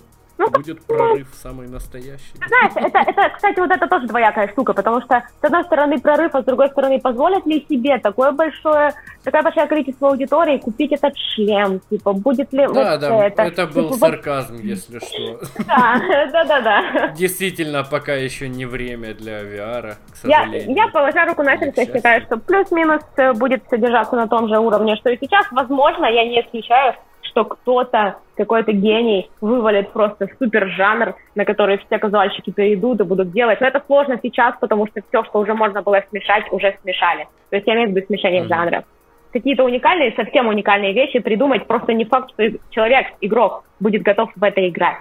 Ну, 0.45 0.59
Будет 0.59 0.79
ну, 0.89 0.97
прорыв 0.97 1.29
самый 1.35 1.69
настоящий. 1.69 2.35
Знаешь, 2.47 2.73
это, 2.75 2.99
это, 2.99 3.31
кстати, 3.35 3.59
вот 3.61 3.71
это 3.71 3.87
тоже 3.87 4.07
двоякая 4.07 4.49
штука, 4.49 4.73
потому 4.73 5.01
что, 5.01 5.23
с 5.41 5.45
одной 5.45 5.65
стороны, 5.65 5.99
прорыв, 5.99 6.35
а 6.35 6.43
с 6.43 6.45
другой 6.45 6.69
стороны, 6.69 7.01
позволят 7.01 7.47
ли 7.47 7.65
себе 7.69 7.99
такое 7.99 8.33
большое, 8.33 8.93
такое 9.23 9.43
большое 9.43 9.66
количество 9.66 10.09
аудитории 10.09 10.59
купить 10.59 10.93
этот 10.93 11.16
шлем? 11.16 11.81
Типа, 11.91 12.12
будет 12.12 12.53
ли 12.53 12.66
да, 12.66 12.73
вот 12.73 13.01
да, 13.01 13.27
это? 13.27 13.43
это 13.43 13.66
был 13.66 13.95
типа, 13.95 13.99
сарказм, 13.99 14.57
если 14.62 14.99
что. 14.99 15.41
Да, 15.66 16.01
да, 16.33 16.45
да, 16.45 16.61
да. 16.61 17.09
Действительно, 17.16 17.85
пока 17.85 18.15
еще 18.15 18.49
не 18.49 18.66
время 18.66 19.15
для 19.15 19.43
VR, 19.43 19.95
к 20.11 20.16
сожалению. 20.16 20.75
Я, 20.75 20.85
я 20.85 20.89
положа 20.89 21.25
руку 21.27 21.43
на 21.43 21.57
сердце, 21.59 21.87
считаю, 21.87 22.23
что 22.23 22.37
плюс-минус 22.37 23.03
э, 23.16 23.33
будет 23.33 23.62
содержаться 23.69 24.16
на 24.16 24.29
том 24.29 24.49
же 24.49 24.59
уровне, 24.59 24.97
что 24.97 25.11
и 25.11 25.19
сейчас. 25.21 25.47
Возможно, 25.51 26.07
я 26.07 26.25
не 26.25 26.41
исключаю, 26.41 26.95
что 27.35 27.44
кто-то, 27.44 28.19
какой-то 28.36 28.73
гений 28.73 29.28
вывалит 29.40 29.90
просто 29.90 30.28
супер 30.39 30.69
жанр, 30.69 31.16
на 31.35 31.44
который 31.44 31.78
все 31.78 31.98
казуальщики 31.98 32.51
перейдут 32.51 33.01
и 33.01 33.05
будут 33.05 33.32
делать. 33.32 33.61
Но 33.61 33.66
это 33.66 33.82
сложно 33.86 34.19
сейчас, 34.23 34.55
потому 34.61 34.86
что 34.86 35.02
все, 35.09 35.24
что 35.24 35.40
уже 35.40 35.52
можно 35.55 35.82
было 35.82 36.01
смешать, 36.11 36.44
уже 36.52 36.77
смешали. 36.82 37.27
То 37.51 37.56
есть 37.56 37.66
я 37.66 37.74
имею 37.74 37.89
в 37.89 37.90
виду 37.93 38.06
смешение 38.06 38.44
mm-hmm. 38.44 38.48
жанров. 38.48 38.85
Какие-то 39.32 39.65
уникальные, 39.65 40.15
совсем 40.15 40.47
уникальные 40.47 40.93
вещи 40.93 41.19
придумать 41.19 41.66
просто 41.66 41.93
не 41.93 42.05
факт, 42.05 42.31
что 42.31 42.44
человек, 42.70 43.06
игрок, 43.20 43.65
будет 43.81 44.02
готов 44.02 44.31
в 44.36 44.43
это 44.44 44.66
играть. 44.69 44.98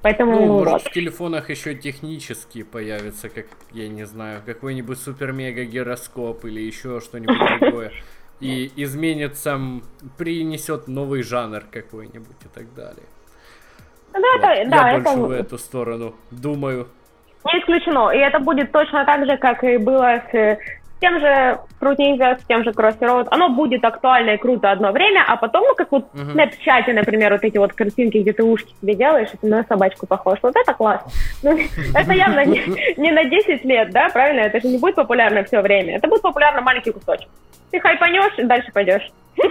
Поэтому, 0.00 0.32
ну, 0.32 0.46
может, 0.58 0.72
вот. 0.72 0.82
в 0.82 0.90
телефонах 0.92 1.50
еще 1.50 1.74
технические 1.74 2.64
появятся, 2.64 3.28
как, 3.28 3.46
я 3.72 3.88
не 3.88 4.04
знаю, 4.04 4.40
какой-нибудь 4.46 4.98
супер-мега-гироскоп 4.98 6.44
или 6.44 6.60
еще 6.60 7.00
что-нибудь 7.00 7.36
другое 7.60 7.92
и 8.40 8.70
изменится, 8.76 9.58
принесет 10.18 10.88
новый 10.88 11.22
жанр 11.22 11.62
какой-нибудь 11.70 12.36
и 12.44 12.48
так 12.48 12.74
далее. 12.74 13.06
Да, 14.12 14.20
вот. 14.20 14.44
это, 14.44 14.70
да, 14.70 14.90
Я 14.90 14.98
это... 14.98 15.02
больше 15.04 15.20
в 15.20 15.30
эту 15.30 15.58
сторону 15.58 16.14
думаю. 16.30 16.88
Не 17.44 17.60
исключено. 17.60 18.10
И 18.10 18.18
это 18.18 18.38
будет 18.40 18.72
точно 18.72 19.04
так 19.04 19.24
же, 19.26 19.36
как 19.36 19.62
и 19.62 19.76
было 19.76 20.22
с 20.32 20.58
тем 21.00 21.20
же 21.20 21.58
Fruit 21.80 21.96
Ninja, 21.96 22.40
с 22.40 22.44
тем 22.44 22.64
же 22.64 22.70
Crossy 22.70 23.26
Оно 23.30 23.50
будет 23.50 23.84
актуально 23.84 24.30
и 24.30 24.36
круто 24.38 24.70
одно 24.70 24.92
время, 24.92 25.24
а 25.26 25.36
потом, 25.36 25.64
ну, 25.68 25.74
как 25.74 25.92
вот 25.92 26.06
uh-huh. 26.14 26.24
в 26.24 26.36
Snapchat, 26.36 26.92
например, 26.92 27.32
вот 27.32 27.44
эти 27.44 27.58
вот 27.58 27.72
картинки, 27.72 28.18
где 28.18 28.32
ты 28.32 28.42
ушки 28.42 28.74
себе 28.80 28.94
делаешь, 28.94 29.28
и 29.32 29.36
ты 29.36 29.46
на 29.46 29.64
собачку 29.64 30.06
похож. 30.06 30.38
Вот 30.42 30.56
это 30.56 30.74
классно. 30.74 31.10
Ну, 31.42 31.56
это 31.94 32.12
явно 32.12 32.44
не, 32.44 32.62
не 32.96 33.12
на 33.12 33.24
10 33.24 33.64
лет, 33.64 33.90
да, 33.90 34.08
правильно? 34.08 34.40
Это 34.40 34.60
же 34.60 34.68
не 34.68 34.78
будет 34.78 34.94
популярно 34.94 35.44
все 35.44 35.60
время. 35.60 35.96
Это 35.96 36.08
будет 36.08 36.22
популярно 36.22 36.60
маленький 36.60 36.90
кусочек. 36.90 37.28
Ты 37.70 37.78
хайпанешь, 37.78 38.38
и 38.38 38.44
дальше 38.44 38.70
пойдешь. 38.72 39.10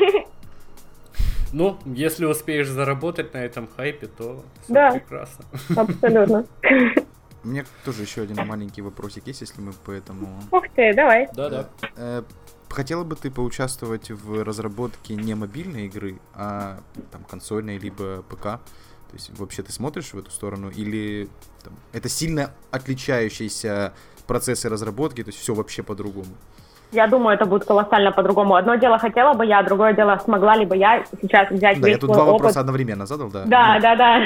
Ну, 1.53 1.77
если 1.85 2.25
успеешь 2.25 2.67
заработать 2.67 3.33
на 3.33 3.37
этом 3.37 3.69
хайпе, 3.77 4.07
то 4.07 4.43
все 4.63 4.73
да, 4.73 4.91
прекрасно. 4.91 5.45
Абсолютно. 5.77 6.45
У 7.45 7.47
меня 7.47 7.63
тоже 7.85 8.01
еще 8.01 8.23
один 8.23 8.37
маленький 8.47 8.81
вопросик 8.81 9.27
есть, 9.27 9.41
если 9.41 9.61
мы 9.61 9.71
по 9.71 9.91
этому... 9.91 10.41
Ух 10.51 10.63
ты, 10.75 10.95
давай. 10.95 11.29
Да-да. 11.35 11.69
Э, 11.95 12.23
хотела 12.69 13.03
бы 13.03 13.15
ты 13.15 13.29
поучаствовать 13.29 14.09
в 14.09 14.43
разработке 14.43 15.15
не 15.15 15.35
мобильной 15.35 15.85
игры, 15.85 16.19
а 16.33 16.81
там 17.11 17.23
консольной, 17.23 17.77
либо 17.77 18.23
ПК? 18.23 18.41
То 18.41 19.13
есть 19.13 19.29
вообще 19.37 19.61
ты 19.61 19.71
смотришь 19.71 20.13
в 20.13 20.17
эту 20.17 20.31
сторону? 20.31 20.71
Или 20.71 21.29
там, 21.63 21.73
это 21.93 22.09
сильно 22.09 22.51
отличающиеся 22.71 23.93
процессы 24.25 24.67
разработки, 24.67 25.23
то 25.23 25.29
есть 25.29 25.39
все 25.39 25.53
вообще 25.53 25.83
по-другому? 25.83 26.35
Я 26.91 27.07
думаю, 27.07 27.35
это 27.35 27.45
будет 27.45 27.65
колоссально 27.65 28.11
по-другому. 28.11 28.55
Одно 28.55 28.75
дело 28.75 28.97
хотела 28.97 29.33
бы 29.33 29.45
я, 29.45 29.61
другое 29.63 29.93
дело 29.93 30.19
смогла 30.23 30.55
ли 30.55 30.65
бы 30.65 30.77
я 30.77 31.03
сейчас 31.21 31.49
взять 31.49 31.79
Да, 31.79 31.87
я 31.87 31.97
тут 31.97 32.11
два 32.11 32.23
опыт. 32.23 32.33
вопроса 32.33 32.59
одновременно 32.61 33.05
задал, 33.05 33.29
да? 33.29 33.43
Да, 33.45 33.79
да, 33.81 33.95
да. 33.95 34.21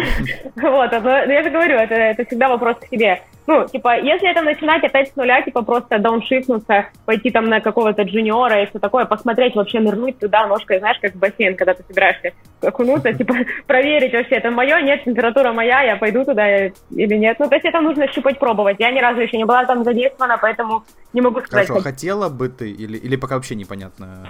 Вот, 0.55 0.91
я 0.91 1.43
же 1.43 1.49
говорю, 1.49 1.75
это 1.77 2.25
всегда 2.25 2.49
вопрос 2.49 2.77
к 2.77 2.87
себе. 2.87 3.21
Ну, 3.49 3.67
типа, 3.67 3.97
если 3.97 4.29
это 4.29 4.43
начинать 4.43 4.83
опять 4.83 5.11
с 5.11 5.15
нуля, 5.15 5.41
типа, 5.41 5.63
просто 5.63 5.97
дауншифнуться, 5.97 6.89
пойти 7.05 7.31
там 7.31 7.45
на 7.45 7.61
какого-то 7.61 8.03
джуниора 8.03 8.61
и 8.61 8.67
все 8.67 8.77
такое, 8.77 9.05
посмотреть, 9.05 9.55
вообще 9.55 9.79
нырнуть 9.79 10.19
туда 10.19 10.45
ножкой, 10.45 10.77
знаешь, 10.77 10.99
как 11.01 11.15
в 11.15 11.17
бассейн, 11.17 11.55
когда 11.55 11.73
ты 11.73 11.81
собираешься 11.87 12.33
окунуться, 12.61 13.11
типа, 13.11 13.33
проверить 13.65 14.13
вообще, 14.13 14.35
это 14.35 14.51
мое, 14.51 14.79
нет, 14.81 15.03
температура 15.03 15.51
моя, 15.51 15.81
я 15.81 15.95
пойду 15.95 16.23
туда 16.25 16.67
или 16.67 17.15
нет. 17.15 17.37
Ну, 17.39 17.49
то 17.49 17.55
есть 17.55 17.65
это 17.65 17.81
нужно 17.81 18.07
щупать, 18.11 18.37
пробовать. 18.37 18.75
Я 18.77 18.91
ни 18.91 18.99
разу 18.99 19.19
еще 19.21 19.37
не 19.37 19.45
была 19.45 19.65
там 19.65 19.83
задействована, 19.83 20.37
поэтому 20.39 20.83
не 21.13 21.21
могу 21.21 21.41
сказать. 21.41 21.67
Хорошо, 21.67 21.83
хотела 21.83 22.29
бы 22.29 22.48
ты 22.49 22.71
или, 22.71 22.97
или 22.97 23.15
пока 23.15 23.35
вообще 23.35 23.55
непонятно? 23.55 24.29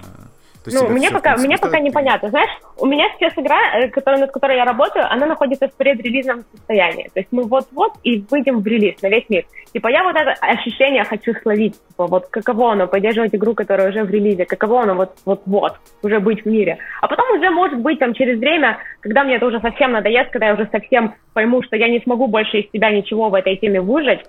То 0.64 0.70
ну, 0.74 0.88
мне 0.90 1.10
пока, 1.10 1.36
мне 1.38 1.56
пока 1.56 1.80
непонятно. 1.80 2.28
Знаешь, 2.28 2.50
у 2.76 2.84
меня 2.84 3.06
сейчас 3.16 3.32
игра, 3.36 3.56
э, 3.78 3.88
которая, 3.88 4.20
над 4.20 4.30
которой 4.30 4.58
я 4.58 4.66
работаю, 4.66 5.10
она 5.10 5.26
находится 5.26 5.68
в 5.68 5.74
предрелизном 5.74 6.44
состоянии. 6.52 7.08
То 7.14 7.20
есть 7.20 7.28
мы 7.32 7.44
вот-вот 7.44 7.92
и 8.02 8.22
выйдем 8.30 8.60
в 8.60 8.66
релиз 8.66 9.00
на 9.00 9.08
весь 9.08 9.24
мир. 9.30 9.46
Типа 9.72 9.88
я 9.88 10.04
вот 10.04 10.16
это 10.16 10.32
ощущение 10.32 11.04
хочу 11.04 11.32
словить. 11.40 11.76
Типа 11.88 12.06
вот 12.06 12.26
каково 12.26 12.72
оно 12.72 12.86
поддерживать 12.88 13.34
игру, 13.34 13.54
которая 13.54 13.88
уже 13.88 14.04
в 14.04 14.10
релизе, 14.10 14.44
каково 14.44 14.82
оно 14.82 15.08
вот-вот 15.24 15.76
уже 16.02 16.20
быть 16.20 16.42
в 16.44 16.46
мире. 16.46 16.76
А 17.00 17.08
потом 17.08 17.38
уже 17.38 17.50
может 17.50 17.78
быть 17.78 17.98
там 17.98 18.12
через 18.12 18.38
время, 18.38 18.78
когда 19.00 19.24
мне 19.24 19.36
это 19.36 19.46
уже 19.46 19.60
совсем 19.60 19.92
надоест, 19.92 20.30
когда 20.30 20.48
я 20.48 20.54
уже 20.54 20.68
совсем 20.70 21.14
пойму, 21.32 21.62
что 21.62 21.76
я 21.76 21.88
не 21.88 22.00
смогу 22.00 22.26
больше 22.26 22.58
из 22.58 22.70
себя 22.70 22.90
ничего 22.90 23.30
в 23.30 23.34
этой 23.34 23.56
теме 23.56 23.80
выжать, 23.80 24.26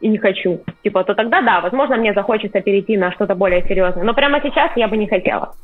и 0.00 0.08
не 0.08 0.18
хочу, 0.18 0.62
типа, 0.82 1.04
то 1.04 1.14
тогда 1.14 1.42
да, 1.42 1.60
возможно, 1.60 1.96
мне 1.96 2.14
захочется 2.14 2.60
перейти 2.60 2.96
на 2.96 3.12
что-то 3.12 3.34
более 3.34 3.62
серьезное. 3.66 4.04
Но 4.04 4.14
прямо 4.14 4.40
сейчас 4.42 4.76
я 4.76 4.88
бы 4.88 4.96
не 4.96 5.06
хотела. 5.06 5.54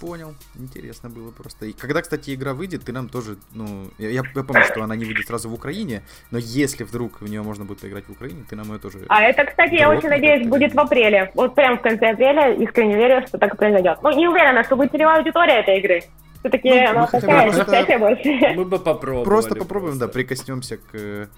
Понял, 0.00 0.34
интересно 0.56 1.10
было 1.10 1.32
просто. 1.32 1.66
И 1.66 1.72
когда, 1.72 2.02
кстати, 2.02 2.32
игра 2.32 2.54
выйдет, 2.54 2.84
ты 2.84 2.92
нам 2.92 3.08
тоже, 3.08 3.36
ну, 3.52 3.88
я, 3.98 4.10
я, 4.10 4.22
я 4.34 4.44
помню, 4.44 4.62
что 4.62 4.84
она 4.84 4.94
не 4.94 5.04
выйдет 5.04 5.26
сразу 5.26 5.48
в 5.48 5.54
Украине, 5.54 6.02
но 6.30 6.38
если 6.38 6.84
вдруг 6.84 7.20
в 7.20 7.28
нее 7.28 7.42
можно 7.42 7.64
будет 7.64 7.80
поиграть 7.80 8.04
в 8.06 8.12
Украине, 8.12 8.44
ты 8.48 8.54
нам 8.54 8.72
ее 8.72 8.78
тоже... 8.78 9.00
А 9.08 9.22
это, 9.22 9.44
кстати, 9.44 9.74
я 9.74 9.90
очень 9.90 10.08
надеюсь, 10.08 10.46
будет 10.46 10.72
в 10.72 10.78
апреле. 10.78 11.32
Вот 11.34 11.56
прям 11.56 11.78
в 11.78 11.80
конце 11.80 12.10
апреля, 12.10 12.54
искренне 12.54 12.94
верю, 12.94 13.26
что 13.26 13.38
так 13.38 13.54
и 13.54 13.56
произойдет. 13.56 13.98
Ну, 14.00 14.16
не 14.16 14.28
уверена, 14.28 14.62
что 14.62 14.76
будет 14.76 14.92
целевая 14.92 15.18
аудитория 15.18 15.62
этой 15.62 15.78
игры. 15.80 16.02
Все-таки 16.38 16.70
ну, 16.70 16.90
она 16.90 17.06
такая, 17.08 17.50
просто... 17.50 17.98
больше. 17.98 18.54
Мы 18.54 18.64
бы 18.64 18.78
попробовали. 18.78 19.24
Просто 19.24 19.54
попробуем, 19.56 19.98
просто. 19.98 20.06
да, 20.06 20.12
прикоснемся 20.12 20.76
к 20.76 21.28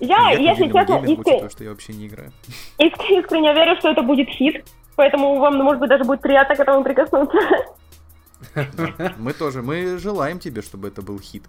я, 0.00 0.30
если 0.30 0.66
честно, 0.66 1.04
искренне... 1.04 1.48
что 1.50 1.64
я 1.64 1.70
вообще 1.70 1.92
не 1.92 2.06
играю. 2.06 2.32
Искренне 2.78 3.52
верю, 3.52 3.76
что 3.78 3.90
это 3.90 4.02
будет 4.02 4.28
хит, 4.28 4.64
поэтому 4.96 5.38
вам, 5.38 5.56
может 5.58 5.80
быть, 5.80 5.88
даже 5.88 6.04
будет 6.04 6.20
приятно 6.20 6.54
к 6.54 6.60
этому 6.60 6.84
прикоснуться. 6.84 7.38
Мы 9.18 9.32
тоже, 9.32 9.62
мы 9.62 9.98
желаем 9.98 10.38
тебе, 10.38 10.62
чтобы 10.62 10.88
это 10.88 11.02
был 11.02 11.18
хит. 11.18 11.44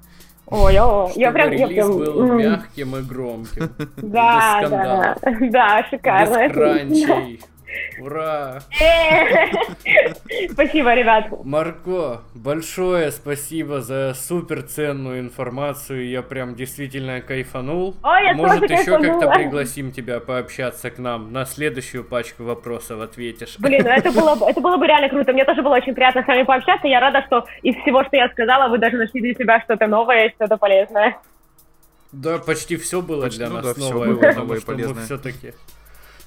Ой, 0.48 0.76
о, 0.80 1.12
я 1.16 1.32
прям... 1.32 1.50
Релиз 1.50 1.70
я 1.70 1.84
прям... 1.84 1.98
был 1.98 2.26
мягким 2.34 2.96
и 2.96 3.02
громким. 3.02 3.70
Да, 3.98 4.68
да, 4.68 5.16
да, 5.22 5.88
шикарно. 5.90 6.48
Без 6.48 6.54
кранчей. 6.54 7.42
Ура! 8.00 8.62
Спасибо, 10.52 10.94
ребят. 10.94 11.28
Марко, 11.44 12.22
большое 12.34 13.12
спасибо 13.12 13.82
за 13.82 14.14
супер 14.16 14.64
ценную 14.64 15.20
информацию. 15.20 16.08
Я 16.10 16.22
прям 16.22 16.56
действительно 16.56 17.22
кайфанул. 17.22 17.96
Ой, 18.04 18.24
я 18.26 18.34
Может, 18.34 18.62
тоже 18.62 18.74
еще 18.74 18.84
кайфанула. 18.98 19.20
как-то 19.22 19.40
пригласим 19.40 19.92
тебя 19.92 20.20
пообщаться 20.20 20.90
к 20.92 20.98
нам. 20.98 21.32
На 21.34 21.46
следующую 21.46 22.04
пачку 22.04 22.44
вопросов 22.44 23.02
ответишь. 23.02 23.56
Блин, 23.60 23.82
ну 23.84 23.90
это 23.90 24.12
было, 24.12 24.36
бы- 24.36 24.46
это 24.50 24.62
было 24.62 24.78
бы 24.78 24.88
реально 24.88 25.10
круто. 25.10 25.34
Мне 25.34 25.46
тоже 25.46 25.62
было 25.62 25.76
очень 25.76 25.94
приятно 25.94 26.24
с 26.24 26.28
вами 26.28 26.44
пообщаться. 26.44 26.88
Я 26.88 27.00
рада, 27.00 27.24
что 27.28 27.46
из 27.64 27.76
всего, 27.76 28.04
что 28.04 28.16
я 28.16 28.30
сказала, 28.30 28.70
вы 28.70 28.78
даже 28.78 28.98
нашли 28.98 29.22
для 29.22 29.34
себя 29.34 29.62
что-то 29.62 29.88
новое 29.88 30.28
и 30.28 30.34
что-то 30.36 30.58
полезное. 30.58 31.18
Да, 32.12 32.40
почти 32.40 32.76
все 32.78 33.02
было 33.04 33.24
Почти, 33.24 33.38
для 33.40 33.50
ну 33.50 33.56
нас 33.62 33.66
да, 33.76 33.80
новое, 33.80 34.08
было 34.08 34.18
потому 34.20 34.40
новое 34.46 34.58
и 34.58 34.62
что 34.62 34.72
мы 34.72 34.78
полезное. 34.78 35.06
все-таки 35.06 35.54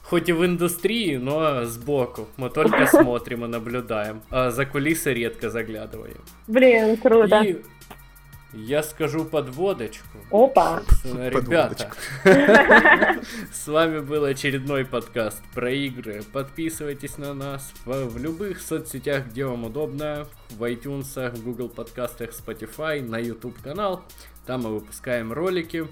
хоть 0.03 0.29
и 0.29 0.33
в 0.33 0.45
индустрии, 0.45 1.17
но 1.17 1.65
сбоку. 1.65 2.29
Мы 2.37 2.51
только 2.51 2.87
смотрим 2.91 3.45
и 3.45 3.49
наблюдаем, 3.49 4.23
а 4.31 4.51
за 4.51 4.67
кулисы 4.67 5.13
редко 5.15 5.51
заглядываем. 5.51 6.21
Блин, 6.47 6.97
круто. 6.97 7.43
И 7.43 7.63
я 8.55 8.83
скажу 8.83 9.25
подводочку. 9.25 10.19
Опа. 10.31 10.83
Собственно, 10.87 11.29
Ребята, 11.31 11.91
с 13.51 13.67
вами 13.67 14.01
был 14.01 14.25
очередной 14.25 14.85
подкаст 14.85 15.43
про 15.55 15.71
игры. 15.71 16.23
Подписывайтесь 16.35 17.17
на 17.17 17.33
нас 17.33 17.73
в, 17.87 18.09
в 18.09 18.19
любых 18.19 18.61
соцсетях, 18.61 19.29
где 19.29 19.47
вам 19.47 19.65
удобно. 19.65 20.29
В 20.51 20.65
iTunes, 20.65 21.35
в 21.35 21.43
Google 21.43 21.71
подкастах, 21.71 22.31
Spotify, 22.31 23.01
на 23.01 23.19
YouTube 23.19 23.59
канал. 23.63 24.05
Там 24.45 24.65
мы 24.65 24.75
выпускаем 24.75 25.33
ролики. 25.33 25.87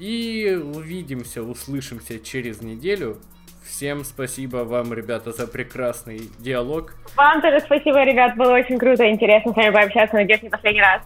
И 0.00 0.58
увидимся, 0.58 1.42
услышимся 1.42 2.18
через 2.18 2.62
неделю. 2.62 3.18
Всем 3.62 4.02
спасибо 4.02 4.64
вам, 4.64 4.94
ребята, 4.94 5.32
за 5.32 5.46
прекрасный 5.46 6.30
диалог. 6.38 6.94
Вам 7.16 7.42
тоже 7.42 7.60
спасибо, 7.60 8.02
ребят. 8.02 8.34
Было 8.34 8.54
очень 8.54 8.78
круто 8.78 9.04
и 9.04 9.10
интересно 9.10 9.52
с 9.52 9.56
вами 9.56 9.70
пообщаться. 9.74 10.16
Надеюсь, 10.16 10.42
не 10.42 10.48
последний 10.48 10.80
раз. 10.80 11.02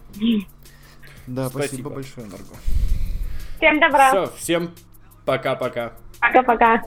Да, 1.27 1.49
Спасибо. 1.49 1.67
спасибо 1.67 1.89
большое, 1.89 2.27
Марго. 2.27 2.55
Всем 3.57 3.79
добра. 3.81 4.09
Все, 4.09 4.33
всем 4.37 4.71
пока-пока. 5.25 5.91
Пока-пока. 6.21 6.81